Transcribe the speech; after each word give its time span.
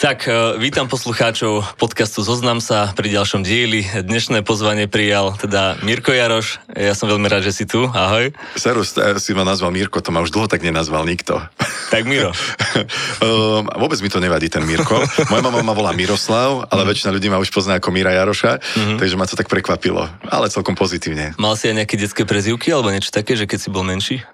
Tak, 0.00 0.24
e, 0.24 0.56
vítam 0.56 0.88
poslucháčov 0.88 1.76
podcastu 1.76 2.24
Zoznam 2.24 2.64
sa 2.64 2.88
pri 2.96 3.12
ďalšom 3.12 3.44
dieli. 3.44 3.84
Dnešné 3.84 4.40
pozvanie 4.40 4.88
prijal 4.88 5.36
teda 5.36 5.76
Mirko 5.84 6.16
Jaroš. 6.16 6.56
Ja 6.72 6.96
som 6.96 7.12
veľmi 7.12 7.28
rád, 7.28 7.44
že 7.44 7.52
si 7.52 7.64
tu. 7.68 7.84
Ahoj. 7.84 8.32
Serus, 8.56 8.96
si 8.96 9.36
ma 9.36 9.44
nazval 9.44 9.76
Mirko, 9.76 10.00
to 10.00 10.08
ma 10.08 10.24
už 10.24 10.32
dlho 10.32 10.48
tak 10.48 10.64
nenazval 10.64 11.04
nikto. 11.04 11.44
Tak 11.92 12.08
Miro. 12.08 12.32
um, 12.32 13.68
vôbec 13.84 14.00
mi 14.00 14.08
to 14.08 14.24
nevadí, 14.24 14.48
ten 14.48 14.64
Mirko. 14.64 15.04
Moja 15.28 15.44
mama 15.44 15.60
ma 15.60 15.76
volá 15.76 15.92
Miroslav, 15.92 16.64
ale 16.72 16.80
mm. 16.80 16.88
väčšina 16.96 17.12
ľudí 17.12 17.28
ma 17.28 17.36
už 17.36 17.52
pozná 17.52 17.76
ako 17.76 17.92
Mira 17.92 18.16
Jaroša, 18.16 18.56
mm-hmm. 18.56 18.96
takže 19.04 19.20
ma 19.20 19.28
to 19.28 19.36
tak 19.36 19.52
prekvapilo, 19.52 20.08
ale 20.32 20.48
celkom 20.48 20.80
pozitívne. 20.80 21.36
Mal 21.36 21.60
si 21.60 21.68
aj 21.68 21.76
nejaké 21.76 22.00
detské 22.00 22.24
prezivky 22.24 22.72
alebo 22.72 22.88
niečo 22.88 23.12
také, 23.12 23.36
že 23.36 23.44
keď 23.44 23.58
si 23.60 23.68
bol 23.68 23.84
menší? 23.84 24.24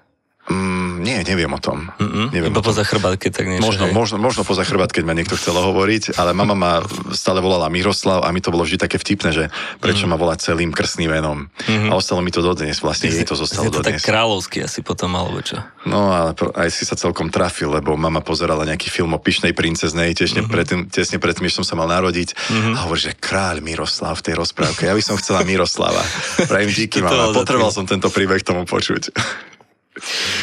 Mm, 0.47 0.86
nie, 1.07 1.23
neviem 1.23 1.47
o 1.47 1.61
tom. 1.63 1.87
Mm-mm, 1.95 2.35
neviem 2.35 2.51
iba 2.51 2.59
o 2.59 2.63
tom. 2.63 2.75
poza 2.75 2.83
chrbát, 2.83 3.15
keď 3.15 3.31
tak 3.31 3.45
niečo. 3.47 3.63
Možno, 3.63 3.87
možno, 3.95 4.17
možno 4.19 4.43
poza 4.43 4.67
chrbát, 4.67 4.91
keď 4.91 5.07
ma 5.07 5.15
niekto 5.15 5.39
chcel 5.39 5.55
hovoriť, 5.55 6.19
ale 6.19 6.35
mama 6.35 6.51
ma 6.51 6.73
stále 7.15 7.39
volala 7.39 7.71
Miroslav 7.71 8.27
a 8.27 8.29
mi 8.35 8.43
to 8.43 8.51
bolo 8.51 8.67
vždy 8.67 8.75
také 8.75 8.99
vtipné, 8.99 9.31
že 9.31 9.43
prečo 9.79 10.03
mm. 10.03 10.11
ma 10.11 10.17
volá 10.19 10.35
celým 10.35 10.75
krstným 10.75 11.15
menom. 11.15 11.47
Mm-hmm. 11.47 11.87
A 11.87 11.93
ostalo 11.95 12.19
mi 12.19 12.35
to 12.35 12.43
dodnes, 12.43 12.83
vlastne 12.83 13.07
jej 13.07 13.23
to 13.23 13.39
zostalo 13.39 13.71
to 13.71 13.79
dodnes. 13.79 14.03
tak 14.03 14.11
kráľovský 14.11 14.67
asi 14.67 14.83
potom, 14.83 15.15
alebo 15.15 15.39
čo? 15.39 15.63
No, 15.87 16.11
ale 16.11 16.35
aj 16.35 16.69
si 16.75 16.83
sa 16.83 16.99
celkom 16.99 17.31
trafil, 17.31 17.71
lebo 17.71 17.95
mama 17.95 18.19
pozerala 18.19 18.67
nejaký 18.67 18.91
film 18.91 19.15
o 19.15 19.19
pyšnej 19.23 19.55
princeznej, 19.55 20.11
tesne, 20.11 20.43
mm-hmm. 20.43 20.51
predtým, 20.51 20.79
tesne 20.91 21.17
predtým, 21.23 21.47
než 21.47 21.55
som 21.55 21.63
sa 21.63 21.79
mal 21.79 21.87
narodiť 21.87 22.35
mm-hmm. 22.35 22.73
a 22.75 22.77
hovorí, 22.83 23.07
že 23.07 23.15
kráľ 23.15 23.63
Miroslav 23.63 24.19
v 24.19 24.25
tej 24.27 24.35
rozprávke. 24.35 24.83
Ja 24.83 24.93
by 24.97 25.03
som 25.03 25.15
chcela 25.15 25.47
Miroslava. 25.47 26.03
Pravím 26.51 26.75
díky, 26.75 26.99
mama. 26.99 27.31
Potreboval 27.31 27.71
som 27.71 27.87
tento 27.87 28.11
príbeh 28.11 28.43
tomu 28.43 28.67
počuť. 28.67 29.15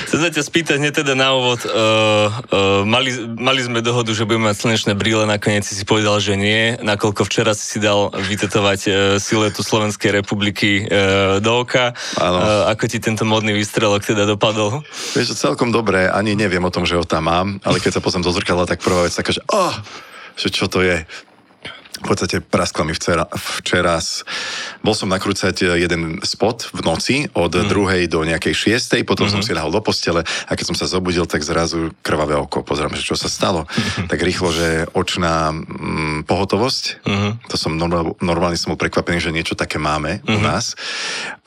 Chcem 0.06 0.18
sa 0.20 0.28
ťa 0.30 0.42
spýtať 0.42 0.76
hneď 0.78 1.04
teda 1.04 1.14
na 1.18 1.34
úvod. 1.34 1.62
Uh, 1.64 1.70
uh, 1.70 2.82
mali, 2.86 3.14
mali 3.38 3.60
sme 3.62 3.80
dohodu, 3.82 4.10
že 4.14 4.26
budeme 4.26 4.50
mať 4.50 4.56
slnečné 4.62 4.92
brýle, 4.94 5.26
nakoniec 5.26 5.66
si 5.66 5.74
si 5.74 5.84
povedal, 5.86 6.18
že 6.18 6.38
nie. 6.38 6.78
Nakoľko 6.78 7.22
včera 7.26 7.54
si 7.54 7.64
si 7.64 7.78
dal 7.82 8.10
vytetovať 8.14 8.80
uh, 8.86 8.94
siluetu 9.18 9.62
Slovenskej 9.62 10.14
republiky 10.14 10.86
uh, 10.86 11.38
do 11.38 11.66
oka. 11.66 11.94
Uh, 12.18 12.70
ako 12.70 12.84
ti 12.90 12.98
tento 13.02 13.26
modný 13.26 13.54
výstrelok 13.54 14.06
teda 14.06 14.26
dopadol? 14.26 14.86
Vieš, 15.16 15.34
celkom 15.38 15.74
dobre. 15.74 16.06
Ani 16.10 16.38
neviem 16.38 16.62
o 16.62 16.72
tom, 16.74 16.86
že 16.86 16.98
ho 16.98 17.06
tam 17.06 17.26
mám, 17.26 17.56
ale 17.64 17.80
keď 17.80 17.98
sa 17.98 18.04
pozriem 18.04 18.20
do 18.20 18.34
zrkadla, 18.34 18.68
tak 18.68 18.84
prvá 18.84 19.08
vec 19.08 19.16
taká, 19.16 19.32
že 19.32 19.40
oh, 19.48 19.72
že 20.36 20.52
čo 20.52 20.68
to 20.68 20.84
je? 20.84 21.06
V 22.04 22.08
podstate 22.12 22.36
praskla 22.44 22.84
mi 22.84 22.92
včera, 22.92 23.24
včera 23.32 23.96
bol 24.84 24.92
som 24.92 25.08
nakrúcať 25.08 25.56
e, 25.64 25.88
jeden 25.88 26.20
spot 26.20 26.68
v 26.76 26.80
noci 26.84 27.16
od 27.32 27.56
mm. 27.56 27.66
druhej 27.72 28.02
do 28.12 28.20
nejakej 28.28 28.52
šiestej, 28.52 29.08
potom 29.08 29.24
mm-hmm. 29.24 29.40
som 29.40 29.46
si 29.46 29.56
lahol 29.56 29.72
do 29.72 29.80
postele 29.80 30.20
a 30.20 30.52
keď 30.52 30.64
som 30.68 30.76
sa 30.76 30.84
zobudil, 30.84 31.24
tak 31.24 31.40
zrazu 31.40 31.96
krvavé 32.04 32.36
oko. 32.36 32.60
Pozerám, 32.60 32.92
že 32.92 33.08
čo 33.08 33.16
sa 33.16 33.32
stalo. 33.32 33.64
Mm-hmm. 33.64 34.06
Tak 34.12 34.18
rýchlo, 34.20 34.52
že 34.52 34.68
očná 34.92 35.56
mm, 35.56 36.28
pohotovosť, 36.28 36.84
mm-hmm. 37.08 37.32
to 37.48 37.56
som 37.56 37.72
normál, 37.80 38.12
normálne 38.20 38.60
som 38.60 38.76
bol 38.76 38.80
prekvapený, 38.80 39.24
že 39.24 39.32
niečo 39.32 39.56
také 39.56 39.80
máme 39.80 40.20
mm-hmm. 40.20 40.34
u 40.36 40.38
mhm. 40.38 40.44
nás 40.44 40.76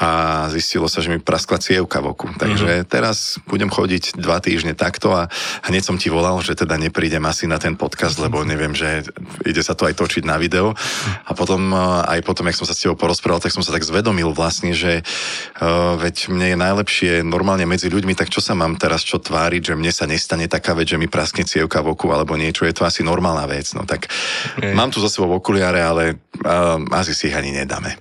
a 0.02 0.10
zistilo 0.50 0.90
sa, 0.90 1.06
že 1.06 1.14
mi 1.14 1.22
praskla 1.22 1.62
cievka 1.62 2.02
v 2.02 2.18
oku. 2.18 2.28
Takže 2.34 2.82
mm-hmm. 2.82 2.90
teraz 2.90 3.38
budem 3.46 3.70
chodiť 3.70 4.18
dva 4.18 4.42
týždne 4.42 4.74
takto 4.74 5.14
a 5.14 5.30
hneď 5.70 5.84
som 5.86 6.02
ti 6.02 6.10
volal, 6.10 6.42
že 6.42 6.58
teda 6.58 6.80
neprídem 6.82 7.22
asi 7.30 7.46
na 7.46 7.62
ten 7.62 7.78
podcast, 7.78 8.18
lebo 8.18 8.42
neviem, 8.42 8.74
že 8.74 9.06
ide 9.46 9.62
sa 9.62 9.78
to 9.78 9.86
aj 9.86 9.94
točiť 10.00 10.24
na 10.26 10.40
video. 10.40 10.47
A 11.28 11.32
potom, 11.36 11.76
aj 12.08 12.20
potom, 12.24 12.48
jak 12.48 12.58
som 12.58 12.68
sa 12.68 12.74
s 12.74 12.82
tebou 12.84 12.98
porozprával, 12.98 13.44
tak 13.44 13.54
som 13.54 13.62
sa 13.62 13.76
tak 13.76 13.86
zvedomil 13.86 14.32
vlastne, 14.32 14.72
že 14.72 15.02
uh, 15.02 15.96
veď 16.00 16.32
mne 16.32 16.48
je 16.54 16.58
najlepšie 16.58 17.12
normálne 17.24 17.68
medzi 17.70 17.88
ľuďmi, 17.88 18.18
tak 18.18 18.34
čo 18.34 18.44
sa 18.44 18.58
mám 18.58 18.76
teraz 18.76 19.04
čo 19.04 19.18
tváriť, 19.18 19.72
že 19.72 19.78
mne 19.80 19.92
sa 19.94 20.10
nestane 20.10 20.50
taká 20.52 20.74
vec, 20.76 20.92
že 20.92 21.00
mi 21.00 21.08
praskne 21.08 21.48
cievka 21.48 21.80
v 21.80 21.96
oku 21.96 22.12
alebo 22.12 22.36
niečo, 22.36 22.68
je 22.68 22.76
to 22.76 22.84
asi 22.84 23.06
normálna 23.06 23.48
vec. 23.48 23.72
No 23.78 23.88
tak 23.88 24.12
okay. 24.60 24.76
mám 24.76 24.92
tu 24.92 25.00
za 25.00 25.08
sebou 25.08 25.32
okuliare, 25.40 25.80
ale 25.80 26.20
uh, 26.44 26.82
asi 26.92 27.16
si 27.16 27.32
ich 27.32 27.38
ani 27.38 27.56
nedáme. 27.56 27.96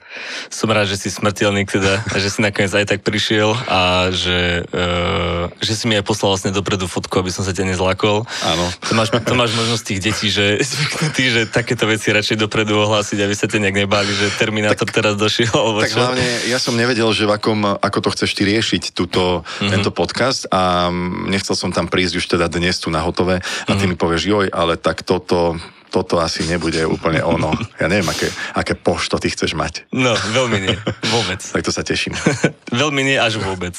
Som 0.50 0.74
rád, 0.74 0.90
že 0.90 0.98
si 0.98 1.08
smrteľný 1.12 1.62
teda, 1.68 2.02
že 2.18 2.28
si 2.32 2.42
nakoniec 2.42 2.72
aj 2.74 2.86
tak 2.90 3.00
prišiel 3.06 3.54
a 3.70 4.10
že, 4.10 4.66
uh, 4.66 5.46
že 5.62 5.72
si 5.78 5.86
mi 5.86 5.94
aj 5.94 6.02
poslal 6.02 6.34
vlastne 6.34 6.50
dopredu 6.50 6.90
fotku, 6.90 7.22
aby 7.22 7.30
som 7.30 7.46
sa 7.46 7.54
ťa 7.54 7.70
nezlakol. 7.70 8.26
Áno. 8.42 8.64
To 8.90 8.92
máš, 8.98 9.14
to 9.14 9.34
máš 9.38 9.54
možnosť 9.54 9.82
tých 9.86 10.00
detí, 10.02 10.26
že 10.32 10.58
zvyknutí, 10.74 11.24
že 11.30 11.40
takéto 11.46 11.86
veci 11.86 12.10
radšej 12.10 12.25
radšej 12.26 12.42
dopredu 12.42 12.74
ohlásiť, 12.82 13.22
aby 13.22 13.34
sa 13.38 13.46
te 13.46 13.62
nejak 13.62 13.86
nebáli, 13.86 14.10
že 14.10 14.34
Terminátor 14.34 14.90
tak, 14.90 14.98
teraz 14.98 15.14
došiel. 15.14 15.46
Alebo 15.54 15.78
tak 15.78 15.94
čo? 15.94 16.02
hlavne 16.02 16.26
ja 16.50 16.58
som 16.58 16.74
nevedel, 16.74 17.06
že 17.14 17.22
v 17.22 17.38
akom, 17.38 17.78
ako 17.78 17.98
to 18.02 18.08
chceš 18.18 18.34
ty 18.34 18.42
riešiť, 18.50 18.90
túto, 18.90 19.46
mm-hmm. 19.46 19.70
tento 19.70 19.94
podcast 19.94 20.50
a 20.50 20.90
nechcel 21.30 21.54
som 21.54 21.70
tam 21.70 21.86
prísť 21.86 22.18
už 22.18 22.26
teda 22.26 22.50
dnes 22.50 22.82
tu 22.82 22.90
na 22.90 22.98
hotové 22.98 23.38
a 23.38 23.78
ty 23.78 23.86
mm-hmm. 23.86 23.94
mi 23.94 23.94
povieš, 23.94 24.22
joj, 24.26 24.46
ale 24.50 24.74
tak 24.74 25.06
toto, 25.06 25.54
toto 25.90 26.18
asi 26.20 26.44
nebude 26.44 26.82
úplne 26.84 27.22
ono. 27.22 27.54
Ja 27.80 27.86
neviem, 27.88 28.08
aké, 28.10 28.28
aké 28.52 28.74
pošto 28.76 29.16
ty 29.16 29.30
chceš 29.32 29.56
mať. 29.56 29.88
No, 29.94 30.12
veľmi 30.12 30.58
nie. 30.62 30.76
Vôbec. 31.14 31.40
tak 31.40 31.62
to 31.62 31.72
sa 31.72 31.86
teším. 31.86 32.12
veľmi 32.82 33.02
nie, 33.06 33.16
až 33.16 33.38
vôbec. 33.40 33.72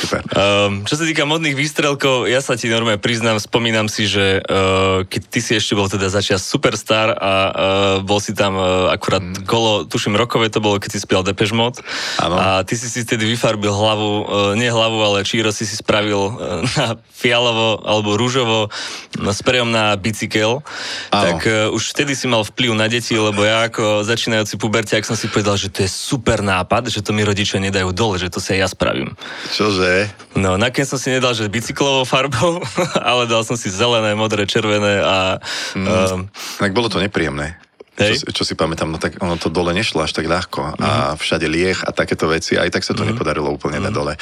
Super. 0.00 0.22
Um, 0.32 0.86
čo 0.86 0.96
sa 0.96 1.04
týka 1.04 1.26
modných 1.26 1.58
výstrelkov, 1.58 2.30
ja 2.30 2.40
sa 2.40 2.54
ti 2.54 2.70
normálne 2.70 3.02
priznám, 3.02 3.42
spomínam 3.42 3.90
si, 3.90 4.06
že 4.06 4.40
uh, 4.40 5.04
keď 5.04 5.22
ty 5.28 5.40
si 5.42 5.52
ešte 5.58 5.74
bol 5.74 5.90
teda 5.90 6.08
začias 6.08 6.46
superstar 6.46 7.12
a 7.18 7.32
uh, 7.32 7.52
bol 8.00 8.22
si 8.22 8.32
tam 8.32 8.56
uh, 8.56 8.88
akurát 8.92 9.22
mm. 9.22 9.44
kolo, 9.44 9.84
tuším 9.84 10.16
rokové 10.16 10.48
to 10.48 10.62
bolo, 10.62 10.80
keď 10.80 10.96
si 10.96 11.00
spiel 11.02 11.26
Depeche 11.26 11.52
Mode. 11.52 11.82
Ano. 12.22 12.36
A 12.38 12.46
ty 12.64 12.78
si 12.78 12.88
si 12.88 13.02
tedy 13.04 13.26
vyfarbil 13.26 13.72
hlavu, 13.72 14.10
uh, 14.10 14.24
nie 14.56 14.70
hlavu, 14.70 15.02
ale 15.02 15.26
číro 15.26 15.52
si 15.52 15.68
si 15.68 15.76
spravil 15.76 16.20
uh, 16.20 16.64
na 16.78 16.96
fialovo 17.10 17.84
alebo 17.84 18.16
rúžovo 18.16 18.72
no, 19.20 19.30
s 19.34 19.44
na 19.44 19.92
bicykel. 19.98 20.62
Ano. 21.10 21.22
Tak 21.26 21.39
uh, 21.44 21.70
už 21.76 21.92
vtedy 21.92 22.16
si 22.16 22.24
mal 22.24 22.42
vplyv 22.42 22.72
na 22.72 22.88
deti, 22.88 23.12
lebo 23.14 23.44
ja 23.44 23.68
ako 23.68 24.00
začínajúci 24.02 24.56
pubertiak 24.56 25.04
som 25.04 25.12
si 25.14 25.28
povedal, 25.28 25.60
že 25.60 25.68
to 25.68 25.84
je 25.84 25.90
super 25.92 26.40
nápad, 26.40 26.88
že 26.88 27.04
to 27.04 27.12
mi 27.12 27.20
rodičia 27.20 27.60
nedajú 27.60 27.92
dole, 27.92 28.16
že 28.16 28.32
to 28.32 28.40
si 28.40 28.56
aj 28.56 28.58
ja 28.64 28.68
spravím. 28.72 29.12
Čože? 29.52 30.08
No, 30.40 30.56
nakoniec 30.56 30.88
som 30.88 30.96
si 30.96 31.12
nedal, 31.12 31.36
že 31.36 31.52
bicyklovou 31.52 32.08
farbou, 32.08 32.64
ale 33.12 33.28
dal 33.28 33.44
som 33.44 33.60
si 33.60 33.68
zelené, 33.68 34.16
modré, 34.16 34.48
červené 34.48 35.04
a... 35.04 35.36
Mm, 35.76 35.86
um, 35.86 36.20
tak 36.56 36.72
bolo 36.72 36.88
to 36.88 36.96
nepríjemné. 36.96 37.59
Čo, 38.00 38.32
čo 38.32 38.42
si 38.48 38.54
pamätám, 38.56 38.88
no 38.88 38.96
tak 38.96 39.20
ono 39.20 39.36
to 39.36 39.52
dole 39.52 39.76
nešlo 39.76 40.04
až 40.04 40.16
tak 40.16 40.24
ľahko 40.24 40.74
mm-hmm. 40.74 40.84
a 40.84 40.90
mhm. 41.12 41.16
všade 41.20 41.46
lieh 41.46 41.78
a 41.84 41.90
takéto 41.92 42.26
veci, 42.30 42.56
aj 42.56 42.72
tak 42.72 42.82
sa 42.82 42.96
to 42.96 43.04
mm-hmm. 43.04 43.16
nepodarilo 43.16 43.48
úplne 43.52 43.78
mm-hmm. 43.78 43.92
na 43.92 43.96
dole. 43.96 44.14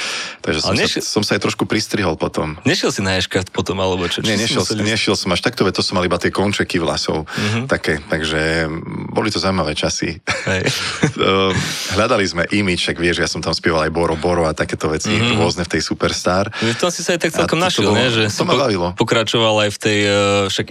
Takže 0.43 0.59
som, 0.59 0.75
nešiel... 0.75 1.01
sa, 1.01 1.09
som 1.19 1.23
sa 1.23 1.39
aj 1.39 1.41
trošku 1.47 1.63
pristrihol 1.63 2.19
potom. 2.19 2.59
Nešiel 2.67 2.91
si 2.91 2.99
na 2.99 3.15
ješkart 3.17 3.55
potom, 3.55 3.79
alebo 3.79 4.05
čo? 4.11 4.19
Nie, 4.21 4.35
nešiel, 4.35 4.61
museli... 4.61 4.83
nešiel 4.83 5.15
som 5.15 5.31
až 5.31 5.41
takto, 5.45 5.63
to 5.69 5.81
som 5.85 5.95
mal 5.95 6.03
iba 6.03 6.19
tie 6.19 6.33
končeky 6.33 6.81
vlasov, 6.81 7.25
mm-hmm. 7.29 7.63
také, 7.71 8.03
takže 8.09 8.67
boli 9.13 9.31
to 9.31 9.39
zaujímavé 9.39 9.73
časy. 9.73 10.19
Ehm, 11.19 11.51
hľadali 11.95 12.23
sme 12.23 12.43
imič, 12.47 12.79
však 12.83 12.97
vieš, 12.99 13.17
ja 13.19 13.27
som 13.27 13.43
tam 13.43 13.51
spieval 13.51 13.83
aj 13.83 13.91
Boro 13.91 14.15
Boro 14.15 14.47
a 14.47 14.55
takéto 14.55 14.87
veci 14.87 15.11
mm-hmm. 15.11 15.35
rôzne 15.35 15.63
v 15.67 15.71
tej 15.77 15.81
Superstar. 15.83 16.47
V 16.51 16.75
tom 16.79 16.87
si 16.91 17.03
sa 17.03 17.15
aj 17.15 17.27
tak 17.27 17.31
celkom 17.35 17.59
našiel, 17.59 17.91
ne? 17.91 18.07
Že 18.07 18.23
to 18.31 18.43
ma 18.47 18.55
bavilo. 18.55 18.87
pokračoval 18.95 19.67
aj 19.67 19.69
v 19.75 19.77
tej, 19.79 19.99
eh, 20.07 20.13
však 20.47 20.67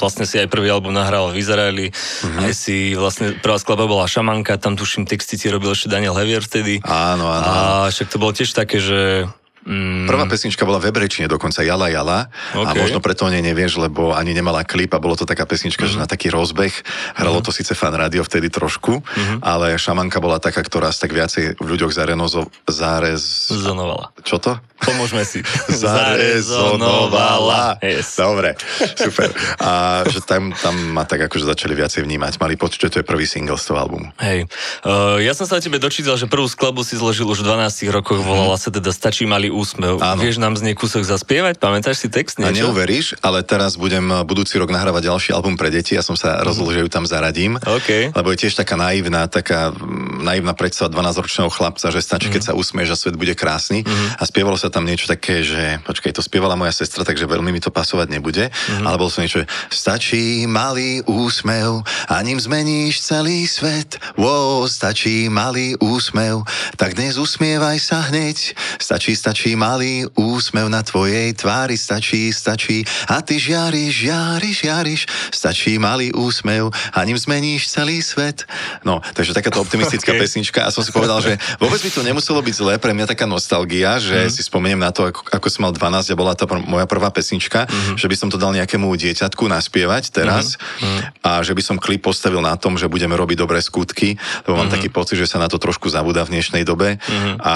vlastne 0.00 0.24
si 0.24 0.40
aj 0.40 0.48
prvý 0.48 0.72
album 0.72 0.96
nahral 0.96 1.32
v 1.32 1.40
Izraeli, 1.40 1.86
mm-hmm. 2.26 2.44
aj 2.46 2.52
si 2.52 2.76
vlastne 2.98 3.38
prvá 3.38 3.56
skladba 3.62 3.86
bola 3.86 4.10
Šamanka, 4.10 4.58
tam 4.58 4.74
tuším 4.74 5.06
texty 5.06 5.38
ti 5.38 5.46
robil 5.48 5.72
ešte 5.72 5.86
Daniel 5.86 6.18
Hevier 6.18 6.42
vtedy. 6.42 6.82
Áno, 6.82 7.30
áno. 7.30 7.46
A 7.46 7.60
však 7.88 8.10
to 8.10 8.18
bolo 8.18 8.34
tiež 8.34 8.50
také, 8.52 8.82
že 8.82 9.30
Mm. 9.66 10.06
Prvá 10.06 10.30
pesnička 10.30 10.62
bola 10.62 10.78
v 10.78 10.94
Ebrečine 10.94 11.26
dokonca, 11.26 11.66
Jala 11.66 11.90
Jala. 11.90 12.30
Okay. 12.54 12.70
A 12.70 12.70
možno 12.78 13.02
preto 13.02 13.26
o 13.26 13.30
nej 13.34 13.42
nevieš, 13.42 13.82
lebo 13.82 14.14
ani 14.14 14.30
nemala 14.30 14.62
klip 14.62 14.94
a 14.94 15.02
bolo 15.02 15.18
to 15.18 15.26
taká 15.26 15.42
pesnička, 15.42 15.82
mm-hmm. 15.82 15.90
že 15.90 15.98
mhm. 15.98 16.02
na 16.06 16.08
taký 16.08 16.30
rozbeh. 16.30 16.74
Hralo 17.18 17.42
mm-hmm. 17.42 17.50
to 17.50 17.50
síce 17.50 17.74
fan 17.74 17.90
rádio 17.90 18.22
vtedy 18.22 18.46
trošku, 18.46 19.02
mm-hmm. 19.02 19.42
ale 19.42 19.74
Šamanka 19.74 20.22
bola 20.22 20.38
taká, 20.38 20.62
ktorá 20.62 20.94
tak 20.94 21.10
viacej 21.10 21.58
v 21.58 21.66
ľuďoch 21.66 21.90
zarenozo, 21.90 22.46
zarez... 22.70 23.50
Zonovala. 23.50 24.14
Čo 24.22 24.38
to? 24.38 24.54
Pomôžeme 24.82 25.24
si. 25.24 25.40
Zarezonovala. 25.82 27.80
Yes. 27.80 28.16
Dobre, 28.16 28.54
super. 29.04 29.32
A 29.60 30.02
že 30.08 30.20
tam, 30.22 30.52
tam 30.52 30.74
ma 30.92 31.08
tak 31.08 31.24
akože 31.26 31.48
začali 31.48 31.72
viacej 31.72 32.04
vnímať. 32.04 32.36
Mali 32.36 32.60
pocit, 32.60 32.88
že 32.88 32.90
to 32.92 32.98
je 33.00 33.04
prvý 33.06 33.24
single 33.24 33.56
z 33.56 33.72
toho 33.72 33.78
albumu. 33.80 34.12
Hej. 34.20 34.46
Uh, 34.84 35.18
ja 35.24 35.32
som 35.32 35.48
sa 35.48 35.58
tebe 35.62 35.80
dočítal, 35.80 36.20
že 36.20 36.28
prvú 36.28 36.46
skladbu 36.46 36.84
si 36.84 37.00
zložil 37.00 37.24
už 37.26 37.40
v 37.42 37.48
12 37.52 37.88
rokoch, 37.92 38.20
volala 38.20 38.60
sa 38.60 38.68
teda 38.68 38.92
Stačí 38.92 39.28
malý 39.28 39.52
úsmev. 39.52 40.00
Áno. 40.00 40.20
Vieš 40.20 40.40
nám 40.40 40.56
z 40.56 40.72
nej 40.72 40.74
kúsok 40.76 41.04
zaspievať? 41.04 41.60
Pamätáš 41.60 42.04
si 42.04 42.08
text? 42.08 42.40
Niečo? 42.40 42.48
A 42.48 42.56
neuveríš, 42.64 43.20
ale 43.20 43.44
teraz 43.44 43.76
budem 43.76 44.04
budúci 44.24 44.56
rok 44.56 44.72
nahrávať 44.72 45.08
ďalší 45.12 45.30
album 45.36 45.60
pre 45.60 45.68
deti. 45.68 45.94
Ja 45.96 46.04
som 46.04 46.16
sa 46.16 46.40
rozhodol, 46.40 46.72
že 46.72 46.80
ju 46.84 46.88
tam 46.88 47.04
zaradím. 47.04 47.60
Okay. 47.60 48.08
Lebo 48.10 48.32
je 48.32 48.46
tiež 48.46 48.56
taká 48.56 48.74
naivná, 48.74 49.28
taká 49.28 49.72
naivná 50.20 50.56
predstava 50.56 50.90
12-ročného 50.90 51.50
chlapca, 51.52 51.92
že 51.92 52.00
stačí, 52.00 52.28
mm-hmm. 52.28 52.34
keď 52.34 52.42
sa 52.42 52.52
usmieš 52.56 52.88
a 52.92 52.96
svet 52.96 53.16
bude 53.20 53.36
krásny. 53.36 53.84
Mm-hmm. 53.84 54.18
A 54.18 54.22
spievalo 54.24 54.56
sa 54.58 54.65
sa 54.66 54.82
tam 54.82 54.90
niečo 54.90 55.06
také, 55.06 55.46
že 55.46 55.78
počkaj, 55.86 56.10
to 56.10 56.26
spievala 56.26 56.58
moja 56.58 56.74
sestra, 56.74 57.06
takže 57.06 57.30
veľmi 57.30 57.54
mi 57.54 57.62
to 57.62 57.70
pasovať 57.70 58.10
nebude, 58.10 58.50
mm-hmm. 58.50 58.82
ale 58.82 58.98
bol 58.98 59.06
som 59.06 59.22
niečo, 59.22 59.46
stačí 59.70 60.42
malý 60.50 61.06
úsmev 61.06 61.86
a 62.10 62.18
ním 62.26 62.42
zmeníš 62.42 62.98
celý 63.06 63.46
svet. 63.46 64.02
Wow, 64.18 64.66
stačí 64.66 65.30
malý 65.30 65.78
úsmev, 65.78 66.42
tak 66.74 66.98
dnes 66.98 67.14
usmievaj 67.14 67.78
sa 67.78 68.10
hneď. 68.10 68.58
Stačí, 68.82 69.14
stačí 69.14 69.54
malý 69.54 70.10
úsmev 70.18 70.66
na 70.66 70.82
tvojej 70.82 71.30
tvári, 71.38 71.78
stačí, 71.78 72.34
stačí 72.34 72.82
a 73.06 73.22
ty 73.22 73.38
žiariš, 73.38 74.10
žiariš, 74.10 74.56
žiariš. 74.66 75.00
Stačí 75.30 75.78
malý 75.78 76.10
úsmev 76.10 76.74
a 76.90 76.98
ním 77.06 77.14
zmeníš 77.14 77.70
celý 77.70 78.02
svet. 78.02 78.42
No, 78.82 78.98
takže 79.14 79.30
takáto 79.30 79.62
optimistická 79.62 80.10
okay. 80.16 80.26
pesnička 80.26 80.66
a 80.66 80.74
som 80.74 80.82
si 80.82 80.90
povedal, 80.90 81.22
že 81.22 81.38
vôbec 81.62 81.78
by 81.78 81.90
to 81.94 82.02
nemuselo 82.02 82.42
byť 82.42 82.54
zlé, 82.58 82.74
pre 82.82 82.90
mňa 82.90 83.14
taká 83.14 83.30
nostalgia, 83.30 84.02
že 84.02 84.26
mm. 84.26 84.32
si 84.32 84.42
spomeniem 84.56 84.80
na 84.80 84.88
to, 84.88 85.12
ako, 85.12 85.20
ako 85.28 85.46
som 85.52 85.68
mal 85.68 85.72
12 85.76 86.08
a 86.08 86.16
bola 86.16 86.32
to 86.32 86.48
pr- 86.48 86.64
moja 86.64 86.88
prvá 86.88 87.12
pesnička, 87.12 87.68
mm-hmm. 87.68 88.00
že 88.00 88.08
by 88.08 88.16
som 88.16 88.28
to 88.32 88.40
dal 88.40 88.56
nejakému 88.56 88.88
dieťatku 88.88 89.44
naspievať 89.44 90.16
teraz 90.16 90.56
mm-hmm. 90.56 91.28
a 91.28 91.44
že 91.44 91.52
by 91.52 91.60
som 91.60 91.76
klip 91.76 92.00
postavil 92.00 92.40
na 92.40 92.56
tom, 92.56 92.80
že 92.80 92.88
budeme 92.88 93.12
robiť 93.12 93.36
dobré 93.36 93.60
skutky, 93.60 94.16
lebo 94.48 94.56
mám 94.56 94.72
mm-hmm. 94.72 94.80
taký 94.80 94.88
pocit, 94.88 95.20
že 95.20 95.28
sa 95.28 95.36
na 95.36 95.52
to 95.52 95.60
trošku 95.60 95.92
zabúda 95.92 96.24
v 96.24 96.40
dnešnej 96.40 96.64
dobe 96.64 96.96
mm-hmm. 96.96 97.36
a 97.44 97.54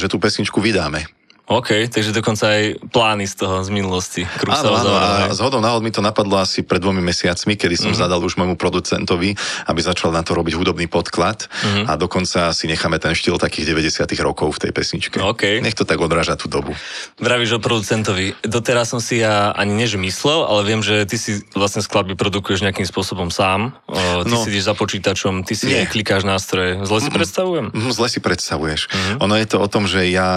že 0.00 0.08
tú 0.08 0.16
pesničku 0.16 0.64
vydáme. 0.64 1.04
OK, 1.48 1.88
takže 1.88 2.12
dokonca 2.12 2.44
aj 2.44 2.92
plány 2.92 3.24
z 3.24 3.34
toho 3.40 3.64
z 3.64 3.72
minulosti. 3.72 4.22
Áno, 4.44 4.76
áno, 4.76 4.92
a 4.92 5.32
z 5.32 5.40
hodou 5.40 5.64
náhod 5.64 5.80
mi 5.80 5.88
to 5.88 6.04
napadlo 6.04 6.36
asi 6.36 6.60
pred 6.60 6.76
dvomi 6.76 7.00
mesiacmi, 7.00 7.56
kedy 7.56 7.72
som 7.72 7.96
mm-hmm. 7.96 8.04
zadal 8.04 8.20
už 8.20 8.36
môjmu 8.36 8.60
producentovi, 8.60 9.32
aby 9.64 9.80
začal 9.80 10.12
na 10.12 10.20
to 10.20 10.36
robiť 10.36 10.60
hudobný 10.60 10.92
podklad 10.92 11.48
mm-hmm. 11.48 11.84
a 11.88 11.96
dokonca 11.96 12.52
si 12.52 12.68
necháme 12.68 13.00
ten 13.00 13.16
štýl 13.16 13.40
takých 13.40 13.72
90 13.72 14.04
rokov 14.20 14.60
v 14.60 14.68
tej 14.68 14.72
pesničke. 14.76 15.16
OK. 15.24 15.64
Nech 15.64 15.72
to 15.72 15.88
tak 15.88 15.96
odráža 16.04 16.36
tú 16.36 16.52
dobu. 16.52 16.76
Vravíš 17.16 17.56
o 17.56 17.60
producentovi. 17.64 18.36
Doteraz 18.44 18.92
som 18.92 19.00
si 19.00 19.24
ja 19.24 19.48
ani 19.56 19.72
než 19.72 19.96
myslel, 19.96 20.44
ale 20.44 20.68
viem, 20.68 20.84
že 20.84 21.08
ty 21.08 21.16
si 21.16 21.40
vlastne 21.56 21.80
skladby 21.80 22.12
produkuješ 22.12 22.60
nejakým 22.60 22.84
spôsobom 22.84 23.32
sám. 23.32 23.72
O, 23.88 24.20
ty 24.20 24.36
no. 24.36 24.44
si 24.44 24.52
ideš 24.52 24.68
za 24.68 24.74
počítačom, 24.76 25.48
ty 25.48 25.56
si 25.56 25.72
Nie. 25.72 25.88
klikáš 25.88 26.28
nástroje. 26.28 26.84
Zle 26.84 27.00
si 27.00 27.08
predstavujem? 27.08 27.72
Zle 27.88 28.08
si 28.12 28.20
predstavuješ. 28.20 28.92
Mm-hmm. 28.92 29.16
Ono 29.24 29.34
je 29.40 29.46
to 29.48 29.56
o 29.64 29.68
tom, 29.72 29.88
že 29.88 30.04
ja 30.12 30.28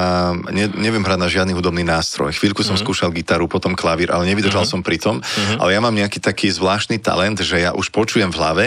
ne, 0.47 0.71
neviem 0.71 1.00
neviem 1.01 1.17
hrať 1.17 1.19
na 1.25 1.33
žiadny 1.33 1.53
hudobný 1.57 1.81
nástroj. 1.81 2.29
Chvíľku 2.37 2.61
som 2.61 2.77
mm-hmm. 2.77 2.85
skúšal 2.85 3.09
gitaru, 3.09 3.49
potom 3.49 3.73
klavír, 3.73 4.13
ale 4.13 4.29
nevydržal 4.29 4.69
mm-hmm. 4.69 4.85
som 4.85 4.85
pri 4.85 5.01
tom. 5.01 5.17
Mm-hmm. 5.17 5.57
Ale 5.57 5.73
ja 5.73 5.81
mám 5.81 5.97
nejaký 5.97 6.21
taký 6.21 6.53
zvláštny 6.53 7.01
talent, 7.01 7.41
že 7.41 7.57
ja 7.57 7.73
už 7.73 7.89
počujem 7.89 8.29
v 8.29 8.37
hlave, 8.37 8.65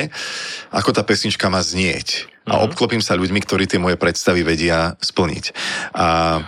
ako 0.75 0.91
tá 0.91 1.07
pesnička 1.07 1.47
má 1.47 1.63
znieť 1.63 2.35
a 2.45 2.61
mhm. 2.61 2.63
obklopím 2.69 3.01
sa 3.01 3.17
ľuďmi, 3.17 3.41
ktorí 3.41 3.65
tie 3.65 3.81
moje 3.81 3.97
predstavy 3.97 4.45
vedia 4.45 5.01
splniť. 5.01 5.45
A 5.97 6.41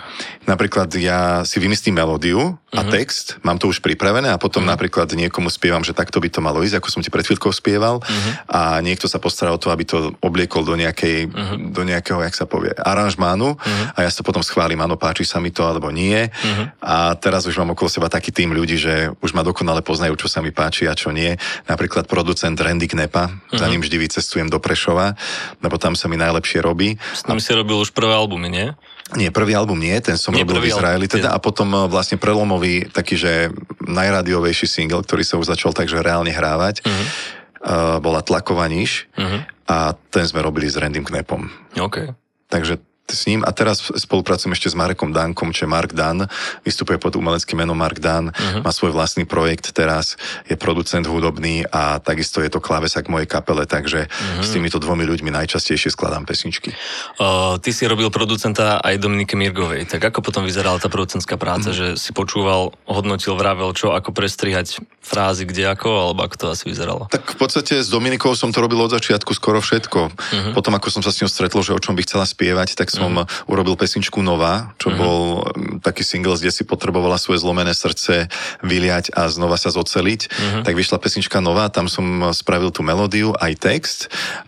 napríklad 0.47 0.87
ja 0.95 1.43
si 1.43 1.59
vymyslím 1.59 1.99
melódiu 1.99 2.55
a 2.71 2.81
uh-huh. 2.81 2.91
text, 2.91 3.35
mám 3.43 3.59
to 3.59 3.67
už 3.67 3.83
pripravené 3.83 4.31
a 4.31 4.39
potom 4.39 4.63
uh-huh. 4.63 4.73
napríklad 4.73 5.11
niekomu 5.11 5.51
spievam, 5.51 5.83
že 5.83 5.91
takto 5.91 6.23
by 6.23 6.31
to 6.31 6.39
malo 6.39 6.63
ísť, 6.63 6.79
ako 6.79 6.87
som 6.87 7.03
ti 7.03 7.11
pred 7.11 7.27
chvíľkou 7.27 7.51
spieval 7.51 7.99
uh-huh. 7.99 8.31
a 8.47 8.79
niekto 8.79 9.11
sa 9.11 9.19
postará 9.19 9.51
o 9.51 9.59
to, 9.59 9.67
aby 9.69 9.83
to 9.83 10.15
obliekol 10.23 10.63
do, 10.63 10.79
nejakej, 10.79 11.27
uh-huh. 11.27 11.59
do 11.75 11.83
nejakého, 11.83 12.23
jak 12.23 12.35
sa 12.35 12.47
povie, 12.47 12.71
aranžmánu 12.71 13.59
uh-huh. 13.59 13.95
a 13.99 14.07
ja 14.07 14.11
sa 14.11 14.23
potom 14.23 14.39
schválim, 14.39 14.79
áno, 14.79 14.95
páči 14.95 15.27
sa 15.27 15.43
mi 15.43 15.51
to 15.51 15.67
alebo 15.67 15.91
nie. 15.91 16.31
Uh-huh. 16.31 16.71
A 16.79 17.19
teraz 17.19 17.43
už 17.43 17.59
mám 17.59 17.75
okolo 17.75 17.91
seba 17.91 18.07
taký 18.07 18.31
tým 18.31 18.55
ľudí, 18.55 18.79
že 18.79 19.11
už 19.19 19.35
ma 19.35 19.43
dokonale 19.43 19.83
poznajú, 19.83 20.15
čo 20.15 20.31
sa 20.31 20.39
mi 20.39 20.55
páči 20.55 20.87
a 20.87 20.95
čo 20.95 21.11
nie. 21.11 21.35
Napríklad 21.67 22.07
producent 22.07 22.55
Randy 22.55 22.87
Knepa, 22.87 23.27
uh-huh. 23.27 23.59
za 23.59 23.67
ním 23.67 23.83
vždy 23.83 23.99
vycestujem 23.99 24.47
do 24.47 24.63
Prešova, 24.63 25.19
lebo 25.59 25.75
tam 25.75 25.99
sa 25.99 26.07
mi 26.07 26.15
najlepšie 26.15 26.63
robí. 26.63 26.95
S 27.11 27.27
ním 27.27 27.43
si 27.43 27.51
robil 27.51 27.75
už 27.83 27.91
prvé 27.91 28.15
albumy, 28.15 28.47
nie? 28.47 28.67
Nie, 29.15 29.31
prvý 29.31 29.55
album 29.55 29.79
nie, 29.79 29.95
ten 30.03 30.19
som 30.19 30.35
nie, 30.35 30.43
robil 30.43 30.59
v 30.59 30.67
Izraeli 30.67 31.07
teda 31.07 31.31
a 31.31 31.39
potom 31.39 31.71
eh, 31.71 31.79
vlastne 31.87 32.19
prelomový 32.19 32.91
taký, 32.91 33.15
že 33.15 33.31
najradiovejší 33.79 34.67
single, 34.67 35.05
ktorý 35.05 35.23
sa 35.23 35.39
už 35.39 35.47
začal 35.47 35.71
takže 35.71 36.03
reálne 36.03 36.35
hrávať, 36.35 36.83
uh-huh. 36.83 36.91
uh, 36.91 37.97
bola 38.03 38.19
Tlaková 38.19 38.67
niž 38.67 39.07
uh-huh. 39.15 39.47
a 39.71 39.95
ten 40.11 40.27
sme 40.27 40.43
robili 40.43 40.67
s 40.67 40.75
Randym 40.75 41.07
Knepom. 41.07 41.47
Okay. 41.79 42.11
Takže 42.51 42.83
s 43.07 43.23
ním 43.27 43.39
a 43.47 43.51
teraz 43.55 43.79
spolupracujem 43.87 44.51
ešte 44.51 44.67
s 44.67 44.75
Marekom 44.75 45.15
Dankom, 45.15 45.55
čo 45.55 45.63
je 45.63 45.71
Mark 45.71 45.95
Dan, 45.95 46.27
vystupuje 46.67 46.99
pod 46.99 47.15
umeleckým 47.15 47.63
menom 47.63 47.79
Mark 47.79 48.03
Dan, 48.03 48.35
uh-huh. 48.35 48.67
má 48.67 48.71
svoj 48.75 48.91
vlastný 48.91 49.23
projekt 49.23 49.71
teraz, 49.71 50.19
je 50.43 50.59
producent 50.59 51.07
hudobný 51.07 51.63
a 51.71 52.03
takisto 52.03 52.43
je 52.43 52.51
to 52.51 52.59
klávesak 52.59 53.07
mojej 53.07 53.23
kapele, 53.23 53.63
takže 53.63 54.11
uh-huh. 54.11 54.43
s 54.43 54.51
týmito 54.51 54.75
dvomi 54.83 55.07
ľuďmi 55.07 55.31
najčastejšie 55.31 55.95
skladám 55.95 56.27
pesničky. 56.27 56.75
Uh, 57.15 57.55
ty 57.63 57.71
si 57.71 57.87
robil 57.87 58.11
producenta 58.11 58.83
aj 58.83 58.99
Dominike 58.99 59.39
Mirgovej, 59.39 59.87
tak 59.87 60.03
ako 60.11 60.19
potom 60.19 60.43
vyzerala 60.43 60.75
tá 60.75 60.91
producentská 60.91 61.39
práca, 61.39 61.71
uh-huh. 61.71 61.95
že 61.95 62.01
si 62.01 62.11
počúval, 62.11 62.75
hodnotil, 62.83 63.39
vravel, 63.39 63.71
čo 63.71 63.95
ako 63.95 64.11
prestrihať 64.11 64.83
frázy, 64.99 65.47
kde 65.47 65.71
ako, 65.71 66.11
alebo 66.11 66.27
ako 66.27 66.35
to 66.35 66.45
asi 66.51 66.67
vyzeralo? 66.67 67.07
Tak 67.07 67.23
v 67.23 67.37
podstate 67.39 67.79
s 67.79 67.87
Dominikou 67.87 68.35
som 68.35 68.51
to 68.51 68.59
robil 68.59 68.83
od 68.83 68.91
začiatku 68.91 69.31
skoro 69.31 69.63
všetko. 69.63 69.99
Uh-huh. 70.11 70.51
Potom 70.51 70.75
ako 70.75 70.91
som 70.91 70.99
sa 70.99 71.15
s 71.15 71.23
ňou 71.23 71.31
stretol, 71.31 71.63
že 71.63 71.71
o 71.71 71.79
čom 71.79 71.95
by 71.95 72.03
chcela 72.03 72.27
spievať, 72.27 72.75
tak 72.75 72.91
som 72.97 73.13
mm. 73.13 73.45
urobil 73.45 73.77
pesničku 73.77 74.25
Nová, 74.25 74.73
čo 74.81 74.89
mm. 74.89 74.97
bol 74.97 75.45
taký 75.85 76.01
single, 76.01 76.33
kde 76.41 76.49
si 76.49 76.65
potrebovala 76.65 77.21
svoje 77.21 77.45
zlomené 77.45 77.77
srdce 77.77 78.25
vyliať 78.65 79.13
a 79.13 79.29
znova 79.29 79.61
sa 79.61 79.69
zoceliť. 79.69 80.21
Mm. 80.27 80.61
Tak 80.65 80.73
vyšla 80.73 80.97
pesnička 80.97 81.37
Nová, 81.37 81.69
tam 81.69 81.85
som 81.85 82.33
spravil 82.33 82.73
tú 82.73 82.81
melódiu, 82.81 83.37
aj 83.37 83.53
text 83.61 83.99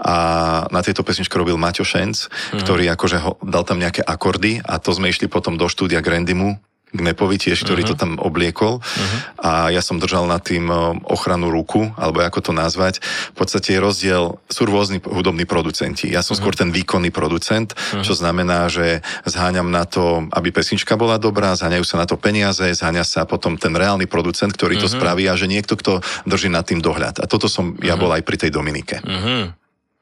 a 0.01 0.65
na 0.73 0.81
tejto 0.81 1.05
pesničke 1.05 1.37
robil 1.37 1.61
Maťo 1.61 1.85
Šenc, 1.85 2.25
mm. 2.25 2.65
ktorý 2.65 2.89
akože 2.97 3.17
ho, 3.21 3.31
dal 3.45 3.61
tam 3.61 3.77
nejaké 3.77 4.01
akordy 4.01 4.57
a 4.65 4.81
to 4.81 4.89
sme 4.95 5.13
išli 5.13 5.29
potom 5.29 5.55
do 5.55 5.69
štúdia 5.69 6.01
Grandimu, 6.01 6.57
Gnepovi 6.89 7.37
tiež, 7.37 7.61
ktorý 7.61 7.85
uh-huh. 7.85 7.93
to 7.93 8.01
tam 8.01 8.11
obliekol 8.17 8.81
uh-huh. 8.81 9.19
a 9.37 9.51
ja 9.69 9.81
som 9.85 10.01
držal 10.01 10.25
nad 10.25 10.41
tým 10.41 10.65
e, 10.65 10.75
ochranu 11.05 11.53
ruku, 11.53 11.93
alebo 11.93 12.25
ako 12.25 12.49
to 12.49 12.51
nazvať. 12.51 12.97
V 13.33 13.35
podstate 13.37 13.77
je 13.77 13.79
rozdiel, 13.79 14.23
sú 14.49 14.65
rôzni 14.65 14.97
hudobní 14.97 15.45
producenti. 15.45 16.09
Ja 16.09 16.25
som 16.25 16.33
uh-huh. 16.33 16.49
skôr 16.49 16.57
ten 16.57 16.73
výkonný 16.73 17.13
producent, 17.13 17.77
uh-huh. 17.77 18.01
čo 18.01 18.17
znamená, 18.17 18.73
že 18.73 19.05
zháňam 19.29 19.69
na 19.69 19.85
to, 19.85 20.25
aby 20.33 20.49
pesnička 20.49 20.97
bola 20.97 21.21
dobrá, 21.21 21.53
zháňajú 21.53 21.85
sa 21.85 22.01
na 22.01 22.09
to 22.09 22.17
peniaze, 22.17 22.65
zháňa 22.65 23.05
sa 23.05 23.29
potom 23.29 23.61
ten 23.61 23.77
reálny 23.77 24.09
producent, 24.09 24.49
ktorý 24.49 24.81
uh-huh. 24.81 24.89
to 24.89 24.95
spraví 24.97 25.29
a 25.29 25.37
že 25.37 25.45
niekto, 25.45 25.77
kto 25.77 26.01
drží 26.25 26.49
nad 26.49 26.65
tým 26.65 26.81
dohľad. 26.81 27.21
A 27.21 27.29
toto 27.29 27.45
som 27.45 27.77
uh-huh. 27.77 27.85
ja 27.85 27.93
bol 28.01 28.09
aj 28.09 28.25
pri 28.25 28.37
tej 28.41 28.49
Dominike. 28.49 28.97
Uh-huh. 29.05 29.53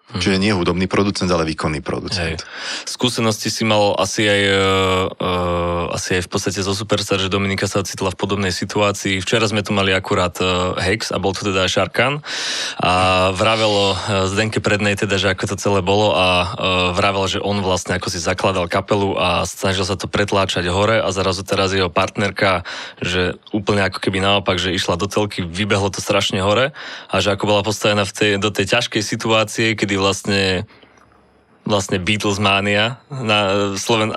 Mm. 0.07 0.23
Čiže 0.23 0.39
nie 0.39 0.55
hudobný 0.55 0.87
producent, 0.87 1.27
ale 1.27 1.43
výkonný 1.43 1.83
producent. 1.83 2.39
Hej. 2.39 2.87
Skúsenosti 2.87 3.51
si 3.51 3.67
mal 3.67 3.91
asi 3.99 4.23
aj, 4.23 4.41
uh, 5.19 5.91
asi 5.91 6.15
aj 6.15 6.21
v 6.23 6.29
podstate 6.31 6.63
zo 6.63 6.71
Superstar, 6.71 7.19
že 7.19 7.27
Dominika 7.27 7.67
sa 7.67 7.83
ocitla 7.83 8.15
v 8.15 8.19
podobnej 8.23 8.55
situácii. 8.55 9.19
Včera 9.19 9.43
sme 9.51 9.67
tu 9.67 9.75
mali 9.75 9.91
akurát 9.91 10.31
uh, 10.39 10.79
Hex 10.79 11.11
a 11.11 11.19
bol 11.19 11.35
to 11.35 11.51
teda 11.51 11.67
aj 11.67 11.75
Šarkan 11.75 12.23
a 12.79 12.93
vravelo 13.35 13.99
uh, 13.99 14.31
Zdenke 14.31 14.63
Prednej 14.63 14.95
teda, 14.95 15.19
že 15.19 15.27
ako 15.35 15.43
to 15.43 15.55
celé 15.59 15.83
bolo 15.83 16.15
a 16.15 16.55
uh, 16.55 16.95
vravel, 16.95 17.27
že 17.27 17.43
on 17.43 17.59
vlastne 17.59 17.99
ako 17.99 18.07
si 18.07 18.23
zakladal 18.23 18.71
kapelu 18.71 19.11
a 19.19 19.43
snažil 19.43 19.83
sa 19.83 19.99
to 19.99 20.07
pretláčať 20.07 20.71
hore 20.71 21.03
a 21.03 21.11
zrazu 21.11 21.43
teraz 21.43 21.75
jeho 21.75 21.91
partnerka, 21.91 22.63
že 23.03 23.35
úplne 23.51 23.83
ako 23.83 23.99
keby 23.99 24.23
naopak, 24.23 24.55
že 24.55 24.71
išla 24.71 24.95
do 24.95 25.11
telky, 25.11 25.43
vybehlo 25.43 25.91
to 25.91 25.99
strašne 25.99 26.39
hore 26.39 26.71
a 27.11 27.15
že 27.19 27.35
ako 27.35 27.43
bola 27.43 27.59
postavená 27.59 28.07
v 28.07 28.15
tej, 28.15 28.31
do 28.39 28.55
tej 28.55 28.71
ťažkej 28.71 29.03
situácie, 29.03 29.75
kedy 29.75 29.96
vlastne 29.97 30.69
vlastne 31.67 31.99
Beatles 31.99 32.39
mania 32.39 33.03
na 33.11 33.75
Sloven... 33.75 34.15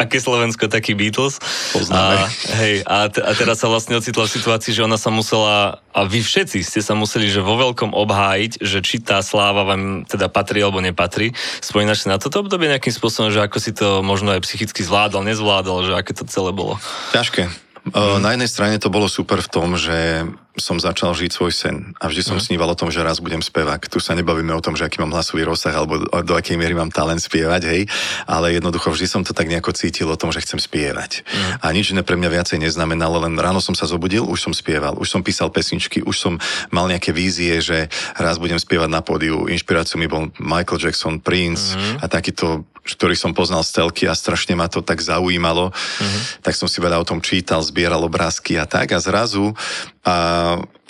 Aké 0.00 0.16
Slovensko, 0.16 0.64
taký 0.72 0.96
Beatles. 0.96 1.36
Poznáme. 1.76 2.24
A, 2.24 2.56
hej, 2.64 2.80
a, 2.88 3.12
t- 3.12 3.20
a 3.20 3.36
teraz 3.36 3.60
sa 3.60 3.68
vlastne 3.68 4.00
ocitla 4.00 4.24
v 4.24 4.32
situácii, 4.32 4.72
že 4.72 4.88
ona 4.88 4.96
sa 4.96 5.12
musela, 5.12 5.84
a 5.92 6.08
vy 6.08 6.24
všetci 6.24 6.64
ste 6.64 6.80
sa 6.80 6.96
museli, 6.96 7.28
že 7.28 7.44
vo 7.44 7.60
veľkom 7.60 7.92
obhájiť, 7.92 8.64
že 8.64 8.80
či 8.80 9.04
tá 9.04 9.20
sláva 9.20 9.68
vám 9.68 10.08
teda 10.08 10.32
patrí 10.32 10.64
alebo 10.64 10.80
nepatrí. 10.80 11.36
Spomínaš 11.60 12.00
si 12.00 12.08
na 12.08 12.16
toto 12.16 12.40
obdobie 12.40 12.72
nejakým 12.72 12.96
spôsobom, 12.96 13.28
že 13.28 13.44
ako 13.44 13.58
si 13.60 13.76
to 13.76 14.00
možno 14.00 14.32
aj 14.32 14.40
psychicky 14.48 14.80
zvládal, 14.80 15.20
nezvládal, 15.20 15.84
že 15.84 15.92
aké 15.92 16.16
to 16.16 16.24
celé 16.24 16.56
bolo? 16.56 16.80
Ťažké. 17.12 17.52
Mm. 17.92 18.24
Na 18.24 18.32
jednej 18.32 18.48
strane 18.48 18.80
to 18.80 18.88
bolo 18.88 19.04
super 19.04 19.44
v 19.44 19.52
tom, 19.52 19.76
že 19.76 20.24
som 20.60 20.76
začal 20.78 21.16
žiť 21.16 21.30
svoj 21.32 21.52
sen 21.52 21.76
a 21.98 22.06
vždy 22.06 22.22
som 22.22 22.36
mm. 22.36 22.44
sníval 22.44 22.70
o 22.70 22.78
tom, 22.78 22.92
že 22.92 23.00
raz 23.02 23.18
budem 23.18 23.40
spevák. 23.40 23.80
Tu 23.88 23.98
sa 23.98 24.12
nebavíme 24.14 24.52
o 24.52 24.62
tom, 24.62 24.76
že 24.76 24.86
aký 24.86 25.00
mám 25.00 25.16
hlasový 25.16 25.48
rozsah 25.48 25.72
alebo 25.72 26.04
do 26.06 26.34
akej 26.36 26.60
miery 26.60 26.76
mám 26.76 26.92
talent 26.92 27.18
spievať, 27.18 27.62
hej, 27.66 27.82
ale 28.28 28.54
jednoducho 28.54 28.92
vždy 28.92 29.06
som 29.08 29.22
to 29.24 29.32
tak 29.32 29.48
nejako 29.48 29.72
cítil 29.72 30.12
o 30.12 30.20
tom, 30.20 30.30
že 30.30 30.44
chcem 30.44 30.60
spievať. 30.60 31.24
Mm. 31.24 31.50
A 31.64 31.66
nič 31.72 31.90
iné 31.90 32.04
pre 32.04 32.20
mňa 32.20 32.30
viacej 32.30 32.60
neznamenalo, 32.60 33.24
len 33.24 33.34
ráno 33.40 33.58
som 33.58 33.72
sa 33.72 33.88
zobudil, 33.88 34.22
už 34.28 34.38
som 34.38 34.52
spieval, 34.54 35.00
už 35.00 35.08
som 35.08 35.24
písal 35.24 35.48
pesničky, 35.48 36.04
už 36.04 36.16
som 36.16 36.34
mal 36.68 36.86
nejaké 36.86 37.10
vízie, 37.10 37.58
že 37.64 37.88
raz 38.20 38.36
budem 38.36 38.60
spievať 38.60 38.92
na 38.92 39.00
pódiu. 39.00 39.48
Inšpiráciou 39.48 39.96
mi 39.96 40.06
bol 40.06 40.28
Michael 40.36 40.78
Jackson, 40.78 41.18
Prince 41.18 41.74
mm. 41.74 42.04
a 42.04 42.06
takýto 42.06 42.68
ktorý 42.80 43.14
som 43.14 43.36
poznal 43.36 43.62
z 43.62 43.76
telky 43.76 44.08
a 44.08 44.16
strašne 44.16 44.56
ma 44.56 44.66
to 44.66 44.80
tak 44.80 44.98
zaujímalo, 45.04 45.70
mm-hmm. 45.70 46.20
tak 46.42 46.56
som 46.56 46.66
si 46.66 46.80
veľa 46.80 46.98
o 46.98 47.08
tom 47.08 47.20
čítal, 47.20 47.60
zbieral 47.60 48.00
obrázky 48.02 48.56
a 48.56 48.64
tak 48.64 48.96
a 48.96 48.98
zrazu 48.98 49.52
a 50.00 50.16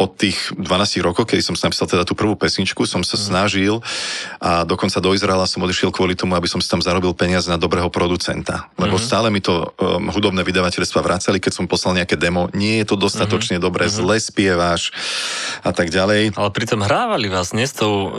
od 0.01 0.11
tých 0.17 0.55
12 0.57 1.03
rokov, 1.05 1.29
keď 1.29 1.45
som 1.45 1.59
napísal 1.59 1.85
teda 1.85 2.07
tú 2.09 2.17
prvú 2.17 2.39
pesničku, 2.39 2.87
som 2.89 3.05
sa 3.05 3.21
snažil 3.21 3.85
a 4.41 4.65
dokonca 4.65 4.97
do 5.03 5.13
Izraela 5.13 5.45
som 5.45 5.61
odišiel 5.61 5.93
kvôli 5.93 6.17
tomu, 6.17 6.39
aby 6.39 6.49
som 6.49 6.63
si 6.63 6.71
tam 6.71 6.81
zarobil 6.81 7.13
peniaze 7.13 7.51
na 7.53 7.61
dobrého 7.61 7.93
producenta. 7.93 8.71
Lebo 8.81 8.97
mm-hmm. 8.97 9.11
stále 9.11 9.29
mi 9.29 9.45
to 9.45 9.77
um, 9.77 10.09
hudobné 10.09 10.41
vydavateľstva 10.47 11.05
vracali, 11.05 11.37
keď 11.43 11.53
som 11.53 11.67
poslal 11.67 11.99
nejaké 11.99 12.17
demo. 12.17 12.49
Nie 12.57 12.81
je 12.81 12.95
to 12.95 12.97
dostatočne 12.97 13.59
mm-hmm. 13.59 13.67
dobré, 13.67 13.91
mm-hmm. 13.91 14.01
zle 14.01 14.17
spievaš 14.23 14.83
a 15.67 15.75
tak 15.75 15.93
ďalej. 15.93 16.39
Ale 16.39 16.51
pritom 16.55 16.81
hrávali 16.81 17.29
vás, 17.29 17.53
nie 17.53 17.69
s 17.69 17.77
tou, 17.77 18.15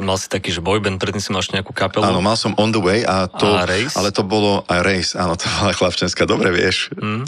mal 0.00 0.16
si 0.16 0.30
taký, 0.32 0.54
že 0.54 0.64
boyband, 0.64 0.96
predtým 0.96 1.20
si 1.20 1.34
mal 1.34 1.44
ešte 1.44 1.58
nejakú 1.58 1.74
kapelu. 1.74 2.06
Áno, 2.06 2.24
mal 2.24 2.38
som 2.38 2.56
On 2.56 2.72
the 2.72 2.80
Way 2.80 3.04
a 3.04 3.28
to, 3.28 3.50
a 3.50 3.68
race? 3.68 3.98
ale 3.98 4.08
to 4.08 4.22
bolo 4.22 4.62
aj 4.70 4.80
Race, 4.86 5.12
áno, 5.18 5.34
to 5.34 5.44
bola 5.58 5.74
chlapčenská, 5.74 6.22
dobre 6.24 6.54
vieš. 6.54 6.88
Mm. 7.06 7.22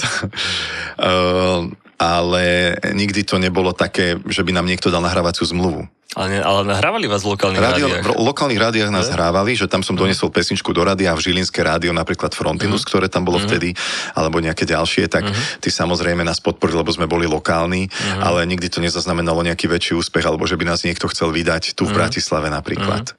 uh, 0.98 1.70
ale 1.98 2.78
nikdy 2.94 3.26
to 3.26 3.42
nebolo 3.42 3.74
také, 3.74 4.22
že 4.30 4.46
by 4.46 4.54
nám 4.54 4.70
niekto 4.70 4.88
dal 4.88 5.02
nahrávaciu 5.02 5.50
zmluvu. 5.50 5.90
Ale, 6.16 6.26
ne, 6.32 6.40
ale 6.40 6.64
nahrávali 6.64 7.04
vás 7.04 7.20
v 7.20 7.36
lokálnych 7.36 7.60
rádio, 7.60 7.86
rádiách? 7.92 8.16
V 8.16 8.24
lokálnych 8.24 8.56
rádiách 8.56 8.88
nás 8.88 9.12
ne? 9.12 9.14
hrávali, 9.18 9.52
že 9.52 9.68
tam 9.68 9.84
som 9.84 9.92
mhm. 9.92 10.08
doniesol 10.08 10.32
pesničku 10.32 10.72
do 10.72 10.80
rádia 10.80 11.12
v 11.12 11.20
Žilinské 11.20 11.60
rádio, 11.60 11.92
napríklad 11.92 12.32
Frontinus, 12.32 12.86
mm. 12.86 12.88
ktoré 12.88 13.06
tam 13.12 13.28
bolo 13.28 13.36
mm. 13.42 13.44
vtedy, 13.44 13.76
alebo 14.16 14.40
nejaké 14.40 14.64
ďalšie, 14.64 15.04
tak 15.12 15.28
mm. 15.28 15.60
ty 15.60 15.68
samozrejme 15.68 16.24
nás 16.24 16.40
podporili, 16.40 16.80
lebo 16.80 16.88
sme 16.88 17.04
boli 17.04 17.28
lokálni, 17.28 17.92
mm. 17.92 18.24
ale 18.24 18.48
nikdy 18.48 18.72
to 18.72 18.80
nezaznamenalo 18.80 19.44
nejaký 19.44 19.68
väčší 19.68 20.00
úspech, 20.00 20.24
alebo 20.24 20.48
že 20.48 20.56
by 20.56 20.64
nás 20.64 20.80
niekto 20.80 21.12
chcel 21.12 21.28
vydať 21.28 21.76
tu 21.76 21.84
v 21.84 21.92
mm. 21.92 21.98
Bratislave 22.00 22.48
napríklad. 22.48 23.12
Mm. 23.12 23.18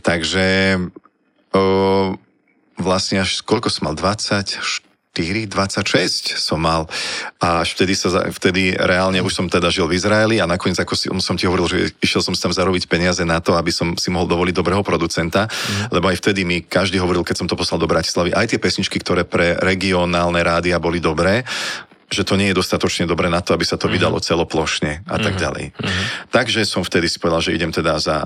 Takže 0.00 0.46
o, 1.52 1.62
vlastne 2.80 3.20
až 3.20 3.44
koľko 3.44 3.68
som 3.68 3.92
mal? 3.92 3.94
24 3.94 4.91
4, 5.12 5.44
26 5.44 6.40
som 6.40 6.56
mal 6.56 6.88
a 7.36 7.60
až 7.60 7.76
vtedy, 7.76 7.92
sa, 7.92 8.32
vtedy 8.32 8.72
reálne 8.72 9.20
už 9.20 9.36
som 9.36 9.44
teda 9.44 9.68
žil 9.68 9.84
v 9.84 10.00
Izraeli 10.00 10.40
a 10.40 10.48
nakoniec, 10.48 10.80
ako 10.80 10.96
si, 10.96 11.12
som 11.20 11.36
ti 11.36 11.44
hovoril, 11.44 11.68
že 11.68 11.92
išiel 12.00 12.24
som 12.24 12.32
tam 12.32 12.48
zarobiť 12.48 12.88
peniaze 12.88 13.20
na 13.20 13.36
to, 13.44 13.52
aby 13.52 13.68
som 13.68 13.92
si 14.00 14.08
mohol 14.08 14.24
dovoliť 14.24 14.56
dobrého 14.56 14.80
producenta, 14.80 15.52
mm. 15.52 15.92
lebo 15.92 16.08
aj 16.08 16.16
vtedy 16.16 16.48
mi 16.48 16.64
každý 16.64 16.96
hovoril, 16.96 17.28
keď 17.28 17.44
som 17.44 17.48
to 17.48 17.60
poslal 17.60 17.76
do 17.76 17.84
Bratislavy, 17.84 18.32
aj 18.32 18.56
tie 18.56 18.62
pesničky, 18.62 18.96
ktoré 19.04 19.28
pre 19.28 19.60
regionálne 19.60 20.40
rádia 20.40 20.80
boli 20.80 20.96
dobré, 20.96 21.44
že 22.08 22.24
to 22.24 22.40
nie 22.40 22.48
je 22.48 22.56
dostatočne 22.56 23.04
dobré 23.04 23.28
na 23.28 23.44
to, 23.44 23.52
aby 23.52 23.68
sa 23.68 23.76
to 23.76 23.92
mm. 23.92 24.00
vydalo 24.00 24.16
celoplošne 24.16 25.04
a 25.04 25.14
mm. 25.20 25.22
tak 25.28 25.34
mhm. 25.36 25.40
ďalej. 25.44 25.64
Mm. 25.76 26.02
Takže 26.32 26.64
som 26.64 26.80
vtedy 26.80 27.12
si 27.12 27.20
povedal, 27.20 27.44
že 27.44 27.52
idem 27.52 27.68
teda 27.68 28.00
za 28.00 28.24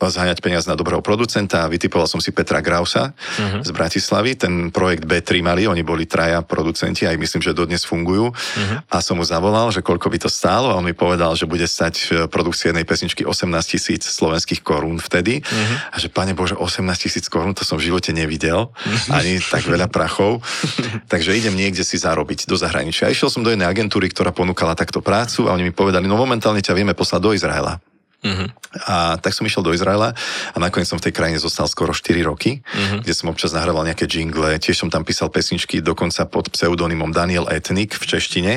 zháňať 0.00 0.40
peniaz 0.40 0.64
na 0.64 0.72
dobrého 0.72 1.04
producenta. 1.04 1.68
Vytipoval 1.68 2.08
som 2.08 2.24
si 2.24 2.32
Petra 2.32 2.64
Grausa 2.64 3.12
uh-huh. 3.12 3.60
z 3.60 3.70
Bratislavy. 3.76 4.32
Ten 4.40 4.72
projekt 4.72 5.04
B3 5.04 5.44
mali, 5.44 5.68
oni 5.68 5.84
boli 5.84 6.08
traja 6.08 6.40
producenti, 6.40 7.04
aj 7.04 7.20
myslím, 7.20 7.44
že 7.44 7.52
dodnes 7.52 7.84
fungujú. 7.84 8.32
Uh-huh. 8.32 8.80
A 8.88 9.04
som 9.04 9.20
mu 9.20 9.24
zavolal, 9.28 9.68
že 9.68 9.84
koľko 9.84 10.08
by 10.08 10.18
to 10.24 10.30
stálo 10.32 10.72
a 10.72 10.78
on 10.80 10.88
mi 10.88 10.96
povedal, 10.96 11.36
že 11.36 11.44
bude 11.44 11.68
stať 11.68 11.94
v 12.00 12.10
produkcii 12.32 12.72
jednej 12.72 12.88
pesničky 12.88 13.28
18 13.28 13.52
tisíc 13.68 14.08
slovenských 14.08 14.64
korún 14.64 14.96
vtedy. 14.96 15.44
Uh-huh. 15.44 15.76
A 15.92 16.00
že, 16.00 16.08
pane 16.08 16.32
Bože, 16.32 16.56
18 16.56 16.80
tisíc 16.96 17.28
korún, 17.28 17.52
to 17.52 17.68
som 17.68 17.76
v 17.76 17.92
živote 17.92 18.16
nevidel. 18.16 18.72
Ani 19.12 19.36
tak 19.36 19.68
veľa 19.68 19.92
prachov. 19.92 20.40
Takže 21.12 21.36
idem 21.36 21.52
niekde 21.52 21.84
si 21.84 22.00
zarobiť 22.00 22.48
do 22.48 22.56
zahraničia. 22.56 23.04
A 23.04 23.12
išiel 23.12 23.28
som 23.28 23.44
do 23.44 23.52
jednej 23.52 23.68
agentúry, 23.68 24.08
ktorá 24.08 24.32
ponúkala 24.32 24.72
takto 24.72 25.04
prácu 25.04 25.44
a 25.44 25.52
oni 25.52 25.68
mi 25.68 25.72
povedali, 25.76 26.08
no 26.08 26.16
momentálne 26.16 26.64
ťa 26.64 26.72
vieme 26.72 26.96
poslať 26.96 27.20
do 27.20 27.36
Izraela. 27.36 27.91
Uh-huh. 28.22 28.46
A 28.86 29.18
tak 29.18 29.34
som 29.34 29.42
išiel 29.42 29.66
do 29.66 29.74
Izraela 29.74 30.14
a 30.54 30.56
nakoniec 30.62 30.86
som 30.86 30.94
v 30.94 31.10
tej 31.10 31.14
krajine 31.18 31.42
zostal 31.42 31.66
skoro 31.66 31.90
4 31.90 32.22
roky, 32.22 32.62
uh-huh. 32.62 33.02
kde 33.02 33.14
som 33.18 33.26
občas 33.34 33.50
nahrával 33.50 33.82
nejaké 33.82 34.06
jingle, 34.06 34.46
tiež 34.62 34.78
som 34.78 34.88
tam 34.94 35.02
písal 35.02 35.26
pesničky 35.26 35.82
dokonca 35.82 36.30
pod 36.30 36.54
pseudonymom 36.54 37.10
Daniel 37.10 37.50
Etnik 37.50 37.98
v 37.98 38.04
češtine. 38.06 38.52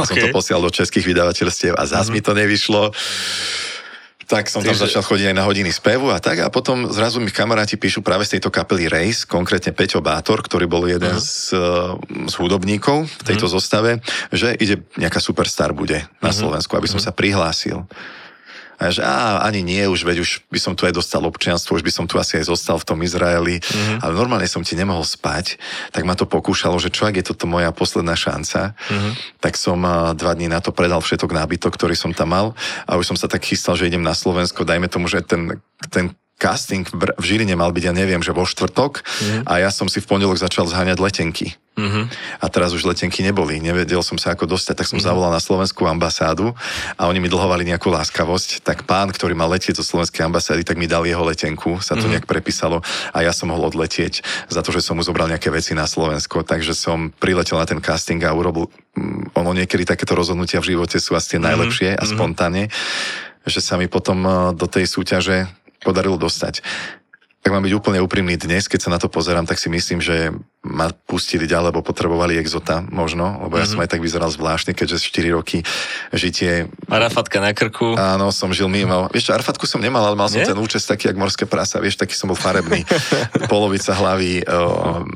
Okay. 0.00 0.08
Som 0.08 0.16
to 0.16 0.28
posielal 0.32 0.64
do 0.64 0.72
českých 0.72 1.12
vydavateľstiev 1.12 1.76
a 1.76 1.84
zás 1.84 2.08
uh-huh. 2.08 2.16
mi 2.16 2.24
to 2.24 2.32
nevyšlo. 2.32 2.96
Tak 4.30 4.46
som 4.46 4.62
tam 4.62 4.78
začal 4.78 5.02
chodiť 5.02 5.34
aj 5.34 5.36
na 5.36 5.44
hodiny 5.44 5.74
spevu 5.74 6.14
a 6.14 6.22
tak 6.22 6.38
a 6.38 6.48
potom 6.54 6.86
zrazu 6.88 7.18
mi 7.18 7.34
kamaráti 7.34 7.74
píšu 7.74 7.98
práve 7.98 8.22
z 8.24 8.38
tejto 8.38 8.48
kapely 8.54 8.86
Race, 8.86 9.26
konkrétne 9.26 9.74
Peťo 9.74 9.98
Bátor, 9.98 10.38
ktorý 10.40 10.70
bol 10.70 10.86
jeden 10.86 11.12
uh-huh. 11.12 11.20
z, 11.20 11.58
z 12.30 12.34
hudobníkov 12.38 13.10
v 13.10 13.22
tejto 13.26 13.50
uh-huh. 13.50 13.58
zostave, 13.58 13.90
že 14.32 14.54
ide 14.56 14.86
nejaká 14.96 15.18
superstar 15.18 15.74
bude 15.74 16.06
na 16.22 16.30
uh-huh. 16.30 16.46
Slovensku, 16.46 16.72
aby 16.78 16.86
som 16.86 17.02
uh-huh. 17.02 17.10
sa 17.10 17.18
prihlásil. 17.18 17.84
A 18.80 18.88
že 18.88 19.04
á, 19.04 19.44
ani 19.44 19.60
nie, 19.60 19.84
už 19.84 20.08
veď 20.08 20.24
už 20.24 20.48
by 20.48 20.56
som 20.56 20.72
tu 20.72 20.88
aj 20.88 20.96
dostal 20.96 21.20
občianstvo, 21.20 21.76
už 21.76 21.84
by 21.84 21.92
som 21.92 22.08
tu 22.08 22.16
asi 22.16 22.40
aj 22.40 22.48
zostal 22.48 22.80
v 22.80 22.88
tom 22.88 22.98
Izraeli, 23.04 23.60
mm-hmm. 23.60 24.00
ale 24.00 24.12
normálne 24.16 24.48
som 24.48 24.64
ti 24.64 24.72
nemohol 24.72 25.04
spať, 25.04 25.60
tak 25.92 26.08
ma 26.08 26.16
to 26.16 26.24
pokúšalo, 26.24 26.80
že 26.80 26.88
čo 26.88 27.04
ak 27.04 27.20
je 27.20 27.28
toto 27.28 27.44
moja 27.44 27.68
posledná 27.76 28.16
šanca, 28.16 28.72
mm-hmm. 28.72 29.12
tak 29.44 29.60
som 29.60 29.84
dva 30.16 30.32
dní 30.32 30.48
na 30.48 30.64
to 30.64 30.72
predal 30.72 31.04
všetok 31.04 31.28
nábytok, 31.28 31.76
ktorý 31.76 31.92
som 31.92 32.16
tam 32.16 32.32
mal 32.32 32.46
a 32.88 32.96
už 32.96 33.12
som 33.12 33.16
sa 33.20 33.28
tak 33.28 33.44
chystal, 33.44 33.76
že 33.76 33.92
idem 33.92 34.00
na 34.00 34.16
Slovensko, 34.16 34.64
dajme 34.64 34.88
tomu, 34.88 35.12
že 35.12 35.20
ten, 35.20 35.60
ten 35.92 36.16
casting 36.40 36.88
v, 36.88 37.12
v 37.20 37.24
Žiline 37.24 37.52
mal 37.52 37.68
byť, 37.68 37.84
ja 37.84 37.94
neviem, 37.94 38.24
že 38.24 38.32
vo 38.32 38.48
štvrtok 38.48 39.04
mm. 39.04 39.40
a 39.44 39.60
ja 39.60 39.68
som 39.68 39.84
si 39.92 40.00
v 40.00 40.08
pondelok 40.08 40.40
začal 40.40 40.64
zháňať 40.64 40.96
letenky. 40.96 41.60
Mm-hmm. 41.80 42.04
A 42.42 42.46
teraz 42.52 42.74
už 42.74 42.84
letenky 42.84 43.24
neboli, 43.24 43.62
nevedel 43.62 44.02
som 44.04 44.18
sa 44.20 44.34
ako 44.34 44.44
dostať, 44.44 44.82
tak 44.82 44.88
som 44.90 44.98
mm-hmm. 44.98 45.06
zavolal 45.06 45.32
na 45.32 45.40
slovenskú 45.40 45.88
ambasádu 45.88 46.52
a 46.98 47.08
oni 47.08 47.22
mi 47.22 47.32
dlhovali 47.32 47.64
nejakú 47.64 47.88
láskavosť, 47.88 48.60
tak 48.60 48.84
pán, 48.84 49.08
ktorý 49.08 49.32
mal 49.32 49.48
letieť 49.48 49.80
zo 49.80 49.84
slovenskej 49.86 50.26
ambasády, 50.26 50.66
tak 50.66 50.76
mi 50.76 50.90
dal 50.90 51.06
jeho 51.08 51.22
letenku, 51.24 51.80
sa 51.80 51.94
to 51.94 52.04
mm-hmm. 52.04 52.20
nejak 52.20 52.26
prepísalo 52.26 52.84
a 53.14 53.18
ja 53.24 53.32
som 53.32 53.48
mohol 53.48 53.72
odletieť 53.72 54.20
za 54.50 54.60
to, 54.60 54.74
že 54.74 54.84
som 54.84 54.98
mu 54.98 55.02
zobral 55.06 55.30
nejaké 55.30 55.48
veci 55.48 55.72
na 55.72 55.88
Slovensko, 55.88 56.44
takže 56.44 56.76
som 56.76 57.14
priletel 57.16 57.56
na 57.56 57.64
ten 57.64 57.80
casting 57.80 58.20
a 58.26 58.34
urobil, 58.34 58.68
mm, 58.98 59.32
ono 59.38 59.54
niekedy 59.56 59.88
takéto 59.88 60.12
rozhodnutia 60.12 60.60
v 60.60 60.76
živote 60.76 61.00
sú 61.00 61.16
asi 61.16 61.36
tie 61.36 61.40
mhm. 61.40 61.46
najlepšie 61.48 61.88
mm-hmm. 61.96 62.02
a 62.02 62.10
spontánne, 62.10 62.64
že 63.48 63.60
sa 63.64 63.80
mi 63.80 63.88
potom 63.88 64.18
eh, 64.26 64.32
do 64.52 64.68
tej 64.68 64.84
súťaže 64.84 65.48
podarilo 65.80 66.20
dostať. 66.20 66.62
Tak 67.40 67.50
mám 67.56 67.64
byť 67.64 67.72
úplne 67.72 68.04
úprimný 68.04 68.36
dnes, 68.36 68.68
keď 68.68 68.80
sa 68.84 68.92
na 68.92 69.00
to 69.00 69.08
pozerám, 69.08 69.48
tak 69.48 69.56
si 69.56 69.72
myslím, 69.72 70.04
že 70.04 70.32
ma 70.60 70.92
pustili 70.92 71.48
ďalej, 71.48 71.72
lebo 71.72 71.80
potrebovali 71.80 72.36
exota 72.36 72.84
možno, 72.84 73.40
lebo 73.48 73.56
ja 73.56 73.64
mm-hmm. 73.64 73.80
som 73.80 73.80
aj 73.80 73.90
tak 73.96 74.04
vyzeral 74.04 74.28
zvláštne, 74.28 74.76
keďže 74.76 75.08
4 75.08 75.32
roky 75.32 75.64
žitie... 76.12 76.68
Arafatka 76.84 77.40
na 77.40 77.56
krku. 77.56 77.96
Áno, 77.96 78.28
som 78.28 78.52
žil 78.52 78.68
mimo. 78.68 79.08
Vieš 79.08 79.32
čo, 79.32 79.40
Arafatku 79.40 79.64
som 79.64 79.80
nemal, 79.80 80.04
ale 80.04 80.20
mal 80.20 80.28
som 80.28 80.44
Nie? 80.44 80.44
ten 80.44 80.60
účes 80.60 80.84
taký, 80.84 81.08
jak 81.08 81.16
morské 81.16 81.48
prasa, 81.48 81.80
vieš, 81.80 81.96
taký 81.96 82.12
som 82.12 82.28
bol 82.28 82.36
farebný. 82.36 82.84
Polovica 83.52 83.96
hlavy 83.96 84.44
o, 84.44 85.08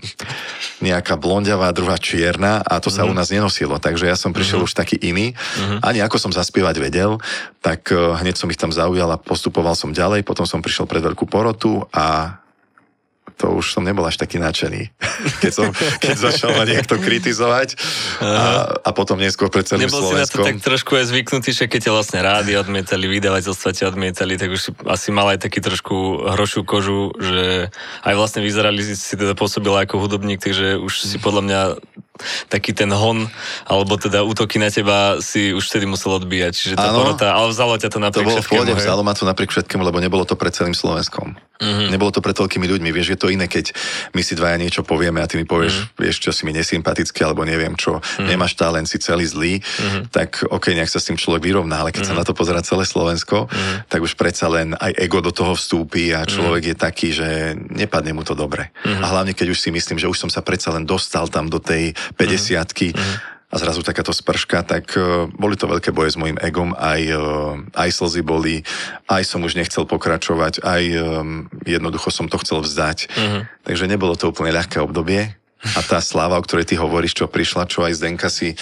nejaká 0.81 1.21
blondiavá, 1.21 1.77
druhá 1.77 2.01
čierna 2.01 2.65
a 2.65 2.81
to 2.81 2.89
sa 2.89 3.05
mm-hmm. 3.05 3.13
u 3.13 3.19
nás 3.21 3.29
nenosilo, 3.29 3.77
takže 3.77 4.09
ja 4.09 4.17
som 4.17 4.33
prišiel 4.33 4.65
mm-hmm. 4.65 4.73
už 4.73 4.81
taký 4.81 4.97
iný. 4.97 5.37
Mm-hmm. 5.37 5.79
Ani 5.85 6.01
ako 6.01 6.17
som 6.17 6.33
zaspievať 6.33 6.81
vedel, 6.81 7.21
tak 7.61 7.93
hneď 7.93 8.41
som 8.41 8.49
ich 8.49 8.57
tam 8.57 8.73
zaujal 8.73 9.13
a 9.13 9.21
postupoval 9.21 9.77
som 9.77 9.93
ďalej, 9.93 10.25
potom 10.25 10.49
som 10.49 10.65
prišiel 10.65 10.89
pred 10.89 11.05
veľkú 11.05 11.29
porotu 11.29 11.85
a 11.93 12.41
to 13.35 13.51
už 13.51 13.75
som 13.75 13.83
nebol 13.83 14.07
až 14.07 14.17
taký 14.17 14.39
nadšený, 14.39 14.95
keď, 15.43 15.53
som, 15.53 15.67
keď 15.75 16.17
začal 16.17 16.55
ma 16.55 16.65
niekto 16.65 16.97
kritizovať 17.03 17.75
a, 18.23 18.79
a 18.79 18.91
potom 18.95 19.19
neskôr 19.19 19.51
pred 19.51 19.67
celým 19.67 19.91
Nebol 19.91 20.01
Slovenskom. 20.07 20.23
si 20.23 20.31
na 20.31 20.45
to 20.45 20.47
tak 20.47 20.57
trošku 20.63 20.93
aj 20.95 21.05
zvyknutý, 21.11 21.51
že 21.51 21.65
keď 21.67 21.91
ťa 21.91 21.93
vlastne 21.93 22.19
rádi 22.23 22.55
odmietali, 22.55 23.11
vydavateľstva 23.11 23.71
ťa 23.75 23.85
odmietali, 23.91 24.39
tak 24.39 24.55
už 24.55 24.61
si 24.61 24.71
asi 24.87 25.09
mal 25.11 25.27
aj 25.35 25.43
taký 25.43 25.59
trošku 25.59 26.31
hrošiu 26.31 26.63
kožu, 26.63 27.11
že 27.19 27.69
aj 28.07 28.15
vlastne 28.15 28.41
vyzerali 28.41 28.81
si 28.83 29.15
teda 29.19 29.35
pôsobila 29.35 29.83
ako 29.83 29.99
hudobník, 29.99 30.39
takže 30.39 30.79
už 30.79 30.93
si 31.03 31.17
podľa 31.19 31.43
mňa 31.43 31.61
taký 32.47 32.71
ten 32.71 32.87
hon, 32.95 33.27
alebo 33.67 33.99
teda 33.99 34.23
útoky 34.23 34.63
na 34.63 34.71
teba 34.71 35.19
si 35.19 35.51
už 35.51 35.67
vtedy 35.67 35.91
musel 35.91 36.15
odbíjať. 36.15 36.53
Čiže 36.55 36.75
tá 36.79 36.95
porota, 36.95 37.35
ale 37.35 37.51
vzalo 37.51 37.75
ťa 37.75 37.91
to 37.91 37.99
napriek 37.99 38.23
To 38.23 38.31
bolo 38.31 38.45
v 38.45 38.51
pohode, 38.55 38.73
vzalo 38.79 39.03
ma 39.03 39.19
to 39.19 39.27
napriek 39.27 39.51
všetkému, 39.51 39.83
lebo 39.83 39.99
nebolo 39.99 40.23
to 40.23 40.39
pred 40.39 40.55
celým 40.55 40.79
Slovenskom. 40.79 41.35
Mm-hmm. 41.59 41.89
Nebolo 41.91 42.11
to 42.15 42.23
pre 42.23 42.31
toľkými 42.31 42.67
ľuďmi. 42.71 42.91
Vieš, 42.95 43.09
je 43.15 43.19
to 43.19 43.24
iné, 43.29 43.47
keď 43.47 43.75
my 44.17 44.23
si 44.25 44.35
dvaja 44.35 44.57
niečo 44.57 44.83
povieme 44.83 45.21
a 45.21 45.29
ty 45.29 45.37
mi 45.39 45.47
povieš, 45.47 45.75
mm-hmm. 45.75 46.01
vieš, 46.01 46.17
čo 46.25 46.31
si 46.33 46.49
mi 46.49 46.53
nesympatický, 46.57 47.21
alebo 47.25 47.45
neviem 47.45 47.77
čo, 47.77 48.01
mm-hmm. 48.01 48.27
nemáš 48.29 48.57
talent, 48.57 48.89
si 48.89 48.99
celý 49.01 49.25
zlý, 49.29 49.61
mm-hmm. 49.61 50.03
tak 50.11 50.43
ok, 50.47 50.75
nejak 50.75 50.91
sa 50.91 51.01
s 51.01 51.09
tým 51.13 51.19
človek 51.19 51.45
vyrovná, 51.45 51.85
ale 51.85 51.93
keď 51.93 52.09
mm-hmm. 52.09 52.19
sa 52.19 52.21
na 52.21 52.27
to 52.27 52.37
pozera 52.37 52.61
celé 52.65 52.85
Slovensko, 52.89 53.47
mm-hmm. 53.47 53.77
tak 53.89 54.01
už 54.01 54.17
predsa 54.17 54.49
len 54.49 54.73
aj 54.75 54.93
ego 54.97 55.21
do 55.21 55.31
toho 55.31 55.55
vstúpi 55.55 56.11
a 56.13 56.25
človek 56.25 56.63
mm-hmm. 56.69 56.79
je 56.79 56.85
taký, 56.85 57.09
že 57.13 57.29
nepadne 57.57 58.17
mu 58.17 58.25
to 58.25 58.33
dobre. 58.33 58.73
Mm-hmm. 58.83 59.03
A 59.03 59.07
hlavne, 59.13 59.33
keď 59.37 59.53
už 59.53 59.59
si 59.61 59.71
myslím, 59.71 60.01
že 60.01 60.11
už 60.11 60.17
som 60.17 60.31
sa 60.33 60.41
predsa 60.41 60.73
len 60.73 60.89
dostal 60.89 61.29
tam 61.29 61.49
do 61.53 61.61
tej 61.61 61.93
50 62.17 62.97
mm-hmm 62.97 63.34
a 63.55 63.57
zrazu 63.63 63.87
takáto 63.87 64.11
sprška, 64.11 64.67
tak 64.67 64.99
uh, 64.99 65.31
boli 65.31 65.55
to 65.55 65.71
veľké 65.71 65.95
boje 65.95 66.11
s 66.11 66.19
mojim 66.19 66.35
egom, 66.43 66.75
aj, 66.75 67.03
uh, 67.15 67.55
aj 67.79 67.89
slzy 67.95 68.27
boli, 68.27 68.67
aj 69.07 69.23
som 69.23 69.47
už 69.47 69.55
nechcel 69.55 69.87
pokračovať, 69.87 70.59
aj 70.67 70.83
um, 70.99 71.47
jednoducho 71.63 72.11
som 72.11 72.27
to 72.27 72.35
chcel 72.43 72.67
vzdať. 72.67 72.99
Uh-huh. 73.15 73.47
Takže 73.63 73.87
nebolo 73.87 74.19
to 74.19 74.35
úplne 74.35 74.51
ľahké 74.51 74.83
obdobie 74.83 75.39
a 75.63 75.81
tá 75.87 76.03
sláva, 76.03 76.37
o 76.37 76.43
ktorej 76.43 76.67
ty 76.67 76.75
hovoríš, 76.75 77.15
čo 77.15 77.31
prišla, 77.31 77.71
čo 77.71 77.87
aj 77.87 77.95
Zdenka 77.95 78.27
si 78.27 78.59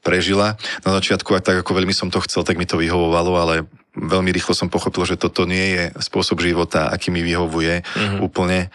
prežila. 0.00 0.56
Na 0.86 0.94
začiatku, 0.96 1.34
aj 1.34 1.44
tak 1.44 1.56
ako 1.66 1.76
veľmi 1.76 1.92
som 1.92 2.08
to 2.08 2.22
chcel, 2.24 2.46
tak 2.46 2.56
mi 2.56 2.64
to 2.64 2.80
vyhovovalo, 2.80 3.34
ale 3.36 3.54
veľmi 3.98 4.30
rýchlo 4.30 4.54
som 4.54 4.70
pochopil, 4.70 5.02
že 5.04 5.18
toto 5.18 5.44
nie 5.44 5.74
je 5.74 5.82
spôsob 5.98 6.38
života, 6.40 6.88
aký 6.88 7.10
mi 7.10 7.26
vyhovuje 7.26 7.82
uh-huh. 7.82 8.24
úplne, 8.24 8.70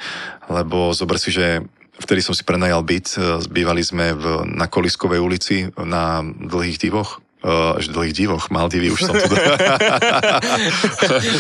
lebo 0.51 0.91
zober 0.91 1.17
si, 1.17 1.31
že 1.31 1.63
vtedy 2.00 2.22
som 2.22 2.38
si 2.38 2.46
prenajal 2.46 2.86
byt, 2.86 3.08
e, 3.18 3.22
bývali 3.50 3.82
sme 3.82 4.14
v, 4.14 4.46
na 4.46 4.70
Koliskovej 4.70 5.20
ulici 5.20 5.68
na 5.80 6.22
dlhých 6.24 6.78
divoch, 6.78 7.25
až 7.46 7.94
dlhých 7.94 8.15
divoch, 8.15 8.50
Maldivy, 8.50 8.89
už 8.89 9.06
som 9.06 9.13
tu. 9.13 9.27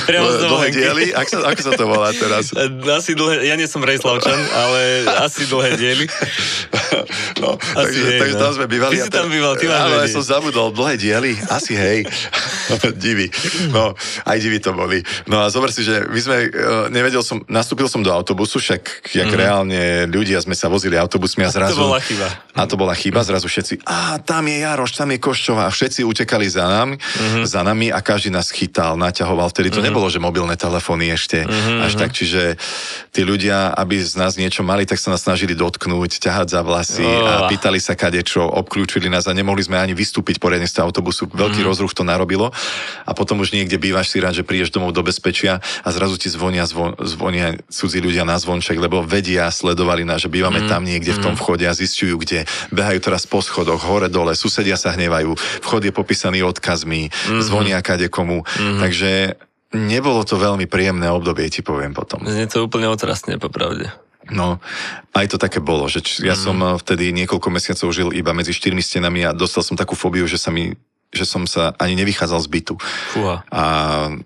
Priamo 0.09 0.29
z 0.29 0.37
dlhé 0.45 0.67
diely? 0.69 1.05
Ak 1.17 1.25
sa, 1.25 1.41
ako 1.41 1.61
sa 1.65 1.71
to 1.73 1.85
volá 1.89 2.13
teraz? 2.13 2.53
Asi 2.93 3.17
dlhé, 3.17 3.49
ja 3.49 3.57
nie 3.57 3.65
som 3.65 3.81
Rejslavčan, 3.81 4.37
ale 4.53 5.09
asi 5.25 5.49
dlhé 5.49 5.79
diely. 5.79 6.05
No, 7.41 7.57
Asi 7.57 7.73
takže, 7.73 8.01
hej, 8.05 8.19
takže 8.21 8.35
no. 8.37 8.41
tam 8.41 8.51
sme 8.53 8.65
bývali. 8.69 8.93
Ty 8.95 9.01
a 9.01 9.05
si 9.05 9.11
tam 9.11 9.27
býval, 9.27 9.53
ty 9.57 9.65
Áno, 9.67 9.95
ja 9.99 10.07
som 10.07 10.23
zabudol, 10.23 10.71
dlhé 10.71 10.95
diely, 10.95 11.33
asi 11.49 11.73
hej. 11.73 12.05
divy. 13.03 13.27
No, 13.73 13.97
aj 14.23 14.37
divy 14.39 14.61
to 14.61 14.71
boli. 14.71 15.01
No 15.25 15.43
a 15.43 15.49
zober 15.49 15.73
si, 15.73 15.81
že 15.81 16.05
my 16.05 16.19
sme, 16.21 16.37
uh, 16.53 16.85
nevedel 16.93 17.25
som, 17.25 17.41
nastúpil 17.49 17.89
som 17.89 18.05
do 18.05 18.13
autobusu, 18.13 18.61
však 18.61 19.11
jak 19.11 19.29
mm. 19.29 19.35
reálne 19.35 19.81
ľudia 20.07 20.39
sme 20.39 20.53
sa 20.53 20.69
vozili 20.69 20.95
autobusmi 20.95 21.43
a 21.43 21.49
zrazu... 21.49 21.81
Mhm. 21.81 21.89
bola 21.89 21.99
chyba. 21.99 22.27
A 22.55 22.61
to 22.69 22.75
bola 22.79 22.93
chyba, 22.95 23.19
zrazu 23.25 23.51
všetci, 23.51 23.83
a 23.83 24.21
tam 24.21 24.47
je 24.47 24.63
Jaroš, 24.63 24.95
tam 24.95 25.11
je 25.11 25.19
Koščová. 25.19 25.67
A 25.67 25.73
všetci 25.95 26.11
utekali 26.11 26.43
za 26.51 26.67
nami, 26.67 26.99
Mhm. 26.99 27.07
mm-hmm. 27.07 27.43
za 27.47 27.61
nami 27.63 27.87
a 27.87 28.03
každý 28.03 28.27
nás 28.27 28.51
chytal, 28.51 28.99
naťahoval. 28.99 29.47
Vtedy 29.47 29.71
to 29.71 29.79
mm-hmm. 29.79 29.87
nebolo, 29.87 30.11
že 30.11 30.19
mobilné 30.19 30.59
telefóny 30.59 31.07
ešte 31.15 31.47
mm-hmm. 31.47 31.87
až 31.87 31.93
tak, 31.95 32.11
čiže 32.11 32.59
tí 33.15 33.23
ľudia, 33.23 33.71
aby 33.71 33.95
z 34.03 34.19
nás 34.19 34.35
niečo 34.35 34.59
mali, 34.67 34.83
tak 34.83 34.99
sa 34.99 35.15
nás 35.15 35.23
snažili 35.23 35.55
dotknúť, 35.55 36.19
ťahať 36.19 36.47
za 36.51 36.61
vlasy 36.67 37.03
Oh. 37.05 37.21
a 37.23 37.33
pýtali 37.47 37.77
sa 37.77 37.93
kadečo, 37.93 38.41
obklúčili 38.43 39.07
nás 39.07 39.29
a 39.29 39.31
nemohli 39.31 39.61
sme 39.61 39.77
ani 39.77 39.93
vystúpiť 39.93 40.41
poriadne 40.41 40.65
z 40.65 40.81
toho 40.81 40.89
autobusu. 40.89 41.29
Veľký 41.29 41.61
mm-hmm. 41.61 41.69
rozruch 41.69 41.93
to 41.93 42.01
narobilo 42.03 42.49
a 43.05 43.11
potom 43.13 43.39
už 43.39 43.53
niekde 43.53 43.77
bývaš 43.77 44.09
si 44.11 44.17
rád, 44.19 44.33
že 44.35 44.43
prídeš 44.43 44.73
domov 44.73 44.91
do 44.91 45.05
bezpečia 45.05 45.61
a 45.85 45.87
zrazu 45.93 46.17
ti 46.17 46.27
zvonia, 46.27 46.65
zvon, 46.65 46.97
zvonia 47.05 47.55
cudzí 47.69 48.01
ľudia 48.01 48.25
na 48.25 48.41
zvonček, 48.41 48.75
lebo 48.81 49.05
vedia, 49.05 49.47
sledovali 49.53 50.01
nás, 50.01 50.25
že 50.25 50.33
bývame 50.33 50.65
mm-hmm. 50.65 50.71
tam 50.71 50.81
niekde 50.81 51.13
v 51.13 51.23
tom 51.23 51.35
vchode 51.37 51.63
a 51.69 51.77
zistujú, 51.77 52.17
kde 52.17 52.49
behajú 52.73 52.99
teraz 52.99 53.29
po 53.29 53.39
schodoch, 53.39 53.85
hore 53.85 54.09
dole, 54.09 54.33
susedia 54.33 54.75
sa 54.75 54.97
hnevajú, 54.97 55.37
vchod 55.61 55.74
je 55.81 55.91
popísaný 55.91 56.45
odkazmi, 56.45 57.11
mm-hmm. 57.11 57.41
zvonia 57.43 57.81
kade 57.83 58.07
komu. 58.07 58.45
Mm-hmm. 58.45 58.79
Takže 58.79 59.11
nebolo 59.75 60.23
to 60.23 60.39
veľmi 60.39 60.69
príjemné 60.69 61.11
obdobie, 61.11 61.51
ti 61.51 61.59
poviem 61.59 61.91
potom. 61.91 62.23
Znie 62.23 62.47
to 62.47 62.63
úplne 62.63 62.87
otrasne, 62.87 63.35
popravde. 63.35 63.91
No, 64.31 64.57
aj 65.13 65.35
to 65.35 65.37
také 65.37 65.61
bolo, 65.61 65.85
že 65.85 66.01
č- 66.01 66.25
ja 66.25 66.33
mm. 66.33 66.41
som 66.41 66.57
eh, 66.57 66.73
vtedy 66.81 67.13
niekoľko 67.13 67.47
mesiacov 67.53 67.93
žil 67.93 68.09
iba 68.09 68.33
medzi 68.33 68.57
štyrmi 68.57 68.81
stenami 68.81 69.21
a 69.21 69.37
dostal 69.37 69.61
som 69.61 69.77
takú 69.77 69.93
fóbiu, 69.93 70.25
že 70.25 70.41
sa 70.41 70.49
mi 70.49 70.73
že 71.15 71.23
som 71.23 71.47
sa 71.47 71.71
ani 71.79 71.95
nevychádzal 71.95 72.43
z 72.43 72.49
bytu. 72.51 72.75
Fúha. 73.15 73.47
A 73.47 73.63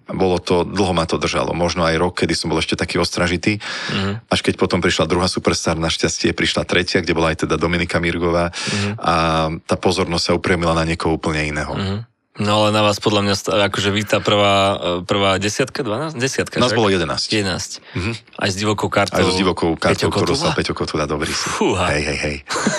bolo 0.10 0.42
to, 0.42 0.66
dlho 0.66 0.92
ma 0.98 1.06
to 1.06 1.22
držalo. 1.22 1.54
Možno 1.54 1.86
aj 1.86 1.96
rok, 2.02 2.14
kedy 2.26 2.34
som 2.34 2.50
bol 2.50 2.58
ešte 2.58 2.74
taký 2.74 2.98
ostražitý. 2.98 3.62
Mm. 3.94 4.26
Až 4.26 4.40
keď 4.42 4.58
potom 4.58 4.82
prišla 4.82 5.06
druhá 5.06 5.30
superstar, 5.30 5.78
našťastie 5.78 6.34
prišla 6.34 6.66
tretia, 6.66 7.06
kde 7.06 7.14
bola 7.14 7.30
aj 7.32 7.46
teda 7.46 7.56
Dominika 7.62 8.02
Mirgová 8.02 8.50
mm. 8.50 8.94
a 8.98 9.16
tá 9.64 9.76
pozornosť 9.78 10.26
sa 10.26 10.36
upriemila 10.36 10.74
na 10.74 10.84
niekoho 10.84 11.16
úplne 11.16 11.46
iného. 11.46 11.74
Mm. 11.78 12.09
No 12.40 12.64
ale 12.64 12.72
na 12.72 12.80
vás 12.80 13.04
podľa 13.04 13.22
mňa, 13.28 13.34
akože 13.68 13.90
vy 13.92 14.02
tá 14.08 14.24
prvá, 14.24 14.56
e, 15.04 15.04
prvá 15.04 15.36
desiatka, 15.36 15.84
12? 15.84 16.16
Desiatka, 16.16 16.56
Nás 16.64 16.72
však? 16.72 16.80
bolo 16.80 16.88
11. 16.88 17.12
11. 17.36 17.84
Mm-hmm. 17.84 18.14
Aj 18.40 18.50
s 18.50 18.56
divokou 18.56 18.88
kartou. 18.88 19.20
Aj 19.20 19.28
so 19.28 19.36
s 19.36 19.40
divokou 19.40 19.76
Peťo 19.76 20.08
kartou, 20.08 20.10
ktorú 20.10 20.34
Kotula? 20.40 20.44
sa 20.48 20.56
Peťo 20.56 20.74
Kotula, 20.74 21.04
dobrý 21.04 21.36
si. 21.36 21.46
Fúha. 21.52 21.92
Hej, 21.92 22.04
hej, 22.08 22.20
hej. 22.24 22.36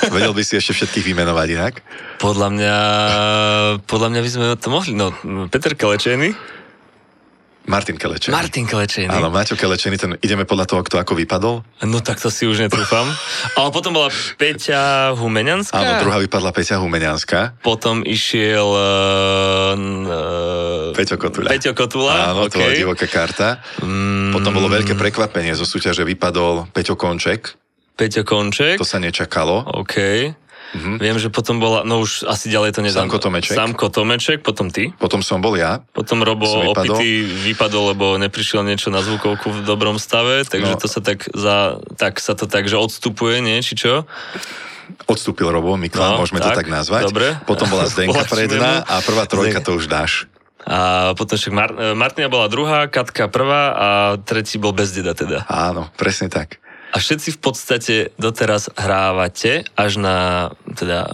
Vedel 0.08 0.32
by 0.32 0.42
si 0.42 0.56
ešte 0.56 0.72
všetkých 0.72 1.12
vymenovať 1.12 1.48
inak? 1.60 1.74
Podľa 2.24 2.48
mňa, 2.56 2.76
podľa 3.84 4.08
mňa 4.16 4.20
by 4.24 4.30
sme 4.32 4.44
to 4.56 4.68
mohli, 4.72 4.92
no, 4.96 5.12
Peter 5.52 5.76
Kelečený, 5.76 6.32
Martin 7.70 7.94
Kelečený. 7.94 8.34
Martin 8.34 8.66
Kelečený. 8.66 9.14
Áno, 9.14 9.30
Maťo 9.30 9.54
Kelečený, 9.54 9.94
ten, 9.94 10.18
ideme 10.18 10.42
podľa 10.42 10.66
toho, 10.66 10.82
kto 10.82 10.98
ako 10.98 11.14
vypadol. 11.14 11.62
No 11.86 12.02
tak 12.02 12.18
to 12.18 12.26
si 12.26 12.42
už 12.50 12.66
netrúfam. 12.66 13.06
Ale 13.58 13.70
potom 13.70 13.94
bola 13.94 14.10
Peťa 14.10 15.14
Humenianská. 15.14 15.78
Áno, 15.78 16.02
druhá 16.02 16.18
vypadla 16.18 16.50
Peťa 16.50 16.82
Humenianská. 16.82 17.62
Potom 17.62 18.02
išiel 18.02 18.66
uh, 18.66 19.78
Peťo 20.98 21.14
Kotula. 21.14 21.54
Peťo 21.54 21.70
Kotula. 21.78 22.34
Áno, 22.34 22.50
to 22.50 22.58
bola 22.58 22.74
okay. 22.74 22.82
divoká 22.82 23.06
karta. 23.06 23.62
Mm, 23.78 24.34
Potom 24.34 24.50
bolo 24.50 24.66
veľké 24.66 24.98
prekvapenie, 24.98 25.54
zo 25.54 25.62
súťaže 25.62 26.02
vypadol 26.02 26.74
Peťo 26.74 26.98
Konček. 26.98 27.54
Peťo 27.94 28.26
Konček. 28.26 28.82
To 28.82 28.88
sa 28.88 28.98
nečakalo. 28.98 29.62
OK. 29.78 29.94
Mm-hmm. 30.70 30.96
Viem, 30.96 31.16
že 31.18 31.28
potom 31.28 31.58
bola, 31.58 31.82
no 31.82 31.98
už 31.98 32.22
asi 32.24 32.46
ďalej 32.46 32.70
to 32.72 32.80
nedám. 32.80 33.10
Samko 33.10 33.18
Tomeček. 33.18 33.52
Samko 33.52 33.86
Tomeček, 33.88 34.38
potom 34.38 34.70
ty. 34.70 34.94
Potom 34.94 35.18
som 35.18 35.38
bol 35.38 35.54
ja. 35.54 35.82
Potom 35.90 36.22
Robo 36.22 36.46
Som 36.46 36.62
vypadol. 36.62 36.94
opitý 36.94 37.10
vypadol, 37.26 37.84
lebo 37.90 38.14
neprišiel 38.16 38.62
niečo 38.62 38.88
na 38.88 39.02
zvukovku 39.02 39.50
v 39.50 39.60
dobrom 39.60 39.98
stave, 39.98 40.46
takže 40.46 40.72
No. 40.72 40.78
to 40.78 40.86
sa 40.86 41.02
tak, 41.02 41.26
za, 41.26 41.74
tak 41.94 42.18
sa 42.18 42.32
to 42.32 42.46
tak, 42.46 42.66
že 42.66 42.78
odstupuje, 42.78 43.42
nie? 43.42 43.58
Či 43.58 43.74
čo? 43.76 43.92
Odstúpil 45.06 45.46
Robo 45.46 45.74
Mikla, 45.74 46.14
No, 46.14 46.22
môžeme 46.22 46.38
to 46.38 46.50
tak, 46.50 46.62
tak 46.62 46.68
nazvať. 46.68 47.02
dobre. 47.06 47.34
Potom 47.44 47.66
bola 47.66 47.86
Zdenka 47.90 48.22
mu. 48.22 48.82
a 48.86 48.94
prvá 49.02 49.24
trojka 49.26 49.58
Zdenka. 49.58 49.66
to 49.66 49.70
už 49.74 49.86
dáš. 49.86 50.12
A 50.60 51.12
potom 51.16 51.34
však 51.34 51.50
Mar- 51.50 51.74
Martina 51.96 52.28
bola 52.28 52.46
druhá, 52.46 52.86
Katka 52.86 53.26
prvá 53.26 53.62
a 53.72 53.86
tretí 54.20 54.54
bol 54.54 54.70
bez 54.70 54.92
deda 54.92 55.16
teda. 55.16 55.48
Áno, 55.48 55.88
presne 55.96 56.28
tak. 56.28 56.60
A 56.90 56.98
všetci 56.98 57.38
v 57.38 57.38
podstate 57.38 57.94
doteraz 58.18 58.66
hrávate 58.74 59.62
až 59.78 60.02
na 60.02 60.16
teda... 60.74 61.06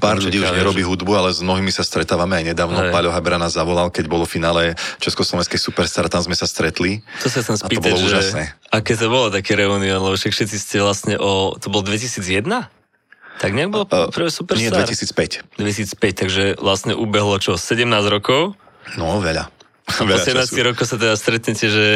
Pár 0.00 0.16
ľudí 0.16 0.40
už 0.40 0.56
nerobí 0.56 0.80
hudbu, 0.80 1.12
ale 1.12 1.28
s 1.36 1.44
mnohými 1.44 1.68
sa 1.68 1.84
stretávame 1.84 2.40
aj 2.40 2.44
nedávno. 2.56 2.80
Hej. 2.80 2.92
Paľo 2.96 3.12
Habra 3.12 3.36
nás 3.36 3.52
zavolal, 3.52 3.92
keď 3.92 4.08
bolo 4.08 4.24
finále 4.24 4.72
Československej 5.04 5.60
Superstar, 5.60 6.08
tam 6.08 6.24
sme 6.24 6.32
sa 6.32 6.48
stretli. 6.48 7.04
To 7.20 7.28
sa 7.28 7.44
chcem 7.44 7.60
A 7.60 7.60
to 7.60 7.68
spýtať, 7.68 7.92
bolo 7.92 8.00
že 8.00 8.08
úžasné. 8.08 8.42
aké 8.72 8.92
to 8.96 9.06
bolo 9.12 9.28
také 9.28 9.52
reunión, 9.52 10.00
lebo 10.00 10.16
však 10.16 10.32
všetci 10.32 10.56
ste 10.56 10.76
vlastne 10.80 11.14
o... 11.20 11.52
To 11.60 11.66
bol 11.68 11.84
2001? 11.84 12.48
Tak 13.38 13.50
nejak 13.54 13.70
bol 13.70 13.84
Uh, 13.86 14.10
prvé 14.10 14.32
Superstar? 14.32 14.64
Nie, 14.64 14.72
2005. 14.74 15.60
2005, 15.60 16.20
takže 16.24 16.44
vlastne 16.58 16.96
ubehlo 16.96 17.36
čo, 17.38 17.54
17 17.54 17.84
rokov? 18.08 18.56
No, 18.96 19.20
veľa. 19.20 19.52
Po 19.86 20.02
veľa 20.10 20.24
17 20.24 20.56
času. 20.56 20.64
rokov 20.64 20.84
sa 20.88 20.96
teda 20.96 21.14
stretnete, 21.14 21.68
že... 21.68 21.86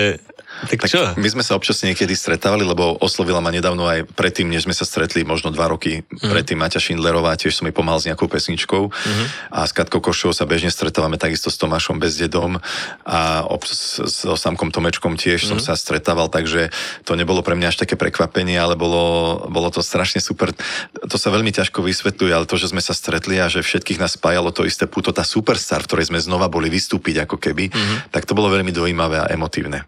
Tak, 0.62 0.78
Tak 0.84 0.90
čo? 0.90 1.00
my 1.16 1.28
sme 1.28 1.42
sa 1.42 1.56
občas 1.56 1.82
niekedy 1.82 2.14
stretávali, 2.14 2.62
lebo 2.62 2.94
oslovila 3.00 3.42
ma 3.42 3.50
nedávno 3.50 3.82
aj 3.82 4.06
predtým, 4.14 4.46
než 4.46 4.64
sme 4.64 4.76
sa 4.76 4.86
stretli, 4.86 5.24
možno 5.24 5.50
dva 5.50 5.66
roky 5.66 6.04
Mhm. 6.06 6.28
predtým 6.30 6.58
Maťa 6.58 6.78
Šindlerová, 6.78 7.34
tiež 7.34 7.56
som 7.56 7.66
jej 7.66 7.74
pomáhal 7.74 7.98
s 7.98 8.06
nejakou 8.06 8.30
pesničkou 8.30 8.82
Mhm. 8.92 9.24
a 9.50 9.66
s 9.66 9.72
Katkou 9.72 9.98
Košovou 9.98 10.30
sa 10.30 10.46
bežne 10.46 10.70
stretávame 10.70 11.18
takisto 11.18 11.50
s 11.50 11.58
Tomášom 11.58 11.98
Bezdedom 11.98 12.62
a 13.02 13.42
ob, 13.48 13.66
s, 13.66 13.98
so 14.06 14.38
Samkom 14.38 14.70
Tomečkom 14.70 15.18
tiež 15.18 15.42
Mhm. 15.42 15.48
som 15.50 15.58
sa 15.58 15.74
stretával, 15.74 16.30
takže 16.30 16.70
to 17.02 17.18
nebolo 17.18 17.42
pre 17.42 17.58
mňa 17.58 17.74
až 17.74 17.82
také 17.82 17.98
prekvapenie, 17.98 18.54
ale 18.54 18.78
bolo, 18.78 19.42
bolo 19.50 19.68
to 19.70 19.82
strašne 19.82 20.22
super. 20.22 20.54
To 21.02 21.16
sa 21.18 21.34
veľmi 21.34 21.50
ťažko 21.50 21.82
vysvetľuje, 21.82 22.32
ale 22.32 22.46
to, 22.46 22.54
že 22.54 22.70
sme 22.70 22.80
sa 22.80 22.94
stretli 22.94 23.36
a 23.42 23.50
že 23.50 23.66
všetkých 23.66 23.98
nás 23.98 24.14
spájalo 24.14 24.54
to 24.54 24.62
isté 24.62 24.86
puto, 24.86 25.10
tá 25.10 25.26
superstar, 25.26 25.82
v 25.82 25.88
ktorej 25.90 26.06
sme 26.14 26.20
znova 26.22 26.46
boli 26.46 26.70
vystúpiť 26.70 27.26
ako 27.26 27.36
keby, 27.36 27.70
Mhm. 27.72 27.94
tak 28.14 28.24
to 28.26 28.34
bolo 28.34 28.46
veľmi 28.48 28.70
dojímavé 28.70 29.18
a 29.18 29.30
emotívne. 29.30 29.84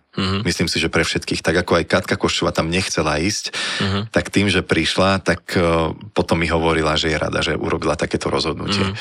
Myslím 0.46 0.70
si, 0.70 0.78
že 0.78 0.86
pre 0.86 1.02
všetkých, 1.02 1.42
tak 1.42 1.58
ako 1.58 1.82
aj 1.82 1.90
Katka 1.90 2.14
Košová 2.14 2.54
tam 2.54 2.70
nechcela 2.70 3.18
ísť, 3.18 3.50
Mhm. 3.82 4.00
tak 4.14 4.30
tým, 4.30 4.46
že 4.46 4.62
prišla, 4.62 5.18
tak 5.18 5.42
uh, 5.58 5.90
potom 6.14 6.38
mi 6.38 6.46
hovorila, 6.46 6.94
že 6.94 7.10
je 7.10 7.18
rada, 7.18 7.42
že 7.42 7.58
urobila 7.58 7.98
takéto 7.98 8.30
rozhodnutie. 8.30 8.94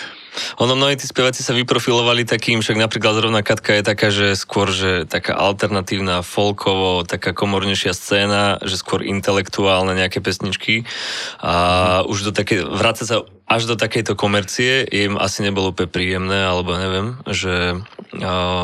Ono, 0.58 0.74
mnohí 0.74 0.98
tí 0.98 1.06
speváci 1.06 1.46
sa 1.46 1.54
vyprofilovali 1.54 2.26
takým, 2.26 2.66
však 2.66 2.82
napríklad 2.82 3.14
zrovna 3.14 3.46
Katka 3.46 3.78
je 3.78 3.84
taká, 3.86 4.10
že 4.10 4.34
skôr, 4.34 4.74
že 4.74 5.06
taká 5.06 5.38
alternatívna, 5.38 6.26
folkovo, 6.26 7.06
taká 7.06 7.38
komornejšia 7.38 7.94
scéna, 7.94 8.58
že 8.66 8.82
skôr 8.82 9.06
intelektuálne 9.06 9.94
nejaké 9.94 10.26
pesničky 10.26 10.90
a 11.38 12.02
už 12.10 12.26
do 12.26 12.32
také, 12.34 12.66
vráca 12.66 13.06
sa 13.06 13.22
až 13.44 13.70
do 13.70 13.76
takejto 13.76 14.16
komercie, 14.16 14.88
im 14.88 15.20
asi 15.20 15.44
nebolo 15.44 15.76
úplne 15.76 15.92
príjemné, 15.92 16.48
alebo 16.48 16.74
neviem, 16.74 17.20
že, 17.30 17.78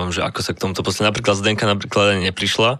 že 0.10 0.20
ako 0.24 0.40
sa 0.40 0.52
k 0.56 0.62
tomuto 0.62 0.82
poslali. 0.82 1.12
Napríklad 1.12 1.36
Zdenka 1.38 1.68
napríklad 1.68 2.16
ani 2.18 2.32
neprišla, 2.32 2.80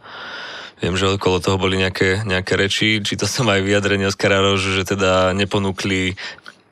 Viem, 0.80 0.96
že 0.96 1.12
okolo 1.12 1.44
toho 1.44 1.60
boli 1.60 1.76
nejaké, 1.76 2.24
nejaké 2.24 2.56
reči, 2.56 3.04
či 3.04 3.20
to 3.20 3.28
som 3.28 3.52
aj 3.52 3.60
vyjadrenie 3.68 4.08
Oskara 4.08 4.40
Rožu, 4.40 4.72
že 4.72 4.88
teda 4.88 5.36
neponúkli 5.36 6.16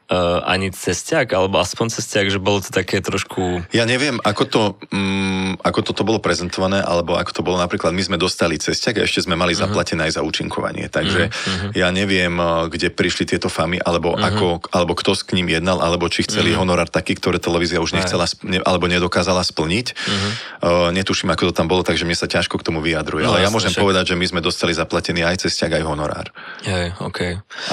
uh, 0.08 0.43
ani 0.48 0.72
cestiak, 0.72 1.32
alebo 1.36 1.60
aspoň 1.60 1.91
cestiak, 1.91 2.32
že 2.32 2.39
bolo 2.39 2.63
to 2.63 2.72
také 2.72 3.04
trošku... 3.04 3.63
Ja 3.76 3.84
neviem, 3.84 4.20
ako 4.24 4.43
to, 4.48 4.62
mm, 4.91 5.60
ako 5.63 5.80
toto 5.84 6.08
bolo 6.08 6.24
prezentované, 6.24 6.80
alebo 6.80 7.20
ako 7.20 7.32
to 7.32 7.41
bolo 7.43 7.60
napríklad, 7.60 7.91
my 7.91 8.04
sme 8.04 8.17
dostali 8.20 8.56
cesťak 8.56 9.04
a 9.04 9.06
ešte 9.06 9.28
sme 9.28 9.36
mali 9.36 9.54
uh-huh. 9.54 9.67
zaplatené 9.67 10.08
aj 10.08 10.20
za 10.20 10.22
účinkovanie. 10.24 10.88
Takže 10.88 11.22
uh-huh. 11.28 11.72
ja 11.76 11.91
neviem, 11.91 12.34
uh, 12.39 12.72
kde 12.72 12.91
prišli 12.91 13.28
tieto 13.28 13.52
famy, 13.52 13.80
alebo, 13.84 14.15
uh-huh. 14.15 14.28
ako, 14.28 14.48
alebo 14.72 14.96
kto 14.96 15.12
s 15.13 15.22
k 15.28 15.36
ním 15.36 15.52
jednal, 15.52 15.84
alebo 15.84 16.08
či 16.08 16.24
chceli 16.24 16.56
uh-huh. 16.56 16.63
honorár 16.63 16.88
taký, 16.88 17.20
ktoré 17.20 17.38
televízia 17.43 17.84
už 17.84 18.00
nechcela, 18.00 18.26
ne, 18.48 18.63
alebo 18.63 18.88
nedokázala 18.88 19.43
splniť. 19.43 19.88
Uh-huh. 19.91 20.32
Uh, 20.58 20.89
netuším, 20.96 21.36
ako 21.36 21.52
to 21.52 21.54
tam 21.54 21.67
bolo, 21.67 21.84
takže 21.84 22.08
mne 22.08 22.15
sa 22.15 22.32
ťažko 22.32 22.60
k 22.60 22.63
tomu 22.63 22.80
vyjadruje. 22.80 23.28
No, 23.28 23.36
Ale 23.36 23.43
ja 23.43 23.52
môžem 23.52 23.76
však. 23.76 23.84
povedať, 23.84 24.13
že 24.13 24.15
my 24.15 24.26
sme 24.26 24.39
dostali 24.39 24.72
zaplatený 24.72 25.28
aj 25.28 25.48
cesťak, 25.48 25.82
aj 25.82 25.84
honorár. 25.84 26.28
Hej, 26.63 26.96
OK. 27.04 27.20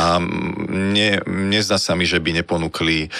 A 0.00 0.04
ne, 0.72 1.22
nezdá 1.28 1.78
sa 1.78 1.94
mi, 1.94 2.08
že 2.08 2.23
by 2.24 2.40
neponúkli 2.40 3.12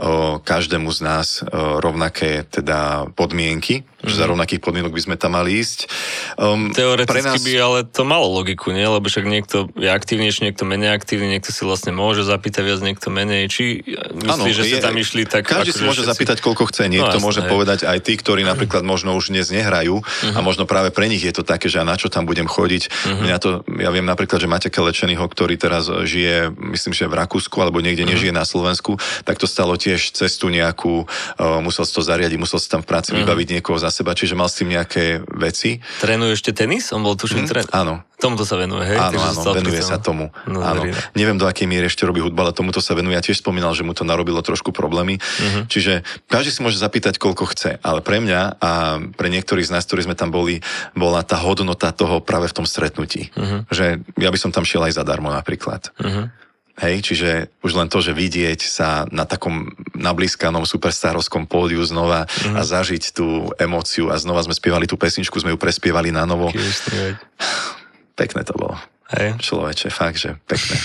o, 0.00 0.40
každému 0.40 0.88
z 0.88 1.00
nás 1.04 1.44
o, 1.44 1.78
rovnaké 1.84 2.48
teda 2.48 3.12
podmienky, 3.12 3.84
mm-hmm. 3.84 4.08
že 4.08 4.14
za 4.16 4.24
mhm. 4.24 4.30
rovnakých 4.32 4.60
podmienok 4.64 4.92
by 4.96 5.02
sme 5.04 5.16
tam 5.20 5.36
mali 5.36 5.60
ísť. 5.60 5.92
Um, 6.40 6.72
Teoreticky 6.72 7.36
nás... 7.36 7.44
by 7.44 7.52
ale 7.60 7.78
to 7.84 8.02
malo 8.08 8.32
logiku, 8.32 8.72
nie? 8.72 8.88
Lebo 8.88 9.04
však 9.04 9.28
niekto 9.28 9.68
je 9.76 9.92
aktívnejší, 9.92 10.48
niekto 10.48 10.64
menej 10.64 10.96
aktívny, 10.96 11.36
niekto 11.36 11.52
si 11.52 11.68
vlastne 11.68 11.92
môže 11.92 12.24
zapýtať 12.24 12.62
viac, 12.64 12.80
niekto 12.80 13.12
menej. 13.12 13.52
Či 13.52 13.84
myslíš, 14.16 14.54
že 14.56 14.64
ste 14.64 14.78
tam 14.80 14.96
išli 14.96 15.28
tak... 15.28 15.44
Každý 15.44 15.76
si 15.76 15.82
môže 15.84 16.06
všetci... 16.06 16.10
zapýtať, 16.16 16.36
koľko 16.40 16.72
chce. 16.72 16.88
Niekto 16.88 17.18
no, 17.20 17.24
môže 17.28 17.44
hej. 17.44 17.50
povedať 17.50 17.78
aj 17.84 17.98
tí, 18.00 18.16
ktorí 18.16 18.46
napríklad 18.46 18.86
možno 18.86 19.18
už 19.18 19.34
dnes 19.34 19.50
nehrajú 19.52 20.00
uh-huh. 20.00 20.36
a 20.36 20.40
možno 20.40 20.64
práve 20.64 20.94
pre 20.94 21.10
nich 21.10 21.20
je 21.20 21.34
to 21.34 21.42
také, 21.42 21.66
že 21.66 21.82
a 21.82 21.84
na 21.84 21.98
čo 21.98 22.08
tam 22.08 22.24
budem 22.24 22.46
chodiť. 22.48 22.82
Uh-huh. 22.88 23.26
Mňa 23.26 23.36
to, 23.42 23.48
ja 23.82 23.90
viem 23.90 24.06
napríklad, 24.06 24.38
že 24.38 24.48
máte 24.48 24.68
Kelečenyho, 24.70 25.26
ktorý 25.26 25.58
teraz 25.58 25.90
žije, 25.90 26.54
myslím, 26.72 26.94
že 26.94 27.10
v 27.10 27.18
Rakúsku 27.18 27.58
alebo 27.58 27.82
niekde 27.82 28.06
uh-huh. 28.06 28.14
nežije 28.14 28.32
na 28.32 28.45
Slovensku, 28.46 28.94
tak 29.26 29.42
to 29.42 29.50
stalo 29.50 29.74
tiež 29.74 30.14
cestu 30.14 30.48
nejakú, 30.48 31.04
uh, 31.04 31.58
musel 31.58 31.82
si 31.82 31.92
to 31.92 32.06
zariadiť, 32.06 32.38
musel 32.38 32.62
si 32.62 32.70
tam 32.70 32.80
v 32.80 32.88
práci 32.88 33.10
uh-huh. 33.10 33.26
vybaviť 33.26 33.58
niekoho 33.58 33.76
za 33.76 33.90
seba, 33.90 34.14
čiže 34.14 34.38
mal 34.38 34.46
s 34.46 34.62
tým 34.62 34.70
nejaké 34.70 35.26
veci. 35.34 35.82
Trénuje 35.98 36.38
ešte 36.38 36.54
tenis? 36.54 36.94
On 36.94 37.02
bol 37.02 37.18
tuším 37.18 37.44
uh-huh. 37.44 37.50
tréner. 37.50 37.74
Áno. 37.74 38.06
Tomuto 38.16 38.48
sa 38.48 38.56
venuje, 38.56 38.88
hej? 38.88 38.96
Áno, 38.96 39.20
áno, 39.20 39.40
venuje 39.52 39.84
sa 39.84 40.00
tomu. 40.00 40.32
No, 40.48 40.64
áno. 40.64 40.88
Neviem, 41.12 41.36
do 41.36 41.44
akej 41.44 41.68
miery 41.68 41.84
ešte 41.84 42.08
robí 42.08 42.24
hudba, 42.24 42.48
ale 42.48 42.56
tomuto 42.56 42.80
sa 42.80 42.96
venuje. 42.96 43.12
Ja 43.12 43.20
tiež 43.20 43.44
spomínal, 43.44 43.76
že 43.76 43.84
mu 43.84 43.92
to 43.92 44.08
narobilo 44.08 44.40
trošku 44.40 44.72
problémy. 44.72 45.20
Uh-huh. 45.20 45.68
Čiže 45.68 46.00
každý 46.24 46.48
si 46.48 46.64
môže 46.64 46.80
zapýtať, 46.80 47.20
koľko 47.20 47.44
chce, 47.52 47.76
ale 47.84 48.00
pre 48.00 48.24
mňa 48.24 48.56
a 48.56 48.70
pre 49.12 49.28
niektorých 49.28 49.68
z 49.68 49.72
nás, 49.76 49.84
ktorí 49.84 50.08
sme 50.08 50.16
tam 50.16 50.32
boli, 50.32 50.64
bola 50.96 51.20
tá 51.28 51.36
hodnota 51.36 51.92
toho 51.92 52.24
práve 52.24 52.48
v 52.48 52.56
tom 52.56 52.64
stretnutí. 52.64 53.28
Uh-huh. 53.36 53.68
Že 53.68 54.00
ja 54.16 54.30
by 54.32 54.38
som 54.40 54.48
tam 54.48 54.64
šiel 54.64 54.88
aj 54.88 54.96
zadarmo 54.96 55.28
napríklad. 55.28 55.92
Uh-huh. 56.00 56.32
Hej, 56.76 57.08
čiže 57.08 57.30
už 57.64 57.72
len 57.72 57.88
to, 57.88 58.04
že 58.04 58.12
vidieť 58.12 58.60
sa 58.60 59.08
na 59.08 59.24
takom 59.24 59.72
nablískanom 59.96 60.68
superstarovskom 60.68 61.48
pódiu 61.48 61.80
znova 61.80 62.28
mm-hmm. 62.28 62.52
a 62.52 62.60
zažiť 62.60 63.16
tú 63.16 63.48
emóciu 63.56 64.12
a 64.12 64.20
znova 64.20 64.44
sme 64.44 64.52
spievali 64.52 64.84
tú 64.84 65.00
pesničku, 65.00 65.40
sme 65.40 65.56
ju 65.56 65.58
prespievali 65.58 66.12
na 66.12 66.28
novo. 66.28 66.52
Pekné 68.20 68.44
to 68.44 68.52
bolo. 68.52 68.76
Hej. 69.16 69.40
Človeče, 69.40 69.88
fakt, 69.88 70.20
že 70.20 70.36
pekné. 70.44 70.76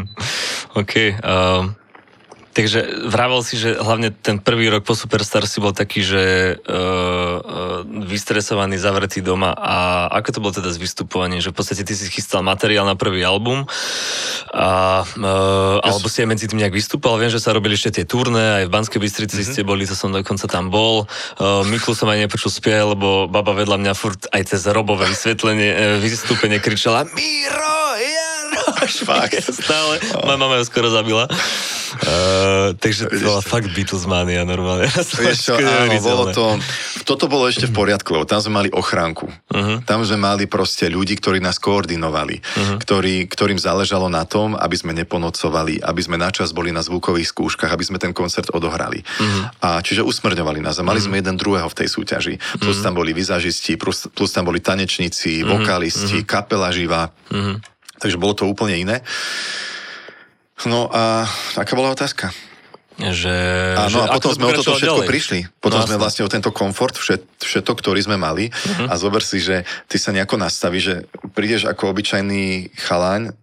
OK. 0.80 0.94
Um, 1.20 1.76
Takže 2.56 3.12
vravel 3.12 3.44
si, 3.44 3.60
že 3.60 3.76
hlavne 3.76 4.08
ten 4.08 4.40
prvý 4.40 4.72
rok 4.72 4.88
po 4.88 4.96
Superstar 4.96 5.44
si 5.44 5.60
bol 5.60 5.76
taký, 5.76 6.00
že 6.00 6.56
uh, 6.56 6.72
uh, 6.72 7.84
vystresovaný, 7.84 8.80
zavretý 8.80 9.20
doma 9.20 9.52
a 9.52 10.08
ako 10.16 10.28
to 10.32 10.38
bolo 10.40 10.56
teda 10.56 10.72
s 10.72 10.80
vystupovaním, 10.80 11.44
že 11.44 11.52
v 11.52 11.56
podstate 11.60 11.84
ty 11.84 11.92
si 11.92 12.08
chystal 12.08 12.40
materiál 12.40 12.88
na 12.88 12.96
prvý 12.96 13.20
album 13.28 13.68
a, 14.56 15.04
uh, 15.04 15.84
alebo 15.84 16.08
si 16.08 16.24
aj 16.24 16.32
medzi 16.32 16.48
tým 16.48 16.64
nejak 16.64 16.72
vystúpal, 16.72 17.20
viem, 17.20 17.28
že 17.28 17.44
sa 17.44 17.52
robili 17.52 17.76
ešte 17.76 18.00
tie 18.00 18.08
turné, 18.08 18.64
aj 18.64 18.72
v 18.72 18.72
Banskej 18.72 19.00
Bystrici 19.04 19.36
mm-hmm. 19.36 19.52
ste 19.52 19.60
boli, 19.60 19.84
to 19.84 19.92
som 19.92 20.08
dokonca 20.08 20.48
tam 20.48 20.72
bol. 20.72 21.04
Uh, 21.36 21.60
Miklu 21.68 21.92
som 21.92 22.08
aj 22.08 22.24
nepočul 22.24 22.48
spievať, 22.48 22.96
lebo 22.96 23.28
baba 23.28 23.52
vedľa 23.52 23.84
mňa 23.84 23.92
furt 23.92 24.32
aj 24.32 24.56
cez 24.56 24.64
robové 24.72 25.04
vysvetlenie, 25.04 26.00
vystúpenie 26.00 26.56
kričala 26.56 27.04
Miro, 27.12 27.76
Jaroš, 28.56 29.04
fakt. 29.08 29.44
Stále. 29.44 30.00
Oh. 30.16 30.24
Moja 30.24 30.38
mama 30.40 30.56
ju 30.56 30.64
skoro 30.64 30.88
zabila. 30.88 31.28
Uh, 31.96 32.76
takže 32.76 33.08
to 33.08 33.24
bola 33.24 33.40
fakt 33.40 33.72
Beatlesmania 33.72 34.44
normálne. 34.44 34.86
Vieš 35.22 35.38
čo, 35.40 35.54
áno, 35.56 35.96
bolo 36.04 36.24
to, 36.30 36.44
toto 37.08 37.26
bolo 37.26 37.48
ešte 37.48 37.70
v 37.70 37.74
poriadku, 37.74 38.12
lebo 38.12 38.28
tam 38.28 38.40
sme 38.42 38.64
mali 38.64 38.68
ochránku. 38.70 39.26
Uh-huh. 39.26 39.80
Tam 39.88 40.04
sme 40.04 40.20
mali 40.20 40.44
proste 40.44 40.92
ľudí, 40.92 41.16
ktorí 41.16 41.40
nás 41.40 41.56
koordinovali, 41.56 42.36
uh-huh. 42.38 42.76
ktorí, 42.82 43.26
ktorým 43.32 43.56
záležalo 43.56 44.12
na 44.12 44.28
tom, 44.28 44.54
aby 44.54 44.76
sme 44.76 44.92
neponocovali, 44.92 45.80
aby 45.80 46.00
sme 46.04 46.20
načas 46.20 46.52
boli 46.52 46.70
na 46.70 46.84
zvukových 46.84 47.32
skúškach, 47.32 47.72
aby 47.72 47.84
sme 47.84 47.98
ten 47.98 48.12
koncert 48.12 48.52
odohrali. 48.52 49.00
Uh-huh. 49.00 49.48
A 49.64 49.80
čiže 49.80 50.04
usmrňovali 50.04 50.60
nás 50.60 50.76
a 50.76 50.84
mali 50.84 51.00
uh-huh. 51.00 51.10
sme 51.10 51.20
jeden 51.22 51.36
druhého 51.40 51.68
v 51.72 51.78
tej 51.78 51.88
súťaži. 51.88 52.34
Plus 52.60 52.78
uh-huh. 52.78 52.84
tam 52.84 52.94
boli 53.00 53.16
vizažisti, 53.16 53.80
plus, 53.80 54.10
plus 54.12 54.30
tam 54.30 54.46
boli 54.46 54.60
tanečníci, 54.60 55.46
vokalisti, 55.46 56.22
uh-huh. 56.22 56.28
kapela 56.28 56.68
živá. 56.74 57.08
Uh-huh. 57.32 57.56
Takže 57.96 58.20
bolo 58.20 58.36
to 58.36 58.44
úplne 58.44 58.76
iné. 58.76 59.00
No 60.64 60.88
a 60.88 61.28
aká 61.60 61.76
bola 61.76 61.92
otázka? 61.92 62.32
Že, 62.96 63.36
Áno, 63.76 63.92
že 63.92 64.08
a 64.08 64.16
potom 64.16 64.32
sme 64.32 64.48
o 64.48 64.56
toto 64.56 64.72
všetko 64.72 65.04
ďalej. 65.04 65.08
prišli. 65.12 65.40
Potom 65.60 65.84
no, 65.84 65.86
sme 65.86 66.00
vlastne 66.00 66.24
o 66.24 66.32
tento 66.32 66.48
komfort, 66.48 66.96
všet, 66.96 67.44
všetko, 67.44 67.76
ktorý 67.76 68.00
sme 68.00 68.16
mali. 68.16 68.48
Uh-huh. 68.48 68.88
A 68.88 68.96
zober 68.96 69.20
si, 69.20 69.36
že 69.36 69.68
ty 69.84 70.00
sa 70.00 70.16
nejako 70.16 70.40
nastavíš, 70.40 70.84
že 70.88 70.96
prídeš 71.36 71.68
ako 71.68 71.92
obyčajný 71.92 72.72
chalaň 72.72 73.36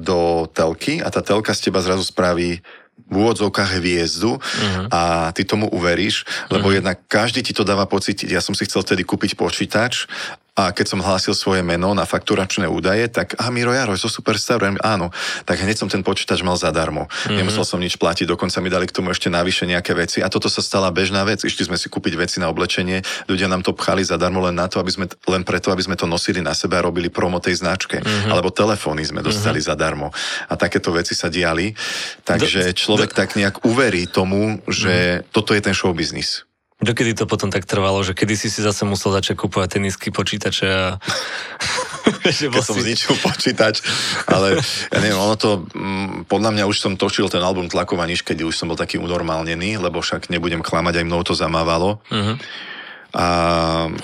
do 0.00 0.48
telky 0.56 1.04
a 1.04 1.12
tá 1.12 1.20
telka 1.20 1.52
z 1.52 1.68
teba 1.68 1.84
zrazu 1.84 2.08
spraví 2.08 2.64
v 3.10 3.14
úvodzovkách 3.16 3.80
hviezdu 3.80 4.40
uh-huh. 4.40 4.86
a 4.92 5.28
ty 5.36 5.44
tomu 5.44 5.68
uveríš, 5.68 6.24
lebo 6.48 6.72
uh-huh. 6.72 6.80
jednak 6.80 7.04
každý 7.04 7.44
ti 7.44 7.52
to 7.52 7.68
dáva 7.68 7.84
pocítiť. 7.84 8.32
Ja 8.32 8.40
som 8.40 8.56
si 8.56 8.64
chcel 8.64 8.80
vtedy 8.80 9.04
kúpiť 9.04 9.36
počítač 9.36 10.08
a 10.58 10.74
keď 10.74 10.86
som 10.96 11.00
hlásil 11.00 11.32
svoje 11.32 11.62
meno 11.62 11.94
na 11.94 12.02
fakturačné 12.04 12.66
údaje, 12.66 13.06
tak 13.06 13.38
a 13.38 13.48
Miro 13.54 13.70
Jaroj 13.70 13.96
zo 13.96 14.10
Superstar, 14.10 14.60
áno, 14.82 15.08
tak 15.46 15.62
hneď 15.62 15.78
som 15.78 15.88
ten 15.88 16.02
počítač 16.02 16.42
mal 16.42 16.58
zadarmo. 16.58 17.06
Mm-hmm. 17.06 17.36
Nemusel 17.38 17.64
som 17.64 17.78
nič 17.78 17.96
platiť, 17.96 18.26
dokonca 18.26 18.58
mi 18.58 18.68
dali 18.68 18.90
k 18.90 18.94
tomu 18.94 19.14
ešte 19.14 19.30
navyše 19.30 19.64
nejaké 19.64 19.94
veci 19.94 20.18
a 20.20 20.28
toto 20.28 20.50
sa 20.50 20.60
stala 20.60 20.90
bežná 20.90 21.22
vec. 21.22 21.46
Išli 21.46 21.70
sme 21.70 21.78
si 21.78 21.86
kúpiť 21.86 22.18
veci 22.18 22.36
na 22.42 22.50
oblečenie, 22.50 23.00
ľudia 23.30 23.46
nám 23.46 23.62
to 23.62 23.72
pchali 23.72 24.02
zadarmo 24.02 24.42
len 24.42 24.58
na 24.58 24.66
to, 24.66 24.82
aby 24.82 24.90
sme, 24.90 25.06
len 25.08 25.42
preto, 25.46 25.70
aby 25.70 25.86
sme 25.86 25.96
to 25.96 26.10
nosili 26.10 26.42
na 26.42 26.52
sebe 26.52 26.76
a 26.76 26.84
robili 26.84 27.08
promo 27.08 27.38
tej 27.38 27.62
značke. 27.62 28.02
Mm-hmm. 28.02 28.30
Alebo 28.34 28.50
telefóny 28.50 29.06
sme 29.06 29.22
dostali 29.22 29.62
mm-hmm. 29.62 29.70
zadarmo. 29.70 30.08
A 30.50 30.54
takéto 30.58 30.90
veci 30.90 31.14
sa 31.14 31.30
diali. 31.30 31.72
Takže 32.26 32.74
človek 32.74 33.14
do... 33.14 33.18
tak 33.22 33.38
nejak 33.38 33.62
uverí 33.64 34.10
tomu, 34.10 34.58
že 34.66 35.22
mm-hmm. 35.22 35.32
toto 35.32 35.54
je 35.54 35.62
ten 35.62 35.74
show 35.76 35.94
business. 35.94 36.49
Dokedy 36.80 37.12
to 37.12 37.28
potom 37.28 37.52
tak 37.52 37.68
trvalo, 37.68 38.00
že 38.00 38.16
kedy 38.16 38.40
si 38.40 38.48
si 38.48 38.64
zase 38.64 38.88
musel 38.88 39.12
začať 39.12 39.36
kúpovať 39.36 39.76
tenisky, 39.76 40.08
počítače 40.08 40.66
a... 40.66 40.96
že 42.40 42.48
Keď 42.48 42.64
som 42.64 42.80
zničil 42.80 43.20
počítač, 43.20 43.84
ale 44.24 44.64
ja 44.88 44.98
neviem, 45.04 45.20
ono 45.20 45.36
to, 45.36 45.68
m, 45.76 46.24
mm, 46.24 46.32
podľa 46.32 46.50
mňa 46.56 46.64
už 46.64 46.76
som 46.80 46.92
točil 46.96 47.28
ten 47.28 47.44
album 47.44 47.68
Tlaková 47.68 48.08
niž, 48.08 48.24
keď 48.24 48.48
už 48.48 48.56
som 48.56 48.72
bol 48.72 48.80
taký 48.80 48.96
unormálnený, 48.96 49.76
lebo 49.76 50.00
však 50.00 50.32
nebudem 50.32 50.64
klamať, 50.64 51.04
aj 51.04 51.06
mnou 51.06 51.20
to 51.20 51.36
zamávalo. 51.36 52.00
Uh-huh. 52.08 52.40
A... 53.10 53.26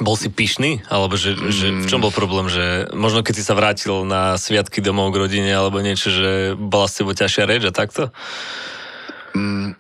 Bol 0.03 0.19
si 0.19 0.27
pyšný? 0.29 0.83
Alebo 0.91 1.15
že, 1.15 1.39
mm. 1.39 1.51
že 1.55 1.67
v 1.71 1.87
čom 1.87 2.03
bol 2.03 2.11
problém? 2.11 2.51
Že 2.51 2.91
možno 2.93 3.23
keď 3.23 3.35
si 3.39 3.47
sa 3.47 3.55
vrátil 3.55 4.03
na 4.03 4.35
sviatky 4.35 4.83
domov 4.83 5.15
k 5.15 5.21
rodine 5.23 5.51
alebo 5.55 5.79
niečo, 5.79 6.11
že 6.11 6.59
bola 6.59 6.91
s 6.91 6.99
tebou 6.99 7.15
ťažšia 7.15 7.47
reč 7.47 7.63
a 7.65 7.73
takto? 7.73 8.11
Mm, 9.33 9.79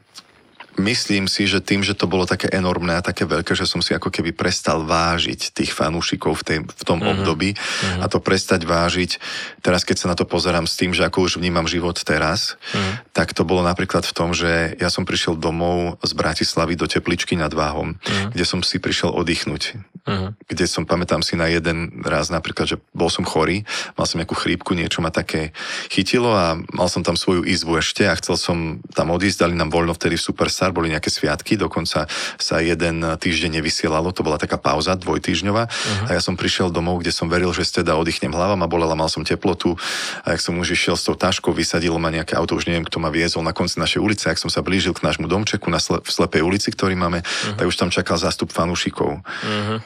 myslím 0.76 1.26
si, 1.26 1.48
že 1.48 1.64
tým, 1.64 1.80
že 1.80 1.96
to 1.96 2.08
bolo 2.08 2.28
také 2.28 2.52
enormné 2.52 2.96
a 2.96 3.04
také 3.04 3.24
veľké, 3.24 3.56
že 3.56 3.64
som 3.64 3.80
si 3.80 3.96
ako 3.96 4.12
keby 4.12 4.36
prestal 4.36 4.84
vážiť 4.84 5.56
tých 5.56 5.72
fanúšikov 5.72 6.40
v, 6.40 6.42
tej, 6.44 6.58
v 6.64 6.82
tom 6.84 7.00
uh-huh. 7.00 7.16
období 7.16 7.56
uh-huh. 7.56 8.04
a 8.04 8.06
to 8.08 8.20
prestať 8.20 8.68
vážiť, 8.68 9.18
teraz 9.64 9.82
keď 9.82 9.96
sa 9.96 10.10
na 10.12 10.16
to 10.16 10.28
pozerám 10.28 10.68
s 10.68 10.76
tým, 10.76 10.92
že 10.92 11.04
ako 11.04 11.26
už 11.26 11.40
vnímam 11.40 11.64
život 11.64 11.96
teraz, 12.04 12.60
uh-huh. 12.72 13.05
Tak 13.16 13.32
to 13.32 13.48
bolo 13.48 13.64
napríklad 13.64 14.04
v 14.04 14.12
tom, 14.12 14.36
že 14.36 14.76
ja 14.76 14.92
som 14.92 15.08
prišiel 15.08 15.40
domov 15.40 15.96
z 16.04 16.12
Bratislavy 16.12 16.76
do 16.76 16.84
Tepličky 16.84 17.32
nad 17.32 17.48
Váhom, 17.48 17.96
uh-huh. 17.96 18.36
kde 18.36 18.44
som 18.44 18.60
si 18.60 18.76
prišiel 18.76 19.08
oddychnúť. 19.16 19.80
Uh-huh. 20.04 20.36
Kde 20.44 20.68
som, 20.68 20.84
pamätám 20.84 21.24
si 21.24 21.32
na 21.32 21.48
jeden 21.48 22.04
raz 22.04 22.28
napríklad, 22.28 22.68
že 22.68 22.76
bol 22.92 23.08
som 23.08 23.24
chorý, 23.24 23.64
mal 23.96 24.04
som 24.04 24.20
nejakú 24.20 24.36
chrípku, 24.36 24.76
niečo 24.76 25.00
ma 25.00 25.08
také 25.08 25.56
chytilo 25.88 26.36
a 26.36 26.60
mal 26.76 26.92
som 26.92 27.00
tam 27.00 27.16
svoju 27.16 27.48
izbu 27.48 27.80
ešte 27.80 28.04
a 28.04 28.12
chcel 28.20 28.36
som 28.36 28.84
tam 28.92 29.08
odísť, 29.08 29.48
dali 29.48 29.56
nám 29.56 29.72
voľno 29.72 29.96
vtedy 29.96 30.20
v 30.20 30.26
Superstar 30.28 30.54
Star, 30.56 30.72
boli 30.72 30.88
nejaké 30.88 31.12
sviatky, 31.12 31.60
dokonca 31.60 32.08
sa 32.40 32.56
jeden 32.64 33.04
týždeň 33.04 33.60
nevysielalo, 33.60 34.08
to 34.12 34.24
bola 34.24 34.40
taká 34.40 34.56
pauza 34.60 34.92
dvojtýždňová 34.96 35.64
uh-huh. 35.68 36.08
a 36.08 36.10
ja 36.16 36.20
som 36.20 36.36
prišiel 36.36 36.68
domov, 36.68 37.00
kde 37.00 37.12
som 37.12 37.28
veril, 37.32 37.52
že 37.56 37.64
teda 37.64 37.96
oddychnem 37.96 38.32
hlava, 38.32 38.56
ma 38.56 38.68
bolela, 38.68 38.96
mal 38.96 39.08
som 39.08 39.24
teplotu 39.24 39.76
a 40.24 40.36
jak 40.36 40.40
som 40.44 40.56
už 40.56 40.76
išiel 40.76 40.96
s 40.96 41.08
tou 41.08 41.16
taškou, 41.16 41.52
vysadilo 41.56 41.96
ma 41.96 42.08
nejaké 42.12 42.36
auto, 42.36 42.56
už 42.56 42.68
neviem, 42.68 42.84
kto 42.88 43.05
ma 43.06 43.14
viezol 43.14 43.46
na 43.46 43.54
konci 43.54 43.78
našej 43.78 44.02
ulice, 44.02 44.26
ak 44.26 44.42
som 44.42 44.50
sa 44.50 44.66
blížil 44.66 44.90
k 44.90 45.06
nášmu 45.06 45.30
domčeku 45.30 45.70
na 45.70 45.78
sle- 45.78 46.02
v 46.02 46.10
slepej 46.10 46.42
ulici, 46.42 46.74
ktorý 46.74 46.98
máme, 46.98 47.22
uh-huh. 47.22 47.54
tak 47.54 47.70
už 47.70 47.78
tam 47.78 47.94
čakal 47.94 48.18
zástup 48.18 48.50
fanúšikov. 48.50 49.22
Uh-huh. 49.22 49.78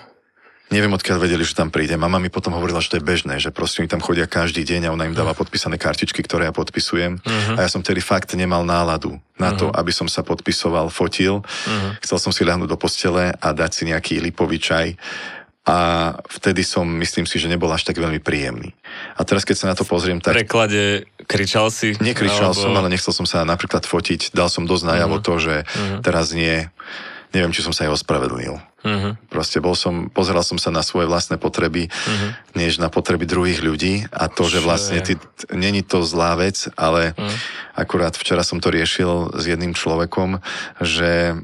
Neviem, 0.70 0.94
odkiaľ 0.94 1.18
vedeli, 1.18 1.42
že 1.42 1.59
tam 1.59 1.66
príde. 1.74 1.98
Mama 1.98 2.22
mi 2.22 2.30
potom 2.30 2.54
hovorila, 2.54 2.78
že 2.78 2.94
to 2.94 2.98
je 3.02 3.04
bežné, 3.04 3.42
že 3.42 3.50
proste 3.50 3.83
oni 3.83 3.90
tam 3.90 3.98
chodia 3.98 4.30
každý 4.30 4.62
deň 4.62 4.87
a 4.87 4.94
ona 4.94 5.11
im 5.11 5.18
dáva 5.18 5.35
podpísané 5.35 5.83
kartičky, 5.83 6.22
ktoré 6.22 6.46
ja 6.46 6.54
podpisujem. 6.54 7.18
Uh-huh. 7.18 7.59
A 7.59 7.66
ja 7.66 7.68
som 7.68 7.83
tedy 7.83 7.98
fakt 7.98 8.33
nemal 8.38 8.62
náladu 8.62 9.18
na 9.35 9.50
to, 9.50 9.66
uh-huh. 9.66 9.80
aby 9.83 9.90
som 9.90 10.06
sa 10.06 10.22
podpisoval, 10.22 10.88
fotil. 10.94 11.42
Uh-huh. 11.42 11.90
Chcel 12.06 12.22
som 12.22 12.30
si 12.30 12.46
ľahnuť 12.46 12.70
do 12.70 12.78
postele 12.78 13.35
a 13.35 13.46
dať 13.50 13.70
si 13.74 13.83
nejaký 13.90 14.22
lipový 14.22 14.62
čaj. 14.62 14.94
A 15.66 15.78
vtedy 16.24 16.64
som, 16.64 16.88
myslím 17.02 17.28
si, 17.28 17.37
že 17.37 17.50
nebol 17.50 17.68
až 17.68 17.85
tak 17.85 18.00
veľmi 18.00 18.22
príjemný. 18.22 18.72
A 19.18 19.26
teraz, 19.28 19.44
keď 19.44 19.56
sa 19.59 19.66
na 19.68 19.76
to 19.76 19.85
pozriem, 19.85 20.22
tak... 20.22 20.33
V 20.33 20.46
preklade 20.46 21.10
kričal 21.31 21.71
si? 21.71 21.95
Nekričal 22.03 22.51
alebo... 22.51 22.59
som, 22.59 22.75
ale 22.75 22.90
nechcel 22.90 23.14
som 23.14 23.23
sa 23.23 23.47
napríklad 23.47 23.87
fotiť. 23.87 24.35
Dal 24.35 24.51
som 24.51 24.66
dosť 24.66 24.85
najavo 24.90 25.23
uh-huh. 25.23 25.27
to, 25.27 25.35
že 25.38 25.55
uh-huh. 25.62 26.03
teraz 26.03 26.35
nie 26.35 26.66
neviem, 27.31 27.55
či 27.55 27.62
som 27.62 27.71
sa 27.71 27.87
aj 27.87 27.95
ospravedlnil. 27.95 28.59
Uh-huh. 28.59 29.14
Proste 29.31 29.62
bol 29.62 29.79
som, 29.79 30.11
pozeral 30.11 30.43
som 30.43 30.59
sa 30.59 30.75
na 30.75 30.83
svoje 30.83 31.07
vlastné 31.07 31.38
potreby, 31.38 31.87
uh-huh. 31.87 32.35
než 32.59 32.83
na 32.83 32.90
potreby 32.90 33.23
druhých 33.23 33.62
ľudí 33.62 34.11
a 34.11 34.27
to, 34.27 34.51
že 34.51 34.59
vlastne 34.59 34.99
ty, 34.99 35.14
není 35.55 35.87
to 35.87 36.03
zlá 36.03 36.35
vec, 36.35 36.66
ale 36.75 37.14
uh-huh. 37.14 37.31
akurát 37.79 38.19
včera 38.19 38.43
som 38.43 38.59
to 38.59 38.75
riešil 38.75 39.31
s 39.38 39.47
jedným 39.47 39.79
človekom, 39.79 40.43
že 40.83 41.38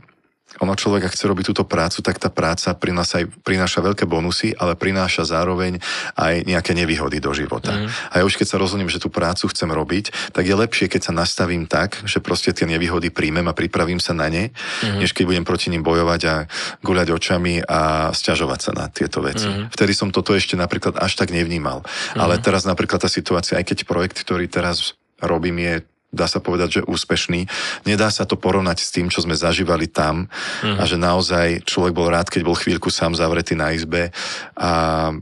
ono 0.61 0.73
človek, 0.73 1.09
ak 1.09 1.14
chce 1.14 1.29
robiť 1.29 1.45
túto 1.53 1.64
prácu, 1.69 2.01
tak 2.01 2.16
tá 2.16 2.33
práca 2.33 2.73
prináša, 2.73 3.29
prináša 3.45 3.85
veľké 3.85 4.09
bonusy, 4.09 4.57
ale 4.57 4.79
prináša 4.79 5.29
zároveň 5.29 5.81
aj 6.16 6.49
nejaké 6.49 6.73
nevýhody 6.73 7.21
do 7.21 7.33
života. 7.37 7.77
Mm. 7.77 7.88
A 8.12 8.14
ja 8.21 8.25
už 8.25 8.40
keď 8.40 8.57
sa 8.57 8.61
rozhodnem, 8.61 8.88
že 8.88 9.03
tú 9.03 9.12
prácu 9.12 9.49
chcem 9.53 9.69
robiť, 9.69 10.33
tak 10.33 10.49
je 10.49 10.57
lepšie, 10.57 10.87
keď 10.88 11.11
sa 11.11 11.12
nastavím 11.12 11.69
tak, 11.69 12.01
že 12.09 12.25
proste 12.25 12.53
tie 12.57 12.64
nevýhody 12.64 13.12
príjmem 13.12 13.45
a 13.49 13.57
pripravím 13.57 14.01
sa 14.01 14.16
na 14.16 14.33
ne, 14.33 14.51
mm. 14.53 15.01
než 15.03 15.12
keď 15.12 15.25
budem 15.29 15.45
proti 15.45 15.69
ním 15.69 15.85
bojovať 15.85 16.21
a 16.29 16.35
guľať 16.81 17.09
očami 17.12 17.61
a 17.64 18.11
stiažovať 18.16 18.61
sa 18.61 18.71
na 18.73 18.85
tieto 18.88 19.21
veci. 19.21 19.49
Mm. 19.49 19.69
Vtedy 19.73 19.92
som 19.92 20.09
toto 20.09 20.33
ešte 20.33 20.57
napríklad 20.57 20.97
až 20.97 21.19
tak 21.21 21.33
nevnímal. 21.33 21.85
Mm. 22.16 22.21
Ale 22.23 22.40
teraz 22.40 22.64
napríklad 22.64 23.05
tá 23.05 23.11
situácia, 23.11 23.61
aj 23.61 23.66
keď 23.69 23.79
projekt, 23.85 24.16
ktorý 24.25 24.49
teraz 24.49 24.97
robím, 25.21 25.61
je 25.61 25.75
dá 26.16 26.24
sa 26.24 26.40
povedať, 26.40 26.81
že 26.81 26.87
úspešný. 26.88 27.44
Nedá 27.85 28.09
sa 28.09 28.24
to 28.24 28.40
porovnať 28.40 28.81
s 28.81 28.90
tým, 28.90 29.12
čo 29.12 29.20
sme 29.20 29.37
zažívali 29.37 29.87
tam 29.87 30.33
mm. 30.64 30.81
a 30.81 30.83
že 30.88 30.96
naozaj 30.96 31.68
človek 31.68 31.92
bol 31.92 32.09
rád, 32.09 32.33
keď 32.33 32.42
bol 32.42 32.57
chvíľku 32.57 32.88
sám 32.88 33.12
zavretý 33.12 33.52
na 33.52 33.76
izbe 33.76 34.11
a 34.57 35.12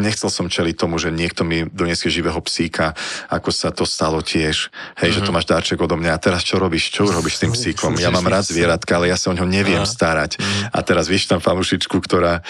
nechcel 0.00 0.32
som 0.32 0.48
čeliť 0.48 0.76
tomu, 0.76 0.96
že 0.96 1.12
niekto 1.12 1.44
mi 1.44 1.68
donesie 1.68 2.08
živého 2.08 2.40
psíka, 2.40 2.96
ako 3.28 3.50
sa 3.52 3.68
to 3.74 3.84
stalo 3.84 4.24
tiež. 4.24 4.72
Hej, 4.96 5.12
mm-hmm. 5.12 5.12
že 5.12 5.20
to 5.20 5.30
mhm. 5.32 5.36
máš 5.36 5.46
dáček 5.48 5.78
odo 5.80 5.96
mňa. 6.00 6.16
A 6.16 6.22
teraz 6.22 6.40
čo 6.44 6.56
robíš? 6.56 6.88
Čo 6.88 7.08
robíš 7.08 7.40
s 7.40 7.42
tým 7.44 7.52
psíkom? 7.58 7.92
Ja 8.00 8.08
mám 8.08 8.24
rád 8.32 8.48
zvieratka, 8.48 8.96
ale 8.96 9.12
ja 9.12 9.16
sa 9.20 9.32
o 9.32 9.36
ňo 9.36 9.44
neviem 9.44 9.84
Aha. 9.84 9.88
starať. 9.88 10.40
Mm-hmm. 10.40 10.62
A 10.72 10.78
teraz 10.80 11.06
vieš 11.08 11.28
tam 11.28 11.40
fanušičku, 11.44 11.96
ktorá 12.00 12.40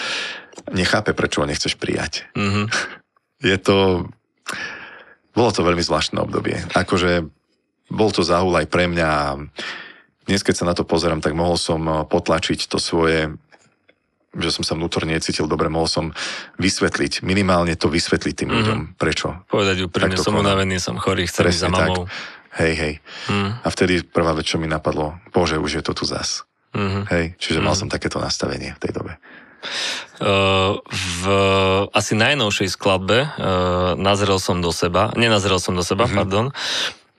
nechápe, 0.71 1.11
prečo 1.11 1.43
ho 1.43 1.49
nechceš 1.49 1.75
prijať. 1.75 2.23
Mm-hmm. 2.37 2.65
Je 3.43 3.57
to 3.59 4.07
bolo 5.33 5.49
to 5.49 5.65
veľmi 5.65 5.81
zvláštne 5.81 6.21
obdobie. 6.21 6.61
Akože 6.77 7.27
bol 7.89 8.09
to 8.09 8.25
záhul 8.25 8.53
aj 8.57 8.69
pre 8.69 8.89
mňa 8.89 9.07
a 9.07 9.27
dnes, 10.23 10.39
keď 10.39 10.55
sa 10.63 10.69
na 10.69 10.73
to 10.77 10.87
pozerám, 10.87 11.19
tak 11.19 11.35
mohol 11.35 11.59
som 11.59 11.81
eh, 11.85 11.95
potlačiť 12.07 12.69
to 12.69 12.79
svoje 12.79 13.35
že 14.33 14.49
som 14.49 14.65
sa 14.65 14.73
vnútorne 14.73 15.13
necítil 15.13 15.45
dobre, 15.45 15.69
mohol 15.69 15.85
som 15.85 16.09
vysvetliť, 16.57 17.21
minimálne 17.21 17.77
to 17.77 17.85
vysvetliť 17.85 18.33
tým 18.33 18.49
mm. 18.49 18.55
ľuďom, 18.57 18.79
prečo. 18.97 19.45
Povedať 19.45 19.85
úprimne, 19.85 20.17
som 20.17 20.33
unavený, 20.33 20.81
som 20.81 20.97
chorý, 20.97 21.29
chcem 21.29 21.53
ísť 21.53 21.61
za 21.61 21.69
mamou. 21.69 22.09
Tak. 22.09 22.57
Hej, 22.57 22.73
hej. 22.73 22.93
Mm. 23.29 23.49
A 23.61 23.67
vtedy 23.69 24.01
prvá 24.01 24.33
vec, 24.33 24.49
čo 24.49 24.57
mi 24.57 24.65
napadlo, 24.65 25.21
bože, 25.29 25.61
už 25.61 25.81
je 25.81 25.83
to 25.85 25.93
tu 25.93 26.09
zas. 26.09 26.49
Mm-hmm. 26.73 27.03
Hej, 27.13 27.25
čiže 27.37 27.61
mm. 27.61 27.65
mal 27.65 27.77
som 27.77 27.89
takéto 27.93 28.17
nastavenie 28.17 28.73
v 28.73 28.81
tej 28.81 28.91
dobe. 28.97 29.21
V 30.23 31.23
asi 31.91 32.13
najnovšej 32.15 32.69
skladbe 32.71 33.33
Nazrel 33.99 34.39
som 34.39 34.63
do 34.63 34.71
seba, 34.71 35.11
nenazrel 35.17 35.59
som 35.59 35.75
do 35.75 35.83
seba, 35.83 36.07
mm-hmm. 36.07 36.17
pardon, 36.17 36.45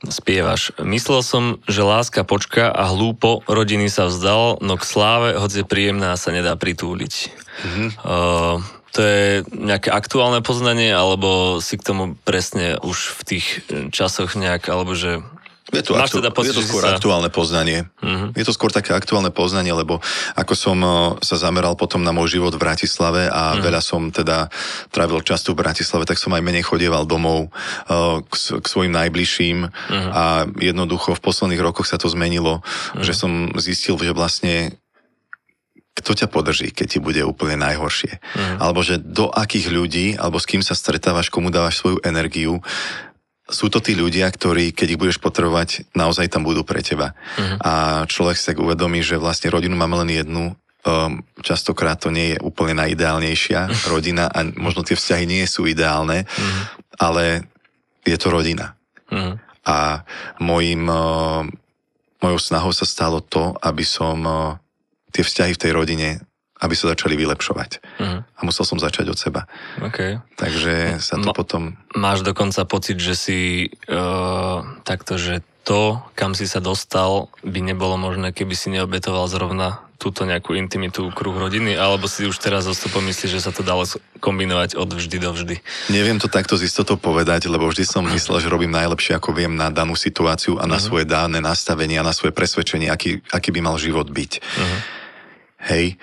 spievaš. 0.05 0.77
Myslel 0.85 1.25
som, 1.25 1.45
že 1.65 1.81
láska 1.81 2.29
počka 2.29 2.69
a 2.69 2.93
hlúpo 2.93 3.41
rodiny 3.49 3.89
sa 3.89 4.09
vzdal, 4.09 4.61
no 4.61 4.77
k 4.77 4.85
sláve, 4.85 5.29
hoď 5.37 5.65
je 5.65 5.65
príjemná, 5.65 6.13
sa 6.21 6.29
nedá 6.29 6.57
pritúliť. 6.61 7.15
Mm-hmm. 7.65 7.89
Uh, 8.05 8.61
to 8.95 9.01
je 9.03 9.43
nejaké 9.51 9.91
aktuálne 9.91 10.39
poznanie, 10.45 10.95
alebo 10.95 11.59
si 11.59 11.75
k 11.75 11.83
tomu 11.83 12.15
presne 12.23 12.79
už 12.79 13.19
v 13.19 13.21
tých 13.27 13.47
časoch 13.91 14.39
nejak, 14.39 14.71
alebo 14.71 14.95
že 14.95 15.25
je 15.75 15.85
to, 15.85 15.93
aktu- 15.99 16.19
teda 16.23 16.31
pocit, 16.31 16.55
je 16.55 16.63
to 16.63 16.65
skôr 16.65 16.83
sa... 16.87 16.95
aktuálne 16.97 17.31
poznanie. 17.31 17.91
Uh-huh. 17.99 18.31
Je 18.33 18.45
to 18.47 18.55
skôr 18.55 18.71
také 18.71 18.95
aktuálne 18.95 19.35
poznanie, 19.35 19.75
lebo 19.75 19.99
ako 20.39 20.55
som 20.55 20.79
sa 21.21 21.37
zameral 21.37 21.75
potom 21.75 22.07
na 22.07 22.15
môj 22.15 22.39
život 22.39 22.55
v 22.55 22.63
Bratislave 22.63 23.27
a 23.27 23.55
uh-huh. 23.55 23.63
veľa 23.63 23.81
som 23.83 24.15
teda 24.15 24.49
trávil 24.95 25.21
často 25.27 25.53
v 25.53 25.61
Bratislave, 25.61 26.07
tak 26.07 26.17
som 26.23 26.33
aj 26.33 26.43
menej 26.43 26.65
chodieval 26.65 27.05
domov 27.05 27.51
uh, 27.51 28.23
k, 28.25 28.35
k 28.63 28.67
svojim 28.67 28.95
najbližším 28.95 29.59
uh-huh. 29.67 30.11
a 30.15 30.25
jednoducho 30.59 31.19
v 31.19 31.25
posledných 31.25 31.63
rokoch 31.63 31.91
sa 31.91 31.99
to 31.99 32.07
zmenilo, 32.07 32.63
uh-huh. 32.63 33.03
že 33.03 33.13
som 33.13 33.53
zistil, 33.59 33.99
že 33.99 34.15
vlastne 34.15 34.79
kto 35.95 36.11
ťa 36.11 36.27
podrží, 36.27 36.75
keď 36.75 36.87
ti 36.91 36.99
bude 36.99 37.23
úplne 37.23 37.55
najhoršie. 37.55 38.19
Uh-huh. 38.19 38.59
Alebo 38.59 38.83
že 38.83 38.99
do 38.99 39.31
akých 39.31 39.71
ľudí, 39.71 40.07
alebo 40.19 40.43
s 40.43 40.47
kým 40.51 40.59
sa 40.59 40.75
stretávaš, 40.75 41.31
komu 41.31 41.55
dávaš 41.55 41.79
svoju 41.79 42.03
energiu, 42.03 42.59
sú 43.45 43.69
to 43.69 43.77
tí 43.85 43.93
ľudia, 43.93 44.25
ktorí, 44.33 44.73
keď 44.73 44.97
ich 44.97 45.01
budeš 45.01 45.19
potrebovať, 45.21 45.93
naozaj 45.93 46.33
tam 46.33 46.49
budú 46.49 46.65
pre 46.65 46.81
teba. 46.81 47.13
Uh-huh. 47.37 47.57
A 47.61 47.73
človek 48.09 48.41
tak 48.41 48.57
uvedomí, 48.57 49.05
že 49.05 49.21
vlastne 49.21 49.53
rodinu 49.53 49.77
máme 49.77 50.01
len 50.01 50.17
jednu, 50.17 50.57
um, 50.57 51.21
častokrát 51.45 52.01
to 52.01 52.09
nie 52.09 52.37
je 52.37 52.39
úplne 52.41 52.81
najideálnejšia 52.81 53.69
rodina 53.93 54.33
a 54.33 54.49
možno 54.57 54.81
tie 54.81 54.97
vzťahy 54.97 55.25
nie 55.29 55.45
sú 55.45 55.69
ideálne, 55.69 56.25
uh-huh. 56.25 56.63
ale 56.97 57.45
je 58.09 58.17
to 58.17 58.33
rodina. 58.33 58.81
Uh-huh. 59.13 59.37
A 59.69 60.09
mojim, 60.41 60.89
uh, 60.89 61.45
mojou 62.25 62.41
snahou 62.41 62.73
sa 62.73 62.89
stalo 62.89 63.21
to, 63.21 63.53
aby 63.61 63.85
som 63.85 64.25
uh, 64.25 64.57
tie 65.13 65.21
vzťahy 65.21 65.53
v 65.53 65.63
tej 65.63 65.73
rodine 65.77 66.09
aby 66.63 66.75
sa 66.79 66.95
začali 66.95 67.19
vylepšovať. 67.19 67.71
Uh-huh. 67.99 68.21
A 68.23 68.41
musel 68.47 68.63
som 68.63 68.79
začať 68.79 69.11
od 69.11 69.19
seba. 69.19 69.51
Okay. 69.83 70.23
Takže 70.39 71.03
sa 71.03 71.19
to 71.19 71.31
Ma, 71.31 71.35
potom... 71.35 71.75
Máš 71.99 72.23
dokonca 72.23 72.63
pocit, 72.65 73.03
že 73.03 73.15
si 73.19 73.39
uh, 73.91 74.63
takto, 74.87 75.19
že 75.19 75.43
to, 75.65 76.05
kam 76.15 76.37
si 76.37 76.45
sa 76.45 76.61
dostal, 76.61 77.33
by 77.41 77.65
nebolo 77.65 77.97
možné, 77.97 78.37
keby 78.37 78.53
si 78.53 78.69
neobetoval 78.69 79.27
zrovna 79.33 79.81
túto 79.97 80.29
nejakú 80.29 80.53
intimitu 80.53 81.09
kruh 81.17 81.33
rodiny, 81.33 81.81
alebo 81.81 82.05
si 82.05 82.29
už 82.29 82.37
teraz 82.37 82.69
zostupom 82.69 83.01
myslíš, 83.09 83.41
že 83.41 83.45
sa 83.49 83.49
to 83.57 83.65
dalo 83.65 83.89
kombinovať 84.21 84.77
od 84.77 84.93
vždy 84.93 85.17
do 85.17 85.33
vždy? 85.33 85.57
Neviem 85.89 86.21
to 86.21 86.29
takto 86.29 86.61
z 86.61 86.69
istotou 86.69 87.01
povedať, 87.01 87.49
lebo 87.49 87.65
vždy 87.65 87.89
som 87.89 88.05
myslel, 88.13 88.45
že 88.45 88.53
robím 88.53 88.77
najlepšie, 88.77 89.17
ako 89.17 89.33
viem 89.33 89.57
na 89.57 89.73
danú 89.73 89.97
situáciu 89.97 90.61
a 90.61 90.69
na 90.69 90.77
uh-huh. 90.77 90.85
svoje 90.85 91.09
dáne 91.09 91.41
nastavenie 91.41 91.97
a 91.97 92.05
na 92.05 92.13
svoje 92.13 92.37
presvedčenie, 92.37 92.93
aký, 92.93 93.25
aký 93.33 93.49
by 93.49 93.61
mal 93.65 93.81
život 93.81 94.13
byť. 94.13 94.33
Uh-huh. 94.45 94.79
Hej. 95.73 95.97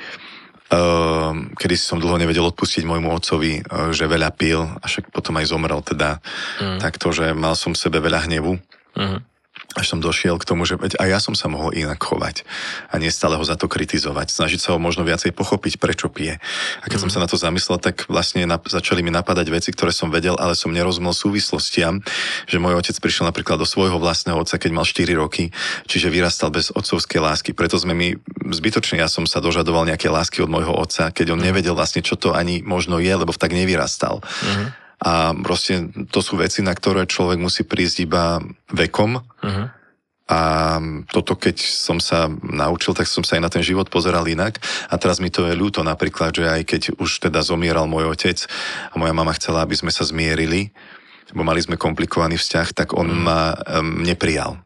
Kedy 1.60 1.76
som 1.76 2.00
dlho 2.00 2.16
nevedel 2.16 2.48
odpustiť 2.48 2.88
môjmu 2.88 3.12
otcovi, 3.12 3.60
e, 3.60 3.62
že 3.92 4.08
veľa 4.08 4.32
pil, 4.32 4.64
a 4.64 4.86
však 4.88 5.12
potom 5.12 5.36
aj 5.36 5.52
zomrel 5.52 5.84
teda. 5.84 6.24
Mm. 6.64 6.80
Takto, 6.80 7.12
že 7.12 7.36
mal 7.36 7.60
som 7.60 7.76
v 7.76 7.82
sebe 7.82 8.00
veľa 8.00 8.28
hnevu. 8.28 8.56
Mm 8.96 9.31
až 9.76 9.86
som 9.96 10.00
došiel 10.04 10.36
k 10.36 10.48
tomu, 10.48 10.68
že 10.68 10.76
aj 10.80 11.08
ja 11.08 11.20
som 11.24 11.32
sa 11.32 11.48
mohol 11.48 11.72
inak 11.72 12.00
chovať 12.02 12.44
a 12.92 13.00
nie 13.00 13.08
stále 13.08 13.40
ho 13.40 13.44
za 13.46 13.56
to 13.56 13.72
kritizovať. 13.72 14.32
Snažiť 14.32 14.60
sa 14.60 14.70
ho 14.76 14.80
možno 14.82 15.08
viacej 15.08 15.32
pochopiť, 15.32 15.80
prečo 15.80 16.12
pije. 16.12 16.44
A 16.84 16.86
keď 16.88 17.00
mm. 17.00 17.04
som 17.08 17.10
mhm. 17.10 17.16
sa 17.16 17.24
na 17.24 17.30
to 17.30 17.38
zamyslel, 17.40 17.78
tak 17.80 18.06
vlastne 18.12 18.44
na, 18.44 18.60
začali 18.60 19.00
mi 19.00 19.12
napadať 19.14 19.48
veci, 19.48 19.70
ktoré 19.72 19.96
som 19.96 20.12
vedel, 20.12 20.36
ale 20.36 20.58
som 20.58 20.74
nerozumel 20.74 21.16
súvislostiam, 21.16 22.04
že 22.48 22.60
môj 22.60 22.80
otec 22.80 22.96
prišiel 23.00 23.30
napríklad 23.32 23.62
do 23.62 23.68
svojho 23.68 23.96
vlastného 24.02 24.38
otca, 24.40 24.60
keď 24.60 24.72
mal 24.76 24.84
4 24.84 25.08
roky, 25.16 25.56
čiže 25.88 26.12
vyrastal 26.12 26.52
bez 26.52 26.72
otcovskej 26.76 27.20
lásky. 27.24 27.50
Preto 27.56 27.80
sme 27.80 27.96
my 27.96 28.08
zbytočne, 28.52 29.00
ja 29.00 29.08
som 29.08 29.24
sa 29.24 29.40
dožadoval 29.40 29.88
nejaké 29.88 30.12
lásky 30.12 30.44
od 30.44 30.52
môjho 30.52 30.76
otca, 30.76 31.14
keď 31.16 31.38
on 31.38 31.40
mm. 31.40 31.48
nevedel 31.48 31.74
vlastne, 31.78 32.04
čo 32.04 32.20
to 32.20 32.36
ani 32.36 32.60
možno 32.66 33.00
je, 33.00 33.12
lebo 33.12 33.32
tak 33.32 33.56
nevyrastal. 33.56 34.20
Mm. 34.22 34.81
A 35.02 35.34
proste 35.34 35.90
to 36.14 36.22
sú 36.22 36.38
veci, 36.38 36.62
na 36.62 36.78
ktoré 36.78 37.10
človek 37.10 37.42
musí 37.42 37.66
prísť 37.66 38.06
iba 38.06 38.38
vekom. 38.70 39.18
Uh-huh. 39.18 39.66
A 40.32 40.40
toto, 41.12 41.36
keď 41.36 41.58
som 41.60 42.00
sa 42.00 42.30
naučil, 42.46 42.94
tak 42.94 43.10
som 43.10 43.26
sa 43.26 43.36
aj 43.36 43.44
na 43.44 43.52
ten 43.52 43.66
život 43.66 43.90
pozeral 43.90 44.24
inak. 44.30 44.62
A 44.88 44.96
teraz 45.02 45.20
mi 45.20 45.34
to 45.34 45.44
je 45.50 45.58
ľúto 45.58 45.82
napríklad, 45.84 46.32
že 46.38 46.46
aj 46.48 46.62
keď 46.64 46.82
už 47.02 47.28
teda 47.28 47.42
zomieral 47.42 47.90
môj 47.90 48.14
otec 48.14 48.46
a 48.94 48.96
moja 48.96 49.12
mama 49.12 49.34
chcela, 49.36 49.66
aby 49.66 49.76
sme 49.76 49.92
sa 49.92 50.06
zmierili, 50.06 50.72
lebo 51.34 51.42
mali 51.44 51.60
sme 51.60 51.82
komplikovaný 51.82 52.38
vzťah, 52.38 52.68
tak 52.72 52.94
on 52.94 53.10
uh-huh. 53.10 53.26
ma 53.26 53.42
um, 53.58 54.06
neprijal. 54.06 54.62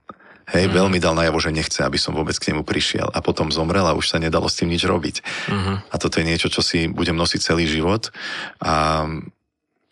Hej, 0.45 0.69
uh-huh. 0.69 0.85
veľmi 0.85 1.01
dal 1.01 1.17
najavo, 1.17 1.41
že 1.41 1.55
nechce, 1.55 1.81
aby 1.81 1.97
som 1.97 2.13
vôbec 2.13 2.37
k 2.37 2.53
nemu 2.53 2.61
prišiel. 2.61 3.09
A 3.09 3.23
potom 3.23 3.49
zomrel 3.49 3.87
a 3.89 3.97
už 3.97 4.13
sa 4.13 4.21
nedalo 4.21 4.45
s 4.45 4.61
tým 4.61 4.69
nič 4.69 4.85
robiť. 4.85 5.15
Uh-huh. 5.49 5.81
A 5.89 5.95
toto 5.97 6.21
je 6.21 6.27
niečo, 6.29 6.53
čo 6.53 6.61
si 6.61 6.85
budem 6.85 7.17
nosiť 7.17 7.41
celý 7.41 7.65
život. 7.65 8.13
A 8.61 9.07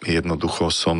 jednoducho 0.03 0.69
som 0.69 0.97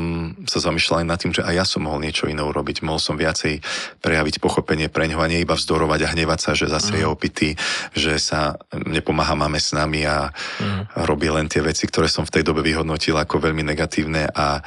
sa 0.47 0.63
zamýšľal 0.63 1.03
aj 1.03 1.07
nad 1.07 1.19
tým, 1.19 1.33
že 1.35 1.43
aj 1.43 1.53
ja 1.53 1.65
som 1.67 1.85
mohol 1.85 2.03
niečo 2.03 2.25
iné 2.25 2.41
urobiť. 2.41 2.81
Mohol 2.81 3.01
som 3.03 3.15
viacej 3.19 3.59
prejaviť 3.99 4.39
pochopenie 4.39 4.87
pre 4.87 5.05
ňoho 5.11 5.21
a 5.21 5.31
nie 5.31 5.43
iba 5.43 5.53
vzdorovať 5.53 5.99
a 6.07 6.11
hnevať 6.15 6.39
sa, 6.39 6.51
že 6.55 6.71
zase 6.71 6.95
mm. 6.95 6.99
je 6.99 7.05
opitý, 7.05 7.49
že 7.93 8.15
sa 8.17 8.57
nepomáha 8.73 9.35
máme 9.35 9.59
s 9.59 9.75
nami 9.75 10.07
a 10.07 10.31
mm. 10.31 11.05
robí 11.05 11.27
len 11.27 11.51
tie 11.51 11.61
veci, 11.61 11.85
ktoré 11.85 12.07
som 12.07 12.23
v 12.23 12.39
tej 12.39 12.43
dobe 12.47 12.63
vyhodnotil 12.63 13.19
ako 13.19 13.43
veľmi 13.43 13.61
negatívne 13.61 14.31
a 14.31 14.63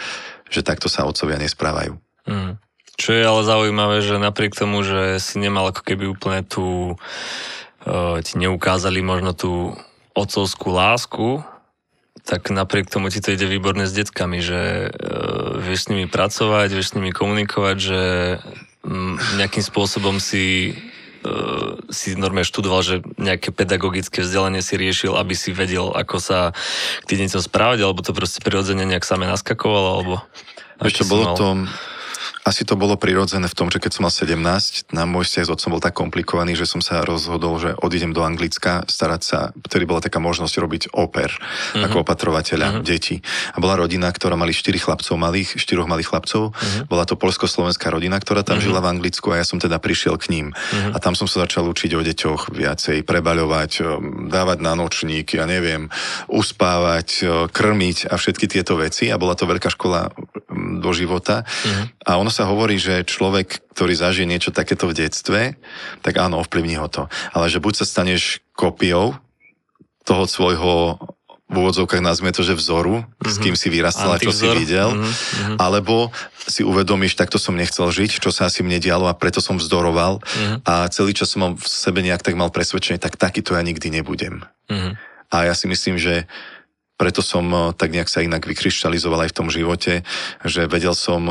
že 0.46 0.62
takto 0.62 0.86
sa 0.86 1.08
otcovia 1.08 1.40
nesprávajú. 1.40 1.96
Mm. 2.28 2.60
Čo 2.96 3.12
je 3.12 3.24
ale 3.28 3.42
zaujímavé, 3.44 4.00
že 4.00 4.16
napriek 4.16 4.56
tomu, 4.56 4.80
že 4.80 5.20
si 5.20 5.36
nemal 5.36 5.68
ako 5.68 5.84
keby 5.84 6.04
úplne 6.08 6.40
tú, 6.40 6.96
uh, 6.96 8.16
ti 8.24 8.40
neukázali 8.40 9.04
možno 9.04 9.36
tú 9.36 9.76
otcovskú 10.16 10.72
lásku, 10.72 11.44
tak 12.26 12.50
napriek 12.50 12.90
tomu 12.90 13.06
ti 13.08 13.22
to 13.22 13.30
ide 13.30 13.46
výborne 13.46 13.86
s 13.86 13.94
detkami, 13.94 14.42
že 14.42 14.90
uh, 14.90 15.62
vieš 15.62 15.86
s 15.86 15.90
nimi 15.94 16.10
pracovať, 16.10 16.68
vieš 16.74 16.92
s 16.92 16.94
nimi 16.98 17.14
komunikovať, 17.14 17.76
že 17.78 18.00
um, 18.82 19.14
nejakým 19.38 19.62
spôsobom 19.62 20.18
si 20.18 20.74
uh, 21.22 21.78
si 21.86 22.18
normálne 22.18 22.42
študoval, 22.42 22.82
že 22.82 22.96
nejaké 23.14 23.54
pedagogické 23.54 24.26
vzdelanie 24.26 24.58
si 24.58 24.74
riešil, 24.74 25.14
aby 25.14 25.38
si 25.38 25.54
vedel, 25.54 25.94
ako 25.94 26.18
sa 26.18 26.50
k 27.06 27.14
tým 27.14 27.30
deťom 27.30 27.42
správať, 27.46 27.86
alebo 27.86 28.02
to 28.02 28.10
proste 28.10 28.42
prirodzene 28.42 28.82
nejak 28.82 29.06
same 29.06 29.30
naskakovalo, 29.30 29.88
alebo... 30.02 30.14
Ešte 30.82 31.08
bolo 31.08 31.24
mal... 31.24 31.36
to 31.38 31.46
asi 32.46 32.62
to 32.62 32.78
bolo 32.78 32.94
prirodzené 32.94 33.50
v 33.50 33.58
tom, 33.58 33.74
že 33.74 33.82
keď 33.82 33.98
som 33.98 34.06
mal 34.06 34.14
17, 34.14 34.94
na 34.94 35.02
môj 35.02 35.26
vzťah 35.26 35.44
s 35.50 35.50
otcom 35.50 35.74
bol 35.74 35.82
tak 35.82 35.98
komplikovaný, 35.98 36.54
že 36.54 36.70
som 36.70 36.78
sa 36.78 37.02
rozhodol, 37.02 37.58
že 37.58 37.74
odídem 37.74 38.14
do 38.14 38.22
Anglicka 38.22 38.86
starať 38.86 39.22
sa, 39.26 39.38
vtedy 39.50 39.82
bola 39.82 39.98
taká 39.98 40.22
možnosť 40.22 40.54
robiť 40.54 40.82
oper 40.94 41.34
mm-hmm. 41.34 41.82
ako 41.90 42.06
opatrovateľa 42.06 42.78
mm-hmm. 42.78 42.86
detí. 42.86 43.18
A 43.50 43.58
bola 43.58 43.82
rodina, 43.82 44.06
ktorá 44.14 44.38
mali 44.38 44.54
štyri 44.54 44.78
chlapcov 44.78 45.18
malých, 45.18 45.58
štyroch 45.58 45.90
malých 45.90 46.06
chlapcov. 46.14 46.54
Mm-hmm. 46.54 46.86
Bola 46.86 47.02
to 47.02 47.18
polsko-slovenská 47.18 47.90
rodina, 47.90 48.14
ktorá 48.22 48.46
tam 48.46 48.62
mm-hmm. 48.62 48.70
žila 48.70 48.78
v 48.78 48.90
Anglicku 48.94 49.26
a 49.34 49.42
ja 49.42 49.44
som 49.44 49.58
teda 49.58 49.82
prišiel 49.82 50.14
k 50.14 50.30
ním. 50.30 50.46
Mm-hmm. 50.54 50.94
A 50.94 51.02
tam 51.02 51.18
som 51.18 51.26
sa 51.26 51.42
začal 51.42 51.66
učiť 51.66 51.98
o 51.98 52.00
deťoch 52.06 52.54
viacej, 52.54 53.02
prebaľovať, 53.02 53.82
dávať 54.30 54.58
na 54.62 54.78
nočník, 54.78 55.34
ja 55.34 55.50
neviem, 55.50 55.90
uspávať, 56.30 57.26
krmiť 57.50 58.06
a 58.06 58.14
všetky 58.14 58.46
tieto 58.46 58.78
veci. 58.78 59.10
A 59.10 59.18
bola 59.18 59.34
to 59.34 59.50
veľká 59.50 59.66
škola 59.66 60.14
do 60.80 60.90
života. 60.96 61.44
Mm-hmm. 61.44 61.84
A 62.08 62.10
ono 62.18 62.32
sa 62.32 62.48
hovorí, 62.48 62.80
že 62.80 63.06
človek, 63.06 63.62
ktorý 63.76 63.94
zažije 63.94 64.26
niečo 64.26 64.50
takéto 64.50 64.88
v 64.90 64.96
detstve, 65.06 65.40
tak 66.00 66.16
áno, 66.16 66.40
ovplyvní 66.42 66.80
ho 66.80 66.88
to. 66.88 67.06
Ale 67.36 67.52
že 67.52 67.62
buď 67.62 67.82
sa 67.82 67.86
staneš 67.86 68.40
kopiou 68.56 69.16
toho 70.06 70.24
svojho 70.24 70.98
v 71.46 71.62
úvodzovkách 71.62 72.02
nazvime 72.02 72.34
to, 72.34 72.42
že 72.42 72.58
vzoru, 72.58 73.06
mm-hmm. 73.06 73.30
s 73.30 73.36
kým 73.38 73.54
si 73.54 73.70
vyrastal 73.70 74.10
a 74.10 74.18
čo 74.18 74.34
si 74.34 74.50
videl, 74.50 74.90
mm-hmm. 74.90 75.62
alebo 75.62 76.10
si 76.42 76.66
uvedomíš, 76.66 77.14
takto 77.14 77.38
som 77.38 77.54
nechcel 77.54 77.86
žiť, 77.86 78.18
čo 78.18 78.34
sa 78.34 78.50
asi 78.50 78.66
mne 78.66 78.82
dialo 78.82 79.06
a 79.06 79.14
preto 79.14 79.38
som 79.38 79.54
vzdoroval 79.54 80.18
mm-hmm. 80.18 80.66
a 80.66 80.90
celý 80.90 81.14
čas 81.14 81.30
som 81.30 81.54
v 81.54 81.66
sebe 81.66 82.02
nejak 82.02 82.26
tak 82.26 82.34
mal 82.34 82.50
presvedčenie, 82.50 82.98
tak 82.98 83.14
takýto 83.14 83.54
ja 83.54 83.62
nikdy 83.62 83.94
nebudem. 83.94 84.42
Mm-hmm. 84.66 84.92
A 85.30 85.36
ja 85.46 85.54
si 85.54 85.70
myslím, 85.70 86.02
že 86.02 86.26
preto 86.96 87.20
som 87.20 87.72
tak 87.76 87.92
nejak 87.92 88.08
sa 88.08 88.24
inak 88.24 88.48
vykryštalizoval 88.48 89.28
aj 89.28 89.30
v 89.32 89.36
tom 89.36 89.48
živote, 89.52 90.04
že 90.44 90.64
vedel 90.68 90.96
som 90.96 91.28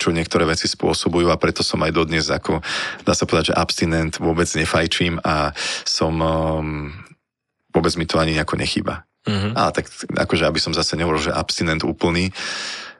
čo 0.00 0.08
niektoré 0.10 0.48
veci 0.48 0.66
spôsobujú 0.68 1.28
a 1.28 1.36
preto 1.36 1.60
som 1.60 1.80
aj 1.84 1.92
dodnes 1.92 2.26
ako, 2.32 2.64
dá 3.04 3.12
sa 3.12 3.28
povedať, 3.28 3.52
že 3.52 3.58
abstinent, 3.58 4.16
vôbec 4.18 4.48
nefajčím 4.56 5.20
a 5.20 5.52
som, 5.84 6.16
um, 6.18 6.90
vôbec 7.70 7.92
mi 8.00 8.08
to 8.08 8.16
ani 8.16 8.32
nejako 8.32 8.56
nechýba. 8.56 9.04
Mm-hmm. 9.28 9.52
A 9.54 9.70
tak 9.70 9.86
akože, 10.10 10.48
aby 10.48 10.58
som 10.58 10.74
zase 10.74 10.98
nehovoril, 10.98 11.30
že 11.30 11.36
abstinent 11.36 11.86
úplný. 11.86 12.34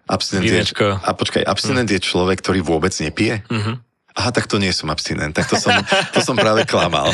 Abstinent 0.07 0.47
je, 0.47 0.63
a 0.79 1.11
počkaj, 1.17 1.43
abstinent 1.43 1.91
mm. 1.91 1.95
je 1.99 2.01
človek, 2.05 2.39
ktorý 2.39 2.63
vôbec 2.63 2.95
nepije? 2.95 3.43
Mm-hmm. 3.49 3.77
Aha, 4.13 4.29
tak 4.29 4.45
to 4.45 4.61
nie 4.61 4.69
som 4.77 4.93
abstinent, 4.93 5.33
tak 5.33 5.49
to 5.49 5.57
som, 5.57 5.73
to 6.13 6.21
som 6.21 6.37
práve 6.37 6.69
klamal. 6.69 7.09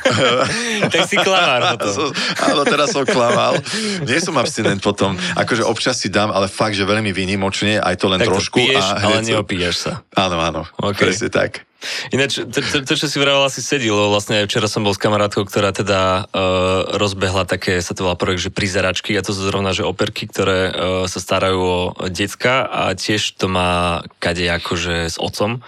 tak 0.92 1.08
si 1.08 1.16
klamár 1.16 1.80
potom. 1.80 2.12
Áno, 2.52 2.62
teraz 2.68 2.92
som 2.92 3.08
klamal. 3.08 3.56
Nie 4.04 4.20
som 4.20 4.36
abstinent 4.36 4.84
potom. 4.84 5.16
Akože 5.38 5.64
občas 5.64 5.96
si 5.96 6.12
dám, 6.12 6.28
ale 6.28 6.52
fakt, 6.52 6.76
že 6.76 6.84
veľmi 6.84 7.08
výnimočne, 7.16 7.80
aj 7.80 7.96
to 7.96 8.12
len 8.12 8.20
tak 8.20 8.28
trošku. 8.28 8.60
To 8.60 8.68
piješ, 8.68 8.84
a 8.84 8.94
ale 9.00 9.18
neopíjaš 9.24 9.76
sa. 9.80 9.92
Áno, 10.12 10.36
áno, 10.44 10.62
okay. 10.76 11.08
presne 11.08 11.32
tak. 11.32 11.64
Ináč, 12.12 12.44
to, 12.44 12.60
to, 12.60 12.76
to, 12.84 12.94
čo 12.94 13.06
si 13.08 13.16
vravel, 13.16 13.44
asi 13.48 13.64
sedilo. 13.64 14.12
Vlastne 14.12 14.44
aj 14.44 14.52
včera 14.52 14.68
som 14.68 14.84
bol 14.84 14.92
s 14.92 15.00
kamarátkou, 15.00 15.48
ktorá 15.48 15.72
teda 15.72 16.28
uh, 16.28 16.96
rozbehla 17.00 17.48
také, 17.48 17.80
sa 17.80 17.96
to 17.96 18.04
volá 18.04 18.16
projekt, 18.20 18.48
že 18.48 18.50
prizeračky 18.52 19.16
a 19.16 19.24
to 19.24 19.32
sú 19.32 19.48
zrovna, 19.48 19.72
že 19.72 19.88
operky, 19.88 20.28
ktoré 20.28 20.60
uh, 20.68 20.74
sa 21.08 21.18
starajú 21.22 21.60
o 21.60 21.78
decka 22.12 22.68
a 22.68 22.92
tiež 22.92 23.40
to 23.40 23.48
má 23.48 24.04
kade 24.20 24.44
akože 24.44 25.08
s 25.08 25.16
otcom. 25.16 25.64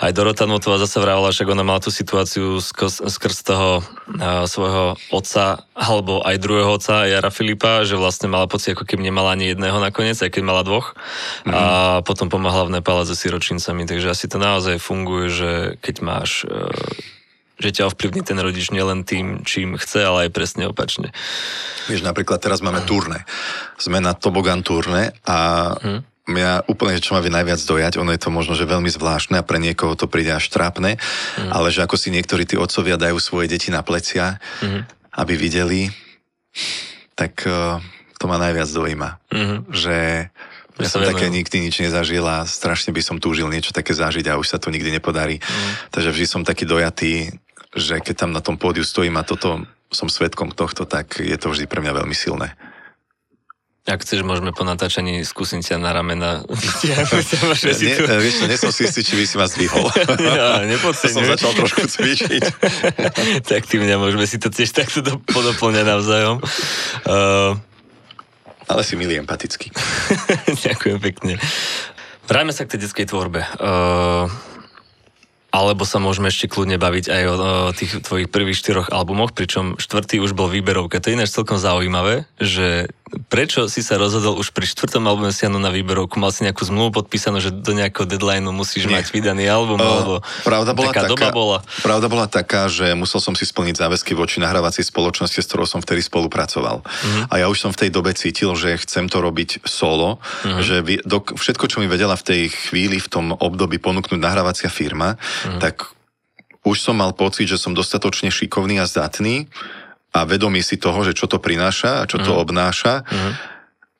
Aj 0.00 0.10
Dorota 0.16 0.48
Notová 0.48 0.80
zase 0.80 0.96
vravala, 0.96 1.34
však 1.34 1.52
ona 1.52 1.66
mala 1.66 1.84
tú 1.84 1.92
situáciu 1.92 2.64
skrz, 2.64 3.04
skrz 3.04 3.36
toho 3.44 3.84
uh, 3.84 4.48
svojho 4.48 4.96
otca 5.12 5.66
alebo 5.74 6.22
aj 6.22 6.38
druhého 6.38 6.70
otca, 6.70 7.04
Jara 7.10 7.34
Filipa, 7.34 7.82
že 7.82 7.98
vlastne 7.98 8.30
mala 8.30 8.46
pocit, 8.46 8.78
ako 8.78 8.86
keby 8.86 9.10
nemala 9.10 9.34
ani 9.34 9.52
jedného 9.52 9.76
nakoniec, 9.82 10.14
aj 10.22 10.30
keď 10.30 10.42
mala 10.46 10.62
dvoch. 10.62 10.94
Mm. 11.42 11.50
A 11.50 11.62
potom 12.06 12.30
pomáhala 12.30 12.70
v 12.70 12.78
Nepále 12.78 13.02
so 13.02 13.18
siročincami, 13.18 13.82
takže 13.82 14.06
asi 14.06 14.30
to 14.30 14.38
naozaj 14.38 14.78
funguje, 14.78 15.33
že 15.34 15.52
keď 15.82 15.96
máš 16.00 16.46
e, 16.46 16.54
že 17.58 17.70
ťa 17.80 17.94
ovplyvní 17.94 18.26
ten 18.26 18.38
rodič 18.38 18.74
nielen 18.74 19.06
tým, 19.06 19.46
čím 19.46 19.78
chce, 19.78 20.02
ale 20.02 20.26
aj 20.26 20.30
presne 20.34 20.66
opačne. 20.66 21.14
Vieš, 21.86 22.02
napríklad 22.02 22.42
teraz 22.42 22.58
máme 22.58 22.82
turné. 22.82 23.22
Sme 23.78 24.02
na 24.02 24.10
Tobogan 24.16 24.66
turné 24.66 25.14
a 25.22 25.70
hmm. 25.78 26.00
mňa 26.26 26.66
úplne, 26.66 26.98
čo 26.98 27.14
ma 27.14 27.22
vie 27.22 27.30
najviac 27.30 27.62
dojať, 27.62 27.94
ono 28.02 28.10
je 28.10 28.22
to 28.22 28.34
možno, 28.34 28.58
že 28.58 28.66
veľmi 28.66 28.90
zvláštne 28.90 29.38
a 29.38 29.46
pre 29.46 29.62
niekoho 29.62 29.94
to 29.94 30.10
príde 30.10 30.34
až 30.34 30.50
trápne, 30.50 30.98
hmm. 31.38 31.50
ale 31.54 31.70
že 31.70 31.86
ako 31.86 31.94
si 31.94 32.10
niektorí 32.10 32.42
tí 32.42 32.58
otcovia 32.58 32.98
dajú 32.98 33.22
svoje 33.22 33.46
deti 33.46 33.70
na 33.70 33.86
plecia, 33.86 34.42
hmm. 34.58 35.14
aby 35.14 35.32
videli, 35.38 35.94
tak 37.14 37.46
uh, 37.46 37.78
to 38.18 38.24
ma 38.26 38.34
najviac 38.34 38.66
dojíma. 38.66 39.10
Hmm. 39.30 39.62
Že 39.70 40.26
ja 40.74 40.90
som 40.90 41.06
také 41.06 41.30
nikdy 41.30 41.70
nič 41.70 41.78
nezažil 41.78 42.26
a 42.26 42.42
strašne 42.50 42.90
by 42.90 42.98
som 42.98 43.22
túžil 43.22 43.46
niečo 43.46 43.70
také 43.70 43.94
zažiť 43.94 44.26
a 44.26 44.38
už 44.38 44.50
sa 44.50 44.58
to 44.58 44.74
nikdy 44.74 44.90
nepodarí. 44.90 45.38
Mm. 45.38 45.72
Takže 45.94 46.10
vždy 46.10 46.26
som 46.26 46.42
taký 46.42 46.66
dojatý, 46.66 47.30
že 47.78 48.02
keď 48.02 48.26
tam 48.26 48.30
na 48.34 48.42
tom 48.42 48.58
pódiu 48.58 48.82
stojím 48.82 49.14
a 49.14 49.26
toto 49.26 49.62
som 49.94 50.10
svetkom 50.10 50.50
tohto, 50.50 50.82
tak 50.82 51.22
je 51.22 51.36
to 51.38 51.54
vždy 51.54 51.70
pre 51.70 51.78
mňa 51.78 52.02
veľmi 52.02 52.16
silné. 52.16 52.58
Ak 53.84 54.00
chceš, 54.00 54.24
môžeme 54.24 54.48
po 54.48 54.64
natáčaní 54.64 55.20
skúsiť 55.28 55.60
ťa 55.60 55.76
na 55.76 55.92
ramena 55.92 56.40
vytiahnuť 56.50 57.44
nie, 57.84 57.94
vieš, 58.00 58.34
nie 58.48 58.56
som 58.58 58.72
si 58.72 58.88
istý, 58.88 59.04
či 59.04 59.14
by 59.14 59.24
si 59.28 59.36
ma 59.36 59.46
zdvihol. 59.46 59.86
Ja, 60.24 60.64
som 60.96 61.22
začal 61.22 61.52
trošku 61.52 61.86
cvičiť. 61.86 62.42
tak 63.44 63.68
ty 63.68 63.76
mňa 63.76 64.00
môžeme 64.00 64.24
si 64.24 64.40
to 64.40 64.48
tiež 64.48 64.72
takto 64.72 65.04
podoplňať 65.28 65.84
navzájom. 65.84 66.40
Uh, 67.04 67.60
ale 68.68 68.82
si 68.86 68.94
milý 68.96 69.20
empatický. 69.20 69.70
Ďakujem 70.66 70.98
pekne. 71.00 71.34
Vráťme 72.24 72.52
sa 72.56 72.64
k 72.64 72.76
tej 72.76 72.88
detskej 72.88 73.06
tvorbe. 73.12 73.44
Uh, 73.60 74.28
alebo 75.54 75.86
sa 75.86 76.02
môžeme 76.02 76.34
ešte 76.34 76.50
kľudne 76.50 76.82
baviť 76.82 77.06
aj 77.14 77.22
o, 77.30 77.34
o 77.70 77.72
tých 77.72 78.02
tvojich 78.02 78.26
prvých 78.26 78.58
štyroch 78.58 78.90
albumoch, 78.90 79.30
pričom 79.30 79.78
štvrtý 79.78 80.18
už 80.18 80.34
bol 80.34 80.50
výberovka. 80.50 80.98
To 80.98 81.06
je 81.06 81.14
ináč 81.14 81.30
celkom 81.30 81.62
zaujímavé, 81.62 82.26
že 82.42 82.90
prečo 83.30 83.70
si 83.70 83.78
sa 83.84 83.94
rozhodol 83.94 84.34
už 84.34 84.50
pri 84.50 84.66
štvrtom 84.66 85.06
albume 85.06 85.30
Sianu 85.30 85.62
na 85.62 85.70
výberovku? 85.70 86.18
Mal 86.18 86.34
si 86.34 86.42
nejakú 86.42 86.66
zmluvu 86.66 87.02
podpísanú, 87.02 87.38
že 87.38 87.54
do 87.54 87.70
nejakého 87.70 88.08
deadlineu 88.08 88.50
musíš 88.50 88.90
Nie. 88.90 88.98
mať 88.98 89.14
vydaný 89.14 89.46
album? 89.46 89.78
Uh, 89.78 89.86
alebo 89.86 90.14
pravda 90.42 90.72
bola 90.74 90.90
taká, 90.90 91.06
doba 91.06 91.28
bola? 91.30 91.58
Pravda 91.84 92.06
bola 92.10 92.26
taká, 92.26 92.66
že 92.66 92.90
musel 92.98 93.22
som 93.22 93.38
si 93.38 93.46
splniť 93.46 93.78
záväzky 93.78 94.18
voči 94.18 94.42
nahrávacej 94.42 94.90
spoločnosti, 94.90 95.38
s 95.38 95.46
ktorou 95.46 95.68
som 95.68 95.78
vtedy 95.78 96.02
spolupracoval. 96.02 96.82
Uh-huh. 96.82 97.30
A 97.30 97.34
ja 97.38 97.46
už 97.46 97.62
som 97.62 97.70
v 97.70 97.86
tej 97.86 97.90
dobe 97.94 98.10
cítil, 98.16 98.50
že 98.58 98.74
chcem 98.82 99.06
to 99.06 99.22
robiť 99.22 99.62
solo, 99.62 100.18
uh-huh. 100.18 100.58
že 100.64 100.82
všetko, 101.38 101.70
čo 101.70 101.78
mi 101.78 101.86
vedela 101.86 102.18
v 102.18 102.24
tej 102.26 102.42
chvíli, 102.50 102.98
v 102.98 103.08
tom 103.10 103.26
období 103.36 103.78
ponúknuť 103.78 104.18
nahrávacia 104.18 104.66
firma, 104.72 105.14
uh-huh. 105.44 105.60
tak 105.60 105.92
už 106.64 106.80
som 106.80 106.96
mal 106.96 107.12
pocit, 107.12 107.44
že 107.44 107.60
som 107.60 107.76
dostatočne 107.76 108.32
šikovný 108.32 108.80
a 108.80 108.88
zdatný 108.88 109.52
a 110.16 110.24
vedomý 110.24 110.64
si 110.64 110.80
toho, 110.80 111.04
že 111.04 111.12
čo 111.12 111.28
to 111.28 111.36
prináša 111.36 112.02
a 112.02 112.08
čo 112.08 112.16
uh-huh. 112.16 112.26
to 112.26 112.32
obnáša. 112.40 113.04
Uh-huh 113.04 113.52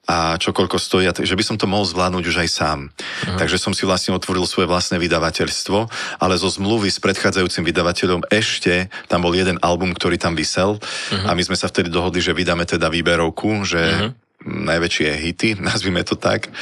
a 0.04 0.36
čokoľko 0.36 0.76
stojí, 0.76 1.08
že 1.24 1.32
by 1.32 1.44
som 1.44 1.56
to 1.56 1.64
mohol 1.64 1.88
zvládnuť 1.88 2.24
už 2.28 2.36
aj 2.44 2.48
sám. 2.52 2.80
Uh-huh. 2.92 3.38
Takže 3.40 3.56
som 3.56 3.72
si 3.72 3.88
vlastne 3.88 4.12
otvoril 4.12 4.44
svoje 4.44 4.68
vlastné 4.68 5.00
vydavateľstvo, 5.00 5.78
ale 6.20 6.34
zo 6.36 6.48
zmluvy 6.52 6.92
s 6.92 7.00
predchádzajúcim 7.00 7.64
vydavateľom 7.64 8.28
ešte 8.28 8.92
tam 9.08 9.24
bol 9.24 9.32
jeden 9.32 9.56
album, 9.64 9.96
ktorý 9.96 10.20
tam 10.20 10.36
vysel 10.36 10.76
uh-huh. 10.76 11.24
a 11.24 11.32
my 11.32 11.42
sme 11.42 11.56
sa 11.56 11.72
vtedy 11.72 11.88
dohodli, 11.88 12.20
že 12.20 12.36
vydáme 12.36 12.68
teda 12.68 12.92
výberovku, 12.92 13.64
že 13.64 13.80
uh-huh. 13.80 14.10
najväčšie 14.44 15.08
hity, 15.24 15.48
nazvime 15.68 16.04
to 16.04 16.20
tak 16.20 16.52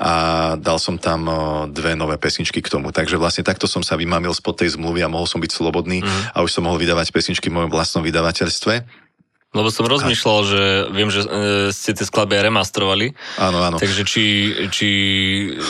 a 0.00 0.12
dal 0.56 0.80
som 0.80 0.96
tam 0.96 1.28
dve 1.68 1.92
nové 1.92 2.16
pesničky 2.16 2.64
k 2.64 2.72
tomu. 2.72 2.88
Takže 2.94 3.20
vlastne 3.20 3.44
takto 3.44 3.68
som 3.68 3.84
sa 3.84 4.00
vymamil 4.00 4.32
spod 4.32 4.64
tej 4.64 4.80
zmluvy 4.80 5.04
a 5.04 5.12
mohol 5.12 5.28
som 5.28 5.36
byť 5.36 5.52
slobodný 5.52 6.00
mm. 6.00 6.32
a 6.32 6.40
už 6.40 6.48
som 6.48 6.64
mohol 6.64 6.80
vydávať 6.80 7.12
pesničky 7.12 7.52
v 7.52 7.60
mojom 7.60 7.70
vlastnom 7.72 8.00
vydavateľstve. 8.00 9.01
Lebo 9.52 9.68
som 9.68 9.84
rozmýšľal, 9.84 10.38
že 10.48 10.62
viem, 10.96 11.12
že 11.12 11.28
e, 11.28 11.28
ste 11.76 11.92
tie 11.92 12.08
skladby 12.08 12.40
aj 12.40 12.48
remastrovali. 12.48 13.12
Áno, 13.36 13.60
áno. 13.60 13.76
Takže 13.76 14.00
či, 14.08 14.48
či, 14.72 14.90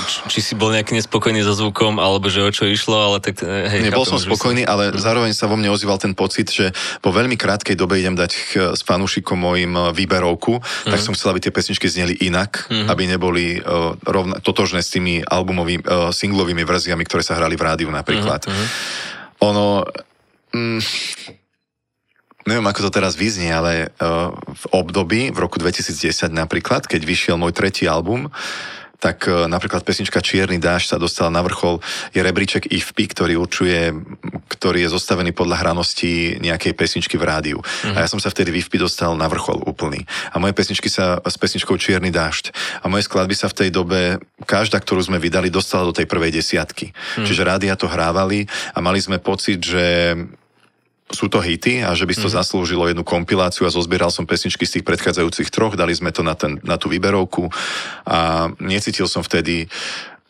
či, 0.06 0.22
či 0.30 0.38
si 0.38 0.54
bol 0.54 0.70
nejaký 0.70 0.94
nespokojný 0.94 1.42
so 1.42 1.50
zvukom, 1.50 1.98
alebo 1.98 2.30
že 2.30 2.46
o 2.46 2.50
čo 2.54 2.70
išlo, 2.70 2.94
ale 2.94 3.18
tak 3.18 3.42
e, 3.42 3.50
hej. 3.66 3.82
Nebol 3.82 4.06
som 4.06 4.22
spokojný, 4.22 4.62
ale 4.62 4.94
mm. 4.94 5.02
zároveň 5.02 5.34
sa 5.34 5.50
vo 5.50 5.58
mne 5.58 5.74
ozýval 5.74 5.98
ten 5.98 6.14
pocit, 6.14 6.46
že 6.46 6.70
po 7.02 7.10
veľmi 7.10 7.34
krátkej 7.34 7.74
dobe 7.74 7.98
idem 7.98 8.14
dať 8.14 8.30
s 8.78 8.86
fanúšikom 8.86 9.34
mojim 9.34 9.74
e, 9.74 9.90
výberovku, 9.90 10.62
mm. 10.62 10.86
tak 10.86 11.02
som 11.02 11.18
chcel, 11.18 11.34
aby 11.34 11.42
tie 11.42 11.50
pesničky 11.50 11.90
zneli 11.90 12.14
inak, 12.22 12.70
mm. 12.70 12.86
aby 12.86 13.02
neboli 13.10 13.58
uh, 13.58 13.98
rovna, 14.06 14.38
totožné 14.38 14.78
s 14.78 14.94
tými 14.94 15.26
albumovými, 15.26 15.82
uh, 15.82 16.14
singlovými 16.14 16.62
verziami, 16.62 17.02
ktoré 17.02 17.26
sa 17.26 17.34
hrali 17.34 17.58
v 17.58 17.66
rádiu 17.66 17.90
napríklad. 17.90 18.46
Mm. 18.46 18.66
Ono... 19.42 19.82
Mm, 20.54 20.78
neviem, 22.46 22.66
ako 22.66 22.88
to 22.88 22.90
teraz 22.90 23.14
vyznie, 23.14 23.50
ale 23.50 23.92
uh, 23.98 24.34
v 24.34 24.64
období, 24.74 25.30
v 25.30 25.38
roku 25.38 25.58
2010 25.62 26.32
napríklad, 26.32 26.86
keď 26.86 27.02
vyšiel 27.02 27.36
môj 27.38 27.54
tretí 27.54 27.86
album, 27.86 28.30
tak 29.02 29.26
e, 29.26 29.50
napríklad 29.50 29.82
pesnička 29.82 30.22
Čierny 30.22 30.62
dáž 30.62 30.86
sa 30.86 30.94
dostala 30.94 31.34
na 31.34 31.42
vrchol, 31.42 31.82
je 32.14 32.22
rebríček 32.22 32.70
IFP, 32.70 33.10
ktorý 33.10 33.34
určuje, 33.34 33.90
ktorý 34.46 34.86
je 34.86 34.94
zostavený 34.94 35.34
podľa 35.34 35.58
hranosti 35.58 36.38
nejakej 36.38 36.70
pesničky 36.78 37.18
v 37.18 37.26
rádiu. 37.26 37.58
Mm. 37.82 37.98
A 37.98 38.06
ja 38.06 38.08
som 38.08 38.22
sa 38.22 38.30
vtedy 38.30 38.54
v 38.54 38.62
IFP 38.62 38.78
dostal 38.78 39.18
na 39.18 39.26
vrchol 39.26 39.58
úplný. 39.66 40.06
A 40.30 40.38
moje 40.38 40.54
pesničky 40.54 40.86
sa 40.86 41.18
s 41.18 41.34
pesničkou 41.34 41.74
Čierny 41.74 42.14
dážď. 42.14 42.54
A 42.78 42.86
moje 42.86 43.10
skladby 43.10 43.34
sa 43.34 43.50
v 43.50 43.66
tej 43.66 43.68
dobe, 43.74 44.22
každá, 44.46 44.78
ktorú 44.78 45.02
sme 45.02 45.18
vydali, 45.18 45.50
dostala 45.50 45.82
do 45.82 45.96
tej 45.98 46.06
prvej 46.06 46.38
desiatky. 46.38 46.94
Mm. 47.18 47.26
Čiže 47.26 47.42
rádia 47.42 47.74
to 47.74 47.90
hrávali 47.90 48.46
a 48.70 48.78
mali 48.78 49.02
sme 49.02 49.18
pocit, 49.18 49.58
že 49.66 50.14
sú 51.12 51.28
to 51.28 51.38
hity 51.44 51.84
a 51.84 51.92
že 51.92 52.08
by 52.08 52.14
to 52.16 52.28
mm. 52.28 52.34
zaslúžilo 52.34 52.88
jednu 52.88 53.04
kompiláciu 53.04 53.68
a 53.68 53.74
zozbieral 53.74 54.08
som 54.08 54.24
pesničky 54.24 54.64
z 54.64 54.80
tých 54.80 54.84
predchádzajúcich 54.88 55.52
troch, 55.52 55.76
dali 55.76 55.92
sme 55.92 56.10
to 56.10 56.24
na, 56.24 56.32
ten, 56.32 56.58
na 56.64 56.80
tú 56.80 56.88
výberovku 56.88 57.52
a 58.08 58.48
necítil 58.58 59.06
som 59.06 59.20
vtedy 59.20 59.68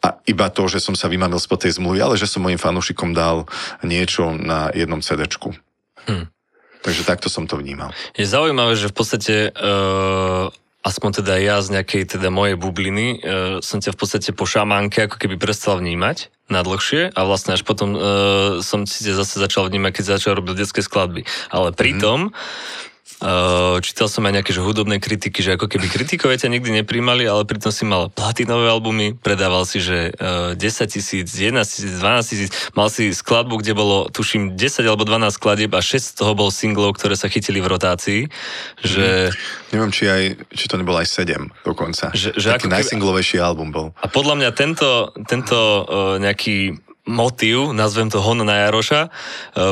a 0.02 0.18
iba 0.26 0.50
to, 0.50 0.66
že 0.66 0.82
som 0.82 0.98
sa 0.98 1.06
vymanil 1.06 1.38
spod 1.38 1.62
tej 1.62 1.78
zmluvy, 1.78 2.02
ale 2.02 2.18
že 2.18 2.26
som 2.26 2.42
mojim 2.42 2.58
fanúšikom 2.58 3.14
dal 3.14 3.46
niečo 3.86 4.34
na 4.34 4.66
jednom 4.74 4.98
CDčku. 4.98 5.54
Hm. 6.10 6.26
Takže 6.82 7.06
takto 7.06 7.30
som 7.30 7.46
to 7.46 7.54
vnímal. 7.54 7.94
Je 8.18 8.26
zaujímavé, 8.26 8.74
že 8.74 8.90
v 8.90 8.96
podstate 8.98 9.34
uh, 9.54 10.50
aspoň 10.82 11.22
teda 11.22 11.38
ja 11.38 11.62
z 11.62 11.78
nejakej 11.78 12.18
teda 12.18 12.28
mojej 12.28 12.58
bubliny 12.58 13.22
uh, 13.22 13.58
som 13.62 13.78
ťa 13.78 13.94
v 13.94 13.98
podstate 13.98 14.30
po 14.34 14.44
šamánke 14.46 15.06
ako 15.06 15.16
keby 15.18 15.38
prestal 15.38 15.78
vnímať 15.78 16.30
na 16.50 16.60
dlhšie 16.66 17.14
a 17.14 17.20
vlastne 17.24 17.54
až 17.54 17.62
potom 17.62 17.94
uh, 17.94 18.00
som 18.60 18.84
si 18.84 19.06
zase 19.08 19.38
začal 19.38 19.70
vnímať, 19.70 20.02
keď 20.02 20.04
začal 20.18 20.36
robiť 20.36 20.58
detské 20.58 20.84
skladby. 20.84 21.24
Ale 21.54 21.72
pritom 21.72 22.34
mm 22.34 22.90
Uh, 23.22 23.78
čítal 23.86 24.10
som 24.10 24.26
aj 24.26 24.34
nejaké 24.34 24.50
že 24.50 24.58
hudobné 24.58 24.98
kritiky, 24.98 25.46
že 25.46 25.54
ako 25.54 25.70
keby 25.70 25.86
kritikovia 25.86 26.42
ťa 26.42 26.50
nikdy 26.50 26.82
nepríjmali, 26.82 27.22
ale 27.22 27.46
pritom 27.46 27.70
si 27.70 27.86
mal 27.86 28.10
platinové 28.10 28.66
albumy, 28.66 29.14
predával 29.14 29.62
si, 29.62 29.78
že 29.78 30.10
uh, 30.18 30.58
10 30.58 30.58
tisíc, 30.90 31.30
11 31.30 31.62
tisíc, 31.62 32.02
12 32.02 32.30
tisíc, 32.34 32.50
mal 32.74 32.90
si 32.90 33.14
skladbu, 33.14 33.62
kde 33.62 33.78
bolo, 33.78 34.10
tuším, 34.10 34.58
10 34.58 34.90
alebo 34.90 35.06
12 35.06 35.38
skladieb 35.38 35.70
a 35.70 35.78
6 35.78 36.02
z 36.02 36.14
toho 36.18 36.34
bol 36.34 36.50
singlov, 36.50 36.98
ktoré 36.98 37.14
sa 37.14 37.30
chytili 37.30 37.62
v 37.62 37.70
rotácii. 37.70 38.20
Že... 38.82 39.30
Mm. 39.30 39.70
Neviem, 39.70 39.90
či, 39.94 40.04
aj, 40.10 40.22
či 40.50 40.64
to 40.66 40.74
nebolo 40.74 40.98
aj 40.98 41.06
7 41.06 41.46
dokonca. 41.62 42.10
Že, 42.10 42.34
že 42.34 42.48
Taký 42.58 42.74
najsinglovejší 42.74 43.38
album 43.38 43.70
bol. 43.70 43.86
A 44.02 44.10
podľa 44.10 44.34
mňa 44.34 44.50
tento, 44.50 45.14
tento 45.30 45.54
uh, 45.54 46.18
nejaký 46.18 46.74
motív, 47.02 47.74
nazvem 47.74 48.06
to 48.10 48.22
hon 48.22 48.46
na 48.46 48.66
Jaroša, 48.66 49.00
e, 49.06 49.10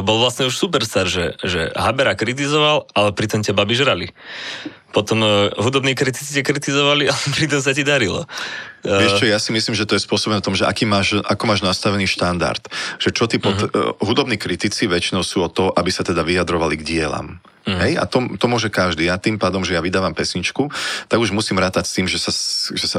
bol 0.03 0.19
vlastne 0.19 0.51
už 0.51 0.55
superstar, 0.59 1.07
že, 1.07 1.39
že 1.47 1.71
Habera 1.79 2.19
kritizoval, 2.19 2.91
ale 2.91 3.15
pritom 3.15 3.47
ťa 3.47 3.55
babi 3.55 3.75
žrali. 3.79 4.07
Potom 4.91 5.23
uh, 5.23 5.55
hudobní 5.55 5.95
kritici 5.95 6.35
ťa 6.35 6.43
kritizovali, 6.43 7.07
ale 7.15 7.27
pritom 7.31 7.63
sa 7.63 7.71
ti 7.71 7.87
darilo. 7.87 8.27
Uh, 8.83 8.99
Vieš 8.99 9.23
čo, 9.23 9.27
ja 9.31 9.39
si 9.39 9.55
myslím, 9.55 9.79
že 9.79 9.87
to 9.87 9.95
je 9.95 10.03
spôsobené 10.03 10.43
tom, 10.43 10.59
že 10.59 10.67
aký 10.67 10.83
máš, 10.83 11.23
ako 11.23 11.47
máš 11.47 11.63
nastavený 11.63 12.11
štandard. 12.11 12.59
Že 12.99 13.09
čo 13.15 13.25
ty 13.31 13.39
pod, 13.39 13.55
uh-huh. 13.55 13.71
uh, 13.71 13.95
hudobní 14.03 14.35
kritici 14.35 14.91
väčšinou 14.91 15.23
sú 15.23 15.47
o 15.47 15.49
to, 15.51 15.71
aby 15.71 15.95
sa 15.95 16.03
teda 16.03 16.27
vyjadrovali 16.27 16.75
k 16.75 16.83
dielam. 16.83 17.39
Mm. 17.69 17.79
Hej? 17.81 17.93
A 18.01 18.05
to, 18.09 18.25
to 18.41 18.47
môže 18.49 18.73
každý. 18.73 19.09
Ja 19.09 19.21
tým 19.21 19.37
pádom, 19.37 19.61
že 19.63 19.77
ja 19.77 19.85
vydávam 19.85 20.17
pesničku, 20.17 20.73
tak 21.07 21.19
už 21.21 21.35
musím 21.35 21.61
rátať 21.61 21.85
s 21.85 21.93
tým, 21.97 22.07
že 22.09 22.17
sa, 22.17 22.33
že 22.73 22.87
sa 22.89 22.99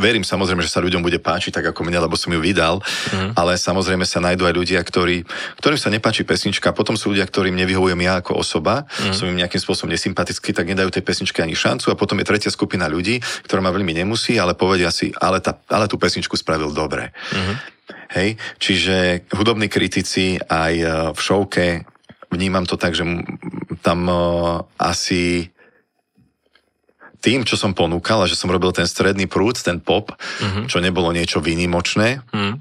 verím 0.00 0.24
samozrejme, 0.24 0.64
že 0.64 0.72
sa 0.72 0.80
ľuďom 0.80 1.04
bude 1.04 1.20
páčiť 1.20 1.60
tak 1.60 1.64
ako 1.72 1.84
mne, 1.84 2.00
lebo 2.00 2.16
som 2.16 2.32
ju 2.32 2.40
vydal, 2.40 2.80
mm. 2.82 3.36
ale 3.36 3.60
samozrejme 3.60 4.08
sa 4.08 4.24
nájdú 4.24 4.48
aj 4.48 4.54
ľudia, 4.54 4.80
ktorí, 4.80 5.28
ktorým 5.60 5.80
sa 5.80 5.92
nepáči 5.92 6.24
pesnička, 6.24 6.72
potom 6.72 6.96
sú 6.96 7.12
ľudia, 7.12 7.28
ktorým 7.28 7.54
nevyhovujem 7.56 8.00
ja 8.00 8.24
ako 8.24 8.40
osoba, 8.40 8.88
mm. 8.88 9.12
som 9.12 9.28
im 9.28 9.36
nejakým 9.36 9.60
spôsobom 9.60 9.92
nesympatický, 9.92 10.56
tak 10.56 10.68
nedajú 10.68 10.88
tej 10.88 11.04
pesničke 11.04 11.44
ani 11.44 11.52
šancu 11.52 11.92
a 11.92 11.98
potom 11.98 12.16
je 12.20 12.28
tretia 12.28 12.50
skupina 12.50 12.88
ľudí, 12.88 13.20
ktorá 13.44 13.60
ma 13.60 13.74
veľmi 13.74 13.92
nemusí, 13.92 14.40
ale 14.40 14.56
povedia 14.56 14.88
si, 14.88 15.12
ale, 15.20 15.44
tá, 15.44 15.60
ale 15.68 15.86
tú 15.86 16.00
pesničku 16.00 16.34
spravil 16.34 16.72
dobre. 16.72 17.12
Mm. 17.32 17.54
Hej, 18.12 18.36
čiže 18.60 19.24
hudobní 19.32 19.72
kritici 19.72 20.36
aj 20.36 20.74
e, 20.76 20.86
v 21.16 21.20
šovke 21.20 21.64
vnímam 22.32 22.64
to 22.64 22.80
tak, 22.80 22.96
že 22.96 23.04
tam 23.84 24.08
uh, 24.08 24.64
asi 24.80 25.52
tým, 27.22 27.46
čo 27.46 27.54
som 27.54 27.76
ponúkal 27.76 28.24
a 28.24 28.30
že 28.30 28.34
som 28.34 28.50
robil 28.50 28.74
ten 28.74 28.88
stredný 28.88 29.30
prúd, 29.30 29.54
ten 29.60 29.78
pop, 29.78 30.10
uh-huh. 30.10 30.66
čo 30.66 30.82
nebolo 30.82 31.14
niečo 31.14 31.38
výnimočné, 31.38 32.18
uh-huh 32.18 32.56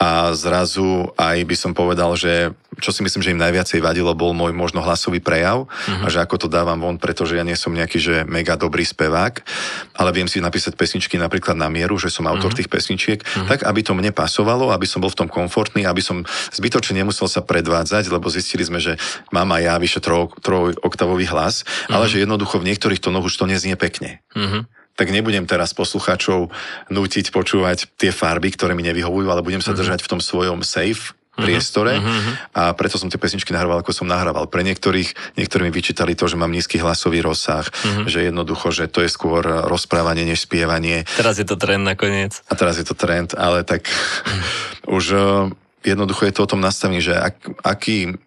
a 0.00 0.32
zrazu 0.32 1.12
aj 1.20 1.44
by 1.44 1.56
som 1.60 1.76
povedal, 1.76 2.16
že 2.16 2.56
čo 2.80 2.88
si 2.88 3.04
myslím, 3.04 3.20
že 3.20 3.36
im 3.36 3.44
najviacej 3.44 3.84
vadilo, 3.84 4.16
bol 4.16 4.32
môj 4.32 4.56
možno 4.56 4.80
hlasový 4.80 5.20
prejav 5.20 5.68
uh-huh. 5.68 6.04
a 6.04 6.08
že 6.08 6.24
ako 6.24 6.40
to 6.40 6.48
dávam 6.48 6.80
von, 6.80 6.96
pretože 6.96 7.36
ja 7.36 7.44
nie 7.44 7.52
som 7.52 7.76
nejaký, 7.76 8.00
že 8.00 8.14
mega 8.24 8.56
dobrý 8.56 8.80
spevák, 8.80 9.44
ale 10.00 10.10
viem 10.16 10.24
si 10.24 10.40
napísať 10.40 10.80
pesničky 10.80 11.20
napríklad 11.20 11.52
na 11.52 11.68
mieru, 11.68 12.00
že 12.00 12.08
som 12.08 12.24
autor 12.24 12.48
uh-huh. 12.48 12.64
tých 12.64 12.72
pesničiek, 12.72 13.20
uh-huh. 13.20 13.44
tak 13.44 13.68
aby 13.68 13.84
to 13.84 13.92
mne 13.92 14.08
pasovalo, 14.16 14.72
aby 14.72 14.88
som 14.88 15.04
bol 15.04 15.12
v 15.12 15.20
tom 15.20 15.28
komfortný, 15.28 15.84
aby 15.84 16.00
som 16.00 16.24
zbytočne 16.56 17.04
nemusel 17.04 17.28
sa 17.28 17.44
predvádzať, 17.44 18.08
lebo 18.08 18.32
zistili 18.32 18.64
sme, 18.64 18.80
že 18.80 18.96
mám 19.36 19.52
aj 19.52 19.62
ja 19.68 19.74
vyše 19.76 20.00
troj, 20.00 20.32
trojoktavový 20.40 21.28
hlas, 21.28 21.60
uh-huh. 21.60 22.00
ale 22.00 22.08
že 22.08 22.24
jednoducho 22.24 22.56
v 22.56 22.72
niektorých 22.72 23.04
tónoch 23.04 23.28
už 23.28 23.36
to 23.36 23.44
neznie 23.44 23.76
pekne. 23.76 24.24
Uh-huh 24.32 24.64
tak 25.00 25.08
nebudem 25.08 25.48
teraz 25.48 25.72
poslucháčov 25.72 26.52
nútiť 26.92 27.32
počúvať 27.32 27.88
tie 27.96 28.12
farby, 28.12 28.52
ktoré 28.52 28.76
mi 28.76 28.84
nevyhovujú, 28.84 29.32
ale 29.32 29.40
budem 29.40 29.64
sa 29.64 29.72
mhm. 29.72 29.80
držať 29.80 30.00
v 30.04 30.10
tom 30.12 30.20
svojom 30.20 30.60
safe 30.60 31.16
mhm. 31.16 31.40
priestore 31.40 31.96
uh-huh. 31.96 32.32
a 32.52 32.62
preto 32.76 33.00
som 33.00 33.08
tie 33.08 33.16
pesničky 33.16 33.56
nahrával, 33.56 33.80
ako 33.80 33.96
som 33.96 34.04
nahrával. 34.04 34.44
Pre 34.52 34.60
niektorých, 34.60 35.40
niektorí 35.40 35.64
mi 35.64 35.72
vyčítali 35.72 36.12
to, 36.12 36.28
že 36.28 36.36
mám 36.36 36.52
nízky 36.52 36.76
hlasový 36.76 37.24
rozsah, 37.24 37.64
uh-huh. 37.64 38.04
že 38.04 38.28
jednoducho, 38.28 38.68
že 38.76 38.92
to 38.92 39.00
je 39.00 39.08
skôr 39.08 39.40
rozprávanie 39.64 40.28
než 40.28 40.44
spievanie. 40.44 41.08
Teraz 41.16 41.40
je 41.40 41.48
to 41.48 41.56
trend 41.56 41.88
nakoniec. 41.88 42.44
A 42.52 42.52
teraz 42.52 42.76
je 42.76 42.84
to 42.84 42.92
trend, 42.92 43.32
ale 43.32 43.64
tak 43.64 43.88
už 45.00 45.16
jednoducho 45.80 46.28
je 46.28 46.34
to 46.36 46.44
o 46.44 46.50
tom 46.50 46.60
nastavení, 46.60 47.00
že 47.00 47.16
ak, 47.16 47.64
aký 47.64 48.20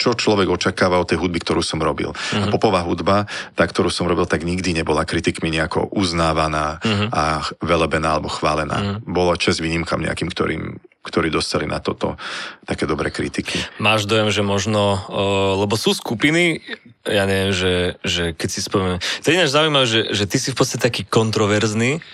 čo 0.00 0.16
človek 0.16 0.48
očakáva 0.48 0.96
od 0.96 1.04
tej 1.04 1.20
hudby, 1.20 1.44
ktorú 1.44 1.60
som 1.60 1.76
robil. 1.76 2.16
Uh-huh. 2.16 2.40
A 2.40 2.48
mhm. 2.48 2.52
popová 2.56 2.80
hudba, 2.80 3.28
tá, 3.52 3.68
ktorú 3.68 3.92
som 3.92 4.08
robil, 4.08 4.24
tak 4.24 4.48
nikdy 4.48 4.72
nebola 4.72 5.04
kritikmi 5.04 5.52
nejako 5.52 5.92
uznávaná 5.92 6.80
uh-huh. 6.80 7.08
a 7.12 7.24
velebená 7.60 8.16
alebo 8.16 8.32
chválená. 8.32 8.78
Uh-huh. 8.80 8.96
Bolo 9.04 9.36
čas 9.36 9.60
výnimkam 9.60 10.00
nejakým, 10.00 10.32
ktorým 10.32 10.80
ktorí 11.00 11.32
dostali 11.32 11.64
na 11.64 11.80
toto 11.80 12.20
také 12.68 12.84
dobré 12.84 13.08
kritiky. 13.08 13.56
Máš 13.80 14.04
dojem, 14.04 14.28
že 14.28 14.44
možno, 14.44 15.00
uh, 15.00 15.56
lebo 15.56 15.72
sú 15.80 15.96
skupiny, 15.96 16.60
ja 17.08 17.24
neviem, 17.24 17.56
že, 17.56 17.96
že 18.04 18.36
keď 18.36 18.48
si 18.52 18.60
spomeniem, 18.60 19.00
to 19.24 19.32
je 19.32 19.36
ináč 19.40 19.48
zaujímavé, 19.48 19.86
že, 19.88 20.00
že 20.12 20.24
ty 20.28 20.36
si 20.36 20.52
v 20.52 20.60
podstate 20.60 20.84
taký 20.84 21.08
kontroverzný, 21.08 22.04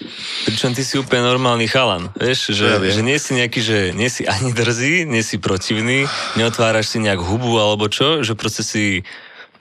pričom 0.46 0.70
ty 0.70 0.86
si 0.86 1.02
úplne 1.02 1.26
normálny 1.26 1.66
chalan, 1.66 2.14
vieš, 2.14 2.54
že, 2.54 2.78
ja 2.78 2.78
že 2.78 3.02
nie 3.02 3.18
si 3.18 3.34
nejaký, 3.34 3.60
že 3.60 3.78
nie 3.90 4.06
si 4.06 4.22
ani 4.22 4.54
drzý, 4.54 5.02
nie 5.02 5.26
si 5.26 5.42
protivný, 5.42 6.06
neotváraš 6.38 6.94
si 6.94 7.02
nejak 7.02 7.18
hubu 7.18 7.58
alebo 7.58 7.90
čo, 7.90 8.22
že 8.22 8.38
proste 8.38 8.62
si 8.62 9.02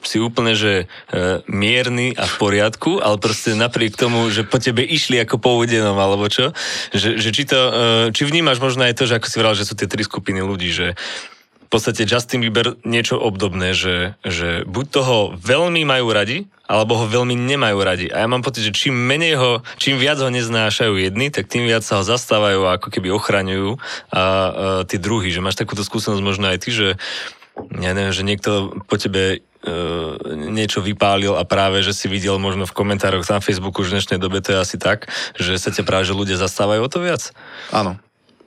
si 0.07 0.17
úplne, 0.21 0.53
že 0.53 0.85
e, 1.11 1.43
mierny 1.49 2.15
a 2.15 2.25
v 2.25 2.35
poriadku, 2.37 3.01
ale 3.01 3.17
proste 3.17 3.57
napriek 3.57 3.97
tomu, 3.97 4.29
že 4.29 4.45
po 4.45 4.61
tebe 4.61 4.85
išli 4.85 5.19
ako 5.21 5.41
po 5.41 5.57
udenom, 5.57 5.97
alebo 5.97 6.29
čo, 6.29 6.53
že, 6.93 7.17
že 7.17 7.29
či 7.33 7.43
to, 7.45 7.59
e, 7.59 7.71
či 8.13 8.23
vnímaš 8.23 8.61
možno 8.61 8.85
aj 8.85 8.95
to, 8.97 9.03
že 9.09 9.17
ako 9.17 9.27
si 9.27 9.37
vral, 9.41 9.53
že 9.57 9.67
sú 9.67 9.73
tie 9.73 9.89
tri 9.89 10.05
skupiny 10.05 10.39
ľudí, 10.45 10.69
že 10.71 10.95
v 11.65 11.69
podstate 11.73 12.05
Justin 12.05 12.45
Bieber 12.45 12.77
niečo 12.85 13.17
obdobné, 13.17 13.73
že, 13.73 14.13
že 14.21 14.61
buď 14.69 14.85
toho 14.85 15.17
veľmi 15.33 15.81
majú 15.81 16.13
radi, 16.13 16.45
alebo 16.69 16.93
ho 16.97 17.05
veľmi 17.09 17.33
nemajú 17.33 17.77
radi. 17.81 18.07
A 18.13 18.25
ja 18.25 18.27
mám 18.29 18.45
pocit, 18.45 18.69
že 18.69 18.73
čím 18.73 18.93
menej 18.93 19.37
ho, 19.37 19.51
čím 19.81 19.97
viac 19.97 20.21
ho 20.21 20.29
neznášajú 20.29 20.93
jedni, 20.97 21.33
tak 21.33 21.49
tým 21.49 21.65
viac 21.65 21.81
sa 21.81 22.01
ho 22.01 22.03
zastávajú 22.05 22.69
a 22.69 22.77
ako 22.77 22.93
keby 22.93 23.09
ochraňujú 23.13 23.77
a, 23.77 23.81
a 23.81 24.23
tí 24.85 25.01
druhí. 25.01 25.33
Že 25.33 25.41
máš 25.41 25.57
takúto 25.57 25.81
skúsenosť 25.81 26.21
možno 26.21 26.53
aj 26.53 26.61
ty, 26.61 26.69
že 26.69 26.87
ja 27.81 27.91
neviem, 27.97 28.13
že 28.13 28.25
niekto 28.25 28.77
po 28.85 28.95
tebe 29.01 29.41
E, 29.54 29.54
niečo 30.35 30.79
vypálil 30.79 31.33
a 31.35 31.43
práve, 31.43 31.81
že 31.81 31.91
si 31.91 32.05
videl 32.05 32.37
možno 32.37 32.69
v 32.69 32.75
komentároch 32.75 33.25
na 33.27 33.41
Facebooku 33.41 33.81
už 33.81 33.91
v 33.91 33.93
dnešnej 33.99 34.19
dobe 34.21 34.39
to 34.39 34.53
je 34.53 34.59
asi 34.61 34.77
tak, 34.77 35.09
že 35.35 35.57
sa 35.57 35.73
ťa 35.73 35.83
práve, 35.83 36.05
že 36.05 36.13
ľudia 36.13 36.37
zastávajú 36.37 36.81
o 36.85 36.89
to 36.89 37.01
viac? 37.01 37.33
Áno. 37.73 37.97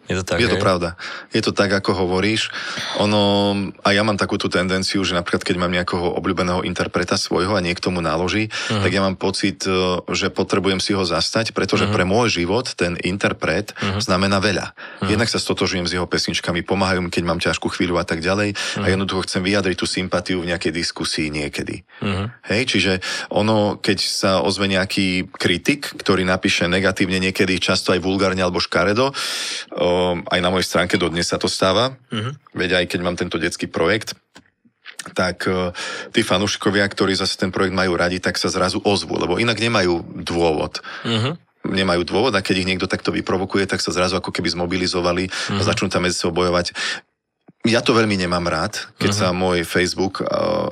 Je 0.09 0.17
to 0.17 0.25
tak, 0.25 0.41
Je 0.41 0.49
to 0.49 0.57
pravda. 0.57 0.97
Je 1.37 1.45
to 1.45 1.53
tak, 1.53 1.69
ako 1.69 1.93
hovoríš. 1.93 2.49
Ono, 2.97 3.53
a 3.85 3.89
ja 3.93 4.01
mám 4.01 4.17
takú 4.17 4.41
tú 4.41 4.49
tendenciu, 4.49 5.05
že 5.05 5.13
napríklad 5.13 5.45
keď 5.45 5.57
mám 5.61 5.69
nejakého 5.69 6.17
obľúbeného 6.17 6.65
interpreta 6.65 7.21
svojho 7.21 7.53
a 7.53 7.61
niekto 7.61 7.93
mu 7.93 8.01
naloží, 8.01 8.49
uh-huh. 8.49 8.81
tak 8.81 8.91
ja 8.91 9.05
mám 9.05 9.21
pocit, 9.21 9.69
e, 9.69 10.01
že 10.17 10.33
potrebujem 10.33 10.81
si 10.81 10.97
ho 10.97 11.05
zastať, 11.05 11.53
pretože 11.53 11.85
uh-huh. 11.85 11.93
pre 11.93 12.09
môj 12.09 12.41
život 12.41 12.73
ten 12.73 12.97
interpret 13.05 13.77
uh-huh. 13.77 14.01
znamená 14.01 14.41
veľa. 14.41 14.73
Uh-huh. 14.73 15.13
Jednak 15.13 15.29
sa 15.29 15.37
stotožujem 15.37 15.85
s 15.85 15.93
jeho 15.93 16.09
pesničkami, 16.09 16.65
pomáhajú 16.65 17.05
mi, 17.05 17.13
keď 17.13 17.25
mám 17.29 17.41
ťažkú 17.45 17.69
chvíľu 17.69 18.01
a 18.01 18.05
tak 18.09 18.25
ďalej. 18.25 18.57
Uh-huh. 18.57 18.85
A 18.85 18.87
jednoducho 18.89 19.29
chcem 19.29 19.45
vyjadriť 19.45 19.77
tú 19.77 19.85
sympatiu 19.85 20.41
v 20.41 20.57
nejakej 20.57 20.73
diskusii 20.73 21.29
niekedy. 21.29 21.85
Uh-huh. 22.01 22.33
Hej, 22.49 22.73
čiže 22.73 22.93
ono, 23.29 23.77
keď 23.77 23.99
sa 24.01 24.41
ozve 24.41 24.73
nejaký 24.73 25.29
kritik, 25.37 25.93
ktorý 26.01 26.25
napíše 26.25 26.65
negatívne 26.65 27.21
niekedy, 27.21 27.61
často 27.61 27.93
aj 27.93 28.01
vulgárne 28.01 28.41
alebo 28.41 28.57
škaredo, 28.57 29.13
o, 29.77 29.98
aj 30.25 30.41
na 30.41 30.51
mojej 30.51 30.69
stránke 30.69 31.01
dodnes 31.01 31.29
sa 31.29 31.41
to 31.41 31.51
stáva. 31.51 31.97
Uh-huh. 32.11 32.33
Veď 32.55 32.83
aj 32.83 32.85
keď 32.91 33.01
mám 33.05 33.17
tento 33.17 33.41
detský 33.41 33.71
projekt, 33.71 34.15
tak 35.15 35.47
uh, 35.47 35.71
tí 36.11 36.27
fanúšikovia, 36.27 36.85
ktorí 36.89 37.15
zase 37.15 37.39
ten 37.39 37.55
projekt 37.55 37.77
majú 37.77 37.95
radi, 37.95 38.19
tak 38.19 38.37
sa 38.37 38.51
zrazu 38.51 38.83
ozvú, 38.83 39.17
lebo 39.17 39.39
inak 39.39 39.59
nemajú 39.59 40.25
dôvod. 40.25 40.83
Uh-huh 41.07 41.37
nemajú 41.69 42.07
dôvod 42.07 42.33
a 42.33 42.41
keď 42.41 42.65
ich 42.65 42.69
niekto 42.69 42.89
takto 42.89 43.13
vyprovokuje, 43.13 43.69
tak 43.69 43.85
sa 43.85 43.93
zrazu 43.93 44.17
ako 44.17 44.33
keby 44.33 44.49
zmobilizovali 44.55 45.29
mm-hmm. 45.29 45.59
a 45.59 45.63
mhm. 45.63 45.69
začnú 45.69 45.87
tam 45.93 46.07
medzi 46.07 46.17
sebou 46.17 46.45
bojovať. 46.45 46.73
Ja 47.67 47.83
to 47.83 47.91
veľmi 47.91 48.15
nemám 48.15 48.47
rád, 48.47 48.87
keď 49.03 49.11
uh-huh. 49.11 49.23
sa 49.29 49.35
môj 49.35 49.67
Facebook, 49.67 50.23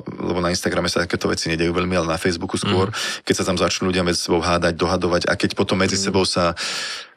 lebo 0.07 0.39
na 0.39 0.55
Instagrame 0.55 0.87
sa 0.87 1.03
takéto 1.03 1.27
veci 1.27 1.51
nedejú 1.51 1.75
veľmi, 1.75 1.99
ale 1.99 2.15
na 2.15 2.21
Facebooku 2.21 2.55
skôr, 2.55 2.95
uh-huh. 2.95 3.27
keď 3.27 3.35
sa 3.43 3.45
tam 3.45 3.59
začnú 3.59 3.91
ľudia 3.91 4.07
medzi 4.07 4.23
sebou 4.23 4.39
hádať, 4.39 4.79
dohadovať 4.79 5.23
a 5.27 5.35
keď 5.35 5.59
potom 5.59 5.83
medzi 5.83 5.99
uh-huh. 5.99 6.07
sebou 6.09 6.23
sa 6.23 6.55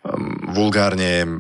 um, 0.02 0.52
vulgárne 0.58 1.40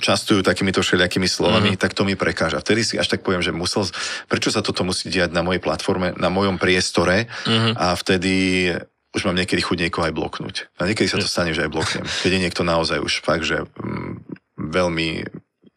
častujú 0.00 0.40
takýmito 0.40 0.80
všelijakými 0.80 1.28
slovami, 1.28 1.76
uh-huh. 1.76 1.82
tak 1.84 1.92
to 1.92 2.08
mi 2.08 2.16
prekáža. 2.16 2.64
Vtedy 2.64 2.80
si 2.82 2.94
až 2.96 3.12
tak 3.12 3.20
poviem, 3.20 3.44
že 3.44 3.52
musel, 3.52 3.84
prečo 4.26 4.48
sa 4.48 4.64
toto 4.64 4.80
musí 4.82 5.12
diať 5.12 5.36
na 5.36 5.44
mojej 5.44 5.60
platforme, 5.60 6.16
na 6.16 6.32
mojom 6.32 6.56
priestore 6.56 7.28
uh-huh. 7.28 7.76
a 7.76 7.92
vtedy 7.92 8.72
už 9.16 9.24
mám 9.24 9.36
niekedy 9.36 9.64
chuť 9.64 9.78
niekoho 9.88 10.04
aj 10.08 10.16
bloknúť. 10.16 10.56
A 10.76 10.88
niekedy 10.88 11.08
sa 11.08 11.16
to 11.16 11.28
stane, 11.28 11.56
že 11.56 11.64
aj 11.64 11.72
bloknem. 11.72 12.04
Keď 12.04 12.30
je 12.36 12.42
niekto 12.42 12.62
naozaj 12.64 13.00
už 13.00 13.24
fakt, 13.24 13.48
že 13.48 13.64
mm, 13.64 14.12
veľmi 14.60 15.24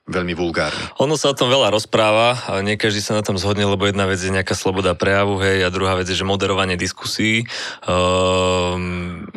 veľmi 0.10 0.34
vulgárny. 0.34 0.82
Ono 0.98 1.14
sa 1.14 1.30
o 1.30 1.38
tom 1.38 1.54
veľa 1.54 1.70
rozpráva, 1.70 2.36
ale 2.50 2.66
nie 2.66 2.82
každý 2.82 3.00
sa 3.00 3.14
na 3.14 3.22
tom 3.22 3.38
zhodne, 3.38 3.70
lebo 3.70 3.86
jedna 3.86 4.10
vec 4.10 4.18
je 4.18 4.34
nejaká 4.34 4.58
sloboda 4.58 4.98
prejavu, 4.98 5.38
hej, 5.40 5.64
a 5.64 5.70
druhá 5.70 5.94
vec 5.94 6.10
je, 6.10 6.18
že 6.18 6.26
moderovanie 6.26 6.76
diskusí. 6.76 7.46
Um, 7.86 9.30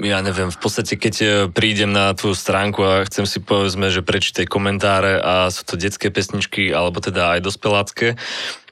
ja 0.00 0.20
neviem, 0.24 0.48
v 0.48 0.58
podstate 0.60 0.96
keď 0.96 1.14
e, 1.20 1.28
prídem 1.52 1.92
na 1.92 2.16
tvoju 2.16 2.32
stránku 2.32 2.80
a 2.80 3.04
chcem 3.04 3.28
si 3.28 3.36
povedzme, 3.36 3.92
že 3.92 4.00
prečítať 4.00 4.48
komentáre 4.48 5.20
a 5.20 5.52
sú 5.52 5.68
to 5.68 5.76
detské 5.76 6.08
pesničky 6.08 6.72
alebo 6.72 7.04
teda 7.04 7.36
aj 7.36 7.40
dospelácké, 7.44 8.16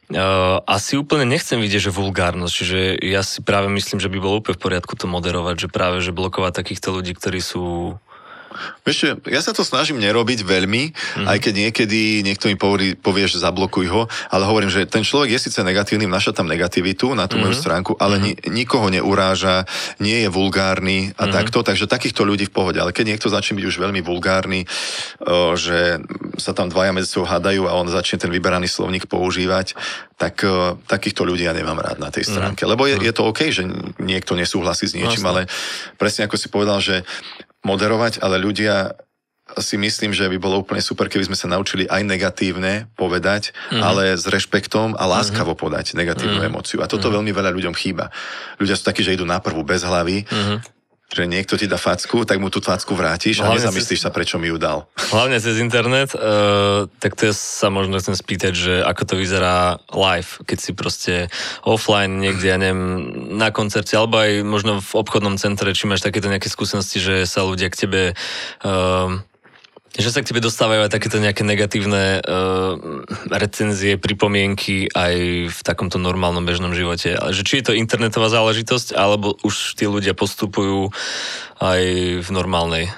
Uh, 0.08 0.64
asi 0.64 0.96
úplne 0.96 1.28
nechcem 1.28 1.60
vidieť, 1.60 1.92
že 1.92 1.92
vulgárnosť, 1.92 2.54
čiže 2.56 2.96
ja 3.04 3.20
si 3.20 3.44
práve 3.44 3.68
myslím, 3.68 4.00
že 4.00 4.08
by 4.08 4.16
bolo 4.16 4.40
úplne 4.40 4.56
v 4.56 4.64
poriadku 4.64 4.96
to 4.96 5.04
moderovať, 5.04 5.60
že 5.60 5.68
práve, 5.68 6.00
že 6.00 6.16
blokovať 6.16 6.56
takýchto 6.56 6.96
ľudí, 6.96 7.12
ktorí 7.12 7.44
sú 7.44 7.92
Vieš, 8.82 9.20
ja 9.28 9.40
sa 9.44 9.52
to 9.52 9.60
snažím 9.60 10.00
nerobiť 10.00 10.40
veľmi, 10.42 10.82
mm-hmm. 10.90 11.26
aj 11.28 11.38
keď 11.38 11.54
niekedy 11.68 12.00
niekto 12.24 12.48
mi 12.48 12.56
povie, 12.56 12.96
povie, 12.96 13.28
že 13.28 13.44
zablokuj 13.44 13.86
ho, 13.92 14.02
ale 14.32 14.48
hovorím, 14.48 14.72
že 14.72 14.88
ten 14.88 15.04
človek 15.04 15.36
je 15.36 15.40
síce 15.48 15.60
negatívny, 15.60 16.08
vnáša 16.08 16.32
tam 16.32 16.48
negativitu 16.48 17.12
na 17.12 17.28
tú 17.28 17.36
mm-hmm. 17.36 17.44
moju 17.44 17.54
stránku, 17.54 17.92
ale 18.00 18.16
mm-hmm. 18.16 18.48
ni, 18.48 18.64
nikoho 18.64 18.88
neuráža, 18.88 19.68
nie 20.00 20.24
je 20.24 20.28
vulgárny 20.32 21.12
a 21.14 21.28
mm-hmm. 21.28 21.36
takto, 21.36 21.60
takže 21.60 21.84
takýchto 21.90 22.24
ľudí 22.24 22.48
v 22.48 22.54
pohode. 22.54 22.78
Ale 22.80 22.96
keď 22.96 23.16
niekto 23.16 23.28
začne 23.28 23.60
byť 23.60 23.66
už 23.68 23.76
veľmi 23.76 24.00
vulgárny, 24.00 24.64
o, 25.20 25.52
že 25.54 26.00
sa 26.40 26.56
tam 26.56 26.72
dvaja 26.72 26.96
medzi 26.96 27.12
sebou 27.12 27.28
hádajú 27.28 27.68
a 27.68 27.76
on 27.76 27.92
začne 27.92 28.16
ten 28.16 28.32
vyberaný 28.32 28.66
slovník 28.66 29.06
používať, 29.06 29.76
tak 30.16 30.40
o, 30.48 30.80
takýchto 30.88 31.22
ľudí 31.28 31.44
ja 31.44 31.52
nemám 31.52 31.78
rád 31.78 32.00
na 32.00 32.08
tej 32.08 32.24
mhm. 32.24 32.30
stránke. 32.32 32.62
Mm-hmm. 32.64 32.72
Lebo 32.72 32.82
je, 32.88 32.96
mhm. 32.96 33.04
je 33.04 33.12
to 33.12 33.22
OK, 33.28 33.40
že 33.52 33.62
niekto 34.00 34.32
nesúhlasí 34.32 34.88
s 34.88 34.96
niečím, 34.96 35.20
Vlastne. 35.20 35.44
ale 35.44 35.96
presne 36.00 36.24
ako 36.24 36.36
si 36.40 36.48
povedal, 36.48 36.80
že 36.80 37.04
moderovať, 37.66 38.22
ale 38.22 38.38
ľudia 38.38 38.94
si 39.56 39.80
myslím, 39.80 40.12
že 40.12 40.28
by 40.28 40.36
bolo 40.36 40.60
úplne 40.60 40.84
super, 40.84 41.08
keby 41.08 41.32
sme 41.32 41.38
sa 41.38 41.48
naučili 41.48 41.88
aj 41.88 42.04
negatívne 42.04 42.92
povedať, 43.00 43.56
mm-hmm. 43.56 43.80
ale 43.80 44.12
s 44.12 44.28
rešpektom 44.28 44.92
a 44.92 45.04
láskavo 45.08 45.56
mm-hmm. 45.56 45.64
podať 45.64 45.96
negatívnu 45.96 46.44
mm-hmm. 46.44 46.52
emóciu. 46.52 46.84
A 46.84 46.86
toto 46.86 47.08
mm-hmm. 47.08 47.16
veľmi 47.16 47.32
veľa 47.32 47.50
ľuďom 47.56 47.72
chýba. 47.72 48.12
Ľudia 48.60 48.76
sú 48.76 48.84
takí, 48.84 49.00
že 49.00 49.16
idú 49.16 49.24
na 49.24 49.40
prvú 49.40 49.64
bez 49.64 49.80
hlavy, 49.80 50.28
mm-hmm 50.28 50.77
že 51.08 51.24
niekto 51.24 51.56
ti 51.56 51.64
dá 51.64 51.80
facku, 51.80 52.28
tak 52.28 52.36
mu 52.36 52.52
tú 52.52 52.60
facku 52.60 52.92
vrátiš 52.92 53.40
a 53.40 53.48
nezamyslíš 53.48 54.00
cez, 54.00 54.04
sa, 54.04 54.12
prečo 54.12 54.36
mi 54.36 54.52
ju 54.52 54.60
dal. 54.60 54.84
Hlavne 55.08 55.40
cez 55.40 55.56
internet, 55.56 56.12
uh, 56.12 56.84
tak 57.00 57.16
to 57.16 57.32
ja 57.32 57.34
sa 57.34 57.72
možno 57.72 57.96
chcem 57.96 58.12
spýtať, 58.12 58.52
že 58.52 58.74
ako 58.84 59.02
to 59.08 59.14
vyzerá 59.16 59.80
live, 59.88 60.44
keď 60.44 60.58
si 60.60 60.70
proste 60.76 61.14
offline 61.64 62.20
niekde, 62.20 62.52
ja 62.52 62.60
neviem, 62.60 63.08
na 63.40 63.48
koncerte, 63.48 63.96
alebo 63.96 64.20
aj 64.20 64.44
možno 64.44 64.84
v 64.84 64.92
obchodnom 65.00 65.40
centre, 65.40 65.72
či 65.72 65.88
máš 65.88 66.04
takéto 66.04 66.28
nejaké 66.28 66.52
skúsenosti, 66.52 67.00
že 67.00 67.24
sa 67.24 67.40
ľudia 67.40 67.72
k 67.72 67.88
tebe 67.88 68.02
uh, 68.12 69.08
že 69.96 70.12
sa 70.12 70.20
k 70.20 70.28
tebe 70.30 70.44
dostávajú 70.44 70.84
aj 70.84 70.92
takéto 70.92 71.16
nejaké 71.16 71.42
negatívne 71.42 72.20
uh, 72.20 72.76
recenzie, 73.32 73.96
pripomienky 73.96 74.92
aj 74.92 75.14
v 75.48 75.60
takomto 75.64 75.96
normálnom 75.96 76.44
bežnom 76.44 76.76
živote. 76.76 77.16
Ale 77.16 77.32
že 77.32 77.46
či 77.46 77.60
je 77.62 77.72
to 77.72 77.78
internetová 77.78 78.28
záležitosť, 78.28 78.92
alebo 78.92 79.34
už 79.40 79.78
tí 79.80 79.88
ľudia 79.88 80.12
postupujú 80.12 80.92
aj 81.58 81.82
v 82.20 82.28
normálnej 82.30 82.92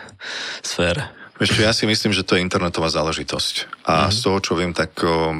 sfére. 0.61 1.09
Ešte 1.41 1.65
ja 1.65 1.73
si 1.73 1.89
myslím, 1.89 2.13
že 2.13 2.27
to 2.27 2.37
je 2.37 2.45
internetová 2.45 2.93
záležitosť. 2.93 3.87
A 3.89 4.11
mm-hmm. 4.11 4.13
z 4.13 4.19
toho, 4.21 4.39
čo 4.43 4.53
viem, 4.59 4.77
tak 4.77 4.93
uh, 5.01 5.33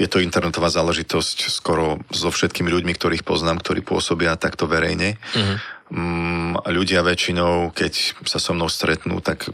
je 0.00 0.08
to 0.10 0.18
internetová 0.18 0.66
záležitosť 0.72 1.52
skoro 1.52 2.02
so 2.10 2.32
všetkými 2.32 2.72
ľuďmi, 2.72 2.96
ktorých 2.96 3.22
poznám, 3.22 3.62
ktorí 3.62 3.84
pôsobia 3.86 4.34
takto 4.40 4.66
verejne. 4.66 5.20
Mm-hmm. 5.36 5.56
Um, 5.92 6.56
ľudia 6.64 7.04
väčšinou, 7.04 7.70
keď 7.70 8.18
sa 8.24 8.40
so 8.40 8.56
mnou 8.56 8.66
stretnú, 8.66 9.20
tak 9.22 9.46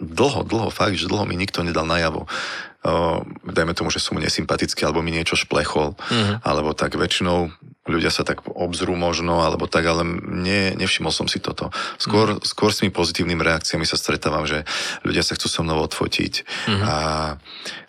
dlho, 0.00 0.42
dlho, 0.42 0.68
fakt, 0.72 0.96
že 0.96 1.06
dlho 1.06 1.28
mi 1.28 1.36
nikto 1.36 1.60
nedal 1.60 1.84
najavo. 1.84 2.24
Uh, 2.80 3.20
dajme 3.44 3.76
tomu, 3.76 3.92
že 3.92 4.00
som 4.00 4.16
mu 4.16 4.24
nesympatický, 4.24 4.88
alebo 4.88 5.04
mi 5.04 5.12
niečo 5.12 5.36
šplechol, 5.36 5.92
uh-huh. 5.92 6.40
alebo 6.40 6.72
tak 6.72 6.96
väčšinou 6.96 7.52
ľudia 7.84 8.08
sa 8.08 8.24
tak 8.24 8.40
obzrú 8.48 8.96
možno, 8.96 9.44
alebo 9.44 9.68
tak, 9.68 9.84
ale 9.84 10.00
ne, 10.24 10.72
nevšimol 10.80 11.12
som 11.12 11.28
si 11.28 11.44
toto. 11.44 11.68
Skôr, 12.00 12.40
uh-huh. 12.40 12.44
skôr 12.44 12.72
s 12.72 12.80
tými 12.80 12.88
pozitívnymi 12.88 13.44
reakciami 13.44 13.84
sa 13.84 14.00
stretávam, 14.00 14.48
že 14.48 14.64
ľudia 15.04 15.20
sa 15.20 15.36
chcú 15.36 15.52
so 15.52 15.60
mnou 15.60 15.76
odfotiť, 15.84 16.34
uh-huh. 16.40 16.80
a, 16.80 16.96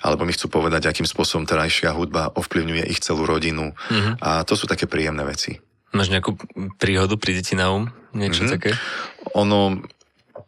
alebo 0.04 0.28
mi 0.28 0.36
chcú 0.36 0.52
povedať, 0.52 0.92
akým 0.92 1.08
spôsobom 1.08 1.48
terajšia 1.48 1.96
hudba 1.96 2.36
ovplyvňuje 2.36 2.92
ich 2.92 3.00
celú 3.00 3.24
rodinu. 3.24 3.72
Uh-huh. 3.72 4.20
A 4.20 4.44
to 4.44 4.60
sú 4.60 4.68
také 4.68 4.92
príjemné 4.92 5.24
veci. 5.24 5.56
Máš 5.96 6.12
nejakú 6.12 6.36
príhodu, 6.80 7.16
príde 7.16 7.44
ti 7.44 7.56
na 7.56 7.72
um? 7.72 7.92
Niečo 8.12 8.48
mm-hmm. 8.48 8.56
také? 8.60 8.72
Ono, 9.36 9.80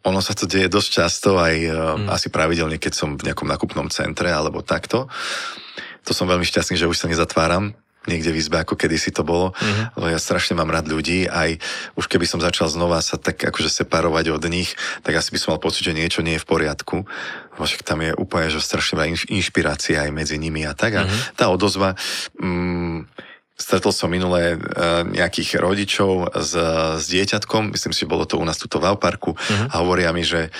ono 0.04 0.20
sa 0.20 0.36
to 0.36 0.44
deje 0.44 0.68
dosť 0.68 0.90
často, 0.90 1.40
aj 1.40 1.54
mm. 1.64 2.06
asi 2.12 2.28
pravidelne, 2.28 2.76
keď 2.76 2.92
som 2.92 3.08
v 3.16 3.30
nejakom 3.30 3.48
nakupnom 3.48 3.88
centre 3.88 4.28
alebo 4.28 4.60
takto. 4.60 5.08
To 6.04 6.12
som 6.12 6.28
veľmi 6.28 6.44
šťastný, 6.44 6.76
že 6.76 6.88
už 6.88 7.00
sa 7.00 7.08
nezatváram 7.08 7.72
niekde 8.04 8.30
v 8.32 8.40
izbe, 8.40 8.60
ako 8.60 8.76
kedysi 8.76 9.10
to 9.12 9.24
bolo. 9.24 9.56
Mm-hmm. 9.56 9.84
Lebo 9.96 10.06
ja 10.12 10.20
strašne 10.20 10.54
mám 10.56 10.68
rád 10.68 10.88
ľudí, 10.88 11.24
aj 11.24 11.56
už 11.96 12.04
keby 12.08 12.28
som 12.28 12.40
začal 12.40 12.68
znova 12.68 13.00
sa 13.00 13.16
tak 13.16 13.40
akože 13.40 13.72
separovať 13.72 14.28
od 14.28 14.44
nich, 14.52 14.76
tak 15.00 15.16
asi 15.16 15.32
by 15.32 15.38
som 15.40 15.56
mal 15.56 15.60
pocit, 15.62 15.88
že 15.88 15.96
niečo 15.96 16.20
nie 16.20 16.36
je 16.36 16.44
v 16.44 16.48
poriadku. 16.48 17.08
Však 17.56 17.86
tam 17.86 18.04
je 18.04 18.12
úplne, 18.12 18.52
že 18.52 18.60
strašne 18.60 19.00
veľa 19.00 19.08
inšpirácia 19.30 20.04
aj 20.04 20.10
medzi 20.12 20.36
nimi 20.36 20.68
a 20.68 20.76
tak. 20.76 20.92
A 21.00 21.02
mm-hmm. 21.08 21.36
tá 21.36 21.48
odozva... 21.48 21.96
Mm, 22.36 23.08
Stretol 23.54 23.94
som 23.94 24.10
minulé 24.10 24.58
uh, 24.58 25.06
nejakých 25.06 25.62
rodičov 25.62 26.34
s, 26.34 26.52
s 26.98 27.04
dieťatkom, 27.06 27.70
myslím 27.70 27.94
si, 27.94 28.02
že 28.02 28.10
bolo 28.10 28.26
to 28.26 28.34
u 28.38 28.44
nás 28.44 28.58
tuto 28.58 28.82
v 28.82 28.90
Alparku 28.90 29.38
uh-huh. 29.38 29.70
a 29.70 29.74
hovoria 29.78 30.10
mi, 30.10 30.26
že 30.26 30.50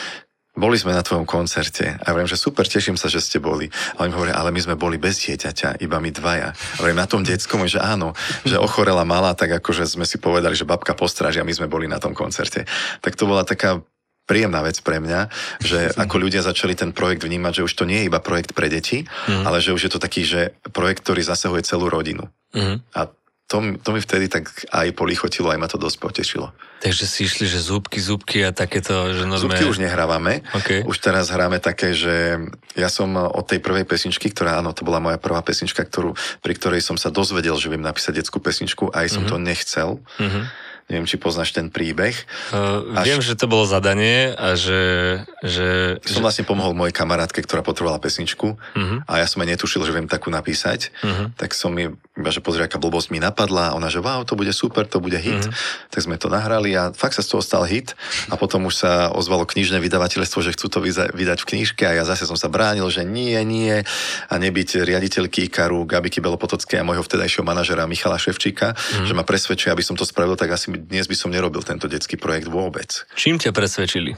boli 0.55 0.79
sme 0.79 0.95
na 0.95 1.03
tvojom 1.03 1.27
koncerte 1.27 1.99
a 1.99 2.15
hovorím, 2.15 2.31
že 2.31 2.39
super, 2.39 2.63
teším 2.63 2.95
sa, 2.95 3.11
že 3.11 3.19
ste 3.19 3.43
boli. 3.43 3.67
A 3.99 4.07
oni 4.07 4.15
hovoria, 4.15 4.39
ale 4.39 4.55
my 4.55 4.63
sme 4.63 4.79
boli 4.79 5.03
bez 5.03 5.19
dieťaťa, 5.27 5.83
iba 5.83 5.99
my 5.99 6.15
dvaja. 6.15 6.55
A 6.55 6.77
hovorím, 6.79 7.03
na 7.03 7.11
tom 7.11 7.27
detskom, 7.27 7.67
že 7.67 7.83
áno, 7.83 8.15
že 8.47 8.55
ochorela 8.55 9.03
malá, 9.03 9.35
tak 9.35 9.51
akože 9.51 9.83
sme 9.83 10.07
si 10.07 10.23
povedali, 10.23 10.55
že 10.55 10.63
babka 10.63 10.95
postráži 10.95 11.43
a 11.43 11.47
my 11.47 11.51
sme 11.51 11.67
boli 11.67 11.91
na 11.91 11.99
tom 11.99 12.15
koncerte. 12.15 12.71
Tak 13.03 13.19
to 13.19 13.27
bola 13.27 13.43
taká 13.43 13.83
príjemná 14.25 14.65
vec 14.65 14.81
pre 14.81 15.01
mňa, 15.01 15.21
že 15.61 15.79
ako 16.05 16.17
ľudia 16.21 16.45
začali 16.45 16.75
ten 16.77 16.91
projekt 16.91 17.25
vnímať, 17.25 17.63
že 17.63 17.67
už 17.67 17.75
to 17.77 17.85
nie 17.89 18.05
je 18.05 18.09
iba 18.09 18.21
projekt 18.21 18.57
pre 18.57 18.69
deti, 18.73 19.05
mm. 19.05 19.45
ale 19.45 19.61
že 19.61 19.73
už 19.73 19.89
je 19.89 19.93
to 19.93 20.01
taký, 20.01 20.25
že 20.25 20.57
projekt, 20.73 21.05
ktorý 21.05 21.23
zasahuje 21.25 21.63
celú 21.65 21.89
rodinu. 21.93 22.29
Mm. 22.57 22.81
A 22.97 23.13
to, 23.45 23.61
to 23.61 23.93
mi 23.93 24.01
vtedy 24.01 24.33
tak 24.33 24.49
aj 24.73 24.97
polichotilo, 24.97 25.53
aj 25.53 25.61
ma 25.61 25.69
to 25.69 25.77
dosť 25.77 26.01
potešilo. 26.01 26.49
Takže 26.81 27.05
si 27.05 27.29
išli, 27.29 27.45
že 27.45 27.61
zúbky, 27.61 28.01
zúbky 28.01 28.41
a 28.41 28.57
takéto, 28.57 29.13
že 29.13 29.29
normálne... 29.29 29.41
Zúbky 29.41 29.69
už 29.69 29.85
nehrávame. 29.85 30.41
Okay. 30.57 30.81
Už 30.85 30.97
teraz 30.97 31.29
hráme 31.29 31.61
také, 31.61 31.93
že 31.93 32.41
ja 32.73 32.89
som 32.89 33.13
od 33.17 33.45
tej 33.45 33.61
prvej 33.61 33.85
pesničky, 33.85 34.33
ktorá, 34.33 34.65
áno, 34.65 34.73
to 34.73 34.85
bola 34.89 34.97
moja 34.97 35.21
prvá 35.21 35.45
pesnička, 35.45 35.85
ktorú, 35.85 36.17
pri 36.41 36.53
ktorej 36.57 36.81
som 36.81 36.97
sa 36.97 37.13
dozvedel, 37.13 37.57
že 37.61 37.69
viem 37.69 37.85
napísať 37.85 38.25
detskú 38.25 38.41
pesničku, 38.41 38.89
aj 38.97 39.13
som 39.13 39.29
mm-hmm. 39.29 39.33
to 39.33 39.37
nechcel. 39.45 39.91
Mm-hmm 40.17 40.64
Neviem, 40.85 41.09
či 41.09 41.17
poznáš 41.17 41.57
ten 41.57 41.73
príbeh. 41.73 42.13
Uh, 42.53 42.93
Až... 42.93 43.09
Viem, 43.09 43.21
že 43.25 43.41
to 43.41 43.49
bolo 43.49 43.65
zadanie 43.65 44.37
a 44.37 44.53
že... 44.53 45.17
že 45.41 45.97
som 46.05 46.21
že... 46.21 46.25
vlastne 46.25 46.45
pomohol 46.45 46.77
mojej 46.77 46.93
kamarátke, 46.93 47.41
ktorá 47.41 47.65
potrebovala 47.65 47.97
pesničku 48.05 48.53
uh-huh. 48.53 48.99
a 49.09 49.13
ja 49.17 49.25
som 49.25 49.41
aj 49.41 49.57
netušil, 49.57 49.81
že 49.81 49.97
viem 49.97 50.05
takú 50.05 50.29
napísať. 50.29 50.93
Uh-huh. 51.01 51.33
Tak 51.41 51.57
som 51.57 51.73
iba 51.81 51.97
že 52.29 52.45
pozri, 52.45 52.69
aká 52.69 52.77
blbosť 52.77 53.17
mi 53.17 53.19
napadla 53.19 53.73
ona, 53.73 53.89
že 53.89 54.05
wow, 54.05 54.29
to 54.29 54.37
bude 54.37 54.53
super, 54.53 54.85
to 54.85 55.01
bude 55.01 55.17
hit. 55.17 55.49
Uh-huh. 55.49 55.89
Tak 55.89 56.05
sme 56.05 56.21
to 56.21 56.29
nahrali 56.29 56.77
a 56.77 56.93
fakt 56.93 57.17
sa 57.17 57.25
z 57.25 57.33
toho 57.33 57.41
stal 57.41 57.65
hit 57.65 57.97
a 58.29 58.37
potom 58.37 58.69
už 58.69 58.77
sa 58.77 59.09
ozvalo 59.09 59.49
knižné 59.49 59.81
vydavateľstvo, 59.81 60.45
že 60.45 60.53
chcú 60.53 60.69
to 60.69 60.79
vydať 61.17 61.39
v 61.41 61.49
knižke 61.49 61.89
a 61.89 61.97
ja 61.97 62.05
zase 62.05 62.29
som 62.29 62.37
sa 62.37 62.53
bránil, 62.53 62.85
že 62.93 63.09
nie, 63.09 63.41
nie 63.49 63.81
a 64.29 64.35
nebyť 64.37 64.85
riaditeľky 64.85 65.49
Ikaru, 65.49 65.89
Gabiky 65.89 66.21
Belopotockej 66.21 66.85
a 66.85 66.85
môjho 66.85 67.01
vtedajšieho 67.01 67.41
manažera 67.41 67.89
Michala 67.89 68.21
Ševčíka, 68.21 68.77
uh-huh. 68.77 69.09
že 69.09 69.17
ma 69.17 69.25
presvedčia, 69.25 69.73
aby 69.73 69.81
som 69.81 69.97
to 69.97 70.05
spravil, 70.05 70.37
tak 70.37 70.53
asi 70.53 70.74
dnes 70.77 71.07
by 71.07 71.17
som 71.17 71.31
nerobil 71.31 71.63
tento 71.63 71.87
detský 71.87 72.19
projekt 72.19 72.51
vôbec. 72.51 73.07
Čím 73.15 73.39
ťa 73.39 73.55
presvedčili? 73.55 74.15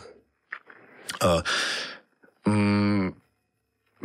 Uh, 1.23 1.41
um, 2.45 3.15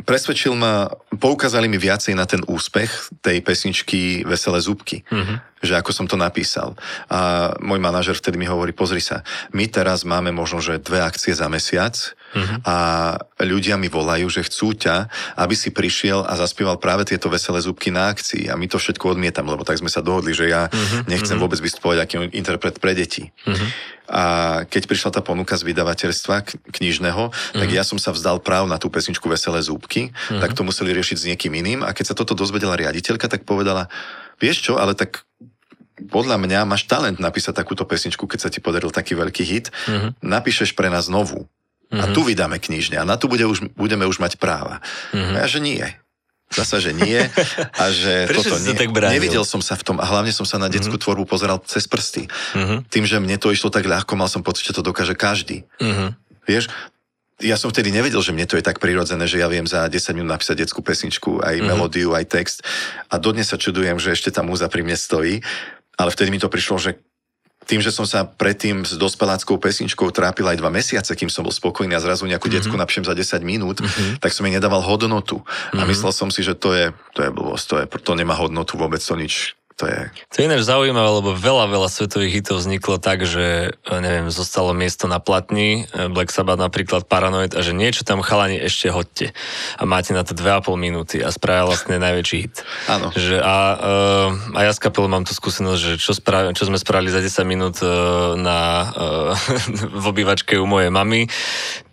presvedčil 0.02 0.56
ma 0.56 0.90
poukázali 1.14 1.68
mi 1.70 1.78
viacej 1.78 2.16
na 2.16 2.26
ten 2.26 2.42
úspech 2.46 3.12
tej 3.22 3.44
pesničky 3.44 4.26
Veselé 4.26 4.58
zúbky. 4.58 5.04
Mm-hmm. 5.08 5.62
Že 5.62 5.74
ako 5.78 5.90
som 5.94 6.06
to 6.10 6.16
napísal. 6.18 6.74
A 7.06 7.52
môj 7.62 7.78
manažer 7.78 8.18
vtedy 8.18 8.40
mi 8.40 8.48
hovorí, 8.48 8.74
pozri 8.74 8.98
sa, 8.98 9.22
my 9.54 9.68
teraz 9.70 10.02
máme 10.02 10.34
možno, 10.34 10.58
že 10.58 10.82
dve 10.82 11.04
akcie 11.04 11.36
za 11.36 11.46
mesiac 11.46 11.94
mm-hmm. 12.32 12.58
a 12.66 12.76
ľudia 13.44 13.76
mi 13.76 13.92
volajú, 13.92 14.26
že 14.32 14.44
chcú 14.48 14.74
ťa, 14.74 15.06
aby 15.38 15.54
si 15.54 15.70
prišiel 15.70 16.24
a 16.24 16.34
zaspieval 16.34 16.80
práve 16.80 17.06
tieto 17.06 17.28
Veselé 17.28 17.60
zúbky 17.60 17.92
na 17.92 18.10
akcii. 18.10 18.48
A 18.48 18.58
my 18.58 18.66
to 18.66 18.80
všetko 18.80 19.14
odmietam, 19.16 19.48
lebo 19.48 19.62
tak 19.62 19.78
sme 19.78 19.92
sa 19.92 20.04
dohodli, 20.04 20.32
že 20.32 20.50
ja 20.50 20.68
mm-hmm. 20.68 21.08
nechcem 21.08 21.36
mm-hmm. 21.36 21.42
vôbec 21.42 21.60
vystupovať 21.60 21.98
aký 22.02 22.14
interpret 22.34 22.76
pre 22.80 22.92
deti. 22.96 23.30
Mm-hmm. 23.44 23.68
A 24.12 24.24
keď 24.68 24.82
prišla 24.90 25.10
tá 25.14 25.20
ponuka 25.24 25.56
z 25.56 25.64
vydavateľstva 25.72 26.68
knižného, 26.68 27.22
mm-hmm. 27.32 27.60
tak 27.60 27.68
ja 27.72 27.80
som 27.86 27.96
sa 27.96 28.12
vzdal 28.12 28.44
práv 28.44 28.68
na 28.68 28.76
tú 28.76 28.92
pesničku 28.92 29.24
Veselé 29.24 29.62
zúbky, 29.64 30.12
mm-hmm. 30.12 30.40
tak 30.42 30.52
to 30.52 30.66
museli 30.66 30.92
riešiť 30.92 31.16
s 31.16 31.28
niekým 31.28 31.52
iným. 31.56 31.80
A 31.80 31.96
keď 31.96 32.12
sa 32.12 32.18
toto 32.18 32.36
dozvedela 32.36 32.76
riaditeľka, 32.76 33.30
tak 33.30 33.48
povedala, 33.48 33.88
vieš 34.36 34.68
čo, 34.68 34.76
ale 34.76 34.92
tak 34.92 35.24
podľa 36.10 36.40
mňa 36.40 36.66
máš 36.66 36.90
talent 36.90 37.22
napísať 37.22 37.54
takúto 37.54 37.86
pesničku, 37.86 38.26
keď 38.26 38.48
sa 38.48 38.50
ti 38.50 38.58
podaril 38.58 38.90
taký 38.90 39.14
veľký 39.14 39.44
hit. 39.46 39.70
Mm-hmm. 39.70 40.10
Napíšeš 40.24 40.74
pre 40.74 40.90
nás 40.90 41.06
novú. 41.06 41.46
Mm-hmm. 41.92 42.00
A 42.00 42.04
mhm. 42.08 42.14
tu 42.16 42.20
vydáme 42.24 42.56
knižne 42.56 42.96
a 42.96 43.04
na 43.04 43.20
tu 43.20 43.28
bude 43.28 43.44
už, 43.44 43.68
budeme 43.76 44.08
už 44.08 44.16
mať 44.16 44.40
práva. 44.40 44.80
Mm-hmm. 45.12 45.36
A 45.36 45.44
že 45.44 45.60
nie. 45.60 45.84
Zasa, 46.52 46.80
že 46.80 46.92
nie. 46.92 47.16
A 47.76 47.84
že 47.92 48.24
Prečo 48.32 48.48
toto 48.48 48.64
nie. 48.64 48.72
Tak 48.72 48.92
bránil? 48.92 49.20
Nevidel 49.20 49.44
som 49.44 49.60
sa 49.64 49.76
v 49.76 49.84
tom 49.84 49.96
a 50.00 50.04
hlavne 50.04 50.32
som 50.32 50.44
sa 50.44 50.56
na 50.56 50.72
detskú 50.72 50.96
mm-hmm. 50.96 51.04
tvorbu 51.04 51.24
pozeral 51.28 51.60
cez 51.64 51.84
prsty. 51.84 52.28
Mm-hmm. 52.28 52.78
Tým, 52.88 53.04
že 53.04 53.16
mne 53.20 53.36
to 53.36 53.52
išlo 53.52 53.68
tak 53.68 53.84
ľahko, 53.84 54.16
mal 54.16 54.28
som 54.28 54.40
pocit, 54.40 54.68
že 54.68 54.76
to 54.76 54.84
dokáže 54.84 55.16
každý. 55.16 55.68
Mm-hmm. 55.80 56.08
Vieš, 56.48 56.72
ja 57.42 57.56
som 57.58 57.72
vtedy 57.72 57.90
nevedel, 57.90 58.20
že 58.22 58.30
mne 58.30 58.46
to 58.46 58.56
je 58.56 58.64
tak 58.64 58.78
prirodzené, 58.78 59.24
že 59.26 59.40
ja 59.40 59.48
viem 59.50 59.66
za 59.66 59.88
10 59.88 60.16
minút 60.16 60.38
napísať 60.38 60.62
detskú 60.62 60.84
pesničku, 60.84 61.42
aj 61.42 61.58
mm-hmm. 61.58 61.68
melódiu, 61.68 62.12
aj 62.14 62.24
text. 62.28 62.64
A 63.08 63.18
dodnes 63.18 63.48
sa 63.50 63.58
čudujem, 63.58 63.96
že 63.96 64.14
ešte 64.14 64.30
tá 64.30 64.44
múza 64.44 64.68
pri 64.68 64.84
mne 64.84 64.94
stojí. 64.94 65.44
Ale 65.96 66.08
vtedy 66.08 66.32
mi 66.32 66.40
to 66.40 66.48
prišlo, 66.48 66.80
že 66.80 67.00
tým, 67.72 67.80
že 67.80 67.88
som 67.88 68.04
sa 68.04 68.28
predtým 68.28 68.84
s 68.84 69.00
dospeláckou 69.00 69.56
pesničkou 69.56 70.12
trápil 70.12 70.44
aj 70.44 70.60
dva 70.60 70.68
mesiace, 70.68 71.16
kým 71.16 71.32
som 71.32 71.40
bol 71.40 71.56
spokojný 71.56 71.96
a 71.96 72.04
zrazu 72.04 72.28
nejakú 72.28 72.52
mm-hmm. 72.52 72.68
decku 72.68 72.76
napíšem 72.76 73.08
za 73.08 73.16
10 73.16 73.40
minút, 73.40 73.80
mm-hmm. 73.80 74.20
tak 74.20 74.36
som 74.36 74.44
jej 74.44 74.52
nedával 74.52 74.84
hodnotu. 74.84 75.40
Mm-hmm. 75.40 75.80
A 75.80 75.82
mhm. 75.82 75.88
myslel 75.88 76.12
som 76.12 76.28
si, 76.28 76.44
že 76.44 76.52
to 76.52 76.76
je, 76.76 76.92
to 77.16 77.24
je 77.24 77.30
blbosť, 77.32 77.64
to, 77.64 77.74
je, 77.80 77.84
to 78.04 78.12
nemá 78.12 78.36
hodnotu 78.36 78.76
vôbec, 78.76 79.00
to 79.00 79.16
nič, 79.16 79.56
to 79.76 79.88
je... 79.88 80.00
To 80.32 80.36
je 80.40 80.46
ináč 80.46 80.62
zaujímavé, 80.68 81.08
lebo 81.08 81.30
veľa, 81.32 81.64
veľa 81.68 81.88
svetových 81.88 82.42
hitov 82.42 82.60
vzniklo 82.60 83.00
tak, 83.00 83.24
že, 83.24 83.72
e, 83.72 83.96
neviem, 83.98 84.28
zostalo 84.28 84.76
miesto 84.76 85.08
na 85.08 85.18
platni, 85.18 85.88
e, 85.90 86.08
Black 86.12 86.28
Sabbath 86.28 86.60
napríklad 86.60 87.08
Paranoid, 87.08 87.56
a 87.56 87.60
že 87.64 87.72
niečo 87.72 88.04
tam 88.04 88.20
chalani 88.20 88.60
ešte 88.60 88.92
hodte. 88.92 89.32
A 89.80 89.82
máte 89.88 90.12
na 90.12 90.22
to 90.22 90.36
2,5 90.36 90.76
minúty 90.76 91.24
a 91.24 91.32
spravia 91.32 91.64
vlastne 91.68 91.96
najväčší 91.96 92.36
hit. 92.36 92.56
Áno. 92.88 93.10
Že 93.16 93.40
a, 93.40 93.58
e, 93.58 93.90
a 94.56 94.60
ja 94.60 94.72
s 94.72 94.80
kapelou 94.80 95.08
mám 95.08 95.24
tú 95.24 95.32
skúsenosť, 95.32 95.80
že 95.80 95.92
čo, 95.96 96.12
sprav, 96.12 96.52
čo 96.52 96.68
sme 96.68 96.76
spravili 96.76 97.08
za 97.08 97.24
10 97.24 97.42
minút 97.48 97.76
na, 98.36 98.92
v 100.02 100.04
obývačke 100.04 100.60
u 100.60 100.68
mojej 100.68 100.92
mamy, 100.92 101.26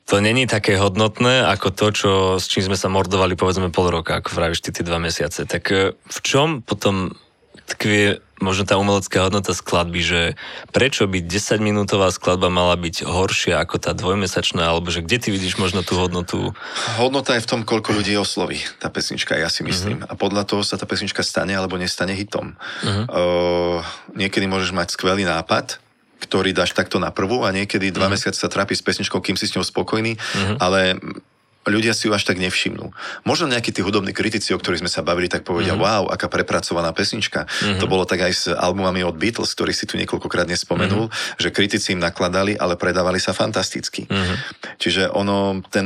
to 0.10 0.18
není 0.26 0.50
také 0.50 0.74
hodnotné 0.74 1.46
ako 1.46 1.70
to, 1.70 1.86
čo, 1.94 2.12
s 2.42 2.50
čím 2.50 2.66
sme 2.66 2.78
sa 2.78 2.90
mordovali 2.90 3.38
povedzme 3.38 3.70
pol 3.70 3.94
roka, 3.94 4.18
ako 4.18 4.34
vravíš 4.34 4.66
ty 4.66 4.74
tie 4.74 4.82
dva 4.82 4.98
mesiace. 4.98 5.46
Tak 5.46 5.64
v 5.94 6.20
čom 6.26 6.66
potom 6.66 7.14
tkvie 7.70 8.20
možno 8.40 8.64
tá 8.64 8.80
umelecká 8.80 9.28
hodnota 9.28 9.52
skladby, 9.52 10.02
že 10.02 10.22
prečo 10.72 11.06
by 11.06 11.20
10-minútová 11.20 12.10
skladba 12.10 12.48
mala 12.48 12.80
byť 12.80 13.04
horšia 13.04 13.60
ako 13.62 13.84
tá 13.84 13.92
dvojmesačná, 13.92 14.64
alebo 14.64 14.90
že 14.90 15.04
kde 15.04 15.18
ty 15.20 15.30
vidíš 15.30 15.60
možno 15.60 15.84
tú 15.84 16.00
hodnotu? 16.00 16.56
Hodnota 16.98 17.36
je 17.36 17.44
v 17.44 17.50
tom, 17.52 17.62
koľko 17.68 18.00
ľudí 18.00 18.16
osloví 18.16 18.64
tá 18.80 18.88
pesnička, 18.88 19.36
ja 19.36 19.52
si 19.52 19.62
myslím. 19.68 20.02
Uh-huh. 20.04 20.12
A 20.12 20.14
podľa 20.16 20.48
toho 20.48 20.64
sa 20.64 20.80
tá 20.80 20.88
pesnička 20.88 21.22
stane 21.22 21.54
alebo 21.54 21.76
nestane 21.76 22.16
hitom. 22.16 22.56
Uh-huh. 22.56 23.06
Uh, 23.12 23.78
niekedy 24.16 24.48
môžeš 24.48 24.72
mať 24.72 24.96
skvelý 24.96 25.28
nápad, 25.28 25.78
ktorý 26.20 26.52
dáš 26.52 26.76
takto 26.76 27.00
na 27.00 27.12
prvú 27.12 27.44
a 27.44 27.52
niekedy 27.52 27.92
dva 27.92 28.08
uh-huh. 28.08 28.16
mesiace 28.16 28.40
sa 28.40 28.52
trápi 28.52 28.76
s 28.76 28.84
pesničkou, 28.84 29.20
kým 29.20 29.36
si 29.36 29.52
s 29.52 29.56
ňou 29.56 29.68
spokojný, 29.68 30.16
uh-huh. 30.16 30.56
ale 30.64 31.00
ľudia 31.68 31.92
si 31.92 32.08
ju 32.08 32.16
až 32.16 32.24
tak 32.24 32.40
nevšimnú. 32.40 32.96
Možno 33.28 33.52
nejakí 33.52 33.76
tí 33.76 33.84
hudobní 33.84 34.16
kritici, 34.16 34.56
o 34.56 34.60
ktorých 34.60 34.86
sme 34.86 34.92
sa 34.92 35.04
bavili, 35.04 35.28
tak 35.28 35.44
povedia, 35.44 35.76
mm-hmm. 35.76 36.08
wow, 36.08 36.14
aká 36.14 36.32
prepracovaná 36.32 36.96
pesnička. 36.96 37.46
Mm-hmm. 37.46 37.80
To 37.84 37.86
bolo 37.86 38.08
tak 38.08 38.24
aj 38.24 38.34
s 38.34 38.46
albumami 38.48 39.04
od 39.04 39.20
Beatles, 39.20 39.52
ktorý 39.54 39.76
si 39.76 39.84
tu 39.84 40.00
niekoľkokrát 40.00 40.48
nespomenul, 40.48 41.12
mm-hmm. 41.12 41.40
že 41.42 41.54
kritici 41.54 41.94
im 41.94 42.02
nakladali, 42.02 42.56
ale 42.56 42.80
predávali 42.80 43.20
sa 43.20 43.36
fantasticky. 43.36 44.08
Mm-hmm. 44.08 44.38
Čiže 44.80 45.12
ono, 45.12 45.60
ten 45.68 45.86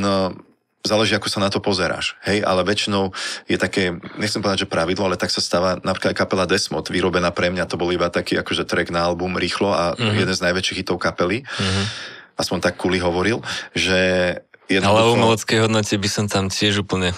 záleží, 0.83 1.15
ako 1.15 1.31
sa 1.31 1.39
na 1.39 1.49
to 1.49 1.63
pozeráš. 1.63 2.19
Hej, 2.27 2.43
ale 2.43 2.67
väčšinou 2.67 3.15
je 3.47 3.55
také, 3.55 3.95
nechcem 4.19 4.43
povedať, 4.43 4.67
že 4.67 4.71
pravidlo, 4.71 5.07
ale 5.07 5.15
tak 5.15 5.31
sa 5.31 5.39
stáva 5.39 5.79
napríklad 5.79 6.11
aj 6.11 6.19
kapela 6.19 6.45
Desmod, 6.45 6.91
vyrobená 6.91 7.31
pre 7.31 7.47
mňa, 7.49 7.71
to 7.71 7.79
bol 7.79 7.87
iba 7.89 8.11
taký 8.11 8.35
akože 8.35 8.67
track 8.67 8.91
na 8.91 9.07
album 9.07 9.39
rýchlo 9.39 9.71
a 9.71 9.95
mm-hmm. 9.95 10.19
jeden 10.19 10.35
z 10.35 10.43
najväčších 10.43 10.79
hitov 10.83 10.99
kapely. 10.99 11.47
Mm-hmm. 11.47 11.85
Aspoň 12.33 12.57
tak 12.59 12.75
Kuli 12.75 12.99
hovoril, 12.99 13.39
že 13.71 14.41
Jednoducho... 14.71 14.93
Ale 14.93 14.99
o 15.07 15.09
umeleckej 15.15 15.59
hodnote 15.67 15.95
by 15.97 16.09
som 16.09 16.25
tam 16.31 16.47
tiež 16.47 16.83
úplne... 16.83 17.11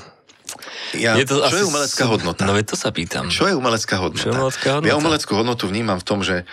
Ja, 0.96 1.20
je 1.20 1.28
to 1.28 1.44
čo 1.44 1.48
asi... 1.50 1.60
je 1.60 1.66
umelecká 1.68 2.04
hodnota? 2.08 2.42
No 2.48 2.56
to 2.56 2.76
sa 2.80 2.90
pýtam. 2.94 3.28
Čo 3.28 3.52
je 3.52 3.56
umelecká 3.58 4.00
hodnota? 4.00 4.24
Čo 4.24 4.28
je 4.32 4.34
umelecká 4.38 4.68
hodnota? 4.80 4.90
Ja 4.90 4.96
umeleckú 4.96 5.32
hodnotu 5.36 5.64
vnímam 5.68 6.00
v 6.00 6.06
tom, 6.06 6.24
že 6.24 6.48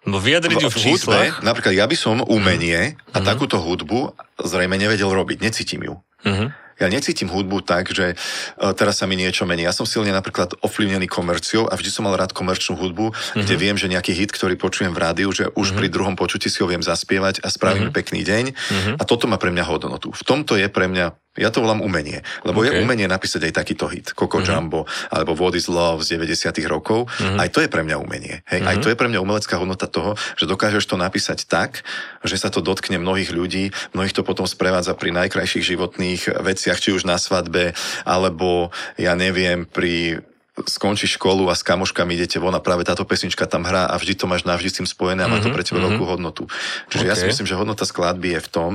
No 0.00 0.16
vyjadriť 0.16 0.64
ju 0.64 0.70
v, 0.72 0.76
v 0.80 0.84
hudbe, 0.96 1.20
napríklad 1.44 1.76
ja 1.76 1.84
by 1.84 1.92
som 1.92 2.24
umenie 2.24 2.96
a 3.12 3.20
uh-huh. 3.20 3.20
takúto 3.20 3.60
hudbu 3.60 4.16
zrejme 4.40 4.80
nevedel 4.80 5.12
robiť, 5.12 5.44
necítim 5.44 5.84
ju. 5.84 6.00
Uh-huh. 6.24 6.48
Ja 6.80 6.88
necítim 6.88 7.28
hudbu 7.28 7.60
tak, 7.60 7.92
že 7.92 8.16
uh, 8.16 8.72
teraz 8.72 8.98
sa 8.98 9.06
mi 9.06 9.20
niečo 9.20 9.44
mení. 9.44 9.68
Ja 9.68 9.76
som 9.76 9.84
silne 9.84 10.10
napríklad 10.10 10.56
ovplyvnený 10.64 11.06
komerciou 11.06 11.68
a 11.68 11.76
vždy 11.76 11.90
som 11.92 12.08
mal 12.08 12.16
rád 12.16 12.32
komerčnú 12.32 12.80
hudbu, 12.80 13.12
uh-huh. 13.12 13.44
kde 13.44 13.54
viem, 13.60 13.76
že 13.76 13.92
nejaký 13.92 14.16
hit, 14.16 14.32
ktorý 14.32 14.56
počujem 14.56 14.96
v 14.96 15.00
rádiu, 15.04 15.28
že 15.28 15.52
už 15.52 15.70
uh-huh. 15.70 15.78
pri 15.78 15.88
druhom 15.92 16.16
počutí 16.16 16.48
si 16.48 16.64
ho 16.64 16.66
viem 16.66 16.80
zaspievať 16.80 17.44
a 17.44 17.52
spravím 17.52 17.92
uh-huh. 17.92 17.98
pekný 18.00 18.24
deň. 18.24 18.44
Uh-huh. 18.56 18.94
A 18.96 19.02
toto 19.04 19.28
má 19.28 19.36
pre 19.36 19.52
mňa 19.52 19.64
hodnotu. 19.68 20.08
V 20.10 20.22
tomto 20.24 20.56
je 20.56 20.72
pre 20.72 20.88
mňa 20.88 21.12
ja 21.38 21.54
to 21.54 21.62
volám 21.62 21.78
umenie, 21.78 22.26
lebo 22.42 22.66
okay. 22.66 22.74
je 22.74 22.82
umenie 22.82 23.06
napísať 23.06 23.46
aj 23.46 23.62
takýto 23.62 23.86
hit, 23.86 24.10
Coco 24.18 24.42
uh-huh. 24.42 24.50
Jumbo, 24.50 24.82
alebo 25.14 25.38
What 25.38 25.54
is 25.54 25.70
Love 25.70 26.02
z 26.02 26.18
90 26.18 26.58
rokov. 26.66 27.06
Uh-huh. 27.06 27.38
Aj 27.38 27.46
to 27.46 27.62
je 27.62 27.70
pre 27.70 27.86
mňa 27.86 28.02
umenie. 28.02 28.42
Hej? 28.50 28.66
Uh-huh. 28.66 28.70
Aj 28.74 28.76
to 28.82 28.90
je 28.90 28.98
pre 28.98 29.06
mňa 29.06 29.22
umelecká 29.22 29.54
hodnota 29.62 29.86
toho, 29.86 30.18
že 30.34 30.50
dokážeš 30.50 30.90
to 30.90 30.98
napísať 30.98 31.46
tak, 31.46 31.86
že 32.26 32.34
sa 32.34 32.50
to 32.50 32.58
dotkne 32.58 32.98
mnohých 32.98 33.30
ľudí, 33.30 33.70
mnohých 33.94 34.10
to 34.10 34.26
potom 34.26 34.42
sprevádza 34.50 34.98
pri 34.98 35.14
najkrajších 35.14 35.62
životných 35.70 36.42
veciach, 36.42 36.82
či 36.82 36.98
už 36.98 37.06
na 37.06 37.14
svadbe, 37.14 37.78
alebo 38.02 38.74
ja 38.98 39.14
neviem, 39.14 39.70
pri 39.70 40.26
skončí 40.66 41.06
školu 41.06 41.46
a 41.46 41.54
s 41.54 41.62
kamoškami 41.62 42.18
idete 42.18 42.42
von 42.42 42.52
a 42.52 42.60
práve 42.60 42.82
táto 42.82 43.06
pesnička 43.06 43.46
tam 43.46 43.64
hrá 43.64 43.86
a 43.86 43.94
vždy 43.96 44.18
to 44.18 44.26
máš 44.26 44.42
navždy 44.44 44.68
s 44.68 44.76
tým 44.82 44.88
spojené 44.90 45.24
a 45.24 45.30
má 45.30 45.38
to 45.40 45.54
pre 45.54 45.62
teba 45.62 45.78
mm-hmm. 45.78 45.94
veľkú 45.94 46.04
hodnotu. 46.04 46.44
Čiže 46.90 47.04
okay. 47.06 47.10
ja 47.10 47.14
si 47.16 47.24
myslím, 47.30 47.46
že 47.48 47.56
hodnota 47.56 47.86
skladby 47.86 48.36
je 48.36 48.40
v 48.44 48.48
tom, 48.50 48.72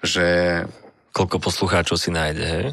že 0.00 0.26
koľko 1.14 1.38
poslucháčov 1.38 1.96
si 1.96 2.10
nájde, 2.10 2.44
hej? 2.44 2.66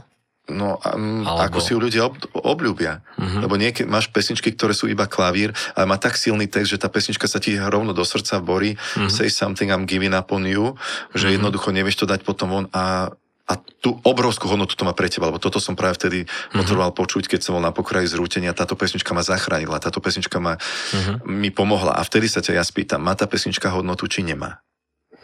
No, 0.50 0.82
um, 0.82 1.24
Alebo... 1.24 1.48
ako 1.48 1.58
si 1.62 1.72
ju 1.72 1.80
ľudia 1.80 2.10
ob, 2.10 2.18
obľúbia. 2.34 3.06
Uh-huh. 3.16 3.46
Lebo 3.46 3.56
niekedy 3.56 3.86
máš 3.86 4.10
pesničky, 4.10 4.52
ktoré 4.52 4.74
sú 4.74 4.89
iba 4.89 5.06
klavír, 5.06 5.54
ale 5.78 5.86
má 5.86 6.02
tak 6.02 6.18
silný 6.18 6.50
text, 6.50 6.74
že 6.74 6.82
tá 6.82 6.89
pesnička 6.89 7.30
sa 7.30 7.38
ti 7.38 7.56
rovno 7.56 7.94
do 7.94 8.02
srdca 8.02 8.42
borí. 8.42 8.76
Uh-huh. 8.76 9.08
Say 9.08 9.30
something, 9.30 9.70
I'm 9.70 9.86
giving 9.86 10.12
up 10.12 10.34
on 10.34 10.50
you. 10.50 10.76
Že 11.14 11.30
uh-huh. 11.30 11.36
jednoducho 11.39 11.70
nevieš 11.72 12.04
to 12.04 12.06
dať 12.10 12.26
potom 12.26 12.50
von 12.50 12.66
a 12.74 13.14
a 13.52 13.60
tú 13.84 14.00
obrovskú 14.08 14.48
hodnotu 14.48 14.80
to 14.80 14.88
má 14.88 14.96
pre 14.96 15.12
teba, 15.12 15.28
lebo 15.28 15.36
toto 15.36 15.60
som 15.60 15.76
práve 15.76 16.00
vtedy 16.00 16.24
uh-huh. 16.24 16.56
potreboval 16.56 16.96
počuť, 16.96 17.28
keď 17.28 17.39
som 17.44 17.60
bol 17.60 17.64
na 17.64 17.76
pokraji 17.76 18.08
zrútenia. 18.08 18.56
Táto 18.56 18.80
pesnička 18.80 19.12
ma 19.12 19.28
zachránila, 19.28 19.82
táto 19.84 20.00
pesnička 20.00 20.39
ma, 20.39 20.56
uh-huh. 20.56 21.20
mi 21.28 21.52
pomohla. 21.52 22.00
A 22.00 22.02
vtedy 22.02 22.32
sa 22.32 22.39
ťa 22.39 22.56
ja 22.56 22.64
spýtam, 22.64 23.04
má 23.04 23.12
tá 23.12 23.28
pesnička 23.28 23.68
hodnotu, 23.68 24.08
či 24.08 24.24
nemá? 24.24 24.64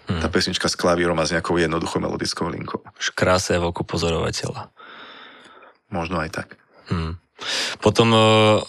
Hmm. 0.07 0.23
Tá 0.23 0.31
pesnička 0.31 0.71
s 0.71 0.79
klavírom 0.79 1.19
a 1.19 1.27
s 1.27 1.35
nejakou 1.35 1.59
jednoduchou 1.59 1.99
melodickou 1.99 2.47
linkou. 2.47 2.79
Krása 3.11 3.55
je 3.55 3.61
v 3.61 3.69
oku 3.69 3.83
pozorovateľa. 3.83 4.71
Možno 5.91 6.23
aj 6.23 6.31
tak. 6.31 6.47
Hmm. 6.87 7.19
Potom, 7.83 8.15
uh, 8.15 8.63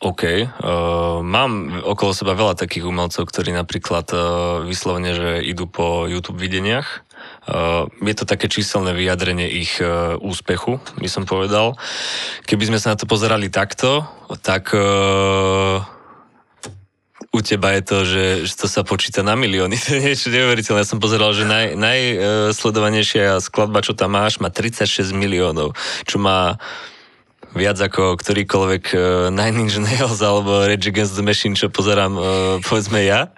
OK, 0.00 0.24
uh, 0.24 1.20
mám 1.24 1.80
okolo 1.84 2.12
seba 2.12 2.36
veľa 2.36 2.56
takých 2.56 2.84
umelcov, 2.84 3.24
ktorí 3.28 3.52
napríklad 3.56 4.08
uh, 4.12 4.20
vyslovene, 4.64 5.12
že 5.16 5.30
idú 5.44 5.68
po 5.68 6.08
YouTube 6.08 6.40
videniach. 6.40 7.04
Uh, 7.48 7.88
je 8.04 8.12
to 8.16 8.28
také 8.28 8.48
číselné 8.48 8.92
vyjadrenie 8.92 9.48
ich 9.48 9.80
uh, 9.80 10.16
úspechu, 10.20 10.80
by 11.00 11.08
som 11.08 11.24
povedal. 11.24 11.76
Keby 12.44 12.72
sme 12.72 12.78
sa 12.80 12.92
na 12.92 13.00
to 13.00 13.08
pozerali 13.08 13.48
takto, 13.48 14.04
tak 14.44 14.72
uh, 14.76 15.80
u 17.34 17.42
teba 17.42 17.74
je 17.74 17.82
to, 17.82 17.98
že, 18.06 18.24
že 18.46 18.54
to 18.54 18.66
sa 18.70 18.86
počíta 18.86 19.26
na 19.26 19.34
milióny. 19.34 19.74
To 19.84 19.98
je 19.98 20.06
niečo 20.06 20.30
neuveriteľné. 20.30 20.86
Ja 20.86 20.88
som 20.88 21.02
pozeral, 21.02 21.34
že 21.34 21.42
naj, 21.42 21.74
najsledovanejšia 21.74 23.42
skladba, 23.42 23.82
čo 23.82 23.98
tam 23.98 24.14
máš, 24.14 24.38
má 24.38 24.54
36 24.54 25.10
miliónov, 25.10 25.74
čo 26.06 26.22
má 26.22 26.62
viac 27.54 27.78
ako 27.78 28.18
ktorýkoľvek 28.18 28.84
uh, 28.92 29.00
Nine 29.30 29.66
Inch 29.66 29.78
Nails 29.78 30.18
alebo 30.18 30.66
Rage 30.66 30.90
Against 30.90 31.14
the 31.14 31.22
Machine, 31.22 31.54
čo 31.54 31.70
pozerám, 31.70 32.12
uh, 32.18 32.24
povedzme 32.66 33.06
ja. 33.06 33.30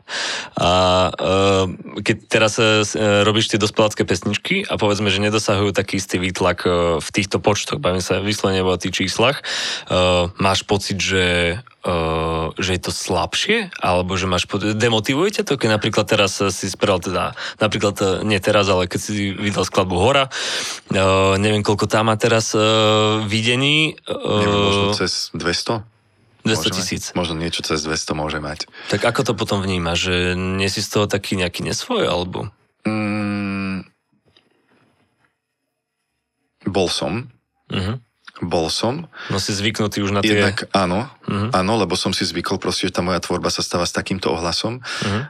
A 0.56 0.70
uh, 1.12 1.68
keď 2.00 2.16
teraz 2.24 2.56
uh, 2.56 2.80
robíš 3.28 3.52
tie 3.52 3.60
dospelácké 3.60 4.08
pesničky 4.08 4.64
a 4.64 4.80
povedzme, 4.80 5.12
že 5.12 5.20
nedosahujú 5.20 5.76
taký 5.76 6.00
istý 6.00 6.16
výtlak 6.16 6.64
uh, 6.64 6.96
v 6.96 7.08
týchto 7.12 7.38
počtoch, 7.44 7.76
bavím 7.76 8.00
sa 8.00 8.24
vyslovene 8.24 8.64
o 8.64 8.80
tých 8.80 9.04
číslach, 9.04 9.44
uh, 9.92 10.32
máš 10.40 10.64
pocit, 10.64 10.96
že 10.96 11.60
uh, 11.86 12.50
že 12.58 12.74
je 12.74 12.80
to 12.82 12.92
slabšie, 12.92 13.70
alebo 13.78 14.18
že 14.18 14.26
máš, 14.26 14.50
demotivuje 14.74 15.38
ťa 15.38 15.46
to, 15.46 15.54
keď 15.54 15.78
napríklad 15.78 16.06
teraz 16.10 16.42
si 16.42 16.66
spravil 16.66 16.98
teda, 16.98 17.38
napríklad 17.62 17.94
e, 18.02 18.06
nie 18.26 18.42
teraz, 18.42 18.66
ale 18.66 18.90
keď 18.90 19.00
si 19.00 19.30
videl 19.32 19.62
skladbu 19.62 19.94
Hora, 19.94 20.26
uh, 20.26 21.38
neviem 21.38 21.62
koľko 21.62 21.86
tam 21.86 22.10
má 22.10 22.18
teraz 22.18 22.52
uh, 22.58 23.22
videní. 23.24 23.94
Uh, 24.04 24.42
neviem, 24.42 24.62
možno 24.66 24.86
cez 24.98 25.30
200? 25.32 25.96
200 26.46 26.78
tisíc. 26.78 27.02
Možno 27.18 27.34
niečo 27.34 27.66
cez 27.66 27.82
200 27.82 28.14
môže 28.14 28.38
mať. 28.38 28.70
Tak 28.86 29.02
ako 29.02 29.20
to 29.26 29.32
potom 29.34 29.58
vníma, 29.58 29.98
že 29.98 30.38
nie 30.38 30.70
si 30.70 30.78
z 30.78 30.88
toho 30.94 31.06
taký 31.10 31.34
nejaký 31.34 31.66
nesvoj, 31.66 32.06
alebo? 32.06 32.54
Mm, 32.86 33.82
bol 36.70 36.86
som. 36.86 37.34
Uh-huh. 37.66 37.98
Bol 38.44 38.68
som. 38.68 39.08
No 39.32 39.40
si 39.40 39.56
zvyknutý 39.56 40.04
už 40.04 40.12
na 40.12 40.20
tie... 40.20 40.36
Jednak 40.36 40.68
áno, 40.76 41.08
uh-huh. 41.24 41.56
áno, 41.56 41.72
lebo 41.80 41.96
som 41.96 42.12
si 42.12 42.28
zvykol 42.28 42.60
proste, 42.60 42.88
že 42.88 42.92
tá 42.92 43.00
moja 43.00 43.16
tvorba 43.20 43.48
sa 43.48 43.64
stáva 43.64 43.88
s 43.88 43.96
takýmto 43.96 44.28
ohlasom. 44.28 44.84
Uh-huh. 44.84 45.24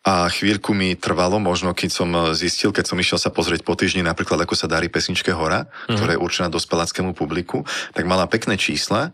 A 0.00 0.32
chvíľku 0.32 0.72
mi 0.72 0.96
trvalo, 0.96 1.36
možno 1.36 1.76
keď 1.76 1.90
som 1.92 2.08
eh, 2.16 2.32
zistil, 2.32 2.72
keď 2.72 2.88
som 2.88 2.96
išiel 2.96 3.20
sa 3.20 3.28
pozrieť 3.28 3.68
po 3.68 3.76
týždni, 3.76 4.00
napríklad 4.00 4.40
ako 4.40 4.56
sa 4.56 4.64
darí 4.64 4.88
pesničke 4.88 5.28
Hora, 5.36 5.68
uh-huh. 5.68 5.96
ktorá 5.96 6.16
je 6.16 6.22
určená 6.24 6.48
dospeláckému 6.48 7.12
publiku, 7.12 7.68
tak 7.92 8.08
mala 8.08 8.24
pekné 8.24 8.56
čísla, 8.56 9.12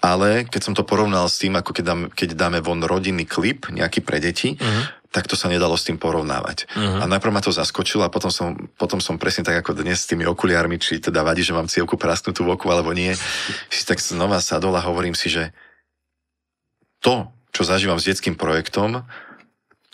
ale 0.00 0.48
keď 0.48 0.60
som 0.64 0.72
to 0.72 0.88
porovnal 0.88 1.28
s 1.28 1.36
tým, 1.36 1.60
ako 1.60 1.76
keď, 1.76 1.84
dám, 1.84 2.02
keď 2.08 2.28
dáme 2.32 2.64
von 2.64 2.80
rodinný 2.80 3.28
klip, 3.28 3.68
nejaký 3.68 4.00
pre 4.00 4.20
deti, 4.20 4.56
uh-huh 4.56 5.04
tak 5.06 5.32
to 5.32 5.38
sa 5.38 5.48
nedalo 5.48 5.80
s 5.80 5.88
tým 5.88 5.96
porovnávať. 5.96 6.68
Uh-huh. 6.76 7.00
A 7.00 7.08
najprv 7.08 7.32
ma 7.32 7.40
to 7.40 7.48
zaskočilo 7.48 8.04
a 8.04 8.12
potom 8.12 8.28
som, 8.28 8.68
potom 8.76 9.00
som 9.00 9.16
presne 9.16 9.48
tak 9.48 9.64
ako 9.64 9.72
dnes 9.80 10.04
s 10.04 10.10
tými 10.12 10.28
okuliármi, 10.28 10.76
či 10.76 11.00
teda 11.00 11.24
vadí, 11.24 11.40
že 11.40 11.56
mám 11.56 11.72
cievku 11.72 11.96
prasknutú 11.96 12.44
v 12.44 12.52
oku 12.52 12.68
alebo 12.68 12.92
nie, 12.92 13.16
si 13.72 13.82
tak 13.88 13.96
znova 13.96 14.44
sadol 14.44 14.76
a 14.76 14.84
hovorím 14.84 15.16
si, 15.16 15.32
že 15.32 15.56
to, 17.00 17.32
čo 17.48 17.64
zažívam 17.64 17.96
s 17.96 18.04
detským 18.04 18.36
projektom, 18.36 19.08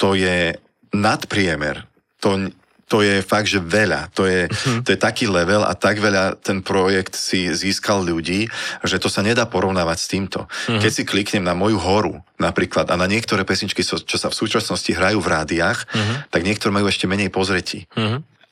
to 0.03 0.18
je 0.18 0.59
nadpriemer. 0.90 1.86
To, 2.26 2.50
to 2.90 3.00
je 3.07 3.22
fakt, 3.22 3.46
že 3.46 3.62
veľa. 3.62 4.11
To 4.18 4.26
je, 4.26 4.50
mhm. 4.50 4.82
to 4.82 4.92
je 4.92 4.98
taký 4.98 5.30
level 5.30 5.62
a 5.62 5.78
tak 5.78 6.03
veľa 6.03 6.42
ten 6.42 6.61
projekt 6.61 7.14
si 7.14 7.46
získal 7.48 8.03
ľudí, 8.03 8.50
že 8.82 8.98
to 8.98 9.07
sa 9.07 9.22
nedá 9.22 9.46
porovnávať 9.46 9.98
s 10.03 10.11
týmto. 10.11 10.44
Uh-huh. 10.44 10.82
Keď 10.82 10.90
si 10.90 11.03
kliknem 11.07 11.46
na 11.46 11.55
moju 11.55 11.78
horu 11.78 12.20
napríklad 12.36 12.90
a 12.90 12.98
na 12.98 13.07
niektoré 13.07 13.46
pesničky, 13.46 13.86
čo 13.86 14.16
sa 14.18 14.28
v 14.28 14.36
súčasnosti 14.36 14.90
hrajú 14.90 15.22
v 15.22 15.30
rádiách, 15.30 15.78
uh-huh. 15.86 16.16
tak 16.28 16.42
niektoré 16.42 16.74
majú 16.74 16.90
ešte 16.90 17.07
menej 17.07 17.30
pozretí. 17.30 17.86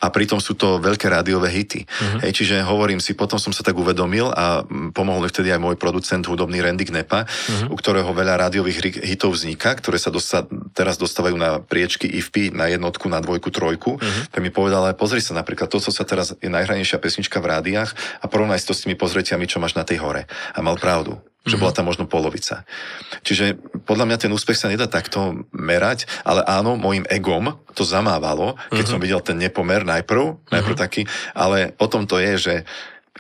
A 0.01 0.09
pritom 0.09 0.41
sú 0.41 0.57
to 0.57 0.81
veľké 0.81 1.07
rádiové 1.13 1.53
hity. 1.53 1.85
Uh-huh. 1.85 2.25
Hej, 2.25 2.43
čiže 2.43 2.65
hovorím 2.65 2.99
si, 2.99 3.13
potom 3.13 3.37
som 3.37 3.53
sa 3.53 3.61
tak 3.61 3.77
uvedomil 3.77 4.33
a 4.33 4.65
pomohol 4.97 5.25
mi 5.25 5.29
vtedy 5.29 5.53
aj 5.53 5.61
môj 5.61 5.77
producent 5.77 6.25
hudobný 6.25 6.65
Randy 6.65 6.89
Knepa, 6.89 7.29
uh-huh. 7.29 7.69
u 7.69 7.77
ktorého 7.77 8.09
veľa 8.11 8.49
rádiových 8.49 9.05
hitov 9.05 9.37
vzniká, 9.37 9.77
ktoré 9.77 10.01
sa 10.01 10.09
dosta, 10.09 10.49
teraz 10.73 10.97
dostávajú 10.97 11.37
na 11.37 11.61
priečky 11.61 12.09
IFP, 12.09 12.51
na 12.51 12.73
jednotku, 12.73 13.07
na 13.13 13.21
dvojku, 13.21 13.53
trojku. 13.53 14.01
Uh-huh. 14.01 14.23
Tak 14.33 14.41
mi 14.41 14.49
povedal, 14.49 14.89
ale 14.89 14.99
pozri 14.99 15.21
sa 15.21 15.37
napríklad, 15.37 15.69
to, 15.69 15.79
co 15.79 15.93
sa 15.93 16.03
teraz 16.09 16.33
je 16.41 16.49
najhranejšia 16.49 16.99
pesnička 16.99 17.39
v 17.39 17.53
rádiách 17.53 17.93
a 18.21 18.27
porovnaj 18.27 18.59
si 18.59 18.69
to 18.69 18.75
s 18.75 18.89
tými 18.89 18.97
pozretiami, 18.97 19.45
čo 19.45 19.61
máš 19.61 19.77
na 19.77 19.85
tej 19.85 20.01
hore. 20.01 20.25
A 20.57 20.59
mal 20.65 20.81
pravdu 20.81 21.21
že 21.49 21.57
bola 21.57 21.73
tam 21.73 21.89
možno 21.89 22.05
polovica. 22.05 22.69
Čiže 23.25 23.57
podľa 23.89 24.05
mňa 24.13 24.17
ten 24.21 24.33
úspech 24.33 24.61
sa 24.61 24.69
nedá 24.69 24.85
takto 24.85 25.49
merať, 25.57 26.05
ale 26.21 26.45
áno, 26.45 26.77
môjim 26.77 27.09
egom 27.09 27.57
to 27.73 27.81
zamávalo, 27.81 28.61
keď 28.69 28.85
uh-huh. 28.85 28.93
som 28.93 29.01
videl 29.01 29.21
ten 29.25 29.41
nepomer 29.41 29.89
najprv, 29.89 30.37
najprv 30.53 30.75
uh-huh. 30.77 30.85
taký, 30.85 31.09
ale 31.33 31.73
o 31.81 31.87
tom 31.89 32.05
to 32.05 32.21
je, 32.21 32.33
že 32.37 32.55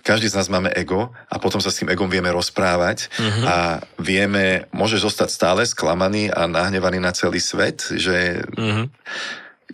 každý 0.00 0.28
z 0.28 0.36
nás 0.36 0.48
máme 0.48 0.72
ego 0.72 1.12
a 1.28 1.36
potom 1.36 1.60
sa 1.60 1.68
s 1.68 1.80
tým 1.80 1.92
egom 1.92 2.08
vieme 2.08 2.32
rozprávať 2.32 3.08
uh-huh. 3.08 3.44
a 3.48 3.56
vieme, 3.96 4.68
môžeš 4.72 5.08
zostať 5.08 5.28
stále 5.28 5.62
sklamaný 5.64 6.28
a 6.28 6.44
nahnevaný 6.44 7.00
na 7.00 7.12
celý 7.16 7.40
svet, 7.40 7.88
že 7.96 8.44
uh-huh 8.56 8.88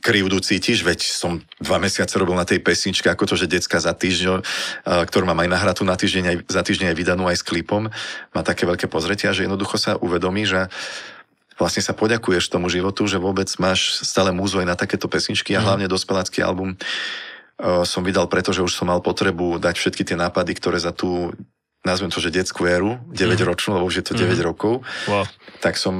krivdu 0.06 0.38
cítiš, 0.38 0.86
veď 0.86 1.02
som 1.02 1.42
dva 1.58 1.82
mesiace 1.82 2.14
robil 2.14 2.38
na 2.38 2.46
tej 2.46 2.62
pesničke, 2.62 3.10
ako 3.10 3.26
to, 3.26 3.34
že 3.34 3.50
decka 3.50 3.82
za 3.82 3.90
týždeň, 3.90 4.46
ktorú 4.86 5.26
mám 5.26 5.42
aj 5.42 5.50
nahratú 5.50 5.82
na 5.82 5.98
týždeň, 5.98 6.24
aj, 6.30 6.36
za 6.46 6.62
týždeň 6.62 6.94
aj 6.94 6.96
vydanú 6.96 7.26
aj 7.26 7.42
s 7.42 7.46
klipom, 7.46 7.90
má 8.30 8.42
také 8.46 8.70
veľké 8.70 8.86
pozretia, 8.86 9.34
že 9.34 9.50
jednoducho 9.50 9.74
sa 9.82 9.98
uvedomí, 9.98 10.46
že 10.46 10.70
vlastne 11.58 11.82
sa 11.82 11.90
poďakuješ 11.90 12.46
tomu 12.46 12.70
životu, 12.70 13.10
že 13.10 13.18
vôbec 13.18 13.50
máš 13.58 14.06
stále 14.06 14.30
múzu 14.30 14.62
aj 14.62 14.68
na 14.70 14.78
takéto 14.78 15.10
pesničky 15.10 15.58
a 15.58 15.60
mhm. 15.60 15.66
hlavne 15.66 15.86
dospelácky 15.90 16.38
album 16.38 16.78
som 17.88 18.04
vydal 18.04 18.28
preto, 18.28 18.52
že 18.52 18.60
už 18.60 18.68
som 18.68 18.84
mal 18.84 19.00
potrebu 19.00 19.56
dať 19.56 19.80
všetky 19.80 20.04
tie 20.04 20.16
nápady, 20.16 20.52
ktoré 20.60 20.76
za 20.76 20.92
tú 20.92 21.32
nazvem 21.86 22.10
to, 22.10 22.18
že 22.18 22.34
detskú 22.34 22.66
éru, 22.66 22.98
9-ročnú, 23.14 23.78
lebo 23.78 23.86
už 23.86 24.02
je 24.02 24.04
to 24.10 24.18
9 24.18 24.34
mm. 24.34 24.42
rokov, 24.42 24.82
wow. 25.06 25.22
tak 25.62 25.78
som 25.78 25.94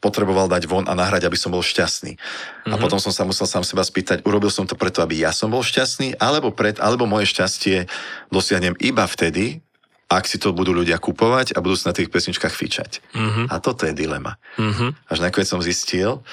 potreboval 0.00 0.48
dať 0.48 0.64
von 0.64 0.88
a 0.88 0.96
nahrať, 0.96 1.28
aby 1.28 1.36
som 1.36 1.52
bol 1.52 1.60
šťastný. 1.60 2.16
Mm-hmm. 2.16 2.72
A 2.72 2.74
mhm. 2.74 2.82
potom 2.82 2.98
som 2.98 3.12
sa 3.12 3.28
musel 3.28 3.44
sám 3.44 3.62
seba 3.62 3.84
spýtať, 3.84 4.24
urobil 4.24 4.48
som 4.48 4.64
to 4.64 4.74
preto, 4.74 5.04
aby 5.04 5.20
ja 5.20 5.30
som 5.30 5.52
bol 5.52 5.60
šťastný, 5.60 6.16
alebo, 6.16 6.50
pred, 6.50 6.80
alebo 6.80 7.04
moje 7.04 7.28
šťastie 7.30 7.86
dosiahnem 8.32 8.74
iba 8.80 9.04
vtedy, 9.04 9.60
ak 10.10 10.26
si 10.26 10.42
to 10.42 10.50
budú 10.50 10.74
ľudia 10.74 10.98
kupovať 10.98 11.54
a 11.54 11.62
budú 11.62 11.78
sa 11.78 11.94
na 11.94 11.96
tých 11.96 12.10
pesničkách 12.10 12.50
fičať. 12.50 12.98
Mm-hmm. 13.14 13.46
A 13.46 13.54
toto 13.62 13.86
je 13.86 13.94
dilema. 13.94 14.42
Mm-hmm. 14.58 15.06
Až 15.06 15.18
nakoniec 15.22 15.46
som 15.46 15.62
zistil, 15.62 16.26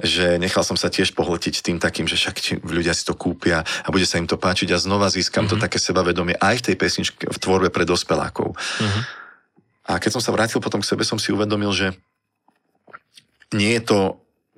že 0.00 0.40
nechal 0.40 0.64
som 0.66 0.74
sa 0.74 0.88
tiež 0.88 1.12
pohltiť 1.12 1.60
tým 1.60 1.78
takým, 1.78 2.08
že 2.08 2.18
však 2.18 2.64
ľudia 2.64 2.96
si 2.96 3.06
to 3.06 3.14
kúpia 3.14 3.62
a 3.62 3.88
bude 3.94 4.08
sa 4.08 4.18
im 4.18 4.26
to 4.26 4.40
páčiť 4.40 4.72
a 4.74 4.80
znova 4.80 5.12
získam 5.12 5.44
mm-hmm. 5.44 5.52
to 5.52 5.56
mhm. 5.60 5.64
také 5.68 5.78
sebavedomie 5.78 6.34
aj 6.40 6.64
v 6.64 6.64
tej 6.72 6.76
pesničke, 6.80 7.24
v 7.28 7.38
tvorbe 7.38 7.68
pre 7.68 7.84
dospelákov. 7.84 8.56
Mm-hmm. 8.56 9.02
A 9.84 10.00
keď 10.00 10.16
som 10.16 10.22
sa 10.24 10.32
vrátil 10.32 10.64
potom 10.64 10.80
k 10.80 10.88
sebe, 10.88 11.04
som 11.04 11.20
si 11.20 11.28
uvedomil, 11.28 11.68
že 11.76 11.92
nie 13.54 13.78
je 13.78 13.82
to 13.86 13.98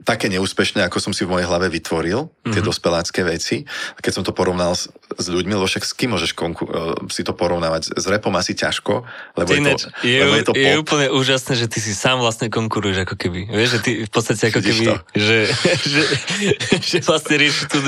také 0.04 0.28
neúspešné, 0.28 0.84
ako 0.84 1.00
som 1.00 1.16
si 1.16 1.24
v 1.24 1.32
mojej 1.32 1.48
hlave 1.48 1.72
vytvoril, 1.72 2.28
tie 2.44 2.60
mm-hmm. 2.60 2.68
dospelácké 2.68 3.24
veci. 3.24 3.64
A 3.96 3.98
keď 4.04 4.12
som 4.20 4.24
to 4.28 4.36
porovnal 4.36 4.76
s, 4.76 4.92
s 5.16 5.26
ľuďmi, 5.32 5.56
lebo 5.56 5.64
však 5.64 5.88
s 5.88 5.96
kým 5.96 6.12
môžeš 6.12 6.36
konku- 6.36 6.68
uh, 6.68 6.92
si 7.08 7.24
to 7.24 7.32
porovnávať? 7.32 7.96
S 7.96 8.04
repom 8.04 8.30
asi 8.36 8.52
ťažko, 8.52 9.08
lebo, 9.40 9.50
je, 9.50 9.60
to, 9.64 9.78
je, 10.04 10.20
lebo 10.20 10.34
je 10.36 10.44
to 10.44 10.52
pop. 10.52 10.62
Je 10.62 10.74
úplne 10.76 11.06
úžasné, 11.08 11.52
že 11.56 11.66
ty 11.72 11.80
si 11.80 11.96
sám 11.96 12.20
vlastne 12.20 12.52
konkuruješ 12.52 13.08
ako 13.08 13.14
keby. 13.16 13.48
Vieš, 13.48 13.70
že 13.72 13.80
ty 13.80 13.90
v 14.04 14.10
podstate 14.12 14.42
ako 14.52 14.58
Vidíš 14.60 14.78
keby, 14.78 14.92
že, 15.16 15.38
že, 15.96 16.02
že 16.76 16.96
vlastne 17.00 17.34
rieši 17.40 17.64
tu... 17.66 17.78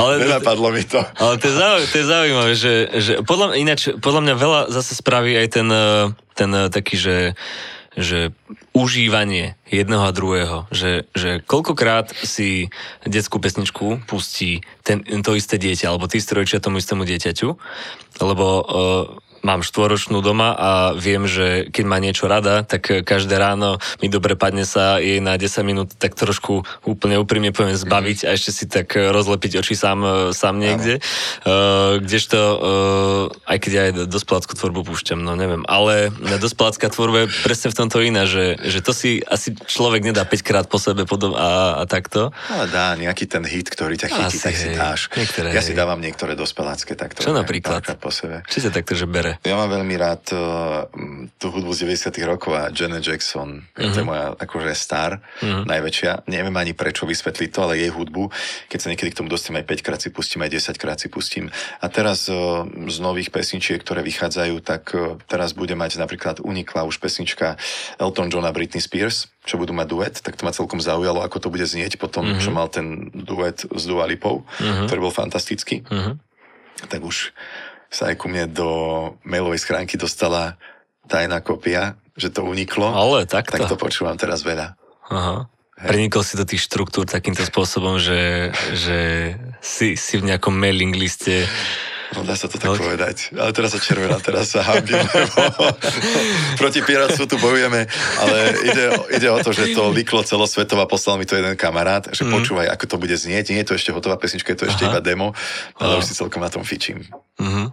Ale, 0.00 0.24
Nenapadlo 0.24 0.72
mi 0.72 0.88
to. 0.88 1.04
Ale 1.20 1.36
to 1.36 1.52
je 1.52 1.54
zaujímavé, 1.54 1.84
to 1.84 1.96
je 2.00 2.06
zaujímavé 2.08 2.52
že, 2.56 2.74
že 2.96 3.12
podľa, 3.28 3.60
ináč, 3.60 3.92
podľa 4.00 4.20
mňa 4.24 4.34
veľa 4.34 4.60
zase 4.72 4.96
spraví 4.96 5.36
aj 5.36 5.48
ten, 5.52 5.68
eh, 5.68 6.10
ten 6.32 6.50
eh, 6.50 6.72
taký, 6.72 6.96
že 6.96 7.14
že 7.98 8.30
užívanie 8.70 9.58
jedného 9.66 10.06
a 10.06 10.14
druhého, 10.14 10.70
že, 10.70 11.10
že 11.18 11.42
koľkokrát 11.42 12.14
si 12.22 12.70
detskú 13.02 13.42
pesničku 13.42 14.06
pustí 14.06 14.62
ten, 14.86 15.02
to 15.02 15.34
isté 15.34 15.58
dieťa, 15.58 15.90
alebo 15.90 16.06
ty 16.06 16.22
strojčia 16.22 16.62
tomu 16.62 16.78
istému 16.78 17.02
dieťaťu, 17.02 17.48
lebo 18.22 18.46
uh, 18.46 18.64
mám 19.48 19.64
štvoročnú 19.64 20.20
doma 20.20 20.52
a 20.52 20.70
viem, 20.92 21.24
že 21.24 21.72
keď 21.72 21.84
má 21.88 21.96
niečo 21.96 22.28
rada, 22.28 22.60
tak 22.68 23.08
každé 23.08 23.40
ráno 23.40 23.80
mi 24.04 24.12
dobre 24.12 24.36
padne 24.36 24.68
sa 24.68 25.00
jej 25.00 25.24
na 25.24 25.40
10 25.40 25.64
minút 25.64 25.88
tak 25.96 26.12
trošku 26.12 26.68
úplne 26.84 27.16
úprimne 27.16 27.48
poviem 27.56 27.72
zbaviť 27.72 28.28
a 28.28 28.36
ešte 28.36 28.50
si 28.52 28.64
tak 28.68 28.92
rozlepiť 28.92 29.64
oči 29.64 29.72
sám, 29.72 30.30
sám 30.36 30.60
niekde. 30.60 31.00
Uh, 31.48 31.96
kdežto, 32.04 32.36
uh, 32.36 33.48
aj 33.48 33.58
keď 33.64 33.70
ja 33.72 33.82
aj 33.88 33.92
dospeláckú 34.12 34.52
tvorbu 34.52 34.84
púšťam, 34.84 35.24
no 35.24 35.32
neviem, 35.32 35.64
ale 35.64 36.12
dospelácká 36.36 36.92
tvorba 36.92 37.24
je 37.24 37.32
presne 37.40 37.72
v 37.72 37.78
tomto 37.78 38.04
iná, 38.04 38.28
že, 38.28 38.60
že 38.60 38.84
to 38.84 38.92
si 38.92 39.24
asi 39.24 39.56
človek 39.56 40.04
nedá 40.04 40.28
5 40.28 40.44
krát 40.44 40.66
po 40.68 40.76
sebe 40.76 41.08
potom 41.08 41.32
a, 41.32 41.80
a 41.80 41.84
takto. 41.88 42.34
Ale 42.52 42.68
dá 42.68 42.92
nejaký 42.98 43.24
ten 43.24 43.46
hit, 43.46 43.72
ktorý 43.72 43.96
ťa 43.96 44.08
chytí, 44.12 44.36
asi, 44.36 44.44
tak 44.44 44.54
hej, 44.54 44.60
si 44.60 44.68
dáš. 44.74 45.00
Niektoré, 45.14 45.46
ja 45.54 45.62
hej. 45.62 45.68
si 45.70 45.72
dávam 45.72 45.98
niektoré 46.02 46.36
dospelácké 46.36 46.98
takto. 46.98 47.24
Čo 47.24 47.32
napríklad? 47.32 47.80
Po 48.02 48.12
sebe. 48.12 48.44
Či 48.50 48.68
sa 48.68 48.70
takto, 48.74 48.98
že 48.98 49.08
bere? 49.08 49.37
Ja 49.46 49.54
mám 49.54 49.70
veľmi 49.70 49.94
rád 49.94 50.22
uh, 50.34 50.90
tú 51.38 51.54
hudbu 51.54 51.70
z 51.70 51.86
90 51.86 52.10
rokov 52.26 52.52
a 52.58 52.70
Janet 52.74 53.06
Jackson, 53.06 53.62
uh-huh. 53.62 53.92
to 53.94 53.98
je 53.98 54.04
mhm. 54.04 54.10
moja 54.10 54.26
akože 54.34 54.74
star, 54.74 55.20
uh-huh. 55.20 55.62
najväčšia. 55.68 56.26
Neviem 56.26 56.54
ani 56.58 56.74
prečo 56.74 57.06
vysvetliť 57.06 57.48
to, 57.54 57.58
ale 57.62 57.78
jej 57.78 57.92
hudbu, 57.92 58.30
keď 58.66 58.78
sa 58.78 58.90
niekedy 58.90 59.14
k 59.14 59.18
tomu 59.22 59.30
dostanem 59.30 59.62
aj 59.62 59.66
5 59.70 59.86
krát 59.86 60.00
si 60.02 60.10
pustím, 60.10 60.42
aj 60.42 60.50
10 60.58 60.82
krát 60.82 60.98
si 60.98 61.08
pustím. 61.08 61.46
A 61.78 61.86
teraz 61.86 62.26
uh, 62.26 62.66
z 62.66 62.98
nových 62.98 63.30
pesničiek, 63.30 63.78
ktoré 63.78 64.02
vychádzajú, 64.02 64.54
tak 64.64 64.82
uh, 64.94 65.16
teraz 65.30 65.54
bude 65.54 65.78
mať 65.78 66.02
napríklad 66.02 66.42
unikla 66.42 66.88
už 66.88 66.98
pesnička 66.98 67.56
Elton 68.02 68.32
John 68.32 68.46
a 68.48 68.52
Britney 68.52 68.82
Spears, 68.82 69.30
čo 69.48 69.56
budú 69.56 69.72
mať 69.72 69.86
duet, 69.88 70.14
tak 70.20 70.36
to 70.36 70.44
ma 70.44 70.52
celkom 70.52 70.82
zaujalo, 70.82 71.24
ako 71.24 71.40
to 71.40 71.48
bude 71.48 71.64
znieť 71.64 71.96
potom, 71.96 72.26
uh-huh. 72.26 72.42
čo 72.42 72.50
mal 72.52 72.68
ten 72.68 73.08
duet 73.14 73.64
s 73.64 73.82
Dua 73.88 74.04
Lipou, 74.04 74.44
uh-huh. 74.44 74.84
ktorý 74.84 75.08
bol 75.08 75.14
fantastický. 75.14 75.86
Uh-huh. 75.88 76.20
Tak 76.86 77.00
už 77.00 77.32
sa 77.88 78.12
aj 78.12 78.16
ku 78.20 78.28
mne 78.28 78.48
do 78.52 78.68
mailovej 79.24 79.64
schránky 79.64 79.96
dostala 79.96 80.60
tajná 81.08 81.40
kopia, 81.40 81.96
že 82.14 82.28
to 82.28 82.44
uniklo. 82.44 82.92
Ale 82.92 83.24
takto. 83.24 83.56
Tak 83.56 83.68
to 83.68 83.80
počúvam 83.80 84.16
teraz 84.20 84.44
veľa. 84.44 84.76
Aha. 85.08 85.48
Prenikol 85.78 86.26
si 86.26 86.34
do 86.34 86.42
tých 86.42 86.66
štruktúr 86.66 87.06
takýmto 87.06 87.46
spôsobom, 87.46 88.02
že, 88.02 88.50
že 88.74 88.98
si, 89.62 89.94
si 89.94 90.14
v 90.18 90.26
nejakom 90.26 90.50
mailing 90.50 90.90
liste 90.90 91.46
No 92.16 92.24
dá 92.24 92.32
sa 92.32 92.48
to 92.48 92.56
tak 92.56 92.72
no. 92.72 92.80
povedať. 92.80 93.36
Ale 93.36 93.52
teraz 93.52 93.76
sa 93.76 93.80
červená, 93.80 94.16
teraz 94.16 94.56
sa 94.56 94.64
hambím, 94.64 94.96
lebo 95.44 95.64
proti 96.56 96.80
pirátstvu 96.80 97.24
tu 97.28 97.36
bojujeme, 97.36 97.84
ale 98.16 98.38
ide, 98.64 98.84
ide 99.12 99.28
o 99.28 99.36
to, 99.44 99.52
že 99.52 99.76
to 99.76 99.92
liklo 99.92 100.24
celosvetová, 100.24 100.88
poslal 100.88 101.20
mi 101.20 101.28
to 101.28 101.36
jeden 101.36 101.52
kamarát, 101.60 102.08
že 102.08 102.24
mm. 102.24 102.32
počúvaj, 102.32 102.66
ako 102.72 102.84
to 102.88 102.96
bude 102.96 103.12
znieť. 103.12 103.52
Nie 103.52 103.60
je 103.60 103.68
to 103.68 103.76
ešte 103.76 103.92
hotová 103.92 104.16
pesnička, 104.16 104.56
je 104.56 104.64
to 104.64 104.68
ešte 104.72 104.88
Aha. 104.88 104.96
iba 104.96 105.00
demo, 105.04 105.36
ale 105.76 105.96
Aha. 105.96 106.00
už 106.00 106.08
si 106.08 106.16
celkom 106.16 106.40
na 106.40 106.48
tom 106.48 106.64
fičím. 106.64 107.04
Mm-hmm. 107.36 107.66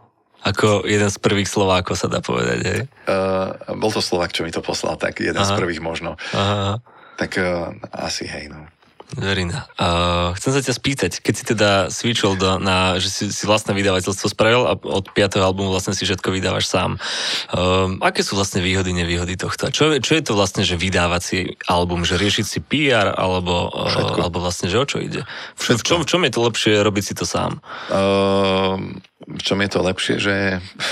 Ako 0.46 0.86
jeden 0.86 1.10
z 1.10 1.18
prvých 1.18 1.50
Slovákov 1.50 1.98
sa 1.98 2.12
dá 2.12 2.22
povedať, 2.22 2.60
hej? 2.62 2.82
Uh, 3.10 3.56
bol 3.80 3.90
to 3.90 4.04
Slovak, 4.04 4.30
čo 4.30 4.46
mi 4.46 4.54
to 4.54 4.62
poslal, 4.62 5.00
tak 5.00 5.24
jeden 5.24 5.40
Aha. 5.40 5.48
z 5.48 5.58
prvých 5.58 5.80
možno. 5.80 6.20
Aha. 6.36 6.84
Tak 7.16 7.32
uh, 7.40 7.72
asi 7.96 8.28
hej, 8.28 8.52
no. 8.52 8.68
Verina, 9.14 9.70
uh, 9.78 10.34
chcem 10.34 10.49
sa 10.49 10.66
ťa 10.66 10.74
spýtať, 10.74 11.12
keď 11.22 11.34
si 11.38 11.43
teda 11.45 11.70
switchol 11.93 12.41
do, 12.41 12.58
na, 12.58 12.97
že 12.97 13.14
si, 13.14 13.24
si 13.30 13.45
vlastné 13.45 13.78
vydavateľstvo 13.78 14.34
spravil 14.34 14.66
a 14.66 14.74
od 14.74 15.06
5. 15.14 15.38
albumu 15.45 15.70
vlastne 15.70 15.93
si 15.93 16.10
všetko 16.10 16.34
vydávaš 16.34 16.66
sám. 16.66 16.97
Uh, 17.53 18.01
aké 18.01 18.26
sú 18.26 18.34
vlastne 18.34 18.66
výhody, 18.66 18.97
nevýhody 18.97 19.38
tohto? 19.38 19.70
Čo, 19.70 20.01
čo 20.01 20.12
je 20.18 20.24
to 20.26 20.34
vlastne, 20.34 20.66
že 20.66 20.74
vydávací 20.74 21.62
album? 21.70 22.01
Že 22.01 22.18
riešiť 22.18 22.45
si 22.49 22.60
PR 22.66 23.14
alebo, 23.14 23.70
uh, 23.70 24.18
alebo 24.18 24.41
vlastne, 24.41 24.74
že 24.74 24.82
o 24.82 24.86
čo 24.89 24.97
ide? 24.97 25.22
V, 25.53 25.78
v, 25.78 25.84
čom, 25.86 26.01
v 26.01 26.10
čom 26.10 26.22
je 26.26 26.34
to 26.34 26.41
lepšie 26.41 26.74
robiť 26.82 27.03
si 27.06 27.14
to 27.14 27.30
sám? 27.30 27.62
Uh, 27.93 28.82
v 29.22 29.41
čom 29.45 29.62
je 29.62 29.70
to 29.70 29.80
lepšie, 29.86 30.16
že 30.18 30.36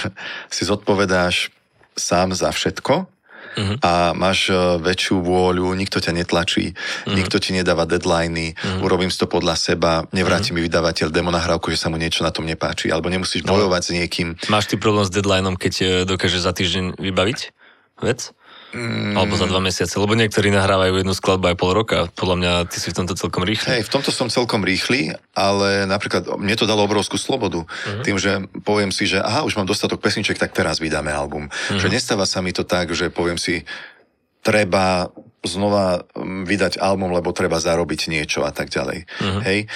si 0.53 0.63
zodpovedáš 0.69 1.49
sám 1.97 2.37
za 2.37 2.53
všetko, 2.53 3.09
uh-huh. 3.55 3.77
a 3.81 3.91
máš 4.17 4.49
e, 4.49 4.57
väčšiu 4.81 5.21
vôľu, 5.21 5.73
nikto 5.77 6.01
ťa 6.01 6.11
netlačí, 6.13 6.73
uh-huh. 6.73 7.15
nikto 7.15 7.37
ti 7.37 7.53
nedáva 7.53 7.85
deadliny, 7.87 8.53
uh-huh. 8.53 8.85
urobím 8.85 9.13
si 9.13 9.17
to 9.21 9.29
podľa 9.29 9.55
seba, 9.55 10.05
nevráti 10.11 10.51
uh-huh. 10.51 10.61
mi 10.61 10.67
vydavateľ 10.67 11.07
demo 11.13 11.29
nahrávku, 11.29 11.69
že 11.69 11.79
sa 11.79 11.87
mu 11.93 11.97
niečo 11.97 12.25
na 12.25 12.33
tom 12.33 12.45
nepáči, 12.45 12.89
alebo 12.89 13.07
nemusíš 13.07 13.45
no. 13.45 13.55
bojovať 13.55 13.81
s 13.81 13.89
niekým. 13.93 14.27
Máš 14.49 14.69
ty 14.69 14.75
problém 14.75 15.05
s 15.05 15.11
deadlineom, 15.13 15.55
keď 15.57 15.73
e, 15.79 15.85
dokáže 16.03 16.41
za 16.41 16.51
týždeň 16.51 16.97
vybaviť 16.97 17.39
vec? 18.03 18.35
Mm. 18.73 19.13
Alebo 19.13 19.37
za 19.37 19.45
dva 19.45 19.61
mesiace, 19.61 19.93
lebo 20.01 20.17
niektorí 20.17 20.49
nahrávajú 20.49 20.97
jednu 20.97 21.13
skladbu 21.13 21.53
aj 21.53 21.57
pol 21.61 21.71
roka. 21.77 22.09
Podľa 22.17 22.35
mňa 22.41 22.51
ty 22.73 22.81
si 22.81 22.89
v 22.89 22.97
tomto 22.97 23.13
celkom 23.13 23.45
rýchly. 23.45 23.69
Hej, 23.69 23.85
v 23.85 23.93
tomto 23.93 24.09
som 24.09 24.33
celkom 24.33 24.65
rýchly, 24.65 25.13
ale 25.37 25.85
napríklad 25.85 26.25
mne 26.41 26.57
to 26.57 26.65
dalo 26.65 26.89
obrovskú 26.89 27.21
slobodu. 27.21 27.61
Uh-huh. 27.61 28.01
Tým, 28.01 28.17
že 28.17 28.49
poviem 28.65 28.89
si, 28.89 29.05
že 29.05 29.21
aha, 29.21 29.45
už 29.45 29.61
mám 29.61 29.69
dostatok 29.69 30.01
pesniček, 30.01 30.41
tak 30.41 30.57
teraz 30.57 30.81
vydáme 30.81 31.13
album. 31.13 31.53
Uh-huh. 31.53 31.77
Že 31.77 31.93
nestáva 31.93 32.25
sa 32.25 32.41
mi 32.41 32.49
to 32.49 32.65
tak, 32.65 32.89
že 32.97 33.13
poviem 33.13 33.37
si, 33.37 33.61
treba 34.43 35.13
znova 35.43 36.03
mm, 36.15 36.47
vydať 36.47 36.73
album, 36.79 37.11
lebo 37.11 37.35
treba 37.35 37.59
zarobiť 37.59 38.11
niečo 38.11 38.47
a 38.47 38.51
tak 38.51 38.71
ďalej. 38.71 39.05
Uh-huh. 39.05 39.41
Hej, 39.43 39.69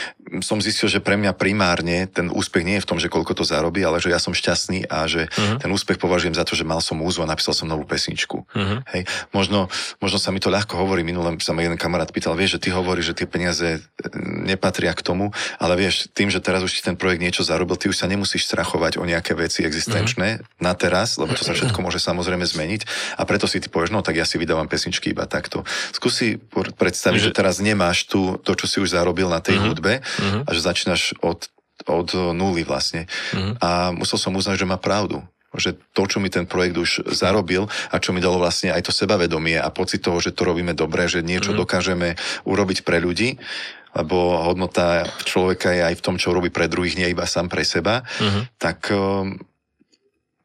som 0.44 0.60
zistil, 0.60 0.92
že 0.92 1.00
pre 1.00 1.16
mňa 1.16 1.32
primárne 1.34 2.08
ten 2.08 2.28
úspech 2.28 2.64
nie 2.64 2.76
je 2.78 2.84
v 2.84 2.90
tom, 2.90 3.00
že 3.00 3.08
koľko 3.08 3.34
to 3.34 3.44
zarobí, 3.48 3.80
ale 3.84 4.04
že 4.04 4.12
ja 4.12 4.20
som 4.20 4.36
šťastný 4.36 4.88
a 4.92 5.08
že 5.08 5.32
uh-huh. 5.32 5.60
ten 5.64 5.70
úspech 5.72 5.98
považujem 5.98 6.36
za 6.36 6.44
to, 6.44 6.54
že 6.54 6.68
mal 6.68 6.84
som 6.84 7.00
úzvu 7.00 7.24
a 7.24 7.32
napísal 7.32 7.56
som 7.56 7.68
novú 7.68 7.88
pesničku. 7.88 8.44
Uh-huh. 8.44 8.80
Hej, 8.92 9.08
možno, 9.32 9.72
možno 10.04 10.20
sa 10.20 10.36
mi 10.36 10.44
to 10.44 10.52
ľahko 10.52 10.76
hovorí, 10.76 11.08
minulé 11.08 11.40
sa 11.40 11.56
ma 11.56 11.64
jeden 11.64 11.80
kamarát 11.80 12.12
pýtal, 12.12 12.36
vieš, 12.36 12.60
že 12.60 12.68
ty 12.68 12.70
hovoríš, 12.76 13.16
že 13.16 13.24
tie 13.24 13.28
peniaze 13.28 13.68
e, 13.68 13.80
nepatria 14.44 14.92
k 14.92 15.02
tomu, 15.02 15.32
ale 15.58 15.80
vieš, 15.80 16.12
tým, 16.12 16.28
že 16.28 16.44
teraz 16.44 16.60
už 16.60 16.76
ti 16.76 16.82
ten 16.84 17.00
projekt 17.00 17.24
niečo 17.24 17.48
zarobil, 17.48 17.80
ty 17.80 17.88
už 17.88 17.96
sa 17.96 18.08
nemusíš 18.12 18.48
strachovať 18.52 19.00
o 19.00 19.08
nejaké 19.08 19.32
veci 19.32 19.64
existenčné 19.64 20.44
uh-huh. 20.44 20.64
na 20.64 20.76
teraz, 20.76 21.16
lebo 21.16 21.32
to 21.32 21.48
sa 21.48 21.56
všetko 21.56 21.80
môže 21.80 22.04
samozrejme 22.04 22.44
zmeniť 22.44 23.16
a 23.16 23.24
preto 23.24 23.48
si 23.48 23.64
ty 23.64 23.72
povieš, 23.72 23.96
no 23.96 24.04
tak 24.04 24.20
ja 24.20 24.28
si 24.28 24.36
vydávam 24.36 24.68
pesničky 24.68 25.16
iba 25.16 25.24
takto. 25.24 25.64
Skúsi 25.96 26.36
predstaviť, 26.52 27.20
že, 27.22 27.32
že 27.32 27.38
teraz 27.38 27.64
nemáš 27.64 28.12
tu 28.12 28.36
to, 28.44 28.52
čo 28.60 28.66
si 28.68 28.78
už 28.84 28.92
zarobil 28.92 29.32
na 29.32 29.40
tej 29.40 29.60
uh-huh. 29.60 29.72
hudbe, 29.72 30.04
uh-huh. 30.18 30.42
a 30.46 30.50
že 30.52 30.66
začínaš 30.66 31.16
od, 31.22 31.48
od 31.86 32.10
nuly 32.34 32.66
vlastne. 32.66 33.06
Uh-huh. 33.32 33.54
A 33.62 33.70
musel 33.94 34.18
som 34.18 34.36
uznať, 34.36 34.66
že 34.66 34.70
má 34.70 34.82
pravdu 34.82 35.22
že 35.58 35.74
to, 35.96 36.06
čo 36.06 36.22
mi 36.22 36.30
ten 36.30 36.46
projekt 36.46 36.78
už 36.78 36.92
zarobil 37.18 37.66
a 37.90 37.96
čo 37.98 38.14
mi 38.14 38.22
dalo 38.22 38.38
vlastne 38.38 38.70
aj 38.70 38.88
to 38.88 38.92
sebavedomie 38.94 39.58
a 39.58 39.74
pocit 39.74 40.06
toho, 40.06 40.22
že 40.22 40.36
to 40.36 40.46
robíme 40.46 40.78
dobre, 40.78 41.10
že 41.10 41.26
niečo 41.26 41.56
mm. 41.56 41.58
dokážeme 41.58 42.14
urobiť 42.46 42.86
pre 42.86 43.02
ľudí, 43.02 43.42
lebo 43.98 44.38
hodnota 44.46 45.10
človeka 45.26 45.74
je 45.74 45.82
aj 45.82 45.96
v 45.98 46.04
tom, 46.06 46.16
čo 46.22 46.36
robí 46.36 46.54
pre 46.54 46.70
druhých, 46.70 47.02
nie 47.02 47.10
iba 47.10 47.26
sám 47.26 47.50
pre 47.50 47.66
seba, 47.66 48.06
mm-hmm. 48.06 48.44
tak 48.62 48.94
um, 48.94 49.40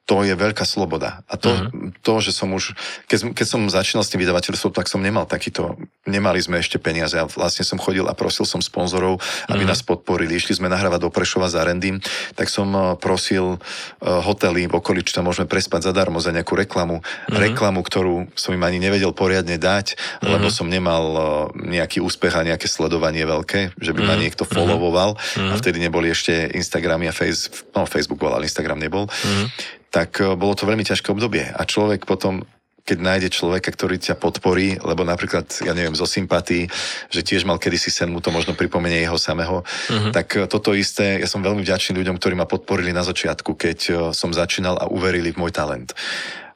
to 0.02 0.26
je 0.26 0.34
veľká 0.34 0.66
sloboda. 0.66 1.22
A 1.30 1.38
to, 1.38 1.54
uh-huh. 1.54 1.94
to 2.02 2.12
že 2.18 2.34
som 2.34 2.50
už, 2.50 2.74
keď, 3.06 3.38
keď 3.38 3.46
som 3.46 3.62
začínal 3.70 4.02
s 4.02 4.10
tým 4.10 4.26
vydavateľstvom, 4.26 4.74
tak 4.74 4.90
som 4.90 4.98
nemal 4.98 5.30
takýto, 5.30 5.78
nemali 6.10 6.42
sme 6.42 6.58
ešte 6.58 6.82
peniaze 6.82 7.14
a 7.14 7.30
vlastne 7.30 7.62
som 7.62 7.78
chodil 7.78 8.02
a 8.10 8.14
prosil 8.18 8.42
som 8.42 8.58
sponzorov, 8.58 9.22
aby 9.46 9.62
uh-huh. 9.62 9.70
nás 9.70 9.86
podporili. 9.86 10.34
Išli 10.34 10.58
sme 10.58 10.66
nahrávať 10.66 11.06
do 11.06 11.10
Prešova 11.14 11.46
za 11.46 11.62
Rendym, 11.62 12.02
tak 12.34 12.50
som 12.50 12.66
eh, 12.74 12.82
prosil 12.98 13.56
uh, 13.56 14.20
hotely 14.26 14.66
v 14.66 14.74
okolí, 14.74 15.06
či 15.06 15.14
tam 15.14 15.30
môžeme 15.30 15.46
prespať 15.46 15.94
zadarmo 15.94 16.18
za 16.18 16.34
nejakú 16.34 16.58
reklamu. 16.58 16.98
Uh-huh. 16.98 17.38
Reklamu, 17.38 17.86
ktorú 17.86 18.26
som 18.34 18.50
im 18.58 18.62
ani 18.66 18.82
nevedel 18.82 19.14
poriadne 19.14 19.54
dať, 19.54 19.94
uh-huh. 19.94 20.34
lebo 20.34 20.50
som 20.50 20.66
nemal 20.66 21.04
uh, 21.14 21.24
nejaký 21.54 22.02
úspech 22.02 22.34
a 22.34 22.42
nejaké 22.42 22.66
sledovanie 22.66 23.22
veľké, 23.22 23.78
že 23.78 23.94
by 23.94 24.02
uh-huh. 24.02 24.18
ma 24.18 24.18
niekto 24.18 24.42
followoval 24.42 25.14
uh-huh. 25.14 25.54
a 25.54 25.54
vtedy 25.62 25.78
neboli 25.78 26.10
ešte 26.10 26.50
Instagramy 26.58 27.06
a 27.06 27.14
face, 27.14 27.54
no, 27.70 27.86
Facebook 27.86 28.18
bol, 28.18 28.34
ale 28.34 28.50
Instagram 28.50 28.82
nebol. 28.82 29.06
Uh-huh 29.06 29.78
tak 29.92 30.18
eh, 30.18 30.32
bolo 30.34 30.56
to 30.56 30.64
veľmi 30.64 30.82
ťažké 30.82 31.12
obdobie. 31.12 31.44
A 31.44 31.62
človek 31.68 32.08
potom 32.08 32.42
keď 32.82 32.98
nájde 32.98 33.28
človeka, 33.30 33.70
ktorý 33.70 33.94
ťa 33.94 34.18
podporí, 34.18 34.74
lebo 34.82 35.06
napríklad, 35.06 35.46
ja 35.62 35.70
neviem, 35.70 35.94
zo 35.94 36.02
sympatí, 36.02 36.66
že 37.14 37.22
tiež 37.22 37.46
mal 37.46 37.62
kedysi 37.62 37.94
sen, 37.94 38.10
mu 38.10 38.18
to 38.18 38.34
možno 38.34 38.58
pripomenie 38.58 39.06
jeho 39.06 39.14
samého, 39.14 39.62
uh-huh. 39.62 40.10
tak 40.10 40.34
eh, 40.34 40.50
toto 40.50 40.74
isté, 40.74 41.22
ja 41.22 41.30
som 41.30 41.46
veľmi 41.46 41.62
vďačný 41.62 41.94
ľuďom, 42.02 42.18
ktorí 42.18 42.34
ma 42.34 42.50
podporili 42.50 42.90
na 42.90 43.06
začiatku, 43.06 43.54
keď 43.54 43.78
eh, 43.86 43.94
som 44.10 44.34
začínal 44.34 44.82
a 44.82 44.90
uverili 44.90 45.30
v 45.30 45.38
môj 45.38 45.54
talent. 45.54 45.94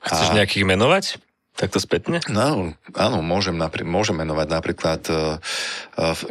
Chceš 0.03 0.35
a... 0.35 0.43
nejakých 0.43 0.67
menovať? 0.67 1.05
Takto 1.57 1.81
spätne? 1.81 2.21
No, 2.29 2.77
áno, 2.93 3.19
môžem, 3.25 3.57
napr- 3.57 3.81
môžem 3.81 4.13
menovať 4.13 4.49
napríklad, 4.53 5.01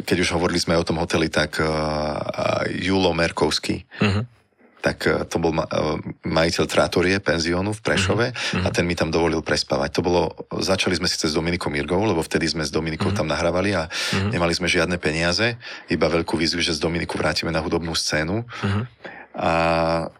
keď 0.06 0.16
už 0.22 0.38
hovorili 0.38 0.62
sme 0.62 0.78
o 0.78 0.86
tom 0.86 1.02
hoteli, 1.02 1.26
tak 1.26 1.58
Julo 2.70 3.10
Merkovský. 3.10 3.82
Uh-huh 3.98 4.22
tak 4.86 4.98
e, 5.10 5.26
to 5.26 5.42
bol 5.42 5.50
ma, 5.50 5.66
e, 5.66 5.98
majiteľ 6.22 6.64
trátorie 6.70 7.18
penziónu 7.18 7.74
v 7.74 7.80
Prešove 7.82 8.26
mm-hmm. 8.30 8.62
a 8.62 8.68
ten 8.70 8.86
mi 8.86 8.94
tam 8.94 9.10
dovolil 9.10 9.42
prespávať. 9.42 9.98
To 9.98 10.00
bolo, 10.06 10.22
začali 10.62 10.94
sme 10.94 11.10
síce 11.10 11.26
s 11.26 11.34
Dominikom 11.34 11.74
Mirgou, 11.74 12.06
lebo 12.06 12.22
vtedy 12.22 12.46
sme 12.46 12.62
s 12.62 12.70
Dominikou 12.70 13.10
mm-hmm. 13.10 13.18
tam 13.18 13.26
nahrávali 13.26 13.74
a 13.74 13.90
mm-hmm. 13.90 14.30
nemali 14.30 14.54
sme 14.54 14.70
žiadne 14.70 15.02
peniaze, 15.02 15.58
iba 15.90 16.06
veľkú 16.06 16.38
výzvu, 16.38 16.62
že 16.62 16.78
z 16.78 16.80
Dominiku 16.86 17.18
vrátime 17.18 17.50
na 17.50 17.58
hudobnú 17.58 17.98
scénu. 17.98 18.46
Mm-hmm 18.46 19.14
a 19.36 19.52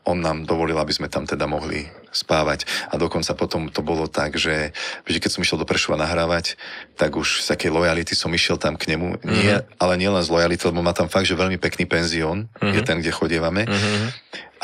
on 0.04 0.20
nám 0.20 0.44
dovolil, 0.44 0.76
aby 0.76 0.92
sme 0.92 1.08
tam 1.08 1.24
teda 1.24 1.48
mohli 1.48 1.88
spávať. 2.16 2.64
A 2.88 2.96
dokonca 2.96 3.36
potom 3.36 3.68
to 3.68 3.84
bolo 3.84 4.08
tak, 4.08 4.40
že 4.40 4.72
vždy, 5.04 5.18
keď 5.20 5.30
som 5.36 5.44
išiel 5.44 5.60
do 5.60 5.68
Prešova 5.68 6.00
nahrávať, 6.00 6.56
tak 6.96 7.12
už 7.12 7.44
z 7.44 7.52
takej 7.52 7.70
lojality 7.76 8.16
som 8.16 8.32
išiel 8.32 8.56
tam 8.56 8.80
k 8.80 8.96
nemu. 8.96 9.20
Mm-hmm. 9.20 9.36
Nie, 9.44 9.68
ale 9.76 10.00
nielen 10.00 10.24
z 10.24 10.32
lojality, 10.32 10.64
lebo 10.72 10.80
má 10.80 10.96
tam 10.96 11.12
fakt, 11.12 11.28
že 11.28 11.36
veľmi 11.36 11.60
pekný 11.60 11.84
penzión, 11.84 12.48
mm-hmm. 12.56 12.72
je 12.72 12.80
ten, 12.80 12.96
kde 13.04 13.12
chodievame. 13.12 13.68
Mm-hmm. 13.68 14.04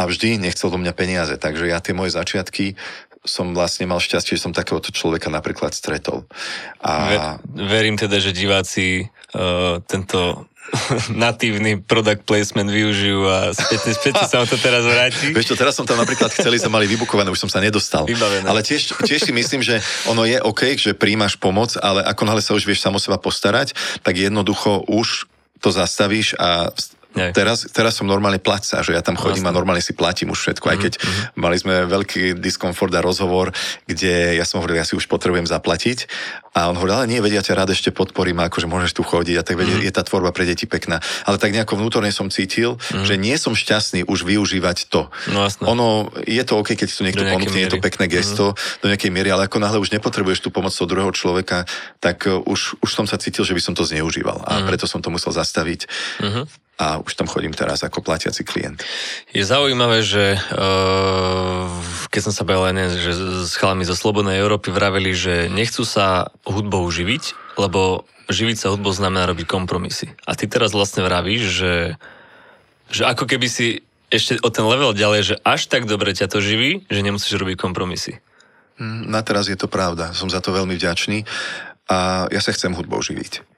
A 0.00 0.08
vždy 0.08 0.40
nechcel 0.40 0.72
do 0.72 0.80
mňa 0.80 0.92
peniaze. 0.96 1.34
Takže 1.36 1.68
ja 1.68 1.76
tie 1.84 1.92
moje 1.92 2.16
začiatky 2.16 2.80
som 3.22 3.54
vlastne 3.54 3.86
mal 3.86 4.02
šťastie, 4.02 4.34
že 4.34 4.42
som 4.42 4.56
takéhoto 4.56 4.90
človeka 4.90 5.30
napríklad 5.30 5.70
stretol. 5.70 6.26
A... 6.82 7.38
Verím 7.54 7.94
teda, 7.94 8.18
že 8.18 8.34
diváci 8.34 9.06
uh, 9.06 9.78
tento 9.86 10.50
natívny 11.26 11.82
product 11.82 12.24
placement 12.24 12.70
využijú 12.70 13.26
a 13.28 13.52
spätne, 13.52 13.92
spätne 13.92 14.24
sa 14.24 14.46
to 14.46 14.56
teraz 14.56 14.86
vráti. 14.86 15.34
Vieš 15.34 15.52
čo, 15.52 15.56
teraz 15.58 15.76
som 15.76 15.84
tam 15.84 16.00
napríklad 16.00 16.32
chceli, 16.32 16.56
sme 16.56 16.80
mali 16.80 16.86
vybukované, 16.88 17.28
už 17.28 17.44
som 17.44 17.50
sa 17.52 17.60
nedostal. 17.60 18.08
Vybavené. 18.08 18.46
Ale 18.48 18.64
tiež, 18.64 18.94
tiež 19.04 19.26
si 19.26 19.32
myslím, 19.34 19.60
že 19.60 19.82
ono 20.08 20.24
je 20.24 20.38
OK, 20.40 20.78
že 20.78 20.96
príjmaš 20.96 21.36
pomoc, 21.36 21.76
ale 21.76 22.00
ako 22.06 22.22
náhle 22.24 22.42
sa 22.42 22.56
už 22.56 22.64
vieš 22.64 22.80
samo 22.80 22.96
seba 22.96 23.20
postarať, 23.20 23.74
tak 24.00 24.16
jednoducho 24.16 24.86
už 24.88 25.28
to 25.62 25.70
zastavíš 25.70 26.34
a 26.40 26.74
Teraz, 27.12 27.68
teraz 27.68 27.92
som 28.00 28.08
normálne 28.08 28.40
placa, 28.40 28.80
že 28.80 28.96
ja 28.96 29.04
tam 29.04 29.20
chodím 29.20 29.44
Vlastne. 29.44 29.56
a 29.56 29.58
normálne 29.58 29.84
si 29.84 29.92
platím 29.92 30.32
už 30.32 30.40
všetko, 30.48 30.66
aj 30.72 30.76
mhm, 30.76 30.82
keď 30.82 30.92
mm-hmm. 30.96 31.24
mali 31.36 31.56
sme 31.60 31.74
veľký 31.84 32.22
diskomfort 32.40 32.92
a 32.96 33.04
rozhovor, 33.04 33.52
kde 33.84 34.36
ja 34.40 34.44
som 34.48 34.64
hovoril, 34.64 34.80
ja 34.80 34.88
si 34.88 34.96
už 34.96 35.06
potrebujem 35.06 35.44
zaplatiť 35.44 36.08
a 36.52 36.68
on 36.68 36.76
hovoril, 36.76 37.00
ale 37.00 37.08
nie, 37.08 37.20
vedia, 37.24 37.40
ťa 37.40 37.56
rád 37.56 37.72
ešte 37.72 37.96
podporím, 37.96 38.36
akože 38.44 38.68
môžeš 38.68 38.92
tu 38.92 39.00
chodiť 39.00 39.40
a 39.40 39.42
tak 39.44 39.56
vedia, 39.56 39.72
mm. 39.80 39.88
je 39.88 39.92
tá 39.92 40.04
tvorba 40.04 40.36
pre 40.36 40.44
deti 40.44 40.68
pekná. 40.68 41.00
Ale 41.24 41.40
tak 41.40 41.48
nejako 41.48 41.80
vnútorne 41.80 42.12
som 42.12 42.28
cítil, 42.28 42.76
mm. 42.92 43.08
že 43.08 43.16
nie 43.16 43.32
som 43.40 43.56
šťastný 43.56 44.04
už 44.04 44.28
využívať 44.28 44.92
to. 44.92 45.08
No, 45.32 45.48
jasné. 45.48 45.64
Ono, 45.64 46.12
je 46.28 46.44
to 46.44 46.60
OK, 46.60 46.76
keď 46.76 46.88
tu 46.92 47.08
niekto 47.08 47.24
ponúkne, 47.24 47.56
je 47.56 47.72
to 47.72 47.80
pekné 47.80 48.04
mhm. 48.04 48.12
gesto 48.12 48.44
mm. 48.52 48.84
do 48.84 48.86
nejakej 48.92 49.10
miery, 49.16 49.32
ale 49.32 49.48
ako 49.48 49.64
náhle 49.64 49.80
už 49.80 49.96
nepotrebuješ 49.96 50.44
tú 50.44 50.52
pomoc 50.52 50.76
od 50.76 50.88
druhého 50.88 51.12
človeka, 51.16 51.64
tak 52.04 52.28
uh, 52.28 52.44
už, 52.44 52.84
už 52.84 52.90
som 52.92 53.08
sa 53.08 53.16
cítil, 53.16 53.48
že 53.48 53.56
by 53.56 53.62
som 53.64 53.72
to 53.72 53.88
zneužíval 53.88 54.44
a 54.44 54.60
mm. 54.60 54.68
preto 54.68 54.84
som 54.84 55.00
to 55.00 55.08
musel 55.08 55.32
zastaviť. 55.32 55.88
Mm-hmm. 56.20 56.61
A 56.80 56.98
už 56.98 57.12
tam 57.14 57.28
chodím 57.28 57.52
teraz 57.52 57.84
ako 57.84 58.00
platiaci 58.00 58.42
klient. 58.42 58.80
Je 59.30 59.44
zaujímavé, 59.44 60.00
že 60.02 60.34
uh, 60.34 61.68
keď 62.08 62.20
som 62.28 62.32
sa 62.34 62.48
bavil 62.48 62.64
že 62.96 63.12
s 63.46 63.54
chalami 63.54 63.84
zo 63.84 63.94
Slobodnej 63.94 64.40
Európy 64.40 64.72
vraveli, 64.72 65.12
že 65.12 65.52
nechcú 65.52 65.84
sa 65.84 66.32
hudbou 66.48 66.82
živiť, 66.88 67.56
lebo 67.60 68.08
živiť 68.32 68.56
sa 68.56 68.72
hudbou 68.72 68.90
znamená 68.90 69.28
robiť 69.28 69.46
kompromisy. 69.46 70.16
A 70.24 70.32
ty 70.32 70.48
teraz 70.48 70.72
vlastne 70.72 71.04
vravíš, 71.04 71.42
že, 71.52 71.74
že 72.88 73.02
ako 73.04 73.28
keby 73.28 73.46
si 73.46 73.84
ešte 74.12 74.40
o 74.44 74.48
ten 74.52 74.64
level 74.68 74.92
ďalej, 74.92 75.20
že 75.24 75.36
až 75.44 75.68
tak 75.72 75.88
dobre 75.88 76.12
ťa 76.12 76.28
to 76.28 76.44
živí, 76.44 76.84
že 76.88 77.00
nemusíš 77.00 77.40
robiť 77.40 77.56
kompromisy. 77.56 78.20
Mm, 78.76 79.08
na 79.08 79.24
teraz 79.24 79.48
je 79.48 79.56
to 79.56 79.68
pravda. 79.68 80.12
Som 80.12 80.28
za 80.28 80.44
to 80.44 80.52
veľmi 80.52 80.76
vďačný 80.76 81.24
a 81.88 82.28
ja 82.28 82.40
sa 82.40 82.52
chcem 82.52 82.76
hudbou 82.76 83.00
živiť. 83.00 83.51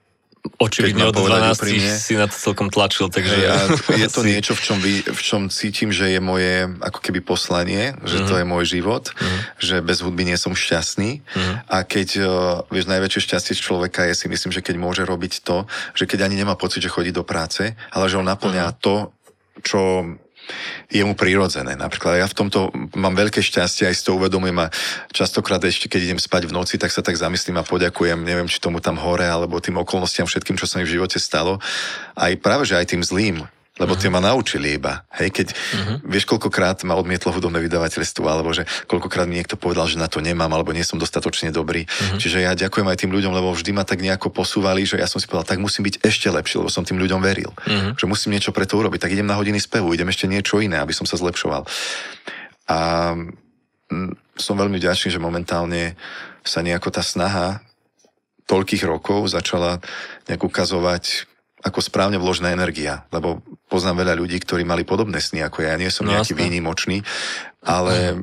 Očividne 0.45 1.09
od 1.09 1.17
12 1.17 1.57
si 1.97 2.21
na 2.21 2.29
to 2.29 2.37
celkom 2.37 2.69
tlačil, 2.69 3.09
takže... 3.09 3.33
Ja, 3.33 3.65
je 4.05 4.09
to 4.13 4.21
niečo, 4.21 4.53
v 4.53 4.61
čom, 4.61 4.77
vy, 4.77 5.01
v 5.01 5.21
čom 5.25 5.49
cítim, 5.49 5.89
že 5.89 6.13
je 6.13 6.21
moje 6.21 6.69
ako 6.85 7.01
keby 7.01 7.25
poslanie, 7.25 7.97
že 8.05 8.21
mm-hmm. 8.21 8.29
to 8.29 8.33
mhm. 8.37 8.41
je 8.41 8.45
môj 8.45 8.65
život, 8.69 9.05
mm-hmm. 9.09 9.41
že 9.57 9.77
bez 9.81 9.99
hudby 10.05 10.29
nie 10.29 10.37
som 10.37 10.53
šťastný 10.53 11.25
mm-hmm. 11.25 11.55
a 11.65 11.77
keď, 11.89 12.09
vieš, 12.69 12.87
najväčšie 12.93 13.21
šťastie 13.25 13.55
človeka 13.57 14.05
je 14.05 14.15
si 14.21 14.27
myslím, 14.29 14.53
že 14.53 14.61
keď 14.61 14.77
môže 14.77 15.03
robiť 15.09 15.41
to, 15.41 15.65
že 15.97 16.05
keď 16.05 16.29
ani 16.29 16.37
nemá 16.37 16.61
pocit, 16.61 16.85
že 16.85 16.93
chodí 16.93 17.09
do 17.09 17.25
práce, 17.25 17.73
ale 17.89 18.05
že 18.13 18.21
on 18.21 18.29
naplňa 18.29 18.69
mm-hmm. 18.69 18.83
to, 18.85 18.97
čo 19.65 19.81
je 20.93 21.03
mu 21.03 21.17
prirodzené. 21.17 21.75
Napríklad 21.75 22.21
ja 22.21 22.27
v 22.29 22.37
tomto 22.37 22.71
mám 22.95 23.17
veľké 23.17 23.41
šťastie, 23.41 23.89
aj 23.89 23.95
si 23.97 24.05
to 24.05 24.17
uvedomujem 24.17 24.59
a 24.63 24.73
častokrát 25.11 25.63
ešte, 25.65 25.89
keď 25.89 26.13
idem 26.13 26.21
spať 26.21 26.49
v 26.51 26.57
noci, 26.57 26.75
tak 26.77 26.93
sa 26.93 27.01
tak 27.01 27.17
zamyslím 27.17 27.61
a 27.61 27.65
poďakujem, 27.67 28.21
neviem, 28.21 28.49
či 28.49 28.61
tomu 28.61 28.79
tam 28.79 29.01
hore, 29.01 29.25
alebo 29.25 29.59
tým 29.59 29.81
okolnostiam 29.81 30.29
všetkým, 30.29 30.61
čo 30.61 30.69
sa 30.69 30.79
mi 30.79 30.87
v 30.87 31.01
živote 31.01 31.17
stalo. 31.17 31.59
Aj 32.15 32.33
práve, 32.39 32.69
že 32.69 32.77
aj 32.77 32.95
tým 32.95 33.03
zlým, 33.03 33.45
lebo 33.75 33.99
tie 33.99 34.07
ma 34.07 34.23
naučili 34.23 34.79
iba. 34.79 35.03
Hej, 35.19 35.35
keď 35.35 35.47
uh-huh. 35.51 35.97
vieš, 36.07 36.31
koľkokrát 36.31 36.87
ma 36.87 36.95
odmietlo 36.95 37.35
hudobné 37.35 37.59
vydavateľstvo, 37.59 38.23
alebo 38.23 38.55
že 38.55 38.71
koľkokrát 38.87 39.27
mi 39.27 39.43
niekto 39.43 39.59
povedal, 39.59 39.91
že 39.91 39.99
na 39.99 40.07
to 40.07 40.23
nemám, 40.23 40.47
alebo 40.55 40.71
nie 40.71 40.87
som 40.87 40.95
dostatočne 40.95 41.51
dobrý. 41.51 41.83
Uh-huh. 41.83 42.19
Čiže 42.23 42.47
ja 42.47 42.55
ďakujem 42.55 42.87
aj 42.87 43.03
tým 43.03 43.11
ľuďom, 43.11 43.35
lebo 43.35 43.51
vždy 43.51 43.75
ma 43.75 43.83
tak 43.83 43.99
nejako 43.99 44.31
posúvali, 44.31 44.87
že 44.87 45.03
ja 45.03 45.11
som 45.11 45.19
si 45.19 45.27
povedal, 45.27 45.51
tak 45.51 45.59
musím 45.59 45.91
byť 45.91 46.07
ešte 46.07 46.31
lepší, 46.31 46.63
lebo 46.63 46.71
som 46.71 46.87
tým 46.87 47.03
ľuďom 47.03 47.19
veril. 47.19 47.51
Uh-huh. 47.51 47.99
Že 47.99 48.07
musím 48.07 48.39
niečo 48.39 48.55
pre 48.55 48.63
to 48.63 48.79
urobiť. 48.79 49.03
Tak 49.03 49.11
idem 49.11 49.27
na 49.27 49.35
hodiny 49.35 49.59
spevu, 49.59 49.91
idem 49.91 50.07
ešte 50.07 50.31
niečo 50.31 50.63
iné, 50.63 50.79
aby 50.79 50.95
som 50.95 51.03
sa 51.03 51.19
zlepšoval. 51.19 51.67
A 52.71 52.79
som 54.39 54.55
veľmi 54.55 54.79
vďačný, 54.79 55.11
že 55.11 55.23
momentálne 55.23 55.99
sa 56.47 56.63
nejako 56.63 56.95
tá 56.95 57.03
snaha 57.03 57.59
toľkých 58.47 58.85
rokov 58.87 59.33
začala 59.33 59.81
nejak 60.29 60.47
ukazovať 60.47 61.34
ako 61.65 61.81
správne 61.81 62.21
vložená 62.21 62.53
energia, 62.53 63.09
lebo 63.09 63.41
poznám 63.73 64.05
veľa 64.05 64.15
ľudí, 64.21 64.37
ktorí 64.37 64.69
mali 64.69 64.85
podobné 64.85 65.17
sny 65.19 65.41
ako 65.49 65.65
ja. 65.65 65.81
Nie 65.81 65.89
som 65.89 66.05
no, 66.05 66.13
nejaký 66.13 66.37
výnimočný, 66.37 67.01
ale 67.65 68.21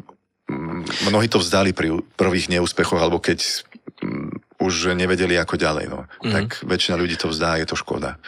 mnohí 1.09 1.25
to 1.25 1.41
vzdali 1.41 1.73
pri 1.73 2.05
prvých 2.13 2.53
neúspechoch, 2.53 3.01
alebo 3.01 3.17
keď 3.17 3.65
mm, 4.05 4.61
už 4.61 4.93
nevedeli 4.93 5.35
ako 5.41 5.57
ďalej. 5.57 5.85
No. 5.89 6.05
Mm. 6.21 6.33
Tak 6.37 6.47
väčšina 6.69 6.95
ľudí 7.01 7.17
to 7.17 7.33
vzdá, 7.33 7.57
je 7.57 7.65
to 7.65 7.73
škoda. 7.73 8.21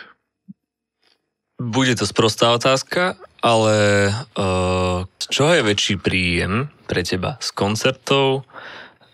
Bude 1.61 1.93
to 1.93 2.09
sprostá 2.09 2.49
otázka, 2.49 3.15
ale 3.45 4.09
uh, 4.35 5.05
čo 5.21 5.53
je 5.53 5.61
väčší 5.61 6.01
príjem 6.01 6.73
pre 6.89 7.05
teba? 7.05 7.37
Z 7.37 7.53
koncertov, 7.53 8.49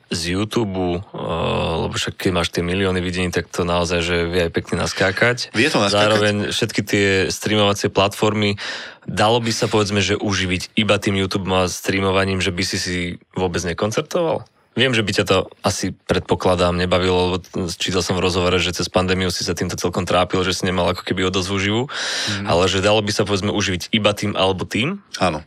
z 0.10 0.22
YouTube, 0.34 0.74
uh, 0.74 1.86
lebo 1.86 1.94
však 1.94 2.18
keď 2.18 2.32
máš 2.34 2.50
tie 2.50 2.66
milióny 2.66 3.00
videní, 3.00 3.30
tak 3.30 3.48
to 3.50 3.62
naozaj, 3.62 4.02
že 4.02 4.26
vie 4.26 4.50
aj 4.50 4.52
pekne 4.54 4.82
naskákať. 4.82 5.54
Vie 5.54 5.70
to 5.70 5.78
naskákať. 5.78 6.02
Zároveň 6.02 6.36
všetky 6.50 6.82
tie 6.82 7.08
streamovacie 7.30 7.94
platformy, 7.94 8.58
dalo 9.06 9.38
by 9.38 9.54
sa 9.54 9.70
povedzme, 9.70 10.02
že 10.02 10.18
uživiť 10.18 10.74
iba 10.78 10.98
tým 10.98 11.18
YouTube 11.18 11.50
a 11.54 11.70
streamovaním, 11.70 12.42
že 12.42 12.50
by 12.50 12.64
si 12.66 12.78
si 12.82 12.98
vôbec 13.38 13.62
nekoncertoval? 13.62 14.46
Viem, 14.78 14.96
že 14.96 15.04
by 15.04 15.12
ťa 15.12 15.26
to 15.28 15.38
asi 15.66 15.92
predpokladám 15.92 16.78
nebavilo, 16.78 17.36
lebo 17.36 17.38
čítal 17.74 18.06
som 18.06 18.16
v 18.16 18.24
rozhovore, 18.24 18.62
že 18.62 18.72
cez 18.72 18.88
pandémiu 18.88 19.28
si 19.34 19.44
sa 19.44 19.58
týmto 19.58 19.76
celkom 19.76 20.08
trápil, 20.08 20.46
že 20.46 20.56
si 20.56 20.64
nemal 20.64 20.94
ako 20.94 21.04
keby 21.04 21.28
odozvu 21.28 21.58
živú, 21.60 21.84
mm. 21.90 22.48
ale 22.48 22.70
že 22.70 22.80
dalo 22.80 23.02
by 23.02 23.12
sa 23.12 23.26
povedzme 23.26 23.52
uživiť 23.52 23.92
iba 23.92 24.14
tým 24.14 24.38
alebo 24.38 24.64
tým? 24.64 25.02
Áno 25.20 25.44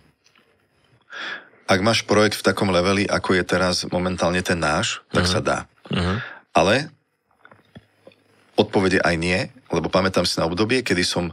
ak 1.72 1.80
máš 1.80 2.04
projekt 2.04 2.36
v 2.36 2.46
takom 2.52 2.68
leveli, 2.68 3.08
ako 3.08 3.32
je 3.40 3.44
teraz 3.48 3.88
momentálne 3.88 4.44
ten 4.44 4.60
náš, 4.60 5.00
tak 5.08 5.24
uh-huh. 5.24 5.34
sa 5.34 5.40
dá. 5.40 5.58
Uh-huh. 5.88 6.20
Ale 6.52 6.92
odpovede 8.60 9.00
aj 9.00 9.16
nie, 9.16 9.40
lebo 9.72 9.88
pamätám 9.88 10.28
si 10.28 10.36
na 10.36 10.44
obdobie, 10.44 10.84
kedy 10.84 11.00
som 11.00 11.32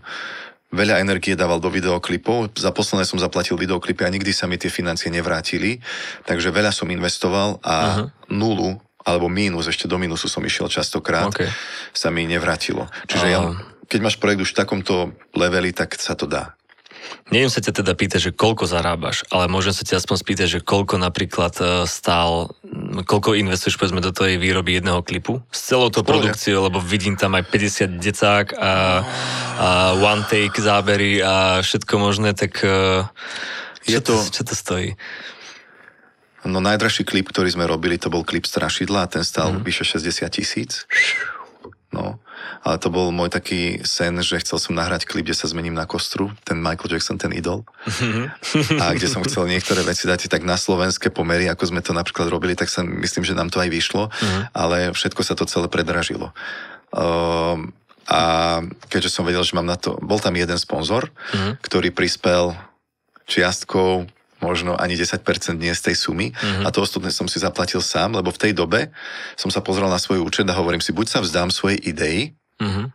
veľa 0.71 1.03
energie 1.03 1.35
dával 1.35 1.59
do 1.59 1.67
videoklipov. 1.67 2.55
Za 2.55 2.71
posledné 2.71 3.03
som 3.03 3.19
zaplatil 3.19 3.59
videoklipy 3.59 4.07
a 4.07 4.13
nikdy 4.13 4.31
sa 4.31 4.47
mi 4.47 4.55
tie 4.55 4.71
financie 4.71 5.11
nevrátili. 5.11 5.83
Takže 6.23 6.53
veľa 6.55 6.71
som 6.71 6.87
investoval 6.87 7.59
a 7.59 7.75
uh-huh. 7.75 8.05
nulu 8.31 8.79
alebo 9.03 9.27
mínus, 9.31 9.67
ešte 9.67 9.89
do 9.89 9.97
mínusu 9.97 10.29
som 10.29 10.43
išiel 10.43 10.69
častokrát, 10.69 11.31
okay. 11.31 11.49
sa 11.95 12.13
mi 12.13 12.29
nevrátilo. 12.29 12.85
Čiže 13.09 13.27
uh-huh. 13.27 13.55
ja, 13.55 13.89
keď 13.89 13.99
máš 14.05 14.15
projekt 14.21 14.45
už 14.45 14.51
v 14.53 14.59
takomto 14.59 14.95
leveli, 15.33 15.73
tak 15.73 15.97
sa 15.97 16.13
to 16.13 16.29
dá. 16.29 16.53
Neviem 17.29 17.49
sa 17.53 17.61
ťa 17.61 17.81
teda 17.81 17.93
pýtať, 17.93 18.29
že 18.29 18.31
koľko 18.33 18.65
zarábaš, 18.65 19.21
ale 19.29 19.45
môžem 19.45 19.73
sa 19.73 19.85
ťa 19.85 20.01
aspoň 20.01 20.17
spýtať, 20.17 20.47
že 20.49 20.59
koľko 20.65 20.97
napríklad 20.97 21.53
e, 21.61 21.65
stál, 21.85 22.53
koľko 23.05 23.37
investuješ 23.37 23.77
povedzme 23.77 24.01
do 24.01 24.09
tej 24.09 24.41
výroby 24.41 24.81
jedného 24.81 25.05
klipu 25.05 25.41
s 25.53 25.69
celou 25.69 25.93
tou 25.93 26.01
produkciou, 26.01 26.65
lebo 26.65 26.81
vidím 26.81 27.13
tam 27.17 27.37
aj 27.37 27.45
50 27.49 28.01
decák 28.01 28.47
a, 28.57 28.61
a 28.61 28.73
one 29.97 30.25
take 30.25 30.57
zábery 30.57 31.21
a 31.21 31.61
všetko 31.61 31.93
možné, 32.01 32.33
tak 32.33 32.65
e, 32.65 33.05
čo, 33.85 33.99
to, 34.01 34.13
čo 34.25 34.41
to 34.41 34.53
stojí? 34.57 34.97
No 36.47 36.63
najdražší 36.63 37.03
klip, 37.03 37.29
ktorý 37.29 37.51
sme 37.51 37.67
robili, 37.67 37.99
to 37.99 38.07
bol 38.07 38.23
klip 38.23 38.47
Strašidla 38.47 39.05
a 39.05 39.11
ten 39.11 39.27
stal 39.27 39.59
mm. 39.59 39.63
vyše 39.65 39.83
60 39.83 40.23
tisíc. 40.31 40.87
No 41.89 42.21
ale 42.63 42.75
to 42.79 42.91
bol 42.91 43.09
môj 43.09 43.31
taký 43.31 43.81
sen, 43.87 44.19
že 44.19 44.39
chcel 44.43 44.59
som 44.59 44.73
nahrať 44.75 45.07
klip, 45.07 45.27
kde 45.27 45.35
sa 45.37 45.49
zmením 45.49 45.75
na 45.75 45.87
kostru, 45.87 46.31
ten 46.43 46.59
Michael 46.59 46.97
Jackson, 46.97 47.19
ten 47.19 47.31
idol. 47.31 47.63
a 48.83 48.93
kde 48.95 49.07
som 49.07 49.23
chcel 49.23 49.47
niektoré 49.47 49.83
veci 49.83 50.07
dať 50.07 50.27
tak 50.27 50.43
na 50.43 50.59
slovenské 50.59 51.11
pomery, 51.11 51.47
ako 51.47 51.71
sme 51.71 51.81
to 51.83 51.95
napríklad 51.95 52.27
robili, 52.27 52.55
tak 52.55 52.71
sa 52.71 52.83
myslím, 52.83 53.23
že 53.23 53.37
nám 53.37 53.51
to 53.51 53.63
aj 53.63 53.69
vyšlo, 53.71 54.11
uh-huh. 54.11 54.41
ale 54.51 54.91
všetko 54.91 55.21
sa 55.23 55.33
to 55.35 55.47
celé 55.47 55.67
predražilo. 55.71 56.35
Um, 56.91 57.71
a 58.09 58.21
keďže 58.89 59.13
som 59.13 59.27
vedel, 59.27 59.45
že 59.45 59.53
mám 59.53 59.69
na 59.69 59.77
to, 59.77 59.95
bol 60.01 60.17
tam 60.17 60.33
jeden 60.33 60.57
sponzor, 60.57 61.09
uh-huh. 61.09 61.61
ktorý 61.61 61.93
prispel 61.93 62.57
čiastkou 63.29 64.09
možno 64.39 64.75
ani 64.75 64.95
10% 64.95 65.23
nie 65.59 65.71
z 65.75 65.81
tej 65.91 65.95
sumy 65.95 66.31
uh-huh. 66.31 66.65
a 66.65 66.71
to 66.71 66.83
ostatné 66.83 67.11
som 67.11 67.27
si 67.27 67.39
zaplatil 67.39 67.83
sám, 67.83 68.15
lebo 68.15 68.31
v 68.31 68.39
tej 68.39 68.53
dobe 68.55 68.91
som 69.35 69.51
sa 69.51 69.59
pozrel 69.59 69.91
na 69.91 69.99
svoj 69.99 70.23
účet 70.23 70.47
a 70.47 70.57
hovorím 70.57 70.83
si, 70.83 70.95
buď 70.95 71.07
sa 71.07 71.19
vzdám 71.19 71.51
svojej 71.51 71.79
idei 71.79 72.33
uh-huh. 72.59 72.87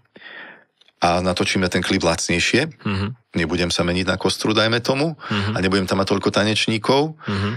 a 1.05 1.09
natočíme 1.21 1.69
ten 1.69 1.85
klip 1.85 2.03
lacnejšie, 2.03 2.73
uh-huh. 2.73 3.09
nebudem 3.37 3.69
sa 3.69 3.85
meniť 3.85 4.07
na 4.09 4.17
kostru, 4.17 4.57
dajme 4.57 4.81
tomu, 4.81 5.15
uh-huh. 5.15 5.55
a 5.55 5.59
nebudem 5.61 5.85
tam 5.85 6.01
mať 6.01 6.17
toľko 6.17 6.33
tanečníkov, 6.33 7.15
uh-huh. 7.15 7.55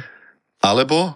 alebo 0.61 1.15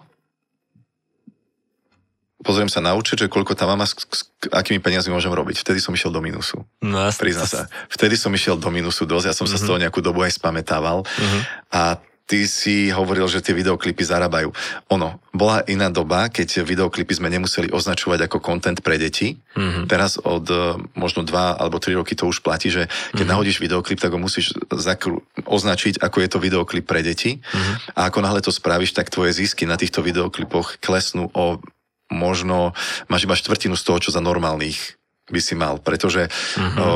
pozriem 2.42 2.66
sa 2.66 2.82
na 2.82 2.98
účet, 2.98 3.22
že 3.22 3.30
koľko 3.30 3.54
tam 3.54 3.70
mám 3.70 3.84
a 3.84 3.86
s, 3.86 3.94
s 3.94 4.26
akými 4.50 4.82
peniazmi 4.82 5.14
môžem 5.14 5.30
robiť. 5.30 5.62
Vtedy 5.62 5.78
som 5.78 5.94
išiel 5.94 6.10
do 6.10 6.18
minusu. 6.18 6.66
No, 6.82 7.06
Priznám 7.14 7.46
sa. 7.46 7.70
Vtedy 7.86 8.18
som 8.18 8.34
išiel 8.34 8.58
do 8.58 8.66
minusu 8.74 9.06
dosť, 9.06 9.26
ja 9.30 9.34
som 9.36 9.46
uh-huh. 9.46 9.54
sa 9.54 9.62
z 9.62 9.66
toho 9.70 9.78
nejakú 9.78 10.02
dobu 10.02 10.26
aj 10.26 10.42
spametával. 10.42 11.06
Uh-huh. 11.06 11.40
A 11.70 12.02
ty 12.32 12.48
si 12.48 12.88
hovoril, 12.88 13.28
že 13.28 13.44
tie 13.44 13.52
videoklipy 13.52 14.00
zarábajú. 14.00 14.56
Ono, 14.88 15.20
bola 15.36 15.60
iná 15.68 15.92
doba, 15.92 16.32
keď 16.32 16.64
videoklipy 16.64 17.12
sme 17.12 17.28
nemuseli 17.28 17.68
označovať 17.68 18.24
ako 18.24 18.40
content 18.40 18.80
pre 18.80 18.96
deti. 18.96 19.36
Mm-hmm. 19.52 19.84
Teraz 19.84 20.16
od 20.16 20.48
e, 20.48 20.80
možno 20.96 21.28
dva 21.28 21.52
alebo 21.60 21.76
tri 21.76 21.92
roky 21.92 22.16
to 22.16 22.24
už 22.24 22.40
platí, 22.40 22.72
že 22.72 22.88
keď 22.88 23.20
mm-hmm. 23.20 23.28
nahodíš 23.28 23.60
videoklip, 23.60 24.00
tak 24.00 24.16
ho 24.16 24.20
musíš 24.20 24.56
zakru- 24.72 25.20
označiť, 25.44 26.00
ako 26.00 26.16
je 26.24 26.28
to 26.32 26.40
videoklip 26.40 26.88
pre 26.88 27.04
deti. 27.04 27.44
Mm-hmm. 27.44 28.00
A 28.00 28.08
ako 28.08 28.24
náhle 28.24 28.40
to 28.40 28.48
spravíš, 28.48 28.96
tak 28.96 29.12
tvoje 29.12 29.36
zisky 29.36 29.68
na 29.68 29.76
týchto 29.76 30.00
videoklipoch 30.00 30.80
klesnú 30.80 31.28
o 31.36 31.60
možno, 32.08 32.72
máš 33.12 33.28
iba 33.28 33.36
štvrtinu 33.36 33.76
z 33.76 33.84
toho, 33.84 33.98
čo 34.00 34.10
za 34.12 34.24
normálnych 34.24 35.01
by 35.30 35.38
si 35.38 35.54
mal, 35.54 35.78
pretože 35.78 36.26
uh-huh. 36.26 36.82
o, 36.82 36.86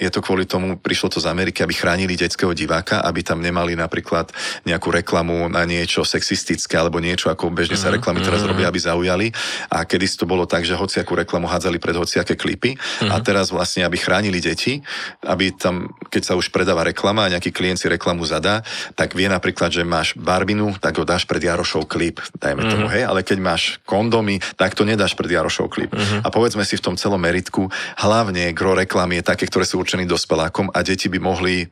je 0.00 0.08
to 0.08 0.24
kvôli 0.24 0.48
tomu, 0.48 0.80
prišlo 0.80 1.12
to 1.12 1.18
z 1.20 1.28
Ameriky, 1.28 1.60
aby 1.60 1.76
chránili 1.76 2.16
detského 2.16 2.56
diváka, 2.56 3.04
aby 3.04 3.20
tam 3.20 3.44
nemali 3.44 3.76
napríklad 3.76 4.32
nejakú 4.64 4.88
reklamu 4.88 5.52
na 5.52 5.68
niečo 5.68 6.00
sexistické 6.00 6.80
alebo 6.80 7.04
niečo, 7.04 7.28
ako 7.28 7.52
bežne 7.52 7.76
uh-huh. 7.76 7.84
sa 7.84 7.92
mhm. 7.92 7.96
reklamy 8.00 8.20
teraz 8.24 8.40
uh-huh. 8.40 8.56
robia, 8.56 8.72
aby 8.72 8.80
zaujali. 8.80 9.26
A 9.68 9.84
kedy 9.84 10.08
to 10.16 10.24
bolo 10.24 10.48
tak, 10.48 10.64
že 10.64 10.72
hociakú 10.72 11.12
reklamu 11.12 11.44
hádzali 11.44 11.76
pred 11.76 12.00
hociaké 12.00 12.32
klipy 12.32 12.80
uh-huh. 12.80 13.12
a 13.12 13.20
teraz 13.20 13.52
vlastne, 13.52 13.84
aby 13.84 14.00
chránili 14.00 14.40
deti, 14.40 14.80
aby 15.28 15.52
tam, 15.52 15.92
keď 16.08 16.32
sa 16.32 16.34
už 16.34 16.48
predáva 16.48 16.80
reklama 16.80 17.28
a 17.28 17.32
nejaký 17.36 17.52
klient 17.52 17.76
si 17.76 17.92
reklamu 17.92 18.24
zadá, 18.24 18.64
tak 18.96 19.12
vie 19.12 19.28
napríklad, 19.28 19.68
že 19.68 19.84
máš 19.84 20.16
Barbinu, 20.16 20.72
tak 20.80 20.96
ho 20.96 21.04
dáš 21.04 21.28
pred 21.28 21.44
Jarošov 21.44 21.84
klip, 21.92 22.24
dajme 22.40 22.64
uh-huh. 22.64 22.72
tomu, 22.72 22.86
hej, 22.88 23.04
ale 23.04 23.20
keď 23.20 23.38
máš 23.44 23.62
kondomy, 23.84 24.40
tak 24.56 24.72
to 24.72 24.88
nedáš 24.88 25.12
pred 25.12 25.28
Jarošov 25.28 25.68
klip. 25.68 25.92
Uh-huh. 25.92 26.24
A 26.24 26.32
povedzme 26.32 26.64
si 26.64 26.80
v 26.80 26.82
tom 26.82 26.96
celom 26.96 27.20
meritku, 27.20 27.66
hlavne 28.00 28.52
gro 28.56 28.76
reklamy 28.76 29.20
je 29.20 29.28
také, 29.28 29.46
ktoré 29.46 29.64
sú 29.66 29.80
určené 29.80 30.04
dospelákom 30.06 30.70
a 30.72 30.82
deti 30.82 31.10
by 31.10 31.18
mohli 31.18 31.66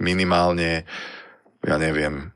minimálne, 0.00 0.84
ja 1.62 1.76
neviem, 1.78 2.32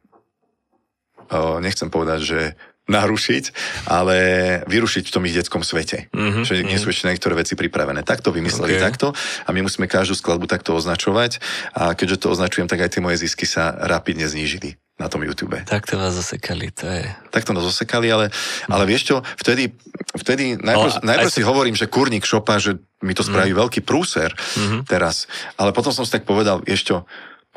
nechcem 1.61 1.91
povedať, 1.91 2.21
že 2.23 2.41
narušiť, 2.87 3.45
ale 3.91 4.17
vyrušiť 4.71 5.11
v 5.11 5.15
tom 5.15 5.27
ich 5.27 5.35
detskom 5.35 5.67
svete. 5.67 6.07
Mm-hmm, 6.15 6.47
že 6.47 6.63
nie 6.63 6.79
sú 6.79 6.95
ešte 6.95 7.11
niektoré 7.11 7.35
veci 7.35 7.59
pripravené. 7.59 8.07
Takto 8.07 8.31
vymysleli 8.31 8.79
okay. 8.79 8.87
takto 8.87 9.11
a 9.43 9.51
my 9.51 9.67
musíme 9.67 9.91
každú 9.91 10.15
skladbu 10.15 10.47
takto 10.47 10.71
označovať 10.79 11.43
a 11.75 11.99
keďže 11.99 12.23
to 12.23 12.27
označujem, 12.31 12.71
tak 12.71 12.87
aj 12.87 12.95
tie 12.95 13.03
moje 13.03 13.27
zisky 13.27 13.43
sa 13.43 13.75
rapidne 13.75 14.31
znížili 14.31 14.79
na 14.97 15.13
tom 15.13 15.21
YouTube. 15.21 15.61
Tak 15.69 15.85
to 15.85 16.01
vás 16.01 16.17
zasekali, 16.17 16.73
to 16.73 16.89
je... 16.89 17.05
Tak 17.29 17.45
to 17.45 17.53
nás 17.53 17.69
zasekali, 17.69 18.09
ale, 18.09 18.33
ale 18.65 18.85
vieš 18.89 19.13
čo, 19.13 19.17
vtedy, 19.37 19.77
vtedy 20.17 20.57
najprv, 20.57 21.05
ale 21.05 21.05
najprv 21.05 21.31
si 21.33 21.45
sa... 21.45 21.49
hovorím, 21.53 21.77
že 21.77 21.85
kurník 21.85 22.25
šopa, 22.25 22.57
že 22.57 22.81
mi 23.05 23.13
to 23.13 23.21
spraví 23.21 23.53
mm. 23.53 23.61
veľký 23.61 23.81
prúser 23.85 24.33
mm-hmm. 24.33 24.89
teraz, 24.89 25.29
ale 25.61 25.77
potom 25.77 25.93
som 25.93 26.09
si 26.09 26.17
tak 26.17 26.25
povedal, 26.25 26.65
čo, 26.65 27.05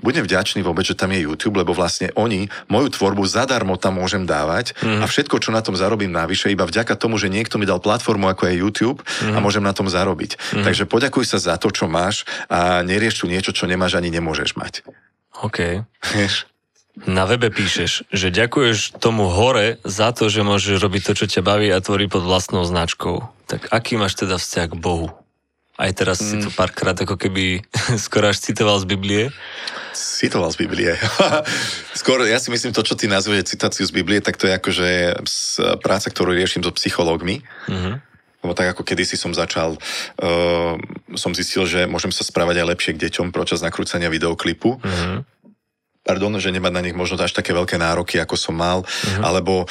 budem 0.02 0.24
vďačný 0.24 0.64
vôbec, 0.64 0.88
že 0.88 0.96
tam 0.96 1.12
je 1.12 1.24
YouTube, 1.28 1.60
lebo 1.60 1.76
vlastne 1.76 2.12
oni 2.16 2.48
moju 2.72 2.92
tvorbu 2.92 3.24
zadarmo 3.28 3.76
tam 3.76 4.00
môžem 4.00 4.24
dávať 4.24 4.76
mm. 4.80 5.04
a 5.04 5.06
všetko, 5.06 5.40
čo 5.44 5.52
na 5.52 5.60
tom 5.60 5.76
zarobím 5.76 6.12
navyše, 6.12 6.52
iba 6.52 6.64
vďaka 6.64 6.96
tomu, 6.96 7.20
že 7.20 7.32
niekto 7.32 7.60
mi 7.60 7.68
dal 7.68 7.84
platformu 7.84 8.32
ako 8.32 8.48
je 8.48 8.60
YouTube 8.60 9.00
mm. 9.04 9.36
a 9.36 9.40
mhm. 9.40 9.44
môžem 9.44 9.64
na 9.64 9.76
tom 9.76 9.88
zarobiť. 9.88 10.60
Mm. 10.60 10.66
Takže 10.68 10.84
poďakuj 10.88 11.24
sa 11.28 11.38
za 11.40 11.56
to, 11.60 11.72
čo 11.72 11.88
máš 11.88 12.24
a 12.48 12.82
nerieš 12.84 13.24
tu 13.24 13.26
niečo, 13.28 13.52
čo 13.52 13.68
nemáš 13.68 14.00
ani 14.00 14.12
nemôžeš 14.12 14.56
mať. 14.56 14.84
OK. 15.40 15.84
Vieš? 16.16 16.48
Na 17.08 17.24
webe 17.24 17.48
píšeš, 17.48 18.12
že 18.12 18.28
ďakuješ 18.28 19.00
tomu 19.00 19.32
hore 19.32 19.80
za 19.88 20.12
to, 20.12 20.28
že 20.28 20.44
môžeš 20.44 20.84
robiť 20.84 21.02
to, 21.08 21.14
čo 21.16 21.26
ťa 21.32 21.42
baví 21.46 21.72
a 21.72 21.80
tvorí 21.80 22.12
pod 22.12 22.28
vlastnou 22.28 22.68
značkou. 22.68 23.24
Tak 23.48 23.72
aký 23.72 23.96
máš 23.96 24.20
teda 24.20 24.36
vzťah 24.36 24.68
k 24.74 24.76
Bohu? 24.76 25.08
Aj 25.80 25.92
teraz 25.96 26.20
mm. 26.20 26.28
si 26.28 26.36
to 26.44 26.50
párkrát 26.52 26.98
ako 27.00 27.16
keby 27.16 27.64
skoro 28.06 28.28
až 28.28 28.44
citoval 28.44 28.84
z 28.84 28.86
Biblie. 28.90 29.24
Citoval 29.96 30.52
z 30.52 30.60
Biblie. 30.60 30.92
Skôr, 32.00 32.28
ja 32.28 32.36
si 32.36 32.52
myslím, 32.52 32.76
to, 32.76 32.84
čo 32.84 33.00
ty 33.00 33.08
nazveš 33.08 33.56
citáciu 33.56 33.88
z 33.88 33.96
Biblie, 33.96 34.20
tak 34.20 34.36
to 34.36 34.52
je 34.52 34.60
akože 34.60 34.90
práca, 35.80 36.12
ktorú 36.12 36.36
riešim 36.36 36.68
so 36.68 36.76
psychológmi. 36.76 37.48
Mm-hmm. 37.72 37.96
Lebo 38.40 38.56
tak 38.56 38.72
ako 38.76 38.88
kedysi 38.88 39.20
som 39.20 39.36
začal, 39.36 39.76
uh, 39.76 40.76
som 41.16 41.36
zistil, 41.36 41.68
že 41.68 41.88
môžem 41.88 42.12
sa 42.16 42.24
správať 42.24 42.64
aj 42.64 42.70
lepšie 42.72 42.92
k 42.96 43.02
deťom 43.08 43.36
počas 43.36 43.60
nakrúcania 43.60 44.08
videoklipu. 44.08 44.80
Mm-hmm. 44.80 45.39
Pardon, 46.10 46.42
že 46.42 46.50
nemať 46.50 46.74
na 46.74 46.82
nich 46.82 46.98
možno 46.98 47.22
až 47.22 47.38
také 47.38 47.54
veľké 47.54 47.78
nároky, 47.78 48.18
ako 48.18 48.34
som 48.34 48.58
mal, 48.58 48.82
mm-hmm. 48.82 49.22
alebo 49.22 49.70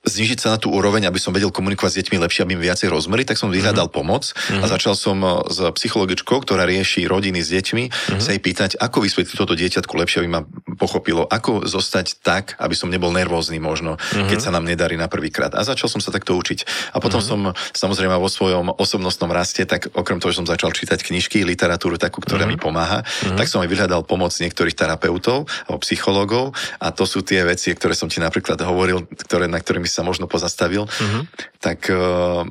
znižiť 0.00 0.38
sa 0.40 0.56
na 0.56 0.58
tú 0.58 0.72
úroveň, 0.72 1.04
aby 1.04 1.20
som 1.20 1.36
vedel 1.36 1.52
komunikovať 1.52 1.92
s 1.92 1.98
deťmi 2.04 2.16
lepšie, 2.24 2.48
aby 2.48 2.56
im 2.56 2.64
viacej 2.64 2.88
rozmery, 2.88 3.28
tak 3.28 3.36
som 3.36 3.52
vyhľadal 3.52 3.92
mm-hmm. 3.92 4.00
pomoc 4.00 4.32
mm-hmm. 4.32 4.64
a 4.64 4.66
mhm. 4.66 4.72
začal 4.72 4.94
som 4.96 5.20
eh, 5.20 5.30
s 5.52 5.58
psychologičkou, 5.60 6.40
ktorá 6.40 6.64
rieši 6.64 7.04
rodiny 7.04 7.44
s 7.44 7.52
deťmi, 7.52 7.84
mm-hmm. 7.92 8.20
sa 8.20 8.32
jej 8.32 8.40
pýtať, 8.40 8.70
ako 8.80 9.04
vysvetliť 9.04 9.36
toto 9.36 9.52
dieťatku 9.52 9.92
lepšie, 9.92 10.24
aby 10.24 10.30
ma 10.32 10.40
pochopilo, 10.80 11.28
ako 11.28 11.68
zostať 11.68 12.24
tak, 12.24 12.56
aby 12.56 12.72
som 12.72 12.88
nebol 12.88 13.12
nervózny 13.12 13.60
možno, 13.60 14.00
mm-hmm. 14.00 14.28
keď 14.32 14.38
sa 14.40 14.50
nám 14.56 14.64
nedarí 14.64 14.96
na 14.96 15.12
prvýkrát. 15.12 15.52
A 15.52 15.60
začal 15.68 15.92
som 15.92 16.00
sa 16.00 16.08
takto 16.08 16.32
učiť. 16.32 16.92
A 16.96 17.04
potom 17.04 17.20
mm-hmm. 17.20 17.52
som 17.52 17.76
samozrejme 17.76 18.16
vo 18.16 18.32
svojom 18.32 18.72
osobnostnom 18.80 19.28
raste, 19.28 19.68
tak 19.68 19.92
okrem 19.92 20.16
toho, 20.16 20.32
že 20.32 20.40
som 20.40 20.48
začal 20.48 20.72
čítať 20.72 21.04
knižky, 21.04 21.44
literatúru 21.44 22.00
takú, 22.00 22.24
ktorá 22.24 22.48
mm-hmm. 22.48 22.56
mi 22.56 22.64
pomáha, 22.64 23.04
mm-hmm. 23.04 23.36
tak 23.36 23.52
som 23.52 23.60
aj 23.60 23.68
vyhľadal 23.68 24.08
pomoc 24.08 24.32
niektorých 24.32 24.72
terapeutov 24.72 25.44
alebo 25.68 25.80
psychológov 25.84 26.56
a 26.80 26.88
to 26.88 27.04
sú 27.04 27.20
tie 27.20 27.44
veci, 27.44 27.76
ktoré 27.76 27.92
som 27.92 28.08
ti 28.08 28.22
napríklad 28.22 28.56
hovoril, 28.64 29.04
ktoré, 29.28 29.44
na 29.44 29.60
ktorými 29.60 29.89
sa 29.90 30.06
možno 30.06 30.30
pozastavil, 30.30 30.86
mm-hmm. 30.86 31.22
tak 31.58 31.90
uh, 31.90 32.46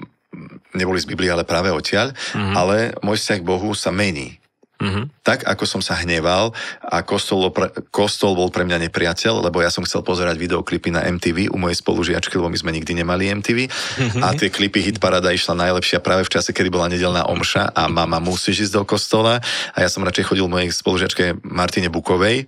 neboli 0.76 1.00
z 1.00 1.08
Biblie, 1.08 1.32
ale 1.32 1.48
práve 1.48 1.72
odtiaľ, 1.72 2.12
mm-hmm. 2.12 2.54
ale 2.54 2.94
môj 3.00 3.18
vzťah 3.18 3.40
k 3.40 3.48
Bohu 3.48 3.72
sa 3.74 3.90
mení. 3.90 4.38
Mm-hmm. 4.80 5.28
Tak, 5.28 5.44
ako 5.44 5.68
som 5.68 5.82
sa 5.84 6.00
hneval 6.00 6.56
a 6.80 7.04
kostol, 7.04 7.52
kostol 7.92 8.32
bol 8.32 8.48
pre 8.48 8.64
mňa 8.64 8.88
nepriateľ, 8.88 9.52
lebo 9.52 9.60
ja 9.60 9.68
som 9.68 9.84
chcel 9.84 10.08
pozerať 10.08 10.40
videoklipy 10.40 10.96
na 10.96 11.04
MTV 11.04 11.52
u 11.52 11.60
mojej 11.60 11.84
spolužiačky, 11.84 12.40
lebo 12.40 12.48
my 12.48 12.56
sme 12.56 12.72
nikdy 12.72 13.04
nemali 13.04 13.28
MTV 13.28 13.68
mm-hmm. 13.68 14.24
a 14.24 14.32
tie 14.40 14.48
klipy 14.48 14.80
Hit 14.80 15.04
Parada 15.04 15.36
išla 15.36 15.68
najlepšia 15.68 16.00
práve 16.00 16.24
v 16.24 16.32
čase, 16.32 16.56
kedy 16.56 16.72
bola 16.72 16.88
nedelná 16.88 17.28
omša 17.28 17.76
a 17.76 17.92
mama 17.92 18.24
musíš 18.24 18.72
ísť 18.72 18.80
do 18.80 18.84
kostola 18.88 19.44
a 19.76 19.78
ja 19.84 19.92
som 19.92 20.00
radšej 20.08 20.32
chodil 20.32 20.48
mojej 20.48 20.72
spolužiačke 20.72 21.44
Martine 21.44 21.92
Bukovej, 21.92 22.48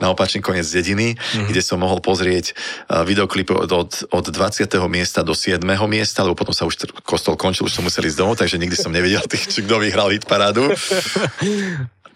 na 0.00 0.08
opačný 0.10 0.40
koniec 0.40 0.64
dediny, 0.64 1.14
mm-hmm. 1.14 1.48
kde 1.52 1.60
som 1.60 1.80
mohol 1.80 2.00
pozrieť 2.00 2.56
uh, 2.88 3.04
videoklipy 3.04 3.52
od, 3.52 3.70
od, 3.70 3.90
od 4.08 4.24
20. 4.24 4.64
miesta 4.88 5.20
do 5.20 5.36
7. 5.36 5.60
miesta, 5.88 6.24
lebo 6.24 6.34
potom 6.38 6.56
sa 6.56 6.64
už 6.64 6.88
kostol 7.04 7.36
končil, 7.36 7.68
už 7.68 7.76
som 7.76 7.84
musel 7.84 8.08
ísť 8.08 8.18
domov, 8.18 8.40
takže 8.40 8.56
nikdy 8.56 8.76
som 8.76 8.92
nevedel, 8.92 9.20
tých, 9.28 9.48
či 9.48 9.60
kto 9.64 9.80
vyhral 9.80 10.08
hit 10.08 10.24
parádu. 10.24 10.72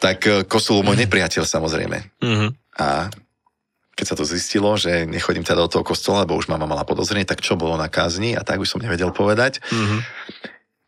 tak 0.03 0.19
uh, 0.27 0.43
kostol 0.43 0.83
môj 0.83 0.99
nepriateľ 1.07 1.47
samozrejme. 1.47 1.99
Mm-hmm. 2.19 2.51
A 2.83 3.13
keď 3.93 4.07
sa 4.09 4.17
to 4.17 4.25
zistilo, 4.25 4.75
že 4.75 5.05
nechodím 5.05 5.45
teda 5.45 5.63
do 5.63 5.71
toho 5.71 5.85
kostola, 5.85 6.25
lebo 6.25 6.35
už 6.35 6.49
mama 6.49 6.65
mala 6.65 6.83
podozrenie, 6.83 7.29
tak 7.29 7.45
čo 7.45 7.55
bolo 7.55 7.77
na 7.77 7.93
kázni 7.93 8.35
a 8.35 8.43
tak 8.43 8.59
už 8.59 8.73
som 8.73 8.81
nevedel 8.83 9.13
povedať. 9.13 9.61
Mm-hmm. 9.69 10.01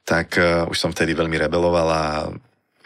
Tak 0.05 0.29
uh, 0.41 0.67
už 0.73 0.77
som 0.77 0.91
vtedy 0.91 1.15
veľmi 1.15 1.37
rebeloval 1.37 1.89
a 1.89 2.05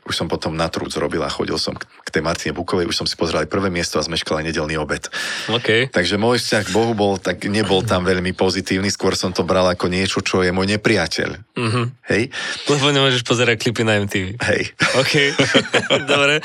už 0.09 0.17
som 0.17 0.27
potom 0.27 0.57
na 0.57 0.73
trúd 0.73 0.89
zrobil 0.89 1.21
a 1.21 1.31
chodil 1.31 1.61
som 1.61 1.77
k 1.77 2.09
tej 2.09 2.25
Martine 2.25 2.57
Bukovej, 2.57 2.89
už 2.89 3.05
som 3.05 3.07
si 3.07 3.15
pozrel 3.15 3.45
aj 3.45 3.53
prvé 3.53 3.69
miesto 3.69 4.01
a 4.01 4.03
zmeškal 4.03 4.41
aj 4.41 4.49
nedelný 4.49 4.81
obed. 4.81 5.05
Okay. 5.47 5.93
Takže 5.93 6.17
môj 6.17 6.41
vzťah 6.41 6.63
k 6.69 6.75
Bohu 6.75 6.97
bol, 6.97 7.21
tak 7.21 7.45
nebol 7.45 7.85
tam 7.85 8.09
veľmi 8.09 8.33
pozitívny, 8.33 8.89
skôr 8.89 9.13
som 9.13 9.37
to 9.37 9.45
bral 9.45 9.69
ako 9.69 9.93
niečo, 9.93 10.25
čo 10.25 10.41
je 10.41 10.49
môj 10.49 10.65
nepriateľ. 10.79 11.31
Mm-hmm. 11.59 11.85
Hej? 12.09 12.23
Lebo 12.73 12.85
nemôžeš 12.89 13.23
pozerať 13.29 13.61
klipy 13.61 13.85
na 13.85 14.01
MTV. 14.01 14.41
Hej. 14.41 14.63
OK, 14.97 15.15
dobre. 16.13 16.41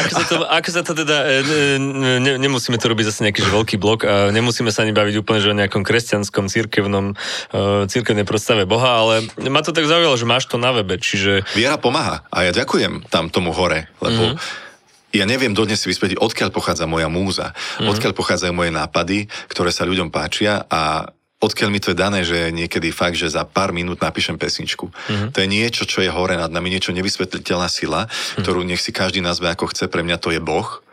Ako 0.00 0.10
sa 0.14 0.24
to, 0.24 0.36
ako 0.46 0.68
sa 0.70 0.82
to 0.86 0.92
teda, 0.96 1.16
e, 1.44 1.76
ne, 1.82 2.32
nemusíme 2.40 2.78
to 2.80 2.86
robiť 2.88 3.12
zase 3.12 3.28
nejaký 3.28 3.42
veľký 3.44 3.76
blok 3.76 4.06
a 4.08 4.32
nemusíme 4.32 4.72
sa 4.72 4.86
ani 4.86 4.96
baviť 4.96 5.20
úplne 5.20 5.42
že 5.42 5.50
o 5.50 5.58
nejakom 5.58 5.82
kresťanskom 5.82 6.46
církevnom, 6.46 7.18
uh, 7.18 7.84
církevnej 7.90 8.24
predstave 8.24 8.64
Boha, 8.64 9.02
ale 9.02 9.14
ma 9.50 9.60
to 9.60 9.74
tak 9.74 9.90
zaujalo, 9.90 10.14
že 10.14 10.24
máš 10.24 10.46
to 10.46 10.56
na 10.56 10.70
webe, 10.70 10.96
čiže... 10.96 11.42
Viera 11.58 11.76
pomáha 11.76 12.22
a 12.30 12.46
ja 12.46 12.52
ďakujem 12.54 12.93
tam 13.10 13.32
tomu 13.32 13.50
hore, 13.50 13.90
lebo 13.98 14.34
mm-hmm. 14.34 15.16
ja 15.16 15.24
neviem 15.24 15.56
dodnes 15.56 15.82
si 15.82 15.90
vysvetliť, 15.90 16.20
odkiaľ 16.20 16.50
pochádza 16.54 16.86
moja 16.86 17.10
múza, 17.10 17.50
mm-hmm. 17.50 17.90
odkiaľ 17.90 18.12
pochádzajú 18.14 18.52
moje 18.54 18.70
nápady, 18.70 19.26
ktoré 19.50 19.70
sa 19.74 19.88
ľuďom 19.88 20.12
páčia 20.14 20.62
a 20.68 21.10
odkiaľ 21.42 21.68
mi 21.68 21.80
to 21.80 21.92
je 21.92 21.98
dané, 21.98 22.20
že 22.24 22.54
niekedy 22.54 22.88
fakt, 22.94 23.20
že 23.20 23.32
za 23.32 23.44
pár 23.44 23.74
minút 23.76 24.00
napíšem 24.00 24.40
pesničku. 24.40 24.88
Mm-hmm. 24.88 25.28
To 25.34 25.38
je 25.40 25.48
niečo, 25.48 25.82
čo 25.84 26.00
je 26.00 26.10
hore 26.12 26.38
nad 26.38 26.48
nami, 26.48 26.72
niečo 26.72 26.94
nevysvetliteľná 26.96 27.68
sila, 27.68 28.06
mm-hmm. 28.06 28.42
ktorú 28.44 28.60
nech 28.64 28.80
si 28.80 28.94
každý 28.94 29.20
nazve 29.20 29.52
ako 29.52 29.72
chce, 29.72 29.90
pre 29.90 30.00
mňa 30.06 30.16
to 30.20 30.32
je 30.32 30.40
Boh. 30.40 30.84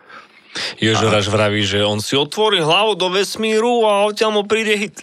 Jožoráš 0.84 1.32
a... 1.32 1.34
vraví, 1.40 1.64
že 1.64 1.80
on 1.80 2.04
si 2.04 2.20
otvorí 2.20 2.60
hlavu 2.60 3.00
do 3.00 3.08
vesmíru 3.08 3.88
a 3.88 4.04
odtiaľ 4.04 4.36
mu 4.36 4.44
príde 4.44 4.76
hit. 4.76 5.00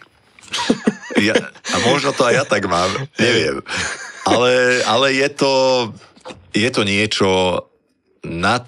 Ja, 1.19 1.35
a 1.75 1.77
možno 1.89 2.15
to 2.15 2.25
aj 2.29 2.35
ja 2.37 2.45
tak 2.47 2.69
mám, 2.71 2.89
neviem. 3.19 3.61
Ale, 4.29 4.85
ale 4.85 5.17
je 5.17 5.29
to 5.33 5.53
je 6.53 6.69
to 6.73 6.83
niečo 6.83 7.29
nad, 8.25 8.65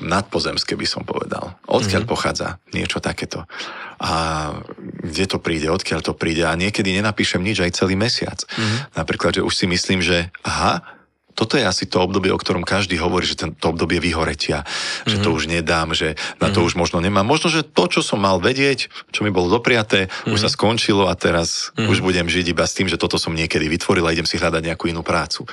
nadpozemské, 0.00 0.76
by 0.76 0.86
som 0.86 1.02
povedal. 1.02 1.56
Odkiaľ 1.66 2.04
mm-hmm. 2.04 2.14
pochádza 2.14 2.60
niečo 2.76 3.00
takéto. 3.00 3.48
A 3.96 4.52
kde 4.80 5.24
to 5.24 5.38
príde, 5.40 5.72
odkiaľ 5.72 6.00
to 6.04 6.12
príde. 6.12 6.44
A 6.44 6.58
niekedy 6.58 6.92
nenapíšem 6.92 7.40
nič 7.40 7.64
aj 7.64 7.76
celý 7.76 7.96
mesiac. 7.96 8.36
Mm-hmm. 8.44 8.96
Napríklad, 8.96 9.40
že 9.40 9.46
už 9.46 9.54
si 9.56 9.66
myslím, 9.66 10.04
že 10.04 10.28
aha, 10.44 10.96
toto 11.36 11.60
je 11.60 11.68
asi 11.68 11.84
to 11.84 12.00
obdobie, 12.00 12.32
o 12.32 12.40
ktorom 12.40 12.64
každý 12.64 12.96
hovorí, 12.96 13.28
že 13.28 13.36
to 13.36 13.66
obdobie 13.68 14.00
vyhoretia, 14.00 14.64
mm-hmm. 14.64 15.08
že 15.12 15.16
to 15.20 15.28
mhm. 15.30 15.36
už 15.36 15.42
nedám, 15.52 15.88
že 15.92 16.16
na 16.40 16.48
to 16.48 16.64
mm-hmm. 16.64 16.68
už 16.72 16.80
možno 16.80 16.98
nemám. 17.04 17.28
Možno, 17.28 17.52
že 17.52 17.60
to, 17.60 17.92
čo 17.92 18.00
som 18.00 18.24
mal 18.24 18.40
vedieť, 18.40 18.88
čo 19.12 19.20
mi 19.20 19.28
bolo 19.28 19.52
dopriaté, 19.52 20.08
mm-hmm. 20.08 20.32
už 20.32 20.40
sa 20.40 20.50
mhm. 20.50 20.56
skončilo 20.56 21.04
a 21.12 21.14
teraz 21.14 21.76
mm-hmm. 21.76 21.92
už 21.92 22.00
budem 22.00 22.26
žiť 22.26 22.56
iba 22.56 22.64
s 22.64 22.72
tým, 22.72 22.88
že 22.88 22.96
toto 22.96 23.20
som 23.20 23.36
niekedy 23.36 23.68
vytvoril 23.68 24.08
a 24.08 24.16
idem 24.16 24.24
si 24.24 24.40
hľadať 24.40 24.64
nejakú 24.64 24.88
inú 24.88 25.04
prácu. 25.04 25.44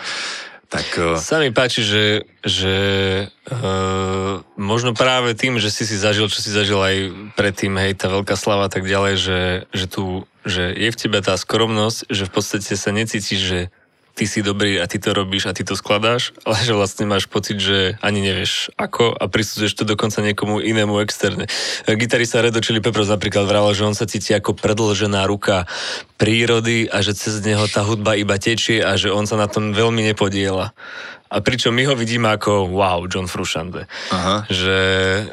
Tak, 0.73 0.87
uh... 0.97 1.21
Sa 1.21 1.37
mi 1.37 1.53
páči, 1.53 1.85
že, 1.85 2.05
že 2.41 2.75
uh, 3.29 4.41
možno 4.57 4.97
práve 4.97 5.37
tým, 5.37 5.61
že 5.61 5.69
si 5.69 5.85
si 5.85 5.93
zažil, 5.93 6.25
čo 6.33 6.41
si 6.41 6.49
zažil 6.49 6.81
aj 6.81 6.97
predtým, 7.37 7.77
hej, 7.77 7.93
tá 7.93 8.09
veľká 8.09 8.33
slava 8.33 8.73
tak 8.73 8.89
ďalej, 8.89 9.13
že, 9.21 9.39
že, 9.69 9.85
tu, 9.85 10.25
že 10.41 10.73
je 10.73 10.89
v 10.89 10.97
tebe 10.97 11.21
tá 11.21 11.37
skromnosť, 11.37 12.09
že 12.09 12.25
v 12.25 12.31
podstate 12.33 12.73
sa 12.73 12.89
necítiš, 12.89 13.41
že 13.45 13.59
ty 14.13 14.29
si 14.29 14.45
dobrý 14.45 14.77
a 14.77 14.85
ty 14.85 15.01
to 15.01 15.09
robíš 15.13 15.49
a 15.49 15.53
ty 15.53 15.65
to 15.65 15.73
skladáš, 15.77 16.33
ale 16.45 16.57
že 16.61 16.73
vlastne 16.73 17.05
máš 17.09 17.25
pocit, 17.29 17.61
že 17.61 17.97
ani 18.01 18.25
nevieš 18.25 18.73
ako 18.77 19.13
a 19.13 19.29
prisudzuješ 19.29 19.73
to 19.77 19.83
dokonca 19.85 20.21
niekomu 20.21 20.61
inému 20.61 21.01
externe. 21.01 21.49
Gitarista 21.85 22.41
Redo 22.41 22.61
Chili 22.61 22.81
Peppers 22.81 23.09
napríklad 23.09 23.45
vral, 23.49 23.69
že 23.77 23.85
on 23.85 23.97
sa 23.97 24.09
cíti 24.09 24.33
ako 24.33 24.57
predlžená 24.57 25.25
ruka 25.29 25.65
prírody 26.23 26.87
a 26.87 27.03
že 27.03 27.11
cez 27.11 27.43
neho 27.43 27.67
tá 27.67 27.83
hudba 27.83 28.15
iba 28.15 28.39
tečie 28.39 28.79
a 28.79 28.95
že 28.95 29.11
on 29.11 29.27
sa 29.27 29.35
na 29.35 29.51
tom 29.51 29.75
veľmi 29.75 30.07
nepodiela. 30.07 30.71
A 31.33 31.41
pričom 31.41 31.73
my 31.73 31.89
ho 31.89 31.97
vidíme 31.97 32.29
ako 32.29 32.69
wow, 32.77 33.01
John. 33.09 33.25
Aha. 33.25 34.45
Že, 34.45 34.81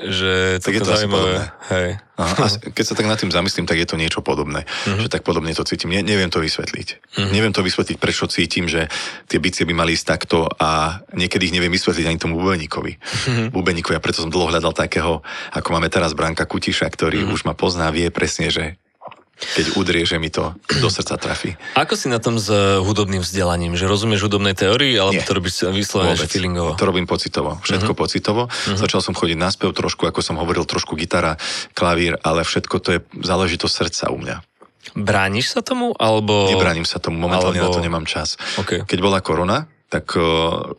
že 0.09 0.32
tak 0.64 0.72
je 0.72 0.80
to 0.80 0.97
zaujímavé. 0.97 1.53
Hej. 1.68 1.88
Aha. 2.16 2.34
A 2.41 2.45
keď 2.72 2.84
sa 2.88 2.97
tak 2.97 3.05
nad 3.05 3.20
tým 3.20 3.28
zamyslím, 3.28 3.68
tak 3.68 3.76
je 3.76 3.84
to 3.84 4.00
niečo 4.00 4.25
podobné. 4.25 4.64
Uh-huh. 4.64 4.96
Že 4.96 5.12
tak 5.12 5.29
podobne 5.29 5.53
to 5.53 5.61
cítim. 5.61 5.92
Ne, 5.92 6.00
neviem 6.00 6.33
to 6.33 6.41
vysvetliť. 6.41 6.88
Uh-huh. 7.21 7.29
Neviem 7.29 7.53
to 7.53 7.61
vysvetliť, 7.61 8.00
prečo 8.00 8.25
cítim, 8.33 8.64
že 8.64 8.88
tie 9.29 9.37
bicie 9.37 9.68
by 9.68 9.76
mali 9.76 9.92
ísť 9.92 10.07
takto 10.08 10.49
a 10.49 11.04
niekedy 11.12 11.53
ich 11.53 11.54
neviem 11.54 11.68
vysvetliť 11.68 12.08
ani 12.08 12.17
tomu 12.17 12.41
bubeníkovi. 12.41 12.92
Uh-huh. 12.96 13.46
Bubeníkovi. 13.53 13.92
A 13.92 14.00
preto 14.00 14.25
som 14.25 14.33
dlho 14.33 14.49
hľadal 14.49 14.72
takého, 14.72 15.21
ako 15.53 15.68
máme 15.68 15.92
teraz 15.92 16.17
Branka 16.17 16.49
Kutiša, 16.49 16.88
ktorý 16.88 17.29
uh-huh. 17.29 17.37
už 17.37 17.45
ma 17.45 17.53
pozná, 17.53 17.92
vie 17.92 18.08
presne, 18.08 18.49
že 18.49 18.80
keď 19.41 19.80
udrie, 19.80 20.04
že 20.04 20.21
mi 20.21 20.29
to 20.29 20.53
do 20.79 20.88
srdca 20.92 21.17
trafí. 21.17 21.57
Ako 21.75 21.96
si 21.96 22.12
na 22.12 22.21
tom 22.21 22.37
s 22.37 22.53
hudobným 22.84 23.25
vzdelaním? 23.25 23.75
Že 23.75 23.88
rozumieš 23.88 24.29
hudobnej 24.29 24.53
teórii, 24.53 25.00
alebo 25.00 25.17
Nie. 25.17 25.25
to 25.25 25.33
robíš 25.33 25.64
vyslovene 25.72 26.14
feelingovo? 26.21 26.76
To 26.76 26.84
robím 26.84 27.08
pocitovo, 27.08 27.57
všetko 27.64 27.92
uh-huh. 27.96 28.03
pocitovo. 28.04 28.42
Uh-huh. 28.46 28.76
Začal 28.76 29.00
som 29.00 29.17
chodiť 29.17 29.38
na 29.41 29.49
spev 29.49 29.72
trošku, 29.72 30.04
ako 30.04 30.21
som 30.21 30.37
hovoril, 30.37 30.68
trošku 30.68 30.95
gitara, 30.95 31.41
klavír, 31.72 32.21
ale 32.21 32.45
všetko 32.45 32.76
to 32.79 32.88
je 32.95 32.99
záležitosť 33.17 33.75
srdca 33.75 34.04
u 34.12 34.18
mňa. 34.21 34.37
Brániš 34.96 35.57
sa 35.57 35.61
tomu, 35.61 35.96
alebo... 35.96 36.50
Nebránim 36.50 36.88
sa 36.88 37.00
tomu, 37.00 37.21
momentálne 37.21 37.61
alebo... 37.61 37.72
na 37.72 37.76
to 37.76 37.84
nemám 37.84 38.07
čas. 38.08 38.37
Okay. 38.58 38.84
Keď 38.84 38.99
bola 39.00 39.21
korona, 39.21 39.71
tak 39.91 40.14
uh, 40.14 40.75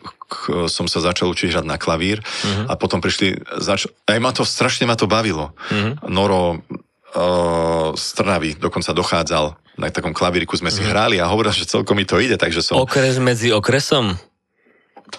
som 0.72 0.88
sa 0.88 1.04
začal 1.04 1.28
učiť 1.32 1.52
hrať 1.52 1.66
na 1.68 1.76
klavír 1.76 2.24
uh-huh. 2.24 2.72
a 2.72 2.74
potom 2.80 3.04
prišli, 3.04 3.44
zač- 3.60 3.92
aj 4.08 4.18
ma 4.24 4.32
to, 4.32 4.48
strašne 4.48 4.88
ma 4.88 4.96
to 4.96 5.06
bavilo. 5.10 5.52
Uh-huh. 5.68 6.00
Noro 6.08 6.64
z 7.96 8.08
Trnavy 8.16 8.56
dokonca 8.56 8.96
dochádzal, 8.96 9.56
na 9.80 9.88
takom 9.92 10.16
klavíriku 10.16 10.56
sme 10.56 10.72
si 10.72 10.84
mm. 10.84 10.88
hrali 10.88 11.18
a 11.20 11.28
hovoril, 11.28 11.52
že 11.52 11.68
celkom 11.68 11.96
mi 11.96 12.06
to 12.08 12.20
ide, 12.20 12.36
takže 12.36 12.64
som... 12.64 12.80
Okres 12.80 13.20
medzi 13.20 13.52
okresom? 13.52 14.16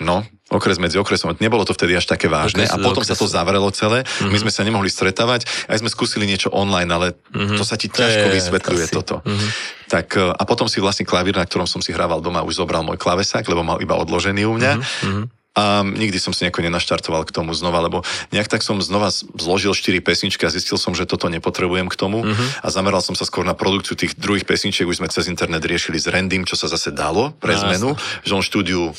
No, 0.01 0.25
okres 0.49 0.81
medzi 0.81 0.97
okresom. 0.97 1.37
Nebolo 1.37 1.69
to 1.69 1.77
vtedy 1.77 1.93
až 1.93 2.09
také 2.09 2.25
vážne 2.25 2.65
okres, 2.65 2.73
a 2.73 2.81
potom 2.81 3.05
okresom. 3.05 3.17
sa 3.17 3.21
to 3.21 3.27
zavrelo 3.29 3.69
celé. 3.73 4.09
Mm-hmm. 4.09 4.31
My 4.33 4.39
sme 4.41 4.53
sa 4.53 4.63
nemohli 4.65 4.89
stretávať, 4.89 5.45
aj 5.69 5.85
sme 5.85 5.93
skúsili 5.93 6.25
niečo 6.25 6.49
online, 6.49 6.89
ale 6.89 7.07
mm-hmm. 7.13 7.59
to 7.61 7.65
sa 7.65 7.77
ti 7.77 7.93
ťažko 7.93 8.33
vysvetľuje 8.33 8.87
to 8.89 8.95
toto. 9.05 9.17
Mm-hmm. 9.21 9.51
Tak 9.93 10.07
e, 10.17 10.33
a 10.33 10.43
potom 10.49 10.65
si 10.65 10.81
vlastne 10.81 11.05
klavír, 11.05 11.37
na 11.37 11.45
ktorom 11.45 11.69
som 11.69 11.85
si 11.85 11.93
hrával 11.93 12.25
doma, 12.25 12.41
už 12.41 12.65
zobral 12.65 12.81
môj 12.81 12.97
klavesák, 12.97 13.45
lebo 13.45 13.61
mal 13.61 13.85
iba 13.85 14.01
odložený 14.01 14.49
u 14.49 14.57
mňa. 14.57 14.73
Mm-hmm 14.81 15.42
a 15.53 15.85
nikdy 15.85 16.17
som 16.17 16.33
si 16.33 16.49
nejako 16.49 16.65
nenaštartoval 16.65 17.29
k 17.29 17.35
tomu 17.35 17.53
znova, 17.53 17.85
lebo 17.85 18.01
nejak 18.33 18.49
tak 18.49 18.65
som 18.65 18.81
znova 18.81 19.13
zložil 19.13 19.77
4 19.77 20.01
pesničky 20.01 20.49
a 20.49 20.55
zistil 20.55 20.81
som, 20.81 20.97
že 20.97 21.05
toto 21.05 21.29
nepotrebujem 21.29 21.93
k 21.93 21.97
tomu 21.97 22.25
mm-hmm. 22.25 22.65
a 22.65 22.69
zameral 22.73 23.05
som 23.05 23.13
sa 23.13 23.29
skôr 23.29 23.45
na 23.45 23.53
produkciu 23.53 23.93
tých 23.93 24.17
druhých 24.17 24.49
pesničiek, 24.49 24.89
už 24.89 25.05
sme 25.05 25.13
cez 25.13 25.29
internet 25.29 25.61
riešili 25.61 26.01
s 26.01 26.09
Randym, 26.09 26.49
čo 26.49 26.57
sa 26.57 26.73
zase 26.73 26.89
dalo 26.89 27.37
pre 27.37 27.53
zmenu, 27.53 27.93
že 28.25 28.33
on 28.33 28.41
štúdiu 28.41 28.97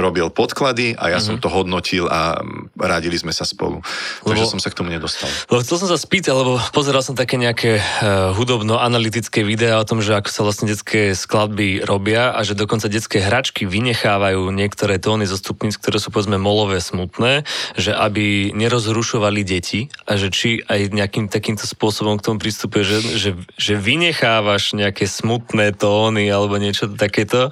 robil 0.00 0.32
podklady 0.32 0.96
a 0.96 1.12
ja 1.12 1.20
mm-hmm. 1.20 1.24
som 1.24 1.34
mhm. 1.36 1.42
to 1.44 1.48
hodnotil 1.48 2.04
a 2.08 2.40
radili 2.80 3.16
sme 3.20 3.30
sa 3.30 3.44
spolu. 3.44 3.84
Lebo, 4.24 4.34
Takže 4.34 4.52
som 4.56 4.60
sa 4.60 4.72
k 4.72 4.78
tomu 4.80 4.90
nedostal. 4.90 5.28
Lebo 5.52 5.60
chcel 5.62 5.76
som 5.84 5.88
sa 5.88 5.98
spýtať, 6.00 6.32
lebo 6.32 6.56
pozeral 6.72 7.04
som 7.04 7.14
také 7.14 7.36
nejaké 7.36 7.80
uh, 7.80 8.32
hudobno-analytické 8.34 9.44
videá 9.44 9.82
o 9.82 9.86
tom, 9.86 10.00
že 10.00 10.16
ako 10.16 10.30
sa 10.32 10.42
vlastne 10.46 10.66
detské 10.70 11.12
skladby 11.12 11.84
robia 11.84 12.32
a 12.32 12.40
že 12.46 12.56
dokonca 12.56 12.88
detské 12.88 13.20
hračky 13.20 13.68
vynechávajú 13.68 14.48
niektoré 14.54 14.96
tóny 14.96 15.28
zo 15.28 15.36
stupníc, 15.36 15.76
ktoré 15.76 16.00
sú 16.00 16.08
povedzme 16.14 16.40
molové, 16.40 16.78
smutné, 16.80 17.44
že 17.76 17.92
aby 17.92 18.54
nerozrušovali 18.56 19.42
deti 19.42 19.90
a 20.06 20.16
že 20.16 20.30
či 20.30 20.62
aj 20.64 20.94
nejakým 20.94 21.26
takýmto 21.26 21.66
spôsobom 21.66 22.16
k 22.16 22.24
tomu 22.24 22.38
pristupuje, 22.38 22.82
že, 22.86 22.98
že, 23.18 23.30
že 23.58 23.74
vynechávaš 23.76 24.72
nejaké 24.78 25.04
smutné 25.04 25.76
tóny 25.76 26.30
alebo 26.30 26.56
niečo 26.56 26.88
takéto. 26.94 27.50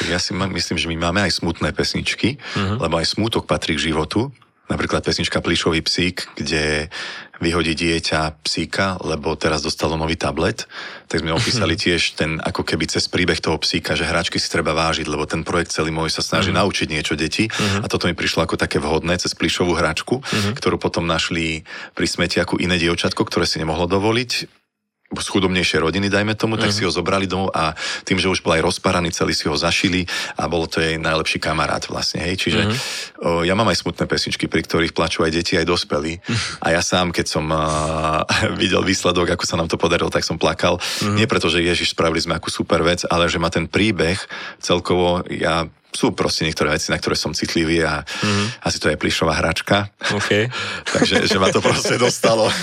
Tak 0.00 0.08
ja 0.08 0.22
si 0.22 0.32
myslím, 0.32 0.78
že 0.78 0.86
my 0.86 0.96
máme 0.96 1.20
aj 1.26 1.42
smutné 1.42 1.74
pesničky, 1.74 1.89
uh-huh. 1.98 2.78
lebo 2.78 2.94
aj 3.00 3.18
smútok 3.18 3.50
patrí 3.50 3.74
k 3.74 3.90
životu. 3.90 4.30
Napríklad 4.70 5.02
pesnička 5.02 5.42
Plišový 5.42 5.82
psík, 5.82 6.30
kde 6.38 6.86
vyhodí 7.42 7.74
dieťa 7.74 8.38
psíka, 8.46 9.00
lebo 9.02 9.34
teraz 9.34 9.64
dostalo 9.66 9.98
nový 9.98 10.14
tablet, 10.14 10.68
tak 11.10 11.24
sme 11.24 11.34
opísali 11.34 11.74
tiež 11.82 12.14
ten 12.14 12.38
ako 12.38 12.62
keby 12.62 12.86
cez 12.86 13.10
príbeh 13.10 13.42
toho 13.42 13.58
psíka, 13.58 13.98
že 13.98 14.06
hračky 14.06 14.38
si 14.38 14.46
treba 14.46 14.76
vážiť, 14.76 15.10
lebo 15.10 15.26
ten 15.26 15.42
projekt 15.42 15.74
celý 15.74 15.90
môj 15.90 16.14
sa 16.14 16.22
snaží 16.22 16.54
uh-huh. 16.54 16.62
naučiť 16.62 16.86
niečo 16.86 17.18
deti 17.18 17.50
uh-huh. 17.50 17.82
a 17.82 17.86
toto 17.90 18.06
mi 18.06 18.14
prišlo 18.14 18.46
ako 18.46 18.54
také 18.60 18.78
vhodné 18.78 19.18
cez 19.18 19.34
plišovú 19.34 19.74
hračku, 19.74 20.22
uh-huh. 20.22 20.52
ktorú 20.54 20.78
potom 20.78 21.02
našli 21.02 21.66
pri 21.98 22.06
smetiaku 22.06 22.62
iné 22.62 22.78
dievčatko, 22.78 23.26
ktoré 23.26 23.48
si 23.50 23.58
nemohlo 23.58 23.90
dovoliť 23.90 24.59
z 25.10 25.26
chudobnejšej 25.26 25.82
rodiny, 25.82 26.06
dajme 26.06 26.38
tomu, 26.38 26.54
tak 26.54 26.70
uh-huh. 26.70 26.78
si 26.78 26.86
ho 26.86 26.92
zobrali 26.94 27.26
domov 27.26 27.50
a 27.50 27.74
tým, 28.06 28.22
že 28.22 28.30
už 28.30 28.46
bol 28.46 28.54
aj 28.54 28.62
rozparaný, 28.62 29.10
celý 29.10 29.34
si 29.34 29.50
ho 29.50 29.58
zašili 29.58 30.06
a 30.38 30.46
bolo 30.46 30.70
to 30.70 30.78
jej 30.78 31.02
najlepší 31.02 31.42
kamarát 31.42 31.82
vlastne, 31.90 32.22
hej. 32.22 32.38
Čiže 32.38 32.60
uh-huh. 32.62 32.78
o, 33.18 33.28
ja 33.42 33.58
mám 33.58 33.66
aj 33.74 33.82
smutné 33.82 34.06
pesničky, 34.06 34.46
pri 34.46 34.62
ktorých 34.62 34.94
plačú 34.94 35.26
aj 35.26 35.34
deti, 35.34 35.58
aj 35.58 35.66
dospelí. 35.66 36.22
Uh-huh. 36.22 36.62
A 36.62 36.78
ja 36.78 36.80
sám, 36.84 37.10
keď 37.10 37.26
som 37.26 37.50
uh, 37.50 38.22
videl 38.62 38.86
výsledok, 38.86 39.34
ako 39.34 39.44
sa 39.50 39.58
nám 39.58 39.66
to 39.66 39.74
podarilo, 39.74 40.14
tak 40.14 40.22
som 40.22 40.38
plakal. 40.38 40.78
Uh-huh. 40.78 41.18
Nie 41.18 41.26
preto, 41.26 41.50
že 41.50 41.58
Ježiš, 41.58 41.98
spravili 41.98 42.22
sme 42.22 42.38
akú 42.38 42.46
super 42.46 42.86
vec, 42.86 43.02
ale 43.10 43.26
že 43.26 43.42
ma 43.42 43.50
ten 43.50 43.66
príbeh 43.66 44.22
celkovo, 44.62 45.26
ja 45.26 45.66
sú 45.90 46.14
proste 46.14 46.46
niektoré 46.46 46.70
veci, 46.74 46.94
na 46.94 46.98
ktoré 46.98 47.18
som 47.18 47.34
citlivý 47.34 47.82
a 47.82 48.02
mm-hmm. 48.02 48.62
asi 48.62 48.78
to 48.78 48.90
je 48.90 48.96
plišová 48.98 49.38
hračka. 49.38 49.90
Okay. 49.98 50.46
Takže 50.94 51.26
že 51.26 51.38
ma 51.42 51.50
to 51.50 51.62
proste 51.62 51.98
dostalo. 51.98 52.48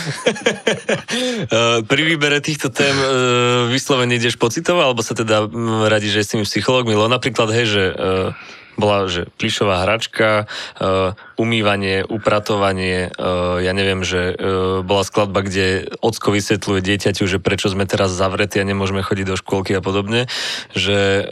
Eh, 1.47 1.79
pri 1.87 2.01
výbere 2.03 2.43
týchto 2.43 2.69
tém 2.69 2.93
uh, 2.93 3.69
vyslovene 3.71 4.19
ideš 4.19 4.35
pocitovo, 4.37 4.83
alebo 4.83 5.01
sa 5.01 5.15
teda 5.15 5.47
radi, 5.87 6.11
že 6.11 6.23
s 6.25 6.31
tými 6.33 6.45
psychológmi, 6.45 6.93
lebo 6.93 7.09
napríklad, 7.09 7.49
hej, 7.53 7.65
že 7.67 7.83
uh, 7.93 8.31
bola, 8.77 9.09
že 9.09 9.25
plišová 9.41 9.83
hračka, 9.83 10.45
uh, 10.45 11.17
umývanie, 11.35 12.05
upratovanie, 12.05 13.09
uh, 13.17 13.57
ja 13.59 13.73
neviem, 13.73 14.05
že 14.05 14.37
uh, 14.37 14.85
bola 14.85 15.01
skladba, 15.01 15.41
kde 15.41 15.89
ocko 15.99 16.31
vysvetľuje 16.31 16.79
dieťaťu, 16.85 17.25
že 17.25 17.41
prečo 17.41 17.73
sme 17.73 17.89
teraz 17.89 18.13
zavretí 18.13 18.61
a 18.61 18.69
nemôžeme 18.69 19.01
chodiť 19.01 19.25
do 19.25 19.35
škôlky 19.35 19.73
a 19.73 19.81
podobne, 19.81 20.29
že 20.77 21.25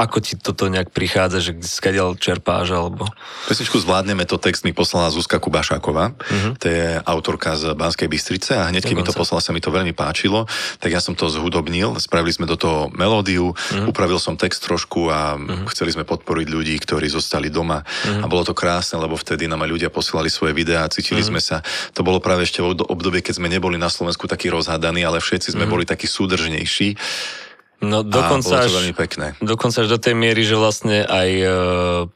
ako 0.00 0.16
ti 0.24 0.40
toto 0.40 0.72
nejak 0.72 0.88
prichádza, 0.96 1.44
že 1.44 1.52
skadiaľ 1.60 2.16
čerpáš, 2.16 2.72
alebo... 2.72 3.04
Pesničku 3.44 3.76
Zvládneme 3.76 4.24
to 4.24 4.40
text 4.40 4.64
mi 4.64 4.72
poslala 4.72 5.12
Zuzka 5.12 5.36
Kubašáková, 5.36 6.16
uh-huh. 6.16 6.56
to 6.56 6.72
je 6.72 6.96
autorka 7.04 7.52
z 7.60 7.76
Banskej 7.76 8.08
Bystrice 8.08 8.56
a 8.56 8.72
hneď, 8.72 8.88
keď 8.88 8.96
mi 8.96 9.04
to 9.04 9.12
poslala, 9.12 9.44
sa 9.44 9.52
mi 9.52 9.60
to 9.60 9.68
veľmi 9.68 9.92
páčilo, 9.92 10.48
tak 10.80 10.96
ja 10.96 11.04
som 11.04 11.12
to 11.12 11.28
zhudobnil, 11.28 12.00
spravili 12.00 12.32
sme 12.32 12.48
do 12.48 12.56
toho 12.56 12.88
melódiu, 12.96 13.52
uh-huh. 13.52 13.92
upravil 13.92 14.16
som 14.16 14.40
text 14.40 14.64
trošku 14.64 15.12
a 15.12 15.36
uh-huh. 15.36 15.68
chceli 15.68 15.92
sme 15.92 16.08
podporiť 16.08 16.48
ľudí, 16.48 16.74
ktorí 16.80 17.12
zostali 17.12 17.52
doma 17.52 17.84
uh-huh. 17.84 18.24
a 18.24 18.26
bolo 18.26 18.48
to 18.48 18.56
krásne, 18.56 18.96
lebo 18.96 19.20
vtedy 19.20 19.44
nám 19.44 19.68
aj 19.68 19.70
ľudia 19.76 19.90
posielali 19.92 20.32
svoje 20.32 20.56
videá, 20.56 20.88
cítili 20.88 21.20
uh-huh. 21.20 21.36
sme 21.36 21.40
sa, 21.44 21.60
to 21.92 22.00
bolo 22.00 22.24
práve 22.24 22.48
ešte 22.48 22.64
v 22.64 22.72
obdobie, 22.88 23.20
keď 23.20 23.36
sme 23.36 23.52
neboli 23.52 23.76
na 23.76 23.92
Slovensku 23.92 24.24
takí 24.24 24.48
rozhádaní, 24.48 25.04
ale 25.04 25.20
všetci 25.20 25.52
sme 25.52 25.68
uh-huh. 25.68 25.72
boli 25.76 25.84
takí 25.84 26.08
súdržnejší 26.08 26.96
No 27.80 28.04
dokonca, 28.04 28.60
a 28.60 28.68
to 28.68 28.76
veľmi 28.76 28.92
pekné. 28.92 29.26
Dokonca 29.40 29.80
až 29.80 29.88
do 29.88 29.96
tej 29.96 30.12
miery, 30.12 30.44
že 30.44 30.52
vlastne 30.52 31.00
aj 31.00 31.28
uh, 31.40 31.52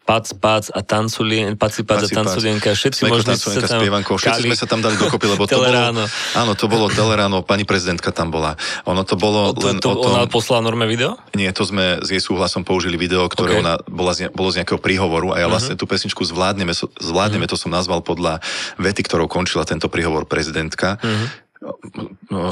Pac, 0.04 0.36
Pac 0.36 0.68
a 0.68 0.84
Tanculien, 0.84 1.56
Paci, 1.56 1.88
Pac 1.88 2.04
a 2.04 2.08
Tanculienka, 2.12 2.76
všetci 2.76 3.08
možní 3.08 3.32
sa 3.40 3.64
tam... 3.64 3.80
Spievanko, 3.80 4.20
všetci 4.20 4.44
sme 4.44 4.56
sa 4.60 4.68
tam 4.68 4.84
dali 4.84 5.00
dokopy, 5.00 5.24
lebo 5.24 5.48
to 5.48 5.56
bolo... 5.64 6.04
Áno, 6.36 6.52
to 6.52 6.68
bolo 6.68 6.92
Teleráno, 6.92 7.40
pani 7.40 7.64
prezidentka 7.64 8.12
tam 8.12 8.28
bola. 8.28 8.60
Ono 8.84 9.08
to 9.08 9.16
bolo 9.16 9.56
to, 9.56 9.72
len 9.72 9.80
to, 9.80 9.96
o 9.96 10.04
tom... 10.04 10.12
Ona 10.20 10.28
poslala 10.28 10.60
norme 10.60 10.84
video? 10.84 11.16
Nie, 11.32 11.48
to 11.56 11.64
sme 11.64 12.04
s 12.04 12.12
jej 12.12 12.20
súhlasom 12.20 12.60
použili 12.60 13.00
video, 13.00 13.24
ktoré 13.24 13.56
okay. 13.56 13.62
ona 13.64 13.80
bola 13.88 14.12
z, 14.12 14.28
bolo 14.36 14.52
z 14.52 14.60
nejakého 14.60 14.76
príhovoru 14.76 15.32
a 15.32 15.40
ja 15.40 15.48
mhm. 15.48 15.52
vlastne 15.56 15.74
uh-huh. 15.80 15.88
tú 15.88 15.88
pesničku 15.88 16.28
zvládneme, 16.28 16.76
zvládneme 16.76 17.48
uh-huh. 17.48 17.56
to 17.56 17.62
som 17.64 17.72
nazval 17.72 18.04
podľa 18.04 18.44
vety, 18.76 19.00
ktorou 19.00 19.32
končila 19.32 19.64
tento 19.64 19.88
príhovor 19.88 20.28
prezidentka. 20.28 21.00
Uh-huh 21.00 21.43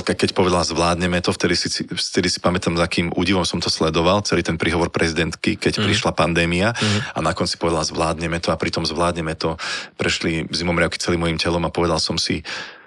keď 0.03 0.33
povedala 0.33 0.65
zvládneme 0.65 1.21
to, 1.21 1.33
vtedy 1.35 1.55
si, 1.57 1.69
vtedy 1.85 2.29
si 2.33 2.39
pamätám, 2.41 2.77
za 2.79 2.87
akým 2.89 3.13
údivom 3.13 3.45
som 3.45 3.61
to 3.61 3.69
sledoval, 3.69 4.25
celý 4.25 4.41
ten 4.41 4.57
príhovor 4.57 4.89
prezidentky, 4.89 5.61
keď 5.61 5.81
mm. 5.81 5.85
prišla 5.85 6.11
pandémia 6.17 6.73
mm. 6.73 7.17
a 7.17 7.19
na 7.21 7.33
konci 7.37 7.61
povedala 7.61 7.85
zvládneme 7.85 8.41
to 8.41 8.55
a 8.55 8.57
pritom 8.57 8.89
zvládneme 8.89 9.37
to 9.37 9.61
prešli 10.01 10.49
zimomriavky 10.49 10.97
celým 10.97 11.29
mojim 11.29 11.39
telom 11.39 11.65
a 11.67 11.75
povedal 11.75 12.01
som 12.01 12.17
si, 12.17 12.41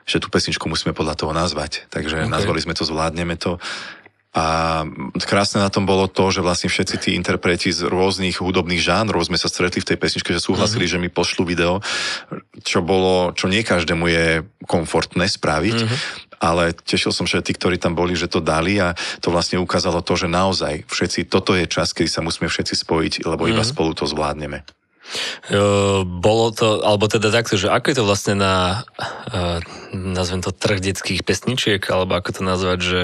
že 0.05 0.21
tú 0.21 0.29
pesničku 0.29 0.69
musíme 0.69 0.93
podľa 0.93 1.17
toho 1.17 1.33
nazvať. 1.33 1.89
Takže 1.89 2.25
okay. 2.25 2.29
nazvali 2.29 2.61
sme 2.61 2.77
to 2.77 2.85
Zvládneme 2.85 3.35
to. 3.41 3.57
A 4.35 4.83
krásne 5.23 5.63
na 5.63 5.71
tom 5.71 5.87
bolo 5.87 6.11
to, 6.11 6.27
že 6.27 6.43
vlastne 6.43 6.67
všetci 6.67 6.95
tí 6.99 7.09
interpreti 7.15 7.71
z 7.71 7.87
rôznych 7.87 8.43
hudobných 8.43 8.83
žánrov 8.83 9.23
sme 9.23 9.39
sa 9.39 9.47
stretli 9.47 9.79
v 9.79 9.95
tej 9.95 9.97
pesničke, 9.97 10.35
že 10.35 10.43
súhlasili, 10.43 10.91
mm-hmm. 10.91 10.99
že 10.99 11.03
mi 11.07 11.07
pošlu 11.07 11.47
video, 11.47 11.79
čo 12.59 12.83
bolo, 12.83 13.31
čo 13.31 13.47
nie 13.47 13.63
každému 13.63 14.05
je 14.11 14.43
komfortné 14.67 15.31
spraviť. 15.31 15.79
Mm-hmm 15.79 16.23
ale 16.35 16.75
tešil 16.75 17.15
som, 17.15 17.23
že 17.23 17.39
tí, 17.41 17.55
ktorí 17.55 17.79
tam 17.79 17.95
boli, 17.95 18.13
že 18.13 18.27
to 18.27 18.43
dali 18.43 18.75
a 18.77 18.91
to 19.23 19.31
vlastne 19.31 19.55
ukázalo 19.55 20.03
to, 20.03 20.13
že 20.19 20.27
naozaj 20.27 20.83
všetci, 20.85 21.31
toto 21.31 21.55
je 21.55 21.65
čas, 21.65 21.95
kedy 21.95 22.11
sa 22.11 22.21
musíme 22.21 22.51
všetci 22.51 22.75
spojiť, 22.85 23.13
lebo 23.23 23.47
mm-hmm. 23.47 23.55
iba 23.55 23.63
mhm. 23.63 23.71
spolu 23.71 23.91
to 23.95 24.05
zvládneme. 24.05 24.67
Bolo 26.05 26.45
to, 26.55 26.81
alebo 26.81 27.05
teda 27.05 27.29
takto, 27.29 27.55
že 27.55 27.69
ako 27.69 27.85
je 27.91 27.97
to 27.97 28.05
vlastne 28.07 28.33
na, 28.39 28.87
nazvem 29.93 30.41
to 30.41 30.49
trh 30.49 30.81
detských 30.81 31.21
pesničiek, 31.21 31.81
alebo 31.91 32.17
ako 32.17 32.29
to 32.35 32.41
nazvať, 32.41 32.79
že 32.81 33.01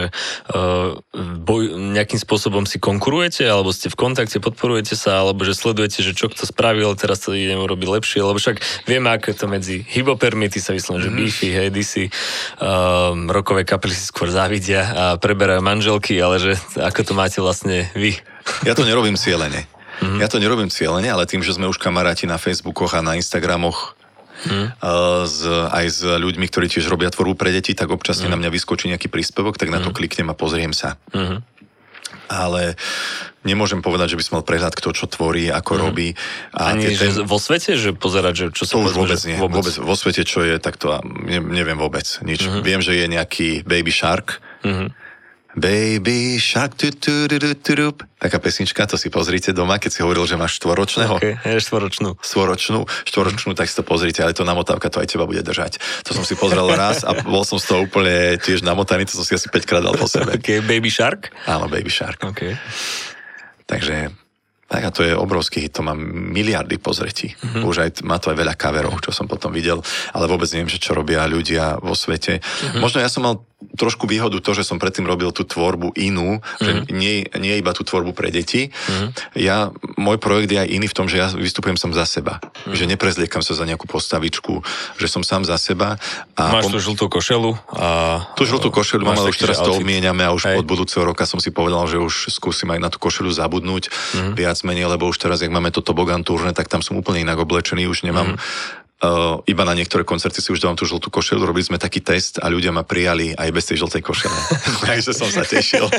boj, 1.46 1.64
nejakým 1.94 2.18
spôsobom 2.18 2.66
si 2.66 2.82
konkurujete, 2.82 3.46
alebo 3.46 3.70
ste 3.70 3.94
v 3.94 3.98
kontakte, 4.00 4.42
podporujete 4.42 4.98
sa, 4.98 5.22
alebo 5.22 5.46
že 5.46 5.54
sledujete, 5.54 6.02
že 6.02 6.18
čo 6.18 6.32
kto 6.32 6.50
spravil, 6.50 6.94
teraz 6.98 7.22
to 7.22 7.38
idem 7.38 7.62
urobiť 7.62 7.88
lepšie, 8.02 8.20
lebo 8.26 8.42
však 8.42 8.88
vieme, 8.90 9.14
ako 9.14 9.26
je 9.32 9.38
to 9.38 9.48
medzi 9.50 9.76
hibopermi, 9.86 10.50
ty 10.50 10.58
sa 10.58 10.74
vyslovene, 10.74 11.06
že 11.06 11.12
mm-hmm. 11.12 11.22
beefy, 11.22 11.50
hej, 11.52 11.70
si 11.82 12.04
um, 12.62 13.26
rokové 13.28 13.66
kapely 13.66 13.92
si 13.92 14.06
skôr 14.06 14.30
závidia 14.30 14.86
a 14.86 15.06
preberajú 15.18 15.66
manželky, 15.66 16.22
ale 16.22 16.38
že 16.38 16.54
ako 16.78 17.02
to 17.02 17.14
máte 17.18 17.42
vlastne 17.42 17.90
vy? 17.98 18.14
Ja 18.66 18.78
to 18.78 18.86
nerobím 18.86 19.18
cieľene. 19.18 19.66
Mm-hmm. 20.02 20.20
Ja 20.20 20.28
to 20.28 20.42
nerobím 20.42 20.74
cieľene, 20.74 21.08
ale 21.14 21.30
tým, 21.30 21.46
že 21.46 21.54
sme 21.54 21.70
už 21.70 21.78
kamaráti 21.78 22.26
na 22.26 22.42
Facebookoch 22.42 22.98
a 22.98 23.06
na 23.06 23.16
Instagramoch 23.16 23.94
Mm. 24.42 24.74
S, 25.30 25.46
aj 25.46 25.86
s 25.86 26.02
ľuďmi, 26.02 26.50
ktorí 26.50 26.66
tiež 26.66 26.90
robia 26.90 27.14
tvorbu 27.14 27.38
pre 27.38 27.54
deti, 27.54 27.78
tak 27.78 27.94
občas 27.94 28.22
mm. 28.22 28.32
na 28.32 28.38
mňa 28.42 28.50
vyskočí 28.50 28.90
nejaký 28.90 29.12
príspevok, 29.12 29.62
tak 29.62 29.70
na 29.70 29.78
to 29.78 29.94
mm. 29.94 29.96
kliknem 29.96 30.34
a 30.34 30.36
pozriem 30.38 30.74
sa. 30.74 30.98
Mm. 31.14 31.46
Ale 32.32 32.80
nemôžem 33.44 33.84
povedať, 33.84 34.16
že 34.16 34.18
by 34.18 34.24
som 34.24 34.34
mal 34.40 34.46
prehľad, 34.48 34.74
kto 34.74 34.96
čo 34.96 35.06
tvorí, 35.06 35.52
ako 35.52 35.72
mm. 35.78 35.82
robí. 35.84 36.08
A 36.56 36.74
Ani 36.74 36.90
ten... 36.90 37.12
že 37.14 37.22
vo 37.22 37.38
svete, 37.38 37.78
že 37.78 37.94
pozerať, 37.94 38.34
že 38.34 38.46
čo 38.56 38.64
sa 38.66 38.80
to 38.80 38.88
už 38.88 38.98
vôbec 38.98 39.22
nie. 39.28 39.38
Vôbec. 39.38 39.62
vôbec. 39.62 39.76
Vo 39.78 39.96
svete, 40.00 40.26
čo 40.26 40.42
je, 40.42 40.58
tak 40.58 40.80
to 40.82 40.90
ne, 41.06 41.38
neviem 41.38 41.78
vôbec 41.78 42.08
nič. 42.26 42.48
Mm. 42.48 42.66
Viem, 42.66 42.82
že 42.82 42.98
je 42.98 43.06
nejaký 43.12 43.50
Baby 43.68 43.94
Shark, 43.94 44.42
mm. 44.66 44.90
Baby 45.52 46.40
Shark, 46.40 46.80
tu, 46.80 46.96
tu, 46.96 47.28
tu, 47.28 47.36
tu, 47.36 47.50
tu, 47.60 47.74
tu. 47.76 47.88
Taká 48.16 48.40
pesnička, 48.40 48.88
to 48.88 48.96
si 48.96 49.12
pozrite 49.12 49.52
doma, 49.52 49.84
keď 49.84 49.92
si 49.92 50.00
hovoril, 50.00 50.24
že 50.24 50.40
máš 50.40 50.64
štvoročného. 50.64 51.20
Okay, 51.20 51.36
je 51.44 51.60
štvoročnú. 51.60 52.16
Štvoročnú, 52.24 52.88
štvoročnú, 52.88 53.52
tak 53.52 53.68
si 53.68 53.76
to 53.76 53.84
pozrite, 53.84 54.24
ale 54.24 54.32
to 54.32 54.48
namotávka 54.48 54.88
to 54.88 55.04
aj 55.04 55.12
teba 55.12 55.28
bude 55.28 55.44
držať. 55.44 55.84
To 56.08 56.16
som 56.16 56.24
si 56.24 56.40
pozrel 56.40 56.64
raz 56.72 57.04
a 57.04 57.12
bol 57.20 57.44
som 57.44 57.60
z 57.60 57.68
toho 57.68 57.84
úplne 57.84 58.40
tiež 58.40 58.64
namotaný, 58.64 59.04
to 59.04 59.20
som 59.20 59.28
si 59.28 59.36
asi 59.36 59.52
5 59.52 59.68
krát 59.68 59.84
dal 59.84 60.00
po 60.00 60.08
sebe. 60.08 60.40
Okay, 60.40 60.64
Baby 60.64 60.88
Shark? 60.88 61.36
Áno, 61.44 61.68
Baby 61.68 61.92
Shark. 61.92 62.24
Okay. 62.32 62.56
Takže 63.68 64.16
tak 64.72 64.88
a 64.88 64.96
to 64.96 65.04
je 65.04 65.12
obrovský 65.12 65.68
hit, 65.68 65.76
to 65.76 65.84
má 65.84 65.92
miliardy 66.00 66.80
pozretí. 66.80 67.36
Mm-hmm. 67.36 67.68
Už 67.68 67.76
aj, 67.84 67.90
má 68.08 68.24
to 68.24 68.32
aj 68.32 68.40
veľa 68.40 68.56
kaverov, 68.56 69.04
čo 69.04 69.12
som 69.12 69.28
potom 69.28 69.52
videl, 69.52 69.84
ale 70.16 70.32
vôbec 70.32 70.48
neviem, 70.56 70.72
že 70.72 70.80
čo 70.80 70.96
robia 70.96 71.28
ľudia 71.28 71.76
vo 71.84 71.92
svete. 71.92 72.40
Mm-hmm. 72.40 72.80
Možno 72.80 73.04
ja 73.04 73.12
som 73.12 73.28
mal 73.28 73.44
trošku 73.78 74.10
výhodu 74.10 74.42
to, 74.42 74.52
že 74.58 74.66
som 74.66 74.82
predtým 74.82 75.06
robil 75.06 75.30
tú 75.30 75.46
tvorbu 75.46 75.94
inú, 75.98 76.42
mm-hmm. 76.42 76.62
že 76.62 76.72
mhm. 76.72 76.84
nie, 76.94 77.16
nie 77.38 77.56
iba 77.62 77.72
tú 77.72 77.86
tvorbu 77.86 78.12
pre 78.12 78.34
deti. 78.34 78.70
Mm-hmm. 78.70 79.08
Ja, 79.38 79.70
môj 79.98 80.18
projekt 80.18 80.50
je 80.52 80.60
aj 80.60 80.70
iný 80.70 80.88
v 80.90 80.96
tom, 80.98 81.08
že 81.08 81.22
ja 81.22 81.28
vystupujem 81.30 81.78
som 81.78 81.94
za 81.94 82.04
seba. 82.10 82.42
Mm-hmm. 82.42 82.76
Že 82.76 82.84
neprezliekam 82.90 83.44
sa 83.46 83.54
za 83.54 83.66
nejakú 83.66 83.86
postavičku, 83.86 84.66
že 84.98 85.08
som 85.08 85.22
sám 85.22 85.46
za 85.46 85.56
seba. 85.62 86.02
A 86.36 86.42
Máš 86.58 86.70
pom- 86.70 86.74
tú 86.74 86.80
žltú 86.82 87.06
košelu 87.08 87.52
a... 87.78 87.88
Tú 88.36 88.44
žltú 88.50 88.74
košelu 88.74 89.04
mám, 89.06 89.18
ale 89.18 89.34
už 89.34 89.40
teraz 89.40 89.62
to 89.62 89.78
obmieniame 89.78 90.26
a 90.26 90.34
už 90.34 90.52
Hej. 90.52 90.58
od 90.62 90.66
budúceho 90.66 91.06
roka 91.06 91.24
som 91.30 91.38
si 91.38 91.54
povedal, 91.54 91.86
že 91.86 92.02
už 92.02 92.34
skúsim 92.34 92.70
aj 92.74 92.80
na 92.82 92.90
tú 92.90 92.98
košelu 92.98 93.30
zabudnúť 93.30 93.90
mm-hmm. 93.90 94.34
viac 94.38 94.58
menej, 94.66 94.90
lebo 94.90 95.08
už 95.10 95.22
teraz, 95.22 95.42
jak 95.46 95.54
máme 95.54 95.70
toto 95.70 95.94
Bogan 95.94 96.26
turné, 96.26 96.52
tak 96.52 96.68
tam 96.68 96.82
som 96.82 96.98
úplne 96.98 97.22
inak 97.22 97.38
oblečený, 97.42 97.86
už 97.86 98.06
nemám 98.06 98.36
mm-hmm 98.36 98.81
Uh, 99.02 99.42
iba 99.50 99.66
na 99.66 99.74
niektoré 99.74 100.06
koncerty 100.06 100.46
si 100.46 100.54
už 100.54 100.62
dávam 100.62 100.78
tú 100.78 100.86
žltú 100.86 101.10
košelu, 101.10 101.42
robili 101.42 101.66
sme 101.66 101.82
taký 101.82 102.06
test 102.06 102.38
a 102.38 102.54
ľudia 102.54 102.70
ma 102.70 102.86
prijali 102.86 103.34
aj 103.34 103.50
bez 103.50 103.66
tej 103.66 103.82
žltej 103.82 104.06
košele. 104.06 104.38
Takže 104.94 105.18
som 105.18 105.26
sa 105.26 105.42
tešil. 105.42 105.90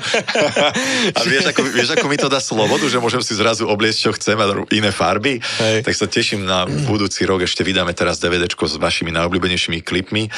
a 1.18 1.20
vieš 1.26 1.50
ako, 1.50 1.66
vieš, 1.66 1.98
ako 1.98 2.06
mi 2.06 2.14
to 2.14 2.30
dá 2.30 2.38
slobodu, 2.38 2.86
že 2.86 3.02
môžem 3.02 3.18
si 3.18 3.34
zrazu 3.34 3.66
obliecť, 3.66 3.98
čo 4.06 4.10
chcem 4.14 4.38
a 4.38 4.46
iné 4.70 4.94
farby? 4.94 5.42
Hej. 5.42 5.82
Tak 5.82 5.98
sa 5.98 6.06
teším 6.06 6.46
na 6.46 6.62
budúci 6.62 7.26
rok, 7.26 7.42
ešte 7.42 7.66
vydáme 7.66 7.90
teraz 7.90 8.22
DVD 8.22 8.46
s 8.46 8.78
vašimi 8.78 9.10
najobľúbenejšími 9.10 9.82
klipmi 9.82 10.30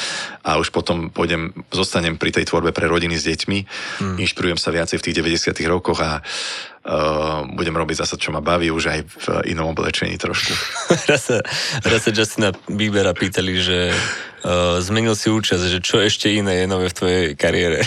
a 0.49 0.57
už 0.57 0.73
potom 0.73 1.13
pôjdem, 1.13 1.53
zostanem 1.69 2.17
pri 2.17 2.33
tej 2.33 2.49
tvorbe 2.49 2.73
pre 2.73 2.89
rodiny 2.89 3.21
s 3.21 3.29
deťmi, 3.29 3.59
hmm. 4.01 4.17
inšpirujem 4.25 4.57
sa 4.57 4.73
viacej 4.73 4.97
v 4.97 5.05
tých 5.05 5.17
90 5.21 5.53
rokoch 5.69 6.01
a 6.01 6.25
uh, 6.85 7.49
budem 7.49 7.75
robiť 7.75 8.05
zase, 8.05 8.21
čo 8.21 8.31
ma 8.31 8.45
baví, 8.45 8.69
už 8.69 8.85
aj 8.93 9.01
v 9.05 9.27
inom 9.51 9.73
oblečení 9.73 10.17
trošku. 10.21 10.53
raz, 11.11 11.33
sa, 11.33 11.41
raz 11.85 12.01
sa 12.05 12.11
Justina 12.13 12.53
Biebera 12.69 13.17
pýtali, 13.17 13.55
že 13.61 13.79
uh, 13.91 14.79
zmenil 14.85 15.17
si 15.17 15.33
účasť, 15.33 15.65
že 15.69 15.79
čo 15.81 16.01
ešte 16.01 16.33
iné 16.33 16.65
je 16.65 16.67
nové 16.69 16.93
v 16.93 16.97
tvojej 16.97 17.25
kariére. 17.35 17.85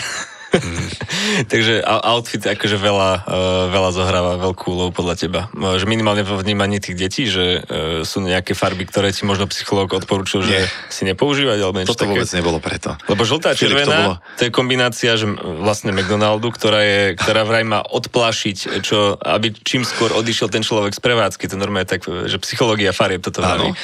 Mm. 0.48 0.88
Takže 1.52 1.84
outfit 1.84 2.40
akože 2.40 2.76
veľa, 2.80 3.10
uh, 3.28 3.64
veľa 3.68 3.90
zohráva 3.92 4.32
veľkú 4.40 4.64
úlohu 4.72 4.90
podľa 4.90 5.14
teba. 5.20 5.40
Že 5.52 5.84
minimálne 5.84 6.24
vo 6.24 6.40
vnímaní 6.40 6.80
tých 6.80 6.96
detí, 6.96 7.24
že 7.28 7.60
uh, 7.60 8.02
sú 8.02 8.24
nejaké 8.24 8.56
farby, 8.56 8.88
ktoré 8.88 9.12
ti 9.12 9.28
možno 9.28 9.44
psychológ 9.52 9.92
odporúčil, 9.92 10.40
že 10.44 10.68
si 10.88 11.04
nepoužívať, 11.04 11.58
alebo 11.60 11.76
niečo 11.84 11.92
Toto 11.92 12.08
také. 12.08 12.16
vôbec 12.16 12.30
nebolo 12.32 12.58
preto. 12.58 12.96
Lebo 13.06 13.22
žltá 13.28 13.52
a 13.52 13.58
červená, 13.58 13.84
to, 13.84 13.92
bolo... 13.92 14.14
to 14.40 14.42
je 14.48 14.50
kombinácia, 14.52 15.10
že 15.20 15.26
vlastne 15.60 15.92
McDonaldu, 15.92 16.48
ktorá, 16.48 16.80
je, 16.80 17.02
ktorá 17.20 17.44
vraj 17.44 17.64
má 17.68 17.84
odplášiť, 17.84 18.80
čo, 18.80 19.20
aby 19.20 19.52
čím 19.52 19.84
skôr 19.84 20.16
odišiel 20.16 20.48
ten 20.48 20.64
človek 20.64 20.96
z 20.96 21.00
prevádzky. 21.04 21.44
To 21.52 21.56
normálne 21.60 21.88
tak, 21.88 22.08
že 22.08 22.40
psychológia 22.40 22.96
farieb 22.96 23.20
toto 23.20 23.44
vraví. 23.44 23.76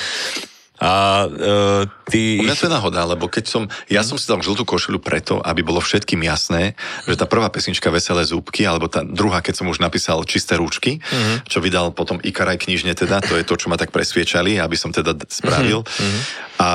A 0.82 1.24
uh, 1.30 1.82
ty... 2.10 2.42
U 2.42 2.44
mňa 2.44 2.58
to 2.58 2.66
je 2.66 2.74
náhoda, 2.74 3.06
lebo 3.06 3.30
keď 3.30 3.44
som... 3.46 3.62
Ja 3.86 4.02
som 4.02 4.18
si 4.18 4.26
dal 4.26 4.42
žltú 4.42 4.66
košelu 4.66 4.98
preto, 4.98 5.38
aby 5.38 5.62
bolo 5.62 5.78
všetkým 5.78 6.18
jasné, 6.26 6.74
že 7.06 7.14
tá 7.14 7.30
prvá 7.30 7.46
pesnička 7.46 7.94
Veselé 7.94 8.26
zúbky, 8.26 8.66
alebo 8.66 8.90
tá 8.90 9.06
druhá, 9.06 9.38
keď 9.38 9.62
som 9.62 9.70
už 9.70 9.78
napísal 9.78 10.26
Čisté 10.26 10.58
rúčky, 10.58 10.98
uh-huh. 10.98 11.46
čo 11.46 11.62
vydal 11.62 11.94
potom 11.94 12.18
Ikaraj 12.18 12.66
knižne 12.66 12.98
teda, 12.98 13.22
to 13.22 13.38
je 13.38 13.46
to, 13.46 13.54
čo 13.54 13.70
ma 13.70 13.78
tak 13.78 13.94
presviečali, 13.94 14.58
aby 14.58 14.74
som 14.74 14.90
teda 14.90 15.14
spravil. 15.30 15.86
Uh-huh. 15.86 16.20
A 16.58 16.70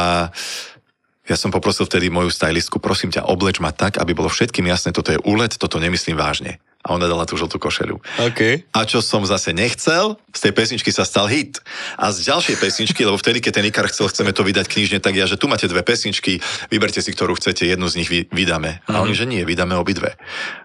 ja 1.30 1.38
som 1.38 1.54
poprosil 1.54 1.86
vtedy 1.86 2.10
moju 2.10 2.34
stylistku, 2.34 2.82
prosím 2.82 3.14
ťa, 3.14 3.30
obleč 3.30 3.62
ma 3.62 3.70
tak, 3.70 4.02
aby 4.02 4.18
bolo 4.18 4.28
všetkým 4.28 4.66
jasné, 4.66 4.90
toto 4.90 5.14
je 5.14 5.22
úlet, 5.22 5.54
toto 5.54 5.78
nemyslím 5.78 6.18
vážne 6.18 6.58
a 6.80 6.96
ona 6.96 7.12
dala 7.12 7.28
tú 7.28 7.36
žltú 7.36 7.60
košelu. 7.60 8.00
Okay. 8.32 8.64
A 8.72 8.88
čo 8.88 9.04
som 9.04 9.28
zase 9.28 9.52
nechcel, 9.52 10.16
z 10.32 10.40
tej 10.48 10.54
pesničky 10.56 10.96
sa 10.96 11.04
stal 11.04 11.28
hit. 11.28 11.60
A 12.00 12.16
z 12.16 12.32
ďalšej 12.32 12.56
pesničky, 12.56 13.04
lebo 13.04 13.20
vtedy, 13.20 13.44
keď 13.44 13.60
ten 13.60 13.68
Ikar 13.68 13.92
chcel, 13.92 14.08
chceme 14.08 14.32
to 14.32 14.48
vydať 14.48 14.72
knižne, 14.72 15.04
tak 15.04 15.12
ja, 15.12 15.28
že 15.28 15.36
tu 15.36 15.52
máte 15.52 15.68
dve 15.68 15.84
pesničky, 15.84 16.40
vyberte 16.72 17.04
si, 17.04 17.12
ktorú 17.12 17.36
chcete, 17.36 17.68
jednu 17.68 17.84
z 17.92 17.96
nich 18.00 18.08
vy, 18.08 18.32
vydáme. 18.32 18.80
Mm-hmm. 18.80 18.96
A 18.96 19.04
oni, 19.04 19.12
mhm. 19.12 19.20
že 19.20 19.26
nie, 19.28 19.42
vydáme 19.44 19.76
obidve. 19.76 20.16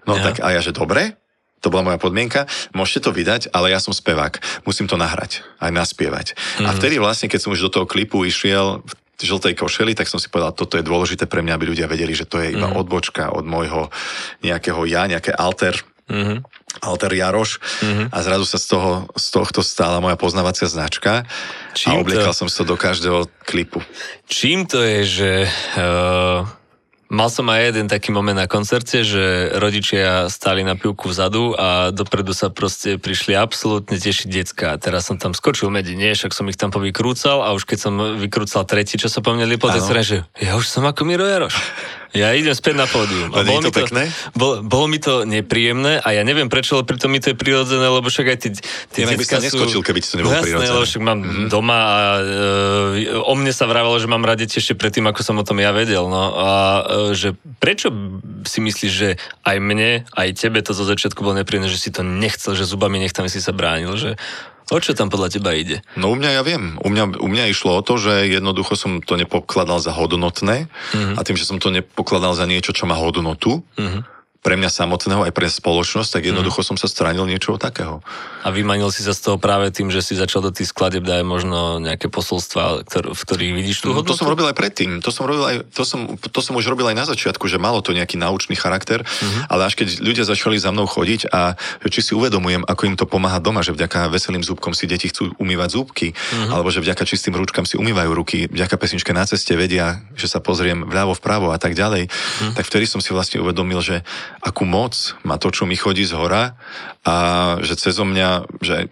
No 0.07 0.15
ja. 0.15 0.31
tak 0.31 0.39
a 0.39 0.55
ja, 0.55 0.63
že 0.63 0.71
dobre, 0.71 1.19
to 1.59 1.67
bola 1.67 1.83
moja 1.83 1.99
podmienka, 1.99 2.47
môžete 2.71 3.09
to 3.09 3.11
vydať, 3.11 3.51
ale 3.51 3.75
ja 3.75 3.83
som 3.83 3.91
spevák, 3.91 4.39
musím 4.63 4.87
to 4.87 4.95
nahrať, 4.95 5.43
aj 5.59 5.71
naspievať. 5.75 6.27
Mm-hmm. 6.31 6.65
A 6.65 6.69
mhm. 6.71 6.77
vtedy 6.79 6.95
vlastne, 6.95 7.27
keď 7.27 7.39
som 7.43 7.51
už 7.51 7.67
do 7.67 7.73
toho 7.75 7.83
klipu 7.83 8.23
išiel, 8.23 8.87
žltej 9.19 9.55
košeli, 9.55 9.95
tak 9.95 10.11
som 10.11 10.19
si 10.19 10.27
povedal, 10.27 10.51
toto 10.51 10.75
je 10.75 10.83
dôležité 10.83 11.27
pre 11.29 11.39
mňa, 11.39 11.55
aby 11.55 11.71
ľudia 11.71 11.87
vedeli, 11.87 12.11
že 12.11 12.27
to 12.27 12.43
je 12.43 12.55
iba 12.55 12.67
mm. 12.67 12.75
odbočka 12.75 13.31
od 13.31 13.47
môjho 13.47 13.87
nejakého 14.43 14.83
ja, 14.87 15.07
nejaké 15.07 15.31
alter 15.31 15.79
mm-hmm. 16.09 16.37
Alter 16.83 17.11
Jaroš 17.15 17.57
mm-hmm. 17.59 18.07
a 18.11 18.17
zrazu 18.19 18.45
sa 18.45 18.59
z, 18.59 18.67
toho, 18.75 18.91
z 19.15 19.27
tohto 19.31 19.61
stála 19.63 20.03
moja 20.03 20.19
poznávacia 20.19 20.67
značka 20.67 21.23
Čím 21.73 21.95
a 21.95 22.01
obliekal 22.03 22.35
to... 22.35 22.45
som 22.45 22.49
sa 22.51 22.67
do 22.67 22.75
každého 22.75 23.31
klipu. 23.47 23.79
Čím 24.27 24.67
to 24.67 24.83
je, 24.83 24.99
že 25.07 25.31
uh, 25.79 26.43
Mal 27.05 27.29
som 27.29 27.45
aj 27.53 27.69
jeden 27.69 27.85
taký 27.85 28.09
moment 28.09 28.33
na 28.33 28.49
koncerte, 28.49 29.05
že 29.05 29.53
rodičia 29.53 30.25
stáli 30.25 30.65
na 30.65 30.73
pivku 30.73 31.05
vzadu 31.05 31.53
a 31.53 31.93
dopredu 31.93 32.33
sa 32.33 32.49
proste 32.49 32.97
prišli 32.97 33.37
absolútne 33.37 34.01
tešiť 34.01 34.25
decka. 34.25 34.73
Teraz 34.81 35.05
som 35.05 35.21
tam 35.21 35.37
skočil 35.37 35.69
medzi 35.69 35.93
nie, 35.93 36.17
však 36.17 36.33
som 36.33 36.49
ich 36.49 36.57
tam 36.57 36.73
povykrúcal 36.73 37.45
a 37.45 37.53
už 37.53 37.69
keď 37.69 37.77
som 37.77 37.93
vykrúcal 38.17 38.65
tretí, 38.65 38.97
čo 38.97 39.05
sa 39.05 39.21
po 39.21 39.37
mne 39.37 39.45
lipo, 39.45 39.69
tak 39.69 39.85
že 40.01 40.25
ja 40.41 40.57
už 40.57 40.65
som 40.65 40.81
ako 40.81 41.05
Miro 41.05 41.29
Jaroš. 41.29 41.53
Ja 42.15 42.31
idem 42.31 42.55
späť 42.55 42.79
na 42.79 42.87
pódium. 42.87 43.29
A 43.35 43.43
bolo, 43.43 43.59
to 43.59 43.69
mi 43.69 43.83
to, 43.83 43.85
bol, 44.33 44.51
bolo 44.63 44.85
mi 44.87 44.99
to 45.03 45.27
nepríjemné 45.27 45.99
a 45.99 46.07
ja 46.15 46.23
neviem 46.23 46.47
prečo, 46.47 46.79
ale 46.79 46.87
pritom 46.87 47.11
mi 47.11 47.19
to 47.19 47.31
je 47.31 47.37
prirodzené, 47.37 47.83
lebo 47.83 48.07
však 48.07 48.25
aj 48.31 48.37
tie, 48.39 48.51
tie 48.95 49.01
Inak 49.03 49.19
by 49.19 49.25
neskočil, 49.43 49.81
keby 49.83 49.99
to 49.99 50.15
nebolo 50.19 50.33
jasné, 50.33 50.47
prirodzené. 50.47 50.71
lebo 50.71 50.85
však 50.87 51.03
mám 51.03 51.19
mm-hmm. 51.19 51.47
doma 51.51 51.77
a 51.77 51.99
e, 52.23 53.19
o 53.19 53.33
mne 53.35 53.51
sa 53.51 53.67
vravalo, 53.67 53.99
že 53.99 54.07
mám 54.07 54.23
radi 54.23 54.47
ešte 54.47 54.73
predtým, 54.73 55.03
ako 55.11 55.21
som 55.21 55.35
o 55.35 55.43
tom 55.43 55.59
ja 55.59 55.75
vedel. 55.75 56.07
No. 56.07 56.23
A 56.39 56.49
e, 57.11 57.17
že 57.17 57.35
prečo 57.59 57.91
si 58.47 58.63
myslíš, 58.63 58.91
že 58.91 59.09
aj 59.43 59.57
mne, 59.59 60.07
aj 60.15 60.27
tebe 60.39 60.63
to 60.63 60.71
zo 60.71 60.87
začiatku 60.87 61.19
bolo 61.19 61.35
nepríjemné, 61.43 61.67
že 61.67 61.81
si 61.81 61.91
to 61.91 62.01
nechcel, 62.01 62.55
že 62.55 62.63
zubami 62.63 63.03
nechtami 63.03 63.27
si 63.27 63.43
sa 63.43 63.51
bránil, 63.51 63.91
že 63.99 64.15
O 64.73 64.81
čo 64.81 64.97
tam 64.97 65.13
podľa 65.13 65.37
teba 65.37 65.53
ide? 65.53 65.85
No 65.93 66.09
u 66.09 66.17
mňa 66.17 66.29
ja 66.35 66.41
viem. 66.41 66.81
U 66.81 66.89
mňa, 66.89 67.21
u 67.21 67.27
mňa 67.29 67.53
išlo 67.53 67.77
o 67.77 67.85
to, 67.85 68.01
že 68.01 68.25
jednoducho 68.33 68.73
som 68.73 68.97
to 69.03 69.13
nepokladal 69.13 69.77
za 69.77 69.93
hodnotné 69.93 70.65
mm-hmm. 70.65 71.15
a 71.17 71.21
tým, 71.21 71.37
že 71.37 71.45
som 71.45 71.61
to 71.61 71.69
nepokladal 71.69 72.33
za 72.33 72.49
niečo, 72.49 72.73
čo 72.73 72.89
má 72.89 72.97
hodnotu, 72.97 73.61
mm-hmm 73.77 74.14
pre 74.45 74.53
mňa 74.61 74.69
samotného, 74.69 75.25
aj 75.25 75.33
pre 75.33 75.49
spoločnosť, 75.49 76.21
tak 76.21 76.29
jednoducho 76.29 76.61
mm. 76.61 76.67
som 76.69 76.77
sa 76.77 76.85
stranil 76.85 77.25
niečoho 77.25 77.57
takého. 77.57 78.05
A 78.45 78.53
vymanil 78.53 78.93
si 78.93 79.01
sa 79.01 79.17
z 79.17 79.25
toho 79.25 79.37
práve 79.41 79.73
tým, 79.73 79.89
že 79.89 80.05
si 80.05 80.13
začal 80.13 80.45
do 80.45 80.53
tých 80.53 80.69
skladeb 80.69 81.01
dať 81.01 81.25
možno 81.25 81.81
nejaké 81.81 82.13
posolstva, 82.13 82.85
ktor- 82.85 83.17
v 83.17 83.21
ktorých 83.25 83.53
vidíš 83.57 83.81
tú 83.81 83.97
hodnotu? 83.97 84.13
To 84.13 84.21
som 84.21 84.29
robil 84.29 84.45
aj 84.45 84.53
predtým. 84.53 85.01
To 85.01 85.09
som, 85.09 85.25
robil 85.25 85.41
aj, 85.49 85.55
to, 85.73 85.81
som, 85.81 86.13
to 86.21 86.39
som 86.45 86.53
už 86.53 86.69
robil 86.69 86.85
aj 86.85 86.93
na 86.93 87.09
začiatku, 87.09 87.49
že 87.49 87.57
malo 87.57 87.81
to 87.81 87.89
nejaký 87.97 88.21
naučný 88.21 88.53
charakter, 88.53 89.01
mm-hmm. 89.01 89.49
ale 89.49 89.65
až 89.65 89.81
keď 89.81 89.97
ľudia 90.05 90.29
začali 90.29 90.61
za 90.61 90.69
mnou 90.69 90.85
chodiť 90.85 91.33
a 91.33 91.57
či 91.89 92.05
si 92.05 92.13
uvedomujem, 92.13 92.61
ako 92.69 92.81
im 92.85 92.95
to 93.01 93.09
pomáha 93.09 93.41
doma, 93.41 93.65
že 93.65 93.73
vďaka 93.73 94.13
veselým 94.13 94.45
zúbkom 94.45 94.77
si 94.77 94.85
deti 94.85 95.09
chcú 95.09 95.33
umývať 95.41 95.73
zúbky, 95.73 96.13
mm-hmm. 96.13 96.53
alebo 96.53 96.69
že 96.69 96.85
vďaka 96.85 97.01
čistým 97.01 97.33
rúčkam 97.33 97.65
si 97.65 97.81
umývajú 97.81 98.13
ruky, 98.13 98.45
vďaka 98.45 98.77
pesničke 98.77 99.09
na 99.09 99.25
ceste 99.25 99.57
vedia, 99.57 100.05
že 100.13 100.29
sa 100.29 100.37
pozriem 100.37 100.85
vľavo, 100.85 101.17
vpravo 101.17 101.49
a 101.49 101.57
tak 101.57 101.73
ďalej, 101.73 102.13
mm-hmm. 102.13 102.53
tak 102.53 102.69
vtedy 102.69 102.85
som 102.85 103.01
si 103.01 103.09
vlastne 103.09 103.41
uvedomil, 103.41 103.81
že 103.81 104.05
akú 104.41 104.63
moc 104.67 105.15
má 105.23 105.39
to, 105.39 105.51
čo 105.51 105.67
mi 105.67 105.77
chodí 105.77 106.03
z 106.03 106.15
hora 106.17 106.59
a 107.05 107.15
že 107.61 107.75
cez 107.79 107.95
mňa, 107.95 108.49
že 108.59 108.89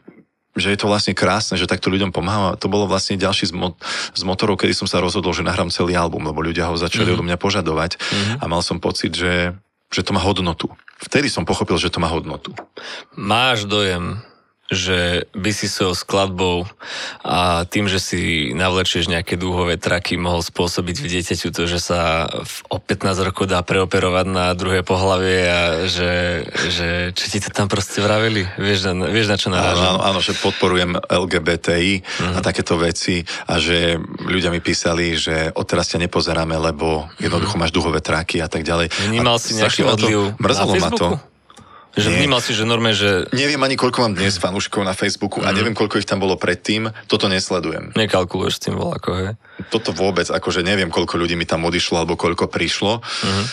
že 0.53 0.69
je 0.69 0.77
to 0.77 0.85
vlastne 0.85 1.17
krásne, 1.17 1.57
že 1.57 1.65
takto 1.65 1.89
ľuďom 1.89 2.13
pomáha. 2.13 2.53
To 2.61 2.69
bolo 2.69 2.85
vlastne 2.85 3.17
ďalší 3.17 3.49
z, 3.49 3.53
mo- 3.57 3.73
z 4.13 4.21
motorov, 4.21 4.61
kedy 4.61 4.77
som 4.77 4.85
sa 4.85 5.01
rozhodol, 5.01 5.33
že 5.33 5.41
nahrám 5.41 5.73
celý 5.73 5.97
album, 5.97 6.29
lebo 6.29 6.45
ľudia 6.45 6.69
ho 6.69 6.77
začali 6.77 7.09
mm-hmm. 7.09 7.21
od 7.21 7.25
mňa 7.25 7.37
požadovať 7.41 7.97
mm-hmm. 7.97 8.37
a 8.37 8.43
mal 8.45 8.61
som 8.61 8.77
pocit, 8.77 9.17
že, 9.17 9.57
že 9.89 10.05
to 10.05 10.13
má 10.13 10.21
hodnotu. 10.21 10.69
Vtedy 11.01 11.25
som 11.25 11.41
pochopil, 11.41 11.81
že 11.81 11.89
to 11.89 11.97
má 11.97 12.05
hodnotu. 12.05 12.53
Máš 13.17 13.65
dojem, 13.65 14.21
že 14.71 15.27
by 15.35 15.51
si 15.51 15.67
svojou 15.67 15.91
skladbou 15.91 16.63
a 17.19 17.67
tým, 17.67 17.91
že 17.91 17.99
si 17.99 18.51
navlečieš 18.55 19.11
nejaké 19.11 19.35
dúhové 19.35 19.75
traky, 19.75 20.15
mohol 20.15 20.39
spôsobiť 20.39 20.95
v 21.03 21.07
dieťaťu 21.19 21.47
to, 21.51 21.67
že 21.67 21.79
sa 21.83 22.31
v, 22.31 22.55
o 22.71 22.77
15 22.79 23.27
rokov 23.27 23.51
dá 23.51 23.59
preoperovať 23.59 24.25
na 24.31 24.55
druhé 24.55 24.81
pohlavie 24.81 25.45
a 25.45 25.61
že, 25.85 26.47
že 26.71 27.11
čo 27.11 27.25
ti 27.27 27.43
to 27.43 27.51
tam 27.51 27.67
proste 27.67 27.99
vravili? 27.99 28.47
Vieš, 28.55 28.95
na, 28.95 29.11
vieš 29.11 29.27
na 29.27 29.37
čo 29.37 29.51
narážam? 29.51 29.99
Áno, 29.99 30.15
áno, 30.15 30.19
že 30.23 30.31
podporujem 30.39 30.95
LGBTI 30.95 31.93
uh-huh. 31.99 32.35
a 32.35 32.39
mhm. 32.39 32.45
takéto 32.45 32.79
veci 32.79 33.27
a 33.51 33.59
že 33.59 33.99
ľudia 34.23 34.47
mi 34.47 34.63
písali, 34.63 35.19
že 35.19 35.51
odteraz 35.51 35.91
ťa 35.91 36.07
nepozeráme, 36.07 36.55
lebo 36.55 37.11
jednoducho 37.19 37.59
uh-huh. 37.59 37.67
máš 37.67 37.75
dúhové 37.75 37.99
traky 37.99 38.39
a 38.39 38.47
tak 38.47 38.63
ďalej. 38.63 38.95
Vnímal 39.11 39.37
si 39.43 39.59
nejaký 39.59 39.83
odliv 39.83 40.33
mrzelo 40.39 40.73
ma 40.79 40.89
to. 40.93 41.07
Že 41.93 42.09
Nie. 42.09 42.17
vnímal 42.25 42.41
si, 42.41 42.57
že 42.57 42.65
norme, 42.65 42.89
že... 42.97 43.29
Neviem 43.29 43.61
ani 43.61 43.77
koľko 43.77 44.01
mám 44.01 44.13
dnes 44.17 44.41
fanúšikov 44.41 44.81
na 44.81 44.97
Facebooku 44.97 45.41
mm. 45.41 45.45
a 45.45 45.49
mhm. 45.53 45.55
neviem 45.61 45.75
koľko 45.77 46.01
ich 46.01 46.09
tam 46.09 46.17
bolo 46.17 46.33
predtým, 46.41 46.89
toto 47.05 47.29
nesledujem. 47.29 47.93
Nekalkuluješ 47.93 48.53
s 48.57 48.61
tým 48.65 48.75
voľako, 48.81 49.09
hej? 49.13 49.27
Toto 49.69 49.93
vôbec, 49.93 50.25
akože 50.25 50.65
neviem 50.65 50.89
koľko 50.89 51.21
ľudí 51.21 51.37
mi 51.37 51.45
tam 51.45 51.69
odišlo 51.69 52.01
alebo 52.01 52.17
koľko 52.17 52.49
prišlo. 52.49 53.05
Mm. 53.05 53.45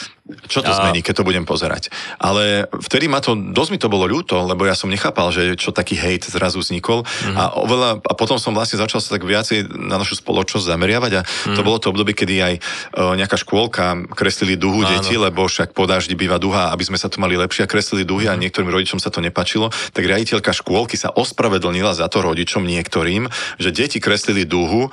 Čo 0.47 0.63
to 0.63 0.71
a... 0.71 0.77
zmení, 0.77 1.03
keď 1.03 1.23
to 1.23 1.27
budem 1.27 1.43
pozerať? 1.43 1.91
Ale 2.23 2.71
vtedy 2.71 3.11
ma 3.11 3.19
to, 3.19 3.35
dosť 3.35 3.71
mi 3.75 3.79
to 3.83 3.91
bolo 3.91 4.07
ľúto, 4.07 4.39
lebo 4.47 4.63
ja 4.69 4.79
som 4.79 4.93
nechápal, 4.93 5.35
že 5.35 5.59
čo 5.59 5.75
taký 5.75 5.99
hejt 5.99 6.31
zrazu 6.31 6.63
vznikol 6.63 7.03
mm-hmm. 7.03 7.37
a, 7.37 7.43
oveľa, 7.59 7.91
a 8.05 8.13
potom 8.15 8.39
som 8.39 8.55
vlastne 8.55 8.79
začal 8.79 9.03
sa 9.03 9.19
tak 9.19 9.27
viacej 9.27 9.67
na 9.75 9.99
našu 9.99 10.21
spoločnosť 10.23 10.71
zameriavať 10.71 11.13
a 11.19 11.23
mm-hmm. 11.27 11.57
to 11.59 11.61
bolo 11.67 11.83
to 11.83 11.91
obdobie, 11.91 12.15
kedy 12.15 12.35
aj 12.39 12.55
uh, 12.61 13.15
nejaká 13.19 13.35
škôlka 13.41 14.07
kreslili 14.15 14.55
duhu 14.55 14.87
Áno. 14.87 14.91
deti, 14.95 15.19
lebo 15.19 15.51
však 15.51 15.75
po 15.75 15.91
daždi 15.91 16.15
býva 16.15 16.39
duha, 16.39 16.71
aby 16.71 16.87
sme 16.87 17.01
sa 17.01 17.11
tu 17.11 17.19
mali 17.19 17.35
lepšie 17.35 17.67
a 17.67 17.71
kreslili 17.71 18.07
duhy 18.07 18.31
mm-hmm. 18.31 18.37
a 18.37 18.39
mhm. 18.39 18.43
niektorým 18.47 18.71
rodičom 18.71 19.03
sa 19.03 19.11
to 19.11 19.19
nepačilo, 19.19 19.75
tak 19.91 20.07
riaditeľka 20.07 20.55
škôlky 20.55 20.95
sa 20.95 21.11
ospravedlnila 21.11 21.97
za 21.97 22.07
to 22.07 22.23
rodičom 22.23 22.63
niektorým, 22.63 23.27
že 23.59 23.75
deti 23.75 23.99
kreslili 23.99 24.47
duhu 24.47 24.93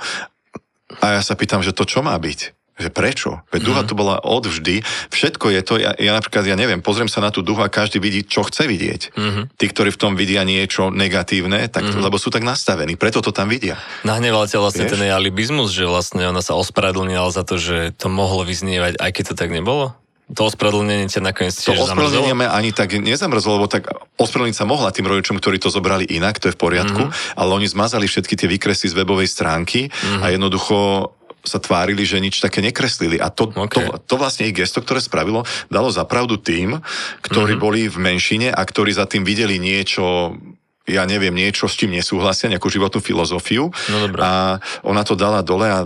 a 0.98 1.20
ja 1.20 1.22
sa 1.22 1.36
pýtam, 1.36 1.60
že 1.60 1.76
to 1.76 1.84
čo 1.84 2.00
má 2.00 2.16
byť? 2.16 2.57
Že 2.78 2.88
prečo? 2.94 3.30
Veď 3.50 3.60
duha 3.66 3.82
mm. 3.82 3.88
tu 3.90 3.94
bola 3.98 4.22
odvždy. 4.22 4.86
Všetko 5.10 5.50
je 5.50 5.60
to, 5.66 5.74
ja, 5.82 5.98
ja 5.98 6.14
napríklad, 6.14 6.46
ja 6.46 6.54
neviem, 6.54 6.78
pozriem 6.78 7.10
sa 7.10 7.18
na 7.18 7.34
tú 7.34 7.42
duhu 7.42 7.58
a 7.58 7.66
každý 7.66 7.98
vidí, 7.98 8.22
čo 8.22 8.46
chce 8.46 8.70
vidieť. 8.70 9.18
Mm-hmm. 9.18 9.44
Tí, 9.58 9.66
ktorí 9.66 9.90
v 9.90 9.98
tom 9.98 10.14
vidia 10.14 10.46
niečo 10.46 10.94
negatívne, 10.94 11.66
tak, 11.66 11.90
mm-hmm. 11.90 12.06
lebo 12.06 12.22
sú 12.22 12.30
tak 12.30 12.46
nastavení, 12.46 12.94
preto 12.94 13.18
to 13.18 13.34
tam 13.34 13.50
vidia. 13.50 13.74
Nahneval 14.06 14.46
ťa 14.46 14.62
vlastne 14.62 14.86
Vieš? 14.86 14.94
ten 14.94 15.10
alibizmus, 15.10 15.74
že 15.74 15.90
vlastne 15.90 16.22
ona 16.22 16.38
sa 16.38 16.54
ospravedlnila 16.54 17.26
za 17.34 17.42
to, 17.42 17.58
že 17.58 17.98
to 17.98 18.06
mohlo 18.06 18.46
vyznievať, 18.46 18.94
aj 19.02 19.10
keď 19.10 19.24
to 19.30 19.34
tak 19.34 19.50
nebolo? 19.50 19.98
To 20.28 20.44
ospravedlnenie 20.44 21.08
ťa 21.08 21.24
nakoniec 21.24 21.56
tiež 21.56 21.72
To 21.72 21.88
ospravedlenie 21.88 22.36
ani 22.44 22.76
tak 22.76 22.92
nezamrzlo, 22.92 23.56
lebo 23.56 23.64
tak 23.64 23.88
ospravedlniť 24.20 24.56
sa 24.60 24.68
mohla 24.68 24.92
tým 24.92 25.08
rodičom, 25.08 25.40
ktorí 25.40 25.56
to 25.56 25.72
zobrali 25.72 26.04
inak, 26.04 26.36
to 26.36 26.52
je 26.52 26.54
v 26.54 26.60
poriadku, 26.60 27.08
mm-hmm. 27.08 27.40
ale 27.40 27.50
oni 27.56 27.64
zmazali 27.64 28.04
všetky 28.04 28.36
tie 28.36 28.44
výkresy 28.44 28.92
z 28.92 28.94
webovej 29.00 29.24
stránky 29.24 29.88
mm-hmm. 29.88 30.20
a 30.20 30.26
jednoducho 30.28 30.76
sa 31.46 31.58
tvárili, 31.62 32.02
že 32.02 32.18
nič 32.18 32.42
také 32.42 32.60
nekreslili. 32.60 33.16
A 33.16 33.30
to, 33.30 33.50
okay. 33.54 33.86
to, 33.86 33.98
to 34.04 34.14
vlastne 34.18 34.50
ich 34.50 34.56
gesto, 34.56 34.82
ktoré 34.82 34.98
spravilo, 34.98 35.46
dalo 35.70 35.88
zapravdu 35.88 36.36
tým, 36.36 36.78
ktorí 37.24 37.56
mm-hmm. 37.56 37.64
boli 37.64 37.80
v 37.86 37.98
menšine 37.98 38.48
a 38.50 38.60
ktorí 38.62 38.90
za 38.92 39.06
tým 39.06 39.22
videli 39.22 39.56
niečo 39.56 40.36
ja 40.88 41.04
neviem, 41.04 41.36
niečo, 41.36 41.68
s 41.68 41.76
čím 41.76 41.92
nesúhlasia, 41.92 42.48
nejakú 42.48 42.72
životnú 42.72 43.04
filozofiu. 43.04 43.68
No 43.92 44.08
dobré. 44.08 44.24
A 44.24 44.56
ona 44.80 45.04
to 45.04 45.12
dala 45.20 45.44
dole 45.44 45.68
a 45.68 45.84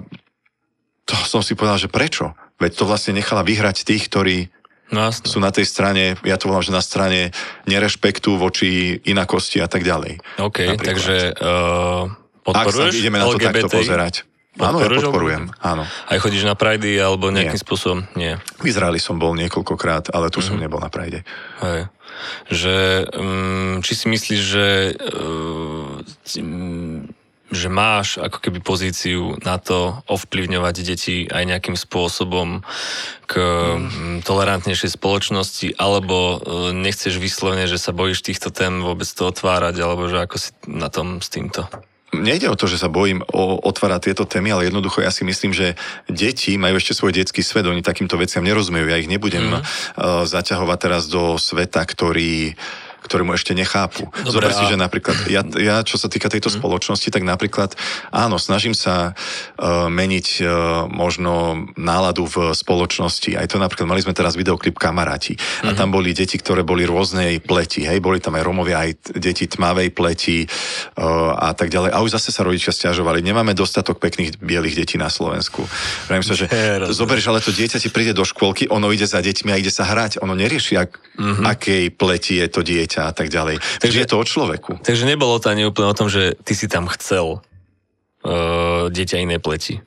to 1.03 1.15
som 1.27 1.43
si 1.43 1.59
povedal, 1.59 1.83
že 1.83 1.91
prečo? 1.91 2.39
Veď 2.63 2.79
to 2.79 2.85
vlastne 2.87 3.19
nechala 3.19 3.43
vyhrať 3.43 3.83
tých, 3.83 4.07
ktorí 4.07 4.47
no, 4.95 5.11
sú 5.11 5.43
na 5.43 5.51
tej 5.51 5.67
strane, 5.67 6.15
ja 6.23 6.39
to 6.39 6.47
volám, 6.47 6.63
že 6.63 6.71
na 6.71 6.79
strane 6.79 7.35
nerešpektu 7.67 8.39
voči 8.39 9.03
inakosti 9.03 9.59
a 9.59 9.67
tak 9.67 9.83
ďalej. 9.83 10.23
OK, 10.39 10.59
napríklad. 10.71 10.87
takže 10.87 11.17
uh, 11.35 12.07
podporuješ 12.47 12.95
Ak 12.95 12.95
sa 12.95 13.03
ideme 13.03 13.19
na 13.19 13.27
to 13.27 13.43
takto 13.43 13.69
pozerať. 13.69 14.15
Áno, 14.61 14.85
ja 14.85 14.89
podporujem, 14.93 15.49
áno. 15.65 15.89
Aj 15.89 16.19
chodíš 16.21 16.45
na 16.45 16.53
Pride 16.53 16.93
alebo 17.01 17.33
nejakým 17.33 17.57
Nie. 17.57 17.65
spôsobom? 17.65 18.05
Nie. 18.13 18.37
V 18.61 18.69
Izraeli 18.69 19.01
som 19.01 19.17
bol 19.17 19.33
niekoľkokrát, 19.33 20.13
ale 20.13 20.29
tu 20.29 20.45
mm-hmm. 20.45 20.45
som 20.45 20.57
mhm. 20.61 20.63
nebol 20.69 20.81
na 20.81 20.93
Pride. 20.93 21.25
Hej. 21.65 21.89
Že, 22.53 22.77
um, 23.17 23.81
či 23.81 23.93
si 23.97 24.07
myslíš, 24.13 24.41
že 24.45 24.69
uh, 24.93 26.05
že 27.53 27.69
máš 27.69 28.17
ako 28.17 28.41
keby 28.41 28.65
pozíciu 28.65 29.37
na 29.45 29.61
to 29.61 30.01
ovplyvňovať 30.09 30.75
deti 30.81 31.29
aj 31.29 31.45
nejakým 31.45 31.77
spôsobom 31.77 32.65
k 33.29 33.35
mm. 33.37 34.25
tolerantnejšej 34.25 34.97
spoločnosti, 34.97 35.77
alebo 35.77 36.41
uh, 36.41 36.73
nechceš 36.73 37.21
vyslovene, 37.21 37.69
že 37.69 37.77
sa 37.77 37.93
bojíš 37.93 38.25
týchto 38.25 38.49
tém 38.49 38.81
vôbec 38.81 39.05
to 39.05 39.29
otvárať, 39.29 39.85
alebo 39.85 40.09
že 40.09 40.25
ako 40.25 40.37
si 40.41 40.51
na 40.65 40.89
tom 40.89 41.21
s 41.21 41.29
týmto? 41.29 41.69
Nejde 42.13 42.53
o 42.53 42.57
to, 42.57 42.69
že 42.69 42.77
sa 42.77 42.93
bojím 42.93 43.25
o, 43.25 43.57
otvárať 43.65 44.13
tieto 44.13 44.25
témy, 44.29 44.53
ale 44.53 44.69
jednoducho 44.69 45.01
ja 45.01 45.09
si 45.09 45.25
myslím, 45.25 45.57
že 45.57 45.75
deti 46.07 46.61
majú 46.61 46.77
ešte 46.77 46.93
svoj 46.93 47.17
detský 47.17 47.41
svet, 47.41 47.65
oni 47.65 47.81
takýmto 47.81 48.21
veciam 48.21 48.45
nerozumejú. 48.45 48.87
Ja 48.87 49.01
ich 49.01 49.09
nebudem 49.09 49.49
mm. 49.49 49.55
uh, 49.57 49.65
zaťahovať 50.29 50.79
teraz 50.79 51.09
do 51.09 51.41
sveta, 51.41 51.83
ktorý 51.83 52.13
ktoré 52.13 52.57
mu 53.25 53.33
ešte 53.35 53.57
nechápu. 53.57 54.09
Dobre, 54.23 54.31
Zober 54.31 54.53
si, 54.53 54.65
a... 54.65 54.71
že 54.73 54.77
napríklad, 54.79 55.17
ja, 55.27 55.43
ja 55.59 55.77
čo 55.83 55.97
sa 55.99 56.07
týka 56.07 56.29
tejto 56.29 56.53
mm. 56.53 56.57
spoločnosti, 56.61 57.09
tak 57.09 57.23
napríklad, 57.27 57.75
áno, 58.13 58.37
snažím 58.37 58.77
sa 58.77 59.13
uh, 59.13 59.89
meniť 59.91 60.29
uh, 60.43 60.49
možno 60.89 61.65
náladu 61.75 62.29
v 62.29 62.53
spoločnosti. 62.53 63.37
Aj 63.37 63.47
to 63.49 63.59
napríklad, 63.59 63.89
mali 63.89 64.05
sme 64.05 64.15
teraz 64.15 64.39
videoklip 64.39 64.79
Kamaráti 64.79 65.37
mm. 65.37 65.69
a 65.69 65.71
mhm. 65.73 65.79
tam 65.79 65.89
boli 65.95 66.13
deti, 66.13 66.37
ktoré 66.37 66.63
boli 66.67 66.85
rôznej 66.89 67.41
pleti, 67.41 67.85
hej, 67.85 67.99
boli 68.01 68.19
tam 68.19 68.37
aj 68.39 68.45
Romovia, 68.45 68.85
aj 68.85 69.19
deti 69.19 69.49
tmavej 69.49 69.93
pleti 69.93 70.45
uh, 70.45 71.37
a 71.37 71.53
tak 71.53 71.69
ďalej. 71.69 71.93
A 71.93 72.01
už 72.01 72.17
zase 72.17 72.33
sa 72.33 72.45
rodičia 72.45 72.73
stiažovali, 72.73 73.21
nemáme 73.21 73.53
dostatok 73.53 74.01
pekných 74.01 74.41
bielých 74.41 74.85
detí 74.85 74.97
na 74.97 75.13
Slovensku. 75.13 75.65
Vravím 76.09 76.27
sa, 76.27 76.35
že 76.37 76.49
zoberieš, 77.01 77.29
ale 77.29 77.45
to 77.45 77.53
dieťa 77.53 77.79
ti 77.81 77.89
príde 77.89 78.17
do 78.17 78.25
škôlky, 78.25 78.69
ono 78.73 78.89
ide 78.93 79.05
za 79.05 79.21
deťmi 79.21 79.51
a 79.53 79.61
ide 79.61 79.71
sa 79.73 79.85
hrať. 79.89 80.21
Ono 80.25 80.33
nerieši, 80.33 80.75
ak, 80.79 80.91
mm-hmm. 81.19 81.45
akej 81.45 81.85
pleti 81.95 82.41
je 82.41 82.47
to 82.49 82.61
dieťa 82.65 82.92
dieťa 82.93 83.09
a 83.09 83.13
tak 83.17 83.33
ďalej. 83.33 83.57
Takže 83.81 83.99
je 84.05 84.09
to 84.09 84.21
o 84.21 84.25
človeku. 84.29 84.73
Takže 84.85 85.09
nebolo 85.09 85.41
to 85.41 85.49
ani 85.49 85.65
úplne 85.65 85.89
o 85.89 85.97
tom, 85.97 86.13
že 86.13 86.37
ty 86.45 86.53
si 86.53 86.69
tam 86.69 86.85
chcel 86.93 87.41
uh, 87.41 88.93
dieťa 88.93 89.25
inej 89.25 89.41
pleti. 89.41 89.81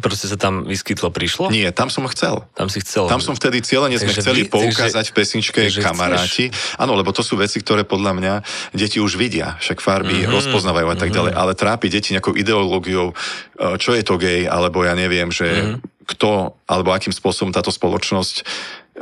Proste 0.00 0.32
sa 0.32 0.40
tam 0.40 0.64
vyskytlo, 0.64 1.12
prišlo? 1.12 1.52
Nie, 1.52 1.76
tam 1.76 1.92
som 1.92 2.08
chcel. 2.08 2.48
Tam 2.56 2.72
si 2.72 2.80
chcel. 2.80 3.04
Tam 3.04 3.20
som 3.20 3.36
vtedy 3.36 3.60
cieľene 3.60 4.00
sme 4.00 4.16
chceli 4.16 4.48
vy, 4.48 4.52
poukázať 4.52 4.96
takže, 4.96 5.12
v 5.12 5.16
pesničke 5.16 5.60
kamaráti. 5.76 6.48
Áno, 6.80 6.96
lebo 6.96 7.12
to 7.12 7.20
sú 7.20 7.36
veci, 7.36 7.60
ktoré 7.60 7.84
podľa 7.84 8.16
mňa 8.16 8.34
deti 8.72 8.96
už 8.96 9.20
vidia. 9.20 9.60
Však 9.60 9.84
farby 9.84 10.24
mm-hmm, 10.24 10.32
rozpoznávajú 10.32 10.88
a 10.88 10.96
tak 10.96 11.12
mm-hmm. 11.12 11.16
ďalej. 11.20 11.32
Ale 11.36 11.52
trápi 11.52 11.92
deti 11.92 12.16
nejakou 12.16 12.32
ideológiou, 12.32 13.12
uh, 13.12 13.76
čo 13.76 13.92
je 13.92 14.00
to 14.00 14.16
gej, 14.16 14.48
alebo 14.48 14.80
ja 14.88 14.96
neviem, 14.96 15.28
že 15.28 15.48
mm-hmm. 15.52 16.08
kto, 16.16 16.56
alebo 16.64 16.96
akým 16.96 17.12
spôsobom 17.12 17.52
táto 17.52 17.68
spoločnosť 17.68 18.40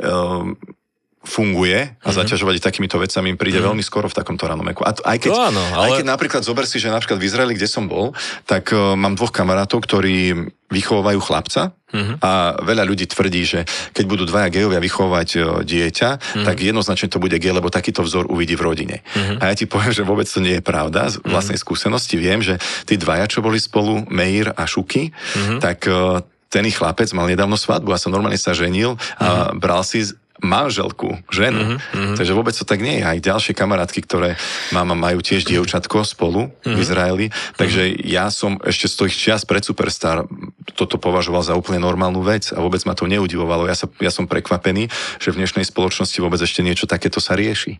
um, 0.03 0.59
funguje 1.19 1.75
a 1.75 1.83
mm-hmm. 1.91 2.15
zaťažovať 2.15 2.63
takýmito 2.63 2.95
vecami 2.95 3.35
im 3.35 3.37
príde 3.39 3.59
mm-hmm. 3.59 3.75
veľmi 3.75 3.83
skoro 3.83 4.07
v 4.07 4.15
takomto 4.15 4.47
ranom 4.47 4.63
veku. 4.63 4.87
A 4.87 4.95
to, 4.95 5.03
aj, 5.03 5.19
keď, 5.19 5.31
to 5.35 5.41
áno, 5.51 5.63
ale... 5.75 5.83
aj 5.83 5.91
keď 5.99 6.05
napríklad 6.07 6.41
zober 6.47 6.63
si, 6.63 6.79
že 6.79 6.87
napríklad 6.87 7.19
v 7.19 7.27
Izraeli, 7.27 7.53
kde 7.59 7.67
som 7.67 7.91
bol, 7.91 8.15
tak 8.47 8.71
uh, 8.71 8.95
mám 8.95 9.19
dvoch 9.19 9.35
kamarátov, 9.35 9.83
ktorí 9.83 10.47
vychovajú 10.71 11.19
chlapca 11.19 11.75
mm-hmm. 11.91 12.23
a 12.23 12.55
veľa 12.63 12.87
ľudí 12.87 13.03
tvrdí, 13.11 13.43
že 13.43 13.59
keď 13.91 14.05
budú 14.07 14.23
dvaja 14.31 14.47
gejovia 14.47 14.79
vychovať 14.79 15.29
uh, 15.35 15.43
dieťa, 15.59 16.09
mm-hmm. 16.15 16.45
tak 16.47 16.55
jednoznačne 16.55 17.11
to 17.11 17.19
bude 17.19 17.35
gej, 17.35 17.51
lebo 17.51 17.67
takýto 17.67 17.99
vzor 17.99 18.31
uvidí 18.31 18.55
v 18.55 18.63
rodine. 18.63 18.97
Mm-hmm. 19.03 19.43
A 19.43 19.51
ja 19.51 19.53
ti 19.59 19.67
poviem, 19.67 19.91
že 19.91 20.07
vôbec 20.07 20.23
to 20.23 20.39
nie 20.39 20.55
je 20.55 20.63
pravda. 20.63 21.11
Z 21.11 21.19
mhm. 21.19 21.35
vlastnej 21.35 21.59
mm-hmm. 21.59 21.67
skúsenosti 21.67 22.15
viem, 22.15 22.39
že 22.39 22.55
tí 22.87 22.95
dvaja, 22.95 23.27
čo 23.27 23.43
boli 23.43 23.59
spolu, 23.59 24.07
Meir 24.07 24.55
a 24.55 24.63
Šuky, 24.63 25.11
mm-hmm. 25.11 25.59
tak 25.59 25.83
uh, 25.91 26.23
ten 26.47 26.63
ich 26.63 26.79
chlapec 26.79 27.11
mal 27.11 27.27
nedávno 27.27 27.59
svadbu 27.59 27.91
a 27.91 28.01
som 28.01 28.09
normálne 28.09 28.39
sa 28.39 28.57
ženil 28.57 28.95
a 29.19 29.51
mm-hmm. 29.51 29.61
bral 29.61 29.83
si 29.83 30.07
manželku, 30.39 31.19
ženu. 31.29 31.77
Mm-hmm. 31.77 32.15
Takže 32.15 32.33
vôbec 32.35 32.55
to 32.55 32.63
tak 32.63 32.79
nie 32.79 32.99
je. 32.99 33.03
Aj 33.05 33.19
ďalšie 33.19 33.53
kamarátky, 33.55 33.99
ktoré 34.03 34.39
mama 34.71 34.95
majú 34.95 35.19
tiež 35.19 35.43
dievčatko 35.45 36.07
spolu 36.07 36.49
mm-hmm. 36.49 36.65
v 36.65 36.75
mhm. 36.75 36.83
Izraeli. 36.83 37.25
Takže 37.59 37.81
mm-hmm. 37.85 38.07
ja 38.07 38.25
som 38.31 38.57
ešte 38.63 38.87
z 38.87 38.95
tých 39.05 39.15
čias 39.15 39.41
pred 39.43 39.63
Superstar 39.63 40.23
toto 40.73 40.95
považoval 40.95 41.43
za 41.43 41.57
úplne 41.59 41.83
normálnu 41.83 42.23
vec 42.23 42.55
a 42.55 42.59
vôbec 42.63 42.79
ma 42.87 42.95
to 42.95 43.09
neudivovalo. 43.09 43.67
Ja, 43.67 43.75
sa, 43.75 43.91
ja 43.99 44.11
som 44.13 44.29
prekvapený, 44.29 44.87
že 45.19 45.35
v 45.35 45.43
dnešnej 45.43 45.67
spoločnosti 45.67 46.17
vôbec 46.23 46.39
ešte 46.39 46.63
niečo 46.63 46.87
takéto 46.87 47.19
sa 47.19 47.35
rieši. 47.35 47.79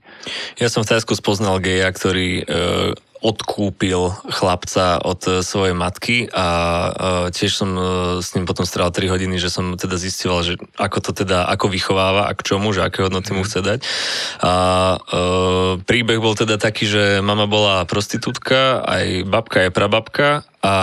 Ja 0.60 0.68
som 0.68 0.84
v 0.84 0.96
Tajsku 0.96 1.16
spoznal 1.16 1.64
geja, 1.64 1.88
ktorý 1.88 2.44
e, 2.44 3.00
odkúpil 3.20 4.16
chlapca 4.32 5.04
od 5.04 5.22
e, 5.28 5.32
svojej 5.44 5.76
matky 5.76 6.32
a 6.32 6.48
e, 6.48 6.92
tiež 7.36 7.52
som 7.52 7.70
e, 7.76 7.82
s 8.24 8.32
ním 8.32 8.48
potom 8.48 8.64
strával 8.64 8.96
3 8.96 9.12
hodiny, 9.12 9.36
že 9.36 9.52
som 9.52 9.76
teda 9.76 10.00
zistoval, 10.00 10.40
že 10.48 10.54
ako 10.80 10.98
to 11.04 11.12
teda, 11.12 11.44
ako 11.52 11.68
vychováva 11.68 12.32
a 12.32 12.36
k 12.36 12.46
čomu, 12.48 12.72
že 12.72 12.80
aké 12.80 13.04
hodnoty 13.04 13.36
mu 13.36 13.44
chce 13.44 13.60
dať. 13.60 13.80
A 14.40 14.52
príbeh 15.84 16.20
bol 16.24 16.36
teda 16.36 16.56
taký, 16.56 16.88
že 16.88 17.04
mama 17.20 17.44
bola 17.44 17.84
prostitútka, 17.84 18.84
aj 18.88 19.28
babka, 19.28 19.68
aj 19.68 19.72
prababka 19.76 20.28
a 20.60 20.76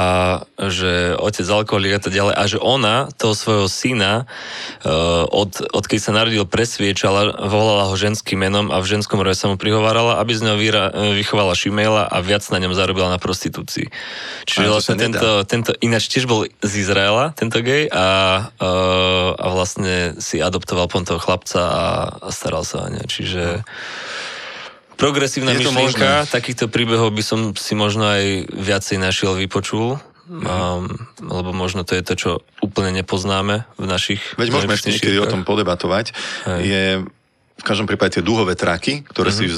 že 0.57 1.13
otec 1.21 1.45
alkoholik 1.45 1.93
a 1.97 2.01
tak 2.01 2.17
ďalej 2.17 2.35
a 2.35 2.45
že 2.49 2.57
ona 2.57 3.13
toho 3.13 3.37
svojho 3.37 3.69
syna 3.69 4.25
uh, 4.25 5.29
od, 5.29 5.61
od 5.69 5.85
keď 5.85 5.99
sa 6.01 6.17
narodil 6.17 6.49
presviečala, 6.49 7.45
volala 7.45 7.93
ho 7.93 7.95
ženským 7.95 8.41
menom 8.41 8.73
a 8.73 8.81
v 8.81 8.89
ženskom 8.89 9.21
rode 9.21 9.37
sa 9.37 9.53
mu 9.53 9.61
prihovárala, 9.61 10.17
aby 10.17 10.33
z 10.33 10.49
neho 10.49 10.57
vyra, 10.57 10.97
vychovala 11.13 11.53
Šimejla 11.53 12.09
a 12.09 12.17
viac 12.25 12.41
na 12.49 12.59
ňom 12.65 12.73
zarobila 12.73 13.13
na 13.13 13.21
prostitúcii. 13.21 13.93
Čiže 14.49 14.73
vlastne 14.73 14.97
tento, 14.97 15.45
tento, 15.45 15.77
ináč 15.85 16.09
tiež 16.09 16.25
bol 16.25 16.49
z 16.65 16.73
Izraela, 16.81 17.37
tento 17.37 17.61
gej 17.61 17.93
a, 17.93 18.07
uh, 18.49 19.31
a 19.37 19.47
vlastne 19.53 20.17
si 20.17 20.41
adoptoval 20.41 20.89
pon 20.89 21.05
toho 21.05 21.21
chlapca 21.21 21.61
a, 21.61 21.87
a 22.25 22.29
staral 22.33 22.65
sa 22.65 22.85
o 22.85 22.89
ne. 22.89 23.05
Čiže... 23.05 23.61
No 23.61 24.36
progresívna 24.97 25.53
je 25.55 25.69
myšlienka, 25.69 26.27
takýchto 26.29 26.73
príbehov 26.73 27.13
by 27.13 27.23
som 27.23 27.41
si 27.55 27.77
možno 27.77 28.09
aj 28.09 28.49
viacej 28.51 28.97
našiel, 28.99 29.37
vypočul. 29.37 30.01
Mm. 30.27 30.43
Um, 30.43 31.07
lebo 31.23 31.55
možno 31.55 31.87
to 31.87 31.95
je 31.95 32.03
to, 32.03 32.15
čo 32.19 32.31
úplne 32.59 32.91
nepoznáme 32.91 33.63
v 33.79 33.87
našich... 33.87 34.19
Veď 34.35 34.59
môžeme 34.59 34.75
ešte 34.75 34.91
niekedy 34.91 35.23
o 35.23 35.31
tom 35.31 35.47
podebatovať. 35.47 36.11
Hej. 36.51 36.61
Je 36.67 36.85
v 37.57 37.65
každom 37.65 37.89
prípade 37.89 38.21
tie 38.21 38.25
dúhové 38.25 38.53
traky, 38.53 39.01
ktoré 39.09 39.33
mm-hmm. 39.33 39.49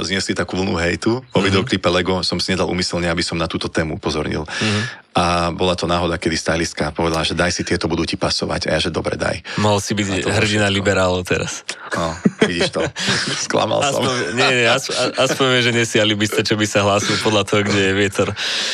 si 0.00 0.08
zniesli 0.08 0.32
takú 0.32 0.56
vlnu 0.56 0.72
hejtu. 0.80 1.20
Po 1.20 1.20
mm-hmm. 1.20 1.44
videoklipe 1.44 1.88
Lego 1.92 2.24
som 2.24 2.40
si 2.40 2.56
nedal 2.56 2.64
umyselne, 2.72 3.12
aby 3.12 3.20
som 3.20 3.36
na 3.36 3.44
túto 3.44 3.68
tému 3.68 4.00
upozornil. 4.00 4.48
Mm-hmm. 4.48 4.82
A 5.12 5.52
bola 5.52 5.76
to 5.76 5.84
náhoda, 5.84 6.16
kedy 6.16 6.40
stylistka 6.40 6.88
povedala, 6.96 7.20
že 7.20 7.36
daj 7.36 7.52
si 7.52 7.60
tieto, 7.68 7.84
budú 7.84 8.08
ti 8.08 8.16
pasovať. 8.16 8.72
A 8.72 8.80
ja, 8.80 8.80
že 8.80 8.88
dobre, 8.88 9.20
daj. 9.20 9.44
Mohol 9.60 9.84
si 9.84 9.92
byť 9.92 10.24
hrdina 10.24 10.72
liberálov 10.72 11.28
teraz. 11.28 11.68
No, 11.92 12.16
vidíš 12.48 12.72
to. 12.72 12.80
Sklamal 13.44 13.84
aspoň, 13.84 14.08
som. 14.08 14.32
Nie, 14.32 14.48
nie, 14.56 14.64
aspoň, 14.64 14.94
aspoň 15.20 15.46
že 15.60 15.72
nesi 15.76 15.96
alibista, 16.00 16.40
čo 16.40 16.56
by 16.56 16.64
sa 16.64 16.80
hlásil 16.88 17.20
podľa 17.20 17.44
toho, 17.44 17.60
kde 17.68 17.80
je 17.84 17.92
vietor, 17.92 18.28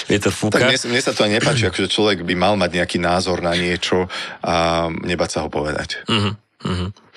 vietor 0.06 0.30
fúka. 0.30 0.62
Tak 0.62 0.70
mne, 0.70 0.78
mne 0.94 1.02
sa 1.02 1.10
to 1.10 1.26
aj 1.26 1.30
nepáči, 1.34 1.66
akože 1.66 1.90
človek 1.90 2.22
by 2.22 2.34
mal 2.38 2.55
mať 2.55 2.70
nejaký 2.78 3.02
názor 3.02 3.42
na 3.42 3.59
niečo 3.59 4.06
a 4.38 4.86
nebať 4.86 5.30
sa 5.34 5.38
ho 5.42 5.50
povedať. 5.50 6.06
Mm-hmm. 6.06 6.32
Mm-hmm. 6.70 7.07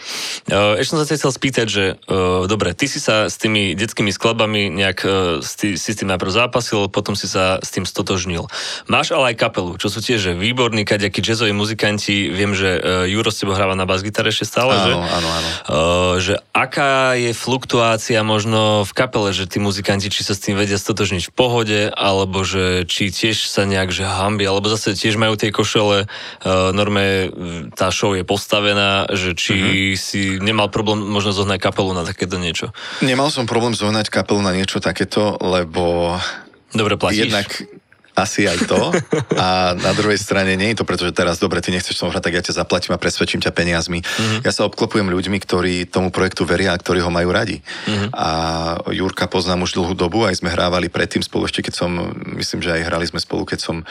Ešte 0.52 0.91
som 0.91 0.99
sa 1.06 1.15
chcel 1.15 1.32
spýtať, 1.32 1.68
že 1.69 1.84
uh, 1.95 2.44
dobre, 2.49 2.73
ty 2.73 2.90
si 2.90 2.98
sa 2.98 3.30
s 3.30 3.38
tými 3.38 3.78
detskými 3.78 4.10
skladbami 4.10 4.73
nejak 4.73 4.99
uh, 5.06 5.11
si, 5.40 5.78
si 5.78 5.90
s 5.94 5.98
tým 6.02 6.10
najprv 6.10 6.32
zápasil, 6.34 6.90
potom 6.90 7.14
si 7.14 7.30
sa 7.30 7.61
s 7.61 7.69
tým 7.69 7.86
stotožnil. 7.86 8.49
Máš 8.90 9.14
ale 9.14 9.32
aj 9.32 9.48
kapelu, 9.48 9.78
čo 9.78 9.88
sú 9.94 10.02
tiež 10.02 10.36
výborní, 10.36 10.84
kaďakí 10.84 11.22
jazzoví 11.22 11.53
muzikanti. 11.53 12.34
Viem, 12.34 12.57
že 12.57 12.82
uh, 12.82 13.06
Juro 13.06 13.30
s 13.30 13.40
tebou 13.40 13.53
hráva 13.53 13.78
na 13.78 13.86
bas-gitare 13.86 14.34
ešte 14.34 14.49
stále, 14.49 14.73
áno, 14.76 14.84
že? 14.84 14.94
Áno, 14.98 15.30
áno. 15.30 15.49
Uh, 15.69 16.14
že 16.18 16.34
aká 16.52 17.15
je 17.15 17.32
fluktuácia 17.32 18.19
možno 18.26 18.84
v 18.84 18.91
kapele, 18.98 19.32
že 19.32 19.45
tí 19.48 19.61
muzikanti, 19.61 20.10
či 20.10 20.26
sa 20.26 20.34
s 20.34 20.44
tým 20.44 20.57
vedia 20.57 20.82
stotožniť 20.82 21.30
v 21.30 21.34
pohode, 21.34 21.80
alebo 21.94 22.41
že 22.41 22.90
či 22.90 23.14
tiež 23.14 23.48
sa 23.48 23.64
nejak 23.69 23.94
že 23.94 24.03
hambi, 24.03 24.44
alebo 24.44 24.68
zase 24.68 24.98
tiež 24.98 25.15
majú 25.22 25.38
tie 25.38 25.53
košele, 25.53 26.10
uh, 26.10 26.73
norme 26.73 27.30
tá 27.78 27.94
show 27.94 28.18
je 28.18 28.26
postavená, 28.26 29.07
že 29.14 29.38
či 29.38 29.53
mm-hmm 29.56 29.90
si 29.95 30.38
nemal 30.39 30.69
problém 30.69 31.01
možno 31.01 31.31
zohnať 31.35 31.59
kapelu 31.59 31.91
na 31.95 32.03
takéto 32.03 32.35
niečo? 32.35 32.76
Nemal 33.01 33.31
som 33.34 33.49
problém 33.49 33.73
zohnať 33.73 34.11
kapelu 34.11 34.43
na 34.43 34.51
niečo 34.51 34.84
takéto, 34.84 35.39
lebo... 35.39 36.15
Dobre 36.72 36.95
platíš? 36.95 37.27
Jednak 37.27 37.47
asi 38.11 38.43
aj 38.43 38.68
to. 38.68 38.91
A 39.39 39.72
na 39.72 39.91
druhej 39.95 40.19
strane 40.19 40.59
nie 40.59 40.76
je 40.76 40.84
to, 40.84 40.85
pretože 40.85 41.15
teraz, 41.15 41.39
dobre, 41.39 41.63
ty 41.63 41.72
nechceš 41.72 41.95
som 41.95 42.11
hrať, 42.11 42.23
tak 42.27 42.35
ja 42.35 42.43
ťa 42.43 42.59
zaplatím 42.59 42.93
a 42.93 43.01
presvedčím 43.01 43.39
ťa 43.39 43.55
peniazmi. 43.55 44.03
Mm-hmm. 44.03 44.43
Ja 44.43 44.51
sa 44.51 44.68
obklopujem 44.68 45.07
ľuďmi, 45.07 45.38
ktorí 45.39 45.88
tomu 45.88 46.11
projektu 46.11 46.43
veria 46.43 46.76
a 46.76 46.80
ktorí 46.80 46.99
ho 46.99 47.07
majú 47.07 47.31
radi. 47.31 47.63
Mm-hmm. 47.63 48.09
A 48.11 48.30
Jurka 48.91 49.31
poznám 49.31 49.63
už 49.63 49.80
dlhú 49.80 49.95
dobu, 49.95 50.27
aj 50.27 50.43
sme 50.43 50.51
hrávali 50.51 50.91
predtým 50.91 51.23
spolu, 51.23 51.47
ešte 51.47 51.63
keď 51.63 51.73
som, 51.73 51.91
myslím, 52.35 52.59
že 52.59 52.76
aj 52.76 52.91
hrali 52.91 53.07
sme 53.07 53.19
spolu, 53.23 53.47
keď 53.47 53.59
som 53.63 53.88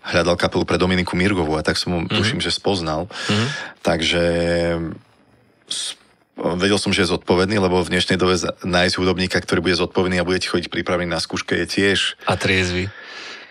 hľadal 0.00 0.40
kapelu 0.40 0.64
pre 0.64 0.80
Dominiku 0.80 1.12
Mirgovú 1.12 1.60
a 1.60 1.62
tak 1.62 1.76
som 1.76 1.92
mu, 1.92 1.98
mm-hmm. 2.00 2.16
tuším, 2.16 2.40
že 2.40 2.48
spoznal. 2.48 3.12
Mm-hmm. 3.12 3.48
Takže 3.84 4.24
vedel 6.40 6.78
som, 6.80 6.92
že 6.94 7.04
je 7.04 7.12
zodpovedný, 7.12 7.60
lebo 7.60 7.84
v 7.84 7.92
dnešnej 7.92 8.16
dobe 8.16 8.36
nájsť 8.64 8.94
hudobníka, 8.96 9.40
ktorý 9.40 9.60
bude 9.60 9.76
zodpovedný 9.76 10.20
a 10.20 10.26
bude 10.26 10.40
ti 10.40 10.48
chodiť 10.48 10.72
pripravený 10.72 11.10
na 11.10 11.20
skúške 11.20 11.52
je 11.64 11.66
tiež... 11.68 11.98
A 12.24 12.36
triezvy. 12.36 12.88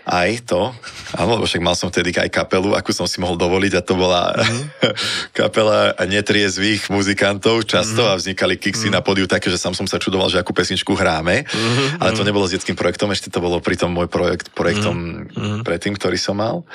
Aj 0.09 0.31
to, 0.41 0.73
áno, 1.13 1.37
lebo 1.37 1.45
však 1.45 1.61
mal 1.61 1.77
som 1.77 1.93
vtedy 1.93 2.09
aj 2.17 2.33
kapelu, 2.33 2.73
akú 2.73 2.89
som 2.89 3.05
si 3.05 3.21
mohol 3.21 3.37
dovoliť 3.37 3.77
a 3.77 3.81
to 3.85 3.93
bola 3.93 4.33
mm. 4.33 4.89
kapela 5.37 5.93
netriezvých 6.01 6.89
muzikantov 6.89 7.61
často 7.69 8.01
mm. 8.01 8.09
a 8.09 8.17
vznikali 8.17 8.57
kiksy 8.57 8.89
mm. 8.89 8.97
na 8.97 9.05
podiu 9.05 9.29
také, 9.29 9.53
že 9.53 9.61
sám 9.61 9.77
som 9.77 9.85
sa 9.85 10.01
čudoval, 10.01 10.33
že 10.33 10.41
akú 10.41 10.49
pesničku 10.49 10.97
hráme, 10.97 11.45
mm. 11.45 12.01
ale 12.01 12.17
to 12.17 12.25
nebolo 12.25 12.49
s 12.49 12.57
detským 12.57 12.73
projektom, 12.73 13.13
ešte 13.13 13.29
to 13.29 13.37
bolo 13.37 13.61
pri 13.61 13.77
tom 13.77 13.93
môj 13.93 14.09
projekt, 14.09 14.49
projektom 14.57 15.29
mm. 15.29 15.61
predtým, 15.61 15.93
ktorý 15.93 16.17
som 16.17 16.41
mal. 16.41 16.65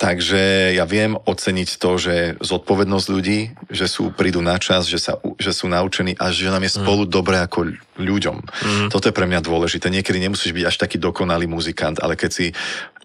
Takže 0.00 0.74
ja 0.74 0.82
viem 0.82 1.14
oceniť 1.14 1.68
to, 1.78 1.90
že 1.94 2.14
zodpovednosť 2.42 3.06
ľudí, 3.06 3.54
že 3.70 3.86
sú, 3.86 4.10
prídu 4.10 4.42
na 4.42 4.58
čas, 4.58 4.90
že, 4.90 4.98
sa, 4.98 5.22
že 5.38 5.54
sú 5.54 5.70
naučení 5.70 6.18
a 6.18 6.34
že 6.34 6.50
nám 6.50 6.66
je 6.66 6.74
spolu 6.74 7.06
mm. 7.06 7.10
dobre 7.12 7.38
ako 7.38 7.70
ľuďom. 8.02 8.36
Mm. 8.42 8.88
Toto 8.90 9.06
je 9.06 9.14
pre 9.14 9.30
mňa 9.30 9.44
dôležité. 9.46 9.94
Niekedy 9.94 10.18
nemusíš 10.18 10.50
byť 10.58 10.64
až 10.66 10.76
taký 10.82 10.98
dokonalý 10.98 11.46
muzikant, 11.46 12.02
ale 12.02 12.18
keď 12.18 12.30
si 12.34 12.46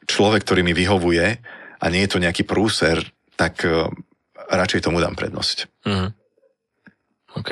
človek, 0.10 0.42
ktorý 0.42 0.66
mi 0.66 0.74
vyhovuje 0.74 1.38
a 1.78 1.86
nie 1.94 2.02
je 2.08 2.12
to 2.18 2.24
nejaký 2.24 2.50
prúser, 2.50 2.98
tak 3.38 3.62
uh, 3.62 3.92
radšej 4.50 4.90
tomu 4.90 4.98
dám 4.98 5.14
prednosť. 5.14 5.70
Mm. 5.86 6.10
OK. 7.38 7.52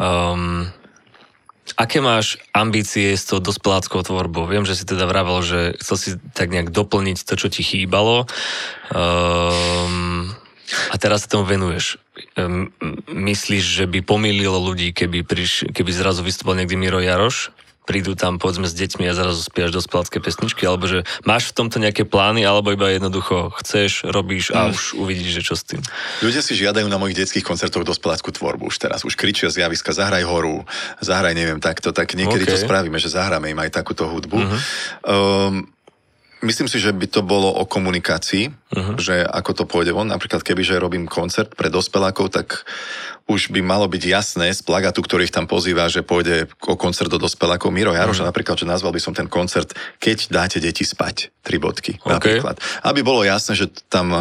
Um, 0.00 0.72
Aké 1.80 2.04
máš 2.04 2.36
ambície 2.52 3.16
s 3.16 3.24
tou 3.24 3.40
dospeláckou 3.40 4.04
tvorbou? 4.04 4.44
Viem, 4.44 4.68
že 4.68 4.76
si 4.76 4.84
teda 4.84 5.08
vravel, 5.08 5.40
že 5.40 5.60
chcel 5.80 5.96
si 5.96 6.10
tak 6.36 6.52
nejak 6.52 6.68
doplniť 6.68 7.24
to, 7.24 7.34
čo 7.40 7.48
ti 7.48 7.64
chýbalo. 7.64 8.28
Um, 8.92 10.28
a 10.92 10.94
teraz 11.00 11.24
sa 11.24 11.32
tomu 11.32 11.48
venuješ. 11.48 11.96
Um, 12.36 12.68
myslíš, 13.08 13.64
že 13.64 13.84
by 13.88 14.04
pomýlilo 14.04 14.60
ľudí, 14.60 14.92
keby, 14.92 15.24
priš, 15.24 15.72
keby 15.72 15.90
zrazu 15.90 16.20
vystupoval 16.20 16.60
niekde 16.60 16.76
Miro 16.76 17.00
Jaroš 17.00 17.50
prídu 17.84 18.16
tam 18.16 18.40
povedzme 18.40 18.64
s 18.64 18.72
deťmi 18.72 19.04
a 19.06 19.12
zrazu 19.12 19.44
spievaš 19.44 19.76
dospelácké 19.76 20.18
pesničky, 20.18 20.64
alebo 20.64 20.88
že 20.88 21.04
máš 21.28 21.52
v 21.52 21.64
tomto 21.64 21.76
nejaké 21.76 22.08
plány, 22.08 22.42
alebo 22.42 22.72
iba 22.72 22.88
jednoducho 22.88 23.52
chceš, 23.60 24.08
robíš 24.08 24.56
a 24.56 24.66
mm. 24.66 24.70
už 24.72 24.80
uvidíš, 24.96 25.40
že 25.40 25.42
čo 25.44 25.54
s 25.54 25.62
tým. 25.68 25.84
Ľudia 26.24 26.40
si 26.40 26.56
žiadajú 26.56 26.88
na 26.88 26.96
mojich 26.96 27.20
detských 27.20 27.44
koncertoch 27.44 27.84
dospeláckú 27.84 28.32
tvorbu 28.32 28.72
už 28.72 28.80
teraz. 28.80 29.04
Už 29.04 29.14
kričia 29.20 29.52
z 29.52 29.62
javiska, 29.62 29.92
zahraj 29.92 30.24
horu, 30.24 30.64
zahraj 31.04 31.36
neviem 31.36 31.60
takto, 31.60 31.92
tak 31.92 32.16
niekedy 32.16 32.48
okay. 32.48 32.52
to 32.56 32.58
spravíme, 32.58 32.96
že 32.96 33.12
zahráme 33.12 33.52
im 33.52 33.60
aj 33.60 33.70
takúto 33.76 34.08
hudbu. 34.08 34.38
Mm-hmm. 34.40 34.60
Um, 35.04 35.68
Myslím 36.44 36.68
si, 36.68 36.76
že 36.76 36.92
by 36.92 37.08
to 37.08 37.24
bolo 37.24 37.48
o 37.48 37.64
komunikácii, 37.64 38.52
uh-huh. 38.52 39.00
že 39.00 39.24
ako 39.24 39.50
to 39.56 39.64
pôjde 39.64 39.96
von. 39.96 40.12
Napríklad, 40.12 40.44
keby 40.44 40.60
že 40.60 40.76
robím 40.76 41.08
koncert 41.08 41.56
pre 41.56 41.72
dospelákov, 41.72 42.36
tak 42.36 42.68
už 43.24 43.48
by 43.48 43.64
malo 43.64 43.88
byť 43.88 44.04
jasné 44.04 44.52
z 44.52 44.60
plagatu, 44.60 45.00
ktorých 45.00 45.32
tam 45.32 45.48
pozýva, 45.48 45.88
že 45.88 46.04
pôjde 46.04 46.44
o 46.68 46.76
koncert 46.76 47.08
do 47.08 47.16
dospelákov. 47.16 47.72
Miro 47.72 47.96
Jaroša 47.96 48.20
mm. 48.20 48.28
napríklad, 48.28 48.60
že 48.60 48.68
nazval 48.68 48.92
by 48.92 49.00
som 49.00 49.16
ten 49.16 49.32
koncert 49.32 49.72
Keď 49.96 50.28
dáte 50.28 50.60
deti 50.60 50.84
spať. 50.84 51.32
Tri 51.40 51.56
bodky 51.56 51.96
okay. 52.04 52.40
napríklad. 52.40 52.56
Aby 52.84 53.00
bolo 53.00 53.24
jasné, 53.24 53.56
že 53.56 53.72
tam 53.88 54.12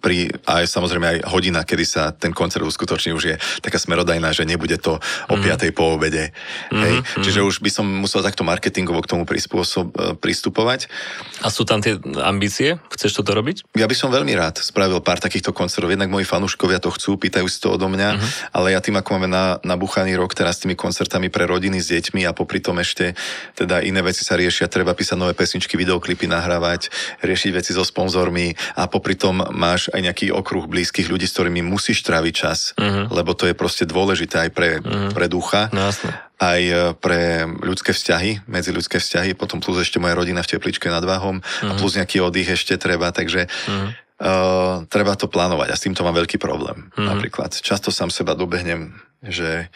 pri, 0.00 0.32
aj 0.44 0.68
samozrejme 0.68 1.04
aj 1.04 1.18
hodina, 1.32 1.64
kedy 1.64 1.84
sa 1.84 2.12
ten 2.12 2.32
koncert 2.32 2.64
uskutoční, 2.64 3.16
už 3.16 3.24
je 3.24 3.36
taká 3.64 3.80
smerodajná, 3.80 4.32
že 4.36 4.44
nebude 4.44 4.76
to 4.76 5.00
o 5.28 5.36
mm. 5.36 5.72
5. 5.72 5.72
po 5.72 5.96
obede. 5.96 6.36
Mm. 6.68 6.80
Hej. 6.80 6.94
Mm. 7.00 7.24
Čiže 7.24 7.40
už 7.40 7.64
by 7.64 7.70
som 7.72 7.88
musel 7.88 8.20
takto 8.20 8.44
marketingovo 8.44 9.00
k 9.00 9.16
tomu 9.16 9.24
prispôsob, 9.24 9.96
e, 9.96 10.12
pristupovať. 10.16 10.92
A 11.40 11.48
sú 11.48 11.64
tam 11.64 11.80
tie 11.80 11.96
ambície? 12.20 12.76
Chceš 12.92 13.16
toto 13.16 13.32
robiť? 13.32 13.64
Ja 13.80 13.88
by 13.88 13.96
som 13.96 14.12
veľmi 14.12 14.36
rád 14.36 14.60
spravil 14.60 15.00
pár 15.00 15.24
takýchto 15.24 15.56
koncertov. 15.56 15.88
Jednak 15.88 16.12
moji 16.12 16.28
fanúškovia 16.28 16.80
to 16.84 16.92
chcú, 16.92 17.16
pýtajú 17.16 17.48
si 17.48 17.56
to 17.60 17.72
odo 17.72 17.88
mňa. 17.88 18.10
Mm 18.16 18.41
ale 18.50 18.74
ja 18.74 18.82
tým, 18.82 18.98
ako 18.98 19.08
máme 19.14 19.30
na, 19.30 19.62
nabuchaný 19.62 20.18
rok 20.18 20.34
teraz 20.34 20.58
s 20.58 20.66
tými 20.66 20.74
koncertami 20.74 21.30
pre 21.30 21.46
rodiny 21.46 21.78
s 21.78 21.94
deťmi 21.94 22.26
a 22.26 22.34
popri 22.34 22.58
tom 22.58 22.82
ešte 22.82 23.14
teda 23.54 23.84
iné 23.86 24.02
veci 24.02 24.26
sa 24.26 24.34
riešia, 24.34 24.66
treba 24.66 24.96
písať 24.98 25.14
nové 25.14 25.38
pesničky, 25.38 25.78
videoklipy 25.78 26.26
nahrávať, 26.26 26.90
riešiť 27.22 27.50
veci 27.54 27.70
so 27.70 27.86
sponzormi 27.86 28.54
a 28.74 28.90
popri 28.90 29.14
tom 29.14 29.38
máš 29.54 29.92
aj 29.94 30.00
nejaký 30.02 30.26
okruh 30.34 30.66
blízkych 30.66 31.06
ľudí, 31.06 31.30
s 31.30 31.34
ktorými 31.38 31.62
musíš 31.62 32.02
tráviť 32.02 32.34
čas, 32.34 32.74
uh-huh. 32.74 33.12
lebo 33.14 33.36
to 33.38 33.46
je 33.46 33.54
proste 33.54 33.86
dôležité 33.86 34.48
aj 34.48 34.50
pre, 34.50 34.70
uh-huh. 34.82 35.14
pre 35.14 35.30
ducha. 35.30 35.70
No, 35.70 35.86
jasne 35.88 36.10
aj 36.42 36.62
e, 36.66 36.74
pre 36.98 37.46
ľudské 37.62 37.94
vzťahy, 37.94 38.50
medzi 38.50 38.74
ľudské 38.74 38.98
vzťahy, 38.98 39.38
potom 39.38 39.62
plus 39.62 39.86
ešte 39.86 40.02
moja 40.02 40.18
rodina 40.18 40.42
v 40.42 40.58
tepličke 40.58 40.90
nad 40.90 41.06
Váhom 41.06 41.38
uh-huh. 41.38 41.70
a 41.70 41.72
plus 41.78 41.94
nejaký 41.94 42.18
oddych 42.18 42.58
ešte 42.58 42.74
treba, 42.74 43.14
takže 43.14 43.46
uh-huh. 43.46 43.94
Uh, 44.22 44.86
treba 44.86 45.18
to 45.18 45.26
plánovať 45.26 45.74
a 45.74 45.76
s 45.76 45.84
týmto 45.84 46.06
mám 46.06 46.14
veľký 46.14 46.38
problém. 46.38 46.88
Uh-huh. 46.94 47.02
Napríklad 47.04 47.58
často 47.58 47.90
sám 47.90 48.14
seba 48.14 48.38
dobehnem, 48.38 48.94
že 49.22 49.68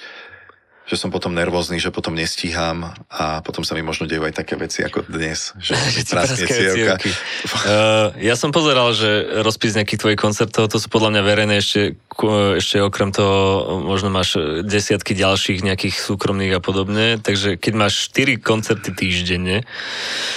že 0.87 0.95
som 0.95 1.11
potom 1.11 1.35
nervózny, 1.35 1.83
že 1.83 1.91
potom 1.91 2.15
nestíham 2.15 2.95
a 3.11 3.43
potom 3.43 3.67
sa 3.67 3.75
mi 3.75 3.83
možno 3.83 4.07
dejú 4.07 4.23
aj 4.23 4.39
také 4.39 4.55
veci 4.55 4.87
ako 4.87 5.11
dnes, 5.11 5.51
že, 5.59 5.75
že 5.95 6.07
praskne 6.07 6.47
cievka. 6.47 6.95
uh, 7.03 8.15
ja 8.23 8.39
som 8.39 8.55
pozeral, 8.55 8.95
že 8.95 9.43
rozpis 9.43 9.75
nejakých 9.75 10.01
tvojich 10.01 10.21
koncertov, 10.23 10.71
to 10.71 10.79
sú 10.79 10.87
podľa 10.87 11.19
mňa 11.19 11.23
verejné 11.27 11.55
ešte, 11.59 11.99
ešte 12.55 12.79
okrem 12.79 13.11
toho 13.11 13.67
možno 13.83 14.15
máš 14.15 14.39
desiatky 14.63 15.19
ďalších 15.19 15.67
nejakých 15.67 15.99
súkromných 15.99 16.55
a 16.55 16.63
podobne, 16.63 17.19
takže 17.19 17.59
keď 17.59 17.73
máš 17.75 18.07
4 18.15 18.39
koncerty 18.39 18.95
týždenne, 18.95 19.67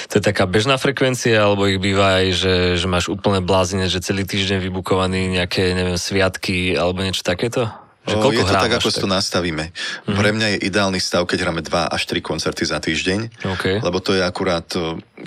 to 0.10 0.18
je 0.18 0.24
taká 0.26 0.50
bežná 0.50 0.82
frekvencia, 0.82 1.46
alebo 1.46 1.70
ich 1.70 1.78
býva 1.78 2.26
aj, 2.26 2.28
že, 2.34 2.56
že 2.82 2.88
máš 2.90 3.14
úplne 3.14 3.46
blázine, 3.46 3.86
že 3.86 4.02
celý 4.02 4.26
týždeň 4.26 4.66
vybukovaný 4.66 5.30
nejaké, 5.30 5.78
neviem, 5.78 6.02
sviatky 6.02 6.74
alebo 6.74 7.06
niečo 7.06 7.22
takéto? 7.22 7.70
Že 8.10 8.18
koľko 8.18 8.42
je 8.42 8.50
to 8.50 8.58
tak, 8.58 8.74
ako 8.76 8.90
si 8.90 9.00
to 9.00 9.10
nastavíme. 9.10 9.66
Mm-hmm. 9.70 10.18
Pre 10.18 10.30
mňa 10.34 10.48
je 10.56 10.58
ideálny 10.66 11.00
stav, 11.00 11.24
keď 11.30 11.46
hráme 11.46 11.62
2 11.62 11.70
až 11.70 12.02
3 12.10 12.20
koncerty 12.26 12.64
za 12.66 12.82
týždeň, 12.82 13.20
okay. 13.46 13.78
lebo 13.80 14.02
to 14.02 14.18
je 14.18 14.22
akurát, 14.26 14.66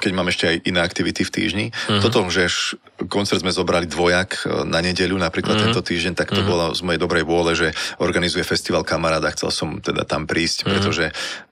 keď 0.03 0.11
mám 0.11 0.29
ešte 0.29 0.51
aj 0.51 0.57
iné 0.67 0.81
aktivity 0.83 1.23
v 1.23 1.31
týždni. 1.31 1.67
Mm-hmm. 1.71 2.03
Toto, 2.03 2.27
že 2.29 2.51
koncert 3.07 3.41
sme 3.41 3.55
zobrali 3.55 3.87
dvojak 3.87 4.31
e, 4.43 4.67
na 4.67 4.83
nedeľu, 4.83 5.17
napríklad 5.19 5.59
mm-hmm. 5.59 5.75
tento 5.75 5.83
týždeň, 5.83 6.13
tak 6.19 6.35
to 6.35 6.43
mm-hmm. 6.43 6.51
bolo 6.51 6.65
z 6.75 6.81
mojej 6.83 7.01
dobrej 7.01 7.25
vôle, 7.25 7.53
že 7.55 7.75
organizuje 8.03 8.43
festival 8.43 8.83
kamaráda, 8.87 9.33
chcel 9.35 9.51
som 9.51 9.69
teda 9.79 10.03
tam 10.05 10.27
prísť, 10.27 10.63
mm-hmm. 10.63 10.73
pretože 10.75 11.05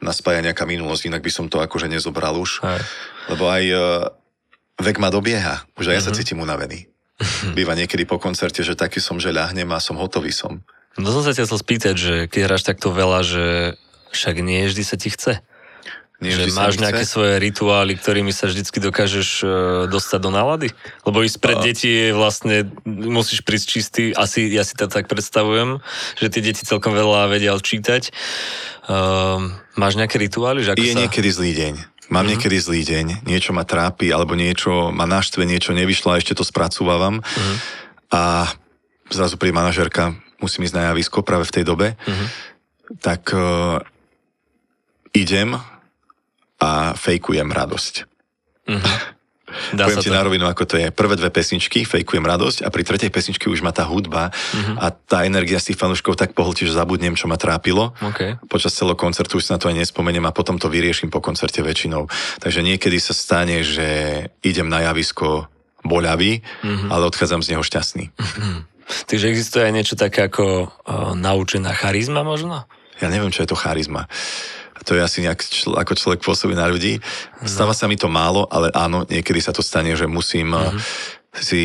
nás 0.02 0.18
spája 0.18 0.44
nejaká 0.44 0.66
minulosť, 0.66 1.10
inak 1.10 1.22
by 1.22 1.32
som 1.32 1.46
to 1.46 1.62
akože 1.62 1.86
nezobral 1.90 2.36
už. 2.38 2.62
Aj. 2.66 2.82
Lebo 3.30 3.46
aj 3.46 3.64
uh, 3.70 3.80
vek 4.80 4.98
ma 4.98 5.12
dobieha, 5.12 5.66
už 5.78 5.90
aj 5.90 5.94
ja 5.94 6.02
mm-hmm. 6.02 6.06
sa 6.06 6.18
cítim 6.18 6.38
unavený. 6.40 6.90
Býva 7.56 7.76
niekedy 7.76 8.08
po 8.08 8.16
koncerte, 8.16 8.64
že 8.64 8.78
taký 8.78 8.98
som, 8.98 9.20
že 9.20 9.34
ľahnem 9.34 9.68
a 9.70 9.78
som 9.82 9.98
hotový 10.00 10.32
som. 10.32 10.64
No 10.98 11.14
som 11.14 11.22
sa 11.22 11.30
ťa 11.30 11.46
chcel 11.46 11.58
spýtať, 11.58 11.94
že 11.94 12.14
keď 12.26 12.40
hráš 12.50 12.66
takto 12.66 12.90
veľa, 12.90 13.20
že 13.22 13.46
však 14.10 14.42
nie 14.42 14.66
vždy 14.66 14.82
sa 14.82 14.96
ti 14.98 15.12
chce. 15.12 15.38
Nie 16.20 16.36
že 16.36 16.52
máš 16.52 16.76
nejaké 16.76 17.08
chce? 17.08 17.16
svoje 17.16 17.34
rituály, 17.40 17.96
ktorými 17.96 18.28
sa 18.28 18.44
vždycky 18.44 18.76
dokážeš 18.76 19.28
uh, 19.40 19.48
dostať 19.88 20.20
do 20.20 20.28
nálady? 20.28 20.68
Lebo 21.08 21.24
ísť 21.24 21.38
pred 21.40 21.56
a... 21.56 21.64
deti 21.64 21.88
je 21.88 22.08
vlastne, 22.12 22.68
musíš 22.84 23.40
prísť 23.40 23.66
čistý, 23.66 24.02
asi 24.12 24.52
ja 24.52 24.60
si 24.60 24.76
to 24.76 24.84
tak 24.84 25.08
predstavujem, 25.08 25.80
že 26.20 26.28
tie 26.28 26.44
deti 26.44 26.60
celkom 26.60 26.92
veľa 26.92 27.32
vedia 27.32 27.56
čítať. 27.56 28.12
Uh, 28.84 29.48
máš 29.80 29.96
nejaké 29.96 30.20
rituály? 30.20 30.60
Že 30.60 30.76
ako 30.76 30.84
je 30.84 30.92
sa... 30.92 31.00
niekedy 31.08 31.28
zlý 31.32 31.52
deň. 31.56 31.74
Mám 32.12 32.26
uh-huh. 32.26 32.30
niekedy 32.36 32.56
zlý 32.60 32.82
deň, 32.84 33.06
niečo 33.24 33.56
ma 33.56 33.64
trápi, 33.64 34.12
alebo 34.12 34.36
niečo 34.36 34.92
ma 34.92 35.08
naštve, 35.08 35.48
niečo 35.48 35.72
nevyšlo 35.72 36.12
a 36.12 36.18
ešte 36.20 36.36
to 36.36 36.44
spracúvavam. 36.44 37.24
Uh-huh. 37.24 37.56
A 38.12 38.22
zrazu 39.08 39.40
príde 39.40 39.56
manažerka, 39.56 40.20
musím 40.40 40.66
ísť 40.66 40.76
na 40.76 40.82
javisko 40.92 41.22
práve 41.22 41.46
v 41.46 41.54
tej 41.54 41.64
dobe, 41.64 41.94
uh-huh. 41.94 42.26
tak 43.00 43.30
uh, 43.32 43.78
idem 45.14 45.56
a 46.60 46.92
fejkujem 46.96 47.48
radosť. 47.48 47.94
Dá 49.74 49.90
Poviem 49.90 49.98
ti 49.98 50.10
to. 50.10 50.14
na 50.14 50.22
rovinu, 50.22 50.46
ako 50.46 50.62
to 50.62 50.76
je. 50.78 50.94
Prvé 50.94 51.18
dve 51.18 51.30
pesničky, 51.30 51.82
fejkujem 51.82 52.22
radosť 52.22 52.62
a 52.62 52.68
pri 52.70 52.86
tretej 52.86 53.10
pesničke 53.10 53.50
už 53.50 53.66
má 53.66 53.74
tá 53.74 53.82
hudba 53.82 54.30
uh-huh. 54.30 54.78
a 54.78 54.94
tá 54.94 55.26
energia 55.26 55.58
z 55.58 55.72
tých 55.72 55.80
fanúškov 55.80 56.14
tak 56.14 56.38
pohltí, 56.38 56.66
že 56.66 56.74
zabudnem, 56.74 57.18
čo 57.18 57.26
ma 57.26 57.34
trápilo. 57.34 57.90
Okay. 57.98 58.38
Počas 58.46 58.74
celého 58.78 58.94
koncertu 58.94 59.42
už 59.42 59.50
sa 59.50 59.58
na 59.58 59.60
to 59.60 59.66
aj 59.66 59.76
nespomeniem 59.82 60.22
a 60.26 60.34
potom 60.34 60.54
to 60.54 60.70
vyrieším 60.70 61.10
po 61.10 61.18
koncerte 61.18 61.58
väčšinou. 61.66 62.06
Takže 62.38 62.62
niekedy 62.62 63.02
sa 63.02 63.10
stane, 63.10 63.66
že 63.66 63.86
idem 64.46 64.70
na 64.70 64.86
javisko 64.86 65.50
boľavý, 65.82 66.40
uh-huh. 66.40 66.88
ale 66.92 67.08
odchádzam 67.10 67.42
z 67.42 67.56
neho 67.56 67.64
šťastný. 67.64 68.14
Uh-huh. 68.14 68.69
Takže 69.06 69.30
existuje 69.30 69.62
aj 69.64 69.74
niečo 69.74 69.94
také 69.94 70.26
ako 70.26 70.66
uh, 70.66 71.12
naučená 71.14 71.72
charizma 71.74 72.22
možno? 72.22 72.66
Ja 73.00 73.08
neviem, 73.08 73.32
čo 73.32 73.42
je 73.42 73.50
to 73.50 73.58
charizma. 73.58 74.10
To 74.84 74.96
je 74.96 75.00
asi 75.04 75.20
nejak, 75.20 75.40
čl- 75.44 75.76
ako 75.76 75.92
človek 75.92 76.20
pôsobí 76.24 76.56
na 76.56 76.68
ľudí. 76.68 77.00
No. 77.40 77.48
Stáva 77.48 77.76
sa 77.76 77.84
mi 77.84 78.00
to 78.00 78.08
málo, 78.08 78.48
ale 78.48 78.72
áno, 78.72 79.04
niekedy 79.04 79.40
sa 79.40 79.52
to 79.52 79.60
stane, 79.60 79.92
že 79.92 80.08
musím 80.08 80.56
uh-huh. 80.56 80.76
si 81.36 81.64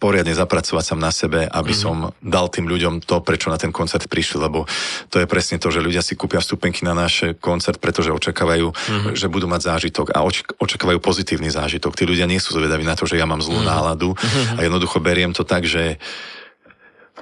poriadne 0.00 0.32
zapracovať 0.32 0.84
sa 0.84 0.96
na 0.96 1.12
sebe, 1.12 1.44
aby 1.44 1.72
mm-hmm. 1.76 1.84
som 2.08 2.16
dal 2.24 2.48
tým 2.48 2.64
ľuďom 2.64 3.04
to, 3.04 3.20
prečo 3.20 3.52
na 3.52 3.60
ten 3.60 3.68
koncert 3.68 4.08
prišli, 4.08 4.40
lebo 4.40 4.64
to 5.12 5.20
je 5.20 5.28
presne 5.28 5.60
to, 5.60 5.68
že 5.68 5.84
ľudia 5.84 6.00
si 6.00 6.16
kúpia 6.16 6.40
vstupenky 6.40 6.88
na 6.88 6.96
náš 6.96 7.36
koncert, 7.36 7.84
pretože 7.84 8.08
očakávajú, 8.08 8.72
mm-hmm. 8.72 9.12
že 9.12 9.28
budú 9.28 9.44
mať 9.44 9.68
zážitok 9.68 10.16
a 10.16 10.24
oč- 10.24 10.48
očakávajú 10.56 11.04
pozitívny 11.04 11.52
zážitok. 11.52 12.00
Tí 12.00 12.08
ľudia 12.08 12.24
nie 12.24 12.40
sú 12.40 12.56
zvedaví 12.56 12.88
na 12.88 12.96
to, 12.96 13.04
že 13.04 13.20
ja 13.20 13.28
mám 13.28 13.44
zlú 13.44 13.60
mm-hmm. 13.60 13.76
náladu 13.76 14.16
mm-hmm. 14.16 14.56
a 14.56 14.60
jednoducho 14.64 15.04
beriem 15.04 15.36
to 15.36 15.44
tak, 15.44 15.68
že, 15.68 16.00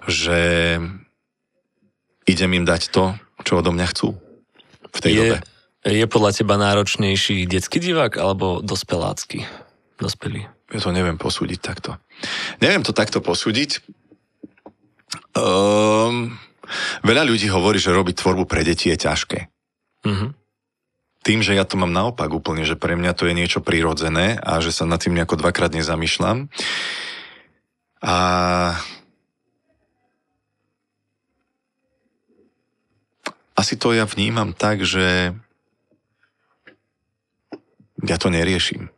že 0.06 0.38
idem 2.30 2.62
im 2.62 2.64
dať 2.64 2.94
to, 2.94 3.18
čo 3.42 3.58
odo 3.58 3.74
mňa 3.74 3.86
chcú 3.90 4.14
v 4.94 4.98
tej 5.02 5.10
je, 5.10 5.18
dobe. 5.18 5.38
Je 5.82 6.06
podľa 6.06 6.30
teba 6.30 6.54
náročnejší 6.62 7.42
detský 7.50 7.82
divák 7.82 8.22
alebo 8.22 8.62
dospelácky? 8.62 9.42
Dospelý 9.98 10.55
ja 10.72 10.80
to 10.82 10.90
neviem 10.90 11.14
posúdiť 11.14 11.58
takto. 11.62 11.94
Neviem 12.58 12.82
to 12.82 12.90
takto 12.90 13.22
posúdiť. 13.22 13.84
Um, 15.36 16.34
veľa 17.06 17.22
ľudí 17.22 17.46
hovorí, 17.46 17.78
že 17.78 17.94
robiť 17.94 18.18
tvorbu 18.18 18.50
pre 18.50 18.66
deti 18.66 18.90
je 18.90 18.98
ťažké. 18.98 19.38
Mm-hmm. 20.02 20.30
Tým, 21.22 21.40
že 21.42 21.58
ja 21.58 21.66
to 21.66 21.78
mám 21.78 21.90
naopak 21.90 22.30
úplne, 22.30 22.62
že 22.62 22.78
pre 22.78 22.94
mňa 22.94 23.14
to 23.14 23.26
je 23.26 23.34
niečo 23.34 23.58
prirodzené 23.62 24.38
a 24.38 24.62
že 24.62 24.70
sa 24.70 24.86
nad 24.86 25.02
tým 25.02 25.14
nejako 25.14 25.42
dvakrát 25.42 25.74
nezamýšľam. 25.74 26.50
A 28.02 28.16
asi 33.58 33.74
to 33.74 33.90
ja 33.90 34.06
vnímam 34.06 34.54
tak, 34.54 34.86
že 34.86 35.34
ja 38.06 38.16
to 38.20 38.30
neriešim. 38.30 38.95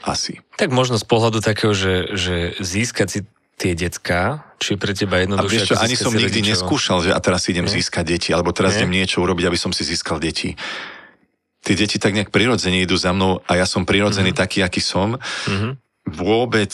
Asi. 0.00 0.40
Tak 0.56 0.72
možno 0.72 0.96
z 0.96 1.04
pohľadu 1.04 1.44
takého, 1.44 1.76
že, 1.76 2.16
že 2.16 2.56
získať 2.56 3.08
si 3.08 3.20
tie 3.60 3.76
decka, 3.76 4.48
či 4.56 4.80
pre 4.80 4.96
teba 4.96 5.20
jednoduchšie? 5.20 5.64
A 5.64 5.68
čo, 5.68 5.76
ani 5.76 5.96
som 5.96 6.16
nikdy 6.16 6.40
rodičov. 6.40 6.52
neskúšal, 6.56 6.98
že 7.04 7.10
a 7.12 7.20
teraz 7.20 7.44
idem 7.52 7.68
Nie? 7.68 7.76
získať 7.76 8.04
deti, 8.16 8.28
alebo 8.32 8.56
teraz 8.56 8.76
Nie? 8.76 8.84
idem 8.84 8.96
niečo 8.96 9.20
urobiť, 9.20 9.44
aby 9.52 9.58
som 9.60 9.76
si 9.76 9.84
získal 9.84 10.16
deti. 10.16 10.56
Tie 11.60 11.76
deti 11.76 12.00
tak 12.00 12.16
nejak 12.16 12.32
prirodzene 12.32 12.80
idú 12.80 12.96
za 12.96 13.12
mnou 13.12 13.44
a 13.44 13.52
ja 13.60 13.68
som 13.68 13.84
prirodzený 13.84 14.32
mm-hmm. 14.32 14.40
taký, 14.40 14.64
aký 14.64 14.80
som. 14.80 15.20
Mm-hmm. 15.20 15.72
Vôbec 16.08 16.72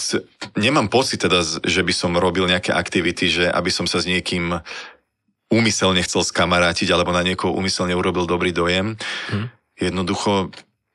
nemám 0.54 0.86
pocit 0.86 1.18
teda, 1.18 1.42
že 1.42 1.82
by 1.82 1.90
som 1.90 2.14
robil 2.14 2.46
nejaké 2.46 2.70
aktivity, 2.70 3.26
že 3.26 3.44
aby 3.50 3.74
som 3.74 3.90
sa 3.90 3.98
s 3.98 4.06
niekým 4.06 4.62
úmyselne 5.50 5.98
chcel 6.06 6.22
skamarátiť 6.22 6.90
alebo 6.94 7.10
na 7.10 7.26
niekoho 7.26 7.54
úmyselne 7.54 7.98
urobil 7.98 8.30
dobrý 8.30 8.54
dojem. 8.54 8.98
Mm. 9.30 9.46
Jednoducho 9.78 10.50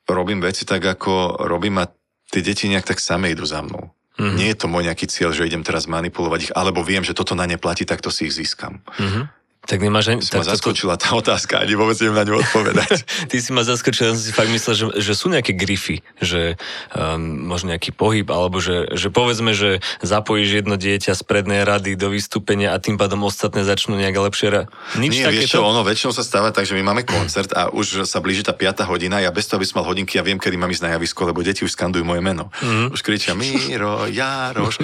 robím 0.08 0.44
veci 0.44 0.68
tak, 0.68 0.84
ako 0.84 1.44
robím 1.44 1.80
a 1.80 1.88
tie 2.32 2.40
deti 2.40 2.66
nejak 2.72 2.88
tak 2.88 2.98
same 2.98 3.28
idú 3.28 3.44
za 3.44 3.60
mnou. 3.60 3.92
Mm-hmm. 4.16 4.36
Nie 4.36 4.48
je 4.52 4.58
to 4.60 4.66
môj 4.68 4.88
nejaký 4.88 5.06
cieľ, 5.08 5.36
že 5.36 5.48
idem 5.48 5.64
teraz 5.64 5.84
manipulovať 5.88 6.40
ich, 6.48 6.52
alebo 6.52 6.84
viem, 6.84 7.04
že 7.04 7.16
toto 7.16 7.36
na 7.36 7.44
ne 7.44 7.60
platí, 7.60 7.84
tak 7.84 8.00
to 8.00 8.08
si 8.08 8.28
ich 8.28 8.36
získam. 8.36 8.80
Mm-hmm. 8.96 9.24
Tak 9.62 9.78
nemáš 9.78 10.10
ani... 10.10 10.26
Tak 10.26 10.42
ma 10.42 10.50
zaskočila 10.58 10.98
tá 10.98 11.14
otázka, 11.14 11.62
ani 11.62 11.78
vôbec 11.78 11.94
neviem 12.02 12.18
na 12.18 12.26
ňu 12.26 12.42
odpovedať. 12.42 13.06
Ty 13.30 13.36
si 13.38 13.54
ma 13.54 13.62
zaskočil, 13.62 14.10
ja 14.10 14.12
som 14.18 14.18
si 14.18 14.34
fakt 14.34 14.50
myslel, 14.50 14.74
že, 14.74 14.86
že 14.98 15.12
sú 15.14 15.30
nejaké 15.30 15.54
grify, 15.54 16.02
že 16.18 16.58
um, 16.90 17.46
možno 17.46 17.70
nejaký 17.70 17.94
pohyb, 17.94 18.26
alebo 18.26 18.58
že, 18.58 18.90
že 18.98 19.14
povedzme, 19.14 19.54
že 19.54 19.78
zapojíš 20.02 20.66
jedno 20.66 20.74
dieťa 20.74 21.14
z 21.14 21.22
prednej 21.22 21.62
rady 21.62 21.94
do 21.94 22.10
vystúpenia 22.10 22.74
a 22.74 22.82
tým 22.82 22.98
pádom 22.98 23.22
ostatné 23.22 23.62
začnú 23.62 23.94
nejak 23.94 24.18
lepšie... 24.18 24.48
Ra... 24.50 24.62
Nič 24.98 25.14
Nie, 25.14 25.30
vieš 25.30 25.54
čo, 25.54 25.62
ono 25.62 25.86
väčšinou 25.86 26.10
sa 26.10 26.26
stáva 26.26 26.50
tak, 26.50 26.66
že 26.66 26.74
my 26.74 26.82
máme 26.82 27.06
koncert 27.06 27.54
a 27.54 27.70
už 27.70 28.02
sa 28.02 28.18
blíži 28.18 28.42
tá 28.42 28.50
5 28.50 28.82
hodina, 28.90 29.22
ja 29.22 29.30
bez 29.30 29.46
toho, 29.46 29.62
aby 29.62 29.66
som 29.70 29.78
mal 29.78 29.86
hodinky, 29.86 30.18
ja 30.18 30.26
viem, 30.26 30.42
kedy 30.42 30.58
mám 30.58 30.74
ísť 30.74 30.90
na 30.90 30.98
javisko, 30.98 31.22
lebo 31.30 31.38
deti 31.46 31.62
už 31.62 31.70
skandujú 31.78 32.02
moje 32.02 32.18
meno. 32.18 32.50
Mm-hmm. 32.58 32.98
Už 32.98 33.00
kričia 33.06 33.38
Miro, 33.38 34.10
Jaroš. 34.10 34.82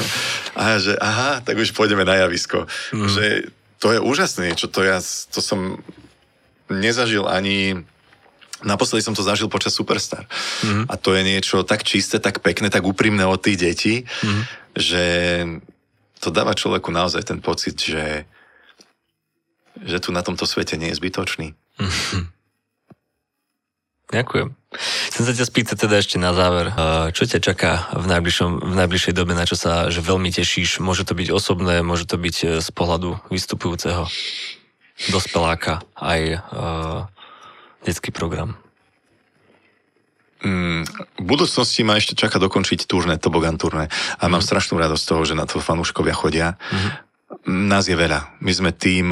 a 0.60 0.78
že 0.78 0.94
aha, 1.02 1.42
tak 1.42 1.58
už 1.58 1.74
pôjdeme 1.74 2.06
na 2.06 2.14
javisko. 2.22 2.70
Mm-hmm. 2.94 3.10
Že 3.10 3.24
to 3.80 3.96
je 3.96 3.98
úžasné 3.98 4.52
niečo, 4.52 4.68
to, 4.68 4.84
ja, 4.84 5.00
to 5.32 5.40
som 5.40 5.80
nezažil 6.68 7.24
ani... 7.26 7.82
Naposledy 8.60 9.00
som 9.00 9.16
to 9.16 9.24
zažil 9.24 9.48
počas 9.48 9.72
Superstar. 9.72 10.28
Mm-hmm. 10.60 10.92
A 10.92 10.94
to 11.00 11.16
je 11.16 11.24
niečo 11.24 11.64
tak 11.64 11.80
čisté, 11.80 12.20
tak 12.20 12.44
pekné, 12.44 12.68
tak 12.68 12.84
úprimné 12.84 13.24
od 13.24 13.40
tých 13.40 13.56
detí, 13.56 13.94
mm-hmm. 14.04 14.42
že 14.76 15.04
to 16.20 16.28
dáva 16.28 16.52
človeku 16.52 16.92
naozaj 16.92 17.24
ten 17.24 17.40
pocit, 17.40 17.80
že, 17.80 18.28
že 19.80 19.96
tu 20.04 20.12
na 20.12 20.20
tomto 20.20 20.44
svete 20.44 20.76
nie 20.76 20.92
je 20.92 21.00
zbytočný. 21.00 21.56
Ďakujem. 24.12 24.59
Chcem 24.70 25.26
sa 25.26 25.34
ťa 25.34 25.50
spýtať 25.50 25.76
teda 25.82 25.98
ešte 25.98 26.14
na 26.22 26.30
záver. 26.30 26.70
Čo 27.10 27.26
ťa 27.26 27.42
čaká 27.42 27.90
v, 27.90 28.06
v 28.06 28.74
najbližšej 28.78 29.14
dobe, 29.18 29.34
na 29.34 29.42
čo 29.42 29.58
sa 29.58 29.90
že 29.90 29.98
veľmi 29.98 30.30
tešíš? 30.30 30.78
Môže 30.78 31.02
to 31.02 31.18
byť 31.18 31.34
osobné, 31.34 31.82
môže 31.82 32.06
to 32.06 32.14
byť 32.14 32.36
e, 32.46 32.46
z 32.62 32.68
pohľadu 32.70 33.18
vystupujúceho 33.34 34.06
dospeláka 35.08 35.80
aj 35.96 36.20
uh, 36.36 37.08
detský 37.88 38.12
program. 38.12 38.60
Mm, 40.44 40.84
v 41.16 41.24
budúcnosti 41.24 41.80
ma 41.88 41.96
ešte 41.96 42.12
čaká 42.12 42.36
dokončiť 42.36 42.84
turné, 42.84 43.16
tobogan 43.16 43.56
turné. 43.56 43.88
A 44.20 44.28
mám 44.28 44.44
mm. 44.44 44.48
strašnú 44.52 44.76
radosť 44.76 45.00
z 45.00 45.08
toho, 45.08 45.22
že 45.24 45.34
na 45.40 45.48
to 45.48 45.56
fanúškovia 45.56 46.12
chodia. 46.12 46.60
Mm. 46.68 47.64
Nás 47.72 47.88
je 47.88 47.96
veľa. 47.96 48.36
My 48.44 48.52
sme 48.52 48.76
tým 48.76 49.08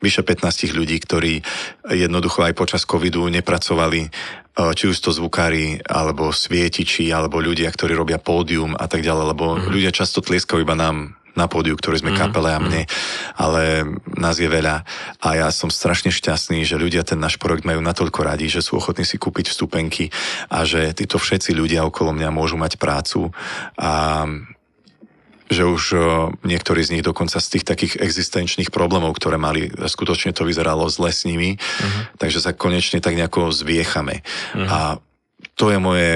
vyše 0.00 0.24
15 0.24 0.72
ľudí, 0.72 0.96
ktorí 0.96 1.44
jednoducho 1.92 2.40
aj 2.40 2.56
počas 2.56 2.82
covidu 2.88 3.28
nepracovali, 3.28 4.08
e, 4.08 4.10
či 4.54 4.84
už 4.90 4.96
to 4.98 5.10
zvukári, 5.14 5.80
alebo 5.86 6.34
svietiči, 6.34 7.08
alebo 7.14 7.38
ľudia, 7.38 7.70
ktorí 7.70 7.94
robia 7.94 8.18
pódium 8.20 8.74
a 8.76 8.86
tak 8.90 9.00
ďalej, 9.06 9.24
lebo 9.32 9.44
mm-hmm. 9.56 9.70
ľudia 9.70 9.92
často 9.94 10.20
tlieskajú 10.20 10.62
iba 10.62 10.76
nám 10.76 11.20
na 11.38 11.46
pódiu, 11.46 11.78
ktorí 11.78 12.02
sme 12.02 12.12
mm-hmm. 12.12 12.30
kapele 12.30 12.50
a 12.50 12.58
mhm. 12.58 12.64
mne, 12.66 12.82
ale 13.38 13.62
nás 14.18 14.36
je 14.36 14.50
veľa 14.50 14.82
a 15.22 15.28
ja 15.38 15.48
som 15.54 15.70
strašne 15.70 16.10
šťastný, 16.10 16.66
že 16.66 16.80
ľudia 16.80 17.06
ten 17.06 17.22
náš 17.22 17.38
projekt 17.38 17.62
majú 17.64 17.78
natoľko 17.80 18.20
radi, 18.26 18.50
že 18.50 18.60
sú 18.60 18.76
ochotní 18.76 19.06
si 19.06 19.16
kúpiť 19.16 19.48
vstupenky 19.48 20.10
a 20.50 20.66
že 20.66 20.90
títo 20.92 21.22
všetci 21.22 21.54
ľudia 21.54 21.86
okolo 21.86 22.10
mňa 22.12 22.30
môžu 22.34 22.58
mať 22.58 22.76
prácu 22.76 23.30
a 23.78 24.26
že 25.50 25.66
už 25.66 25.82
niektorí 26.46 26.80
z 26.86 26.96
nich 26.96 27.04
dokonca 27.04 27.42
z 27.42 27.58
tých 27.58 27.64
takých 27.66 27.94
existenčných 27.98 28.70
problémov, 28.70 29.18
ktoré 29.18 29.34
mali, 29.34 29.66
skutočne 29.66 30.30
to 30.30 30.46
vyzeralo 30.46 30.86
zle 30.86 31.10
s 31.10 31.26
nimi, 31.26 31.58
uh-huh. 31.58 32.14
takže 32.22 32.38
sa 32.38 32.54
konečne 32.54 33.02
tak 33.02 33.18
nejako 33.18 33.50
zviechame. 33.50 34.22
Uh-huh. 34.22 34.70
A 34.70 34.78
to 35.58 35.74
je 35.74 35.78
moje 35.82 36.10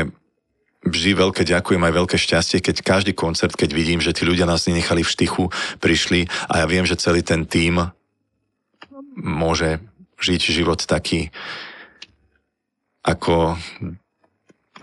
vždy 0.84 1.10
veľké 1.16 1.42
ďakujem 1.48 1.82
aj 1.82 1.92
veľké 1.96 2.16
šťastie, 2.20 2.58
keď 2.60 2.76
každý 2.84 3.12
koncert, 3.16 3.56
keď 3.56 3.72
vidím, 3.72 3.98
že 4.04 4.12
tí 4.12 4.22
ľudia 4.28 4.46
nás 4.46 4.68
nenechali 4.68 5.02
v 5.02 5.12
štychu, 5.12 5.44
prišli 5.80 6.28
a 6.46 6.62
ja 6.62 6.66
viem, 6.68 6.84
že 6.84 7.00
celý 7.00 7.24
ten 7.24 7.48
tím 7.48 7.90
môže 9.16 9.80
žiť 10.20 10.40
život 10.52 10.84
taký, 10.84 11.32
ako 13.04 13.58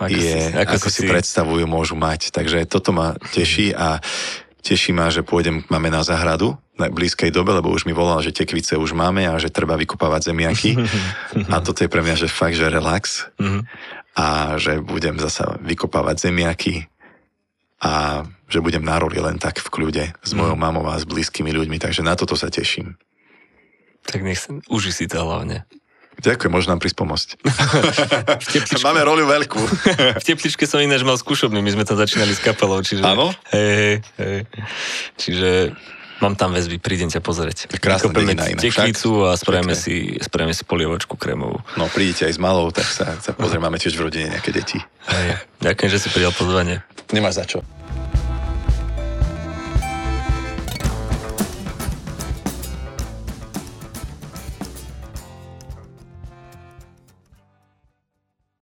ako, 0.01 0.17
je, 0.17 0.33
si, 0.33 0.53
ako, 0.57 0.73
ako 0.77 0.89
si, 0.89 1.01
si 1.01 1.09
predstavujú, 1.09 1.65
môžu 1.69 1.93
mať. 1.93 2.33
Takže 2.33 2.65
toto 2.65 2.89
ma 2.89 3.13
teší 3.33 3.77
a 3.77 4.01
teší 4.65 4.93
ma, 4.93 5.13
že 5.13 5.21
pôjdem, 5.21 5.65
máme 5.69 5.93
na 5.93 6.01
záhradu 6.01 6.57
na 6.81 6.89
blízkej 6.89 7.29
dobe, 7.29 7.53
lebo 7.53 7.69
už 7.69 7.85
mi 7.85 7.93
volal, 7.93 8.25
že 8.25 8.33
tekvice 8.33 8.73
už 8.73 8.97
máme 8.97 9.29
a 9.29 9.37
že 9.37 9.53
treba 9.53 9.77
vykopávať 9.77 10.33
zemiaky. 10.33 10.71
a 11.53 11.61
toto 11.61 11.85
je 11.85 11.89
pre 11.91 12.01
mňa, 12.01 12.25
že 12.25 12.27
fakt, 12.31 12.57
že 12.57 12.73
relax. 12.73 13.29
Mhm. 13.37 13.69
a 14.11 14.59
že 14.59 14.83
budem 14.83 15.15
zasa 15.23 15.55
vykopávať 15.63 16.27
zemiaky 16.27 16.91
a 17.79 18.27
že 18.51 18.59
budem 18.59 18.83
na 18.83 18.99
roli 18.99 19.23
len 19.23 19.39
tak 19.39 19.63
v 19.63 19.71
kľude 19.71 20.05
s 20.19 20.31
mojou 20.35 20.59
mhm. 20.59 20.63
mamou 20.67 20.85
a 20.91 20.99
s 20.99 21.07
blízkymi 21.07 21.53
ľuďmi, 21.55 21.79
takže 21.79 22.03
na 22.03 22.19
toto 22.19 22.35
sa 22.35 22.51
teším. 22.51 22.99
Tak 24.01 24.25
nech 24.25 24.41
sa, 24.41 24.57
uži 24.67 24.91
si 24.91 25.05
to 25.05 25.21
hlavne. 25.21 25.63
Ďakujem, 26.19 26.51
môžem 26.51 26.69
nám 26.75 26.81
prísť 26.83 26.97
pomôcť. 26.99 27.29
Máme 28.85 29.01
rolu 29.07 29.23
veľkú. 29.25 29.61
v 30.19 30.23
tepličke 30.25 30.67
som 30.67 30.83
ináč 30.83 31.01
mal 31.07 31.15
skúšobný, 31.15 31.63
my 31.63 31.71
sme 31.71 31.83
tam 31.87 31.95
začínali 31.95 32.35
s 32.35 32.43
kapelou, 32.43 32.83
čiže... 32.83 33.01
Áno? 33.01 33.31
Hej, 33.55 34.03
hej, 34.19 34.43
hej. 34.43 34.63
Čiže 35.17 35.49
mám 36.21 36.37
tam 36.37 36.53
väzby, 36.53 36.77
prídem 36.77 37.09
ťa 37.09 37.25
pozrieť. 37.25 37.73
Krásna 37.81 38.13
dedina 38.13 38.45
inak. 38.45 38.61
Tekvicu 38.61 39.25
a 39.25 39.33
spravíme 39.33 39.73
si, 39.73 40.21
spravíme 40.21 40.53
si 40.53 40.63
polievočku 40.67 41.17
krémovú. 41.17 41.57
No, 41.75 41.89
prídete 41.89 42.29
aj 42.29 42.37
s 42.37 42.39
malou, 42.39 42.69
tak 42.69 42.85
sa, 42.85 43.17
sa 43.17 43.33
pozrieme, 43.33 43.65
máme 43.65 43.81
tiež 43.81 43.97
v 43.97 44.05
rodine 44.05 44.29
nejaké 44.29 44.53
deti. 44.53 44.77
Hej. 45.09 45.41
Ďakujem, 45.65 45.89
že 45.89 45.97
si 45.97 46.07
prijal 46.13 46.31
pozvanie. 46.37 46.85
Nemáš 47.09 47.41
za 47.41 47.45
čo. 47.49 47.65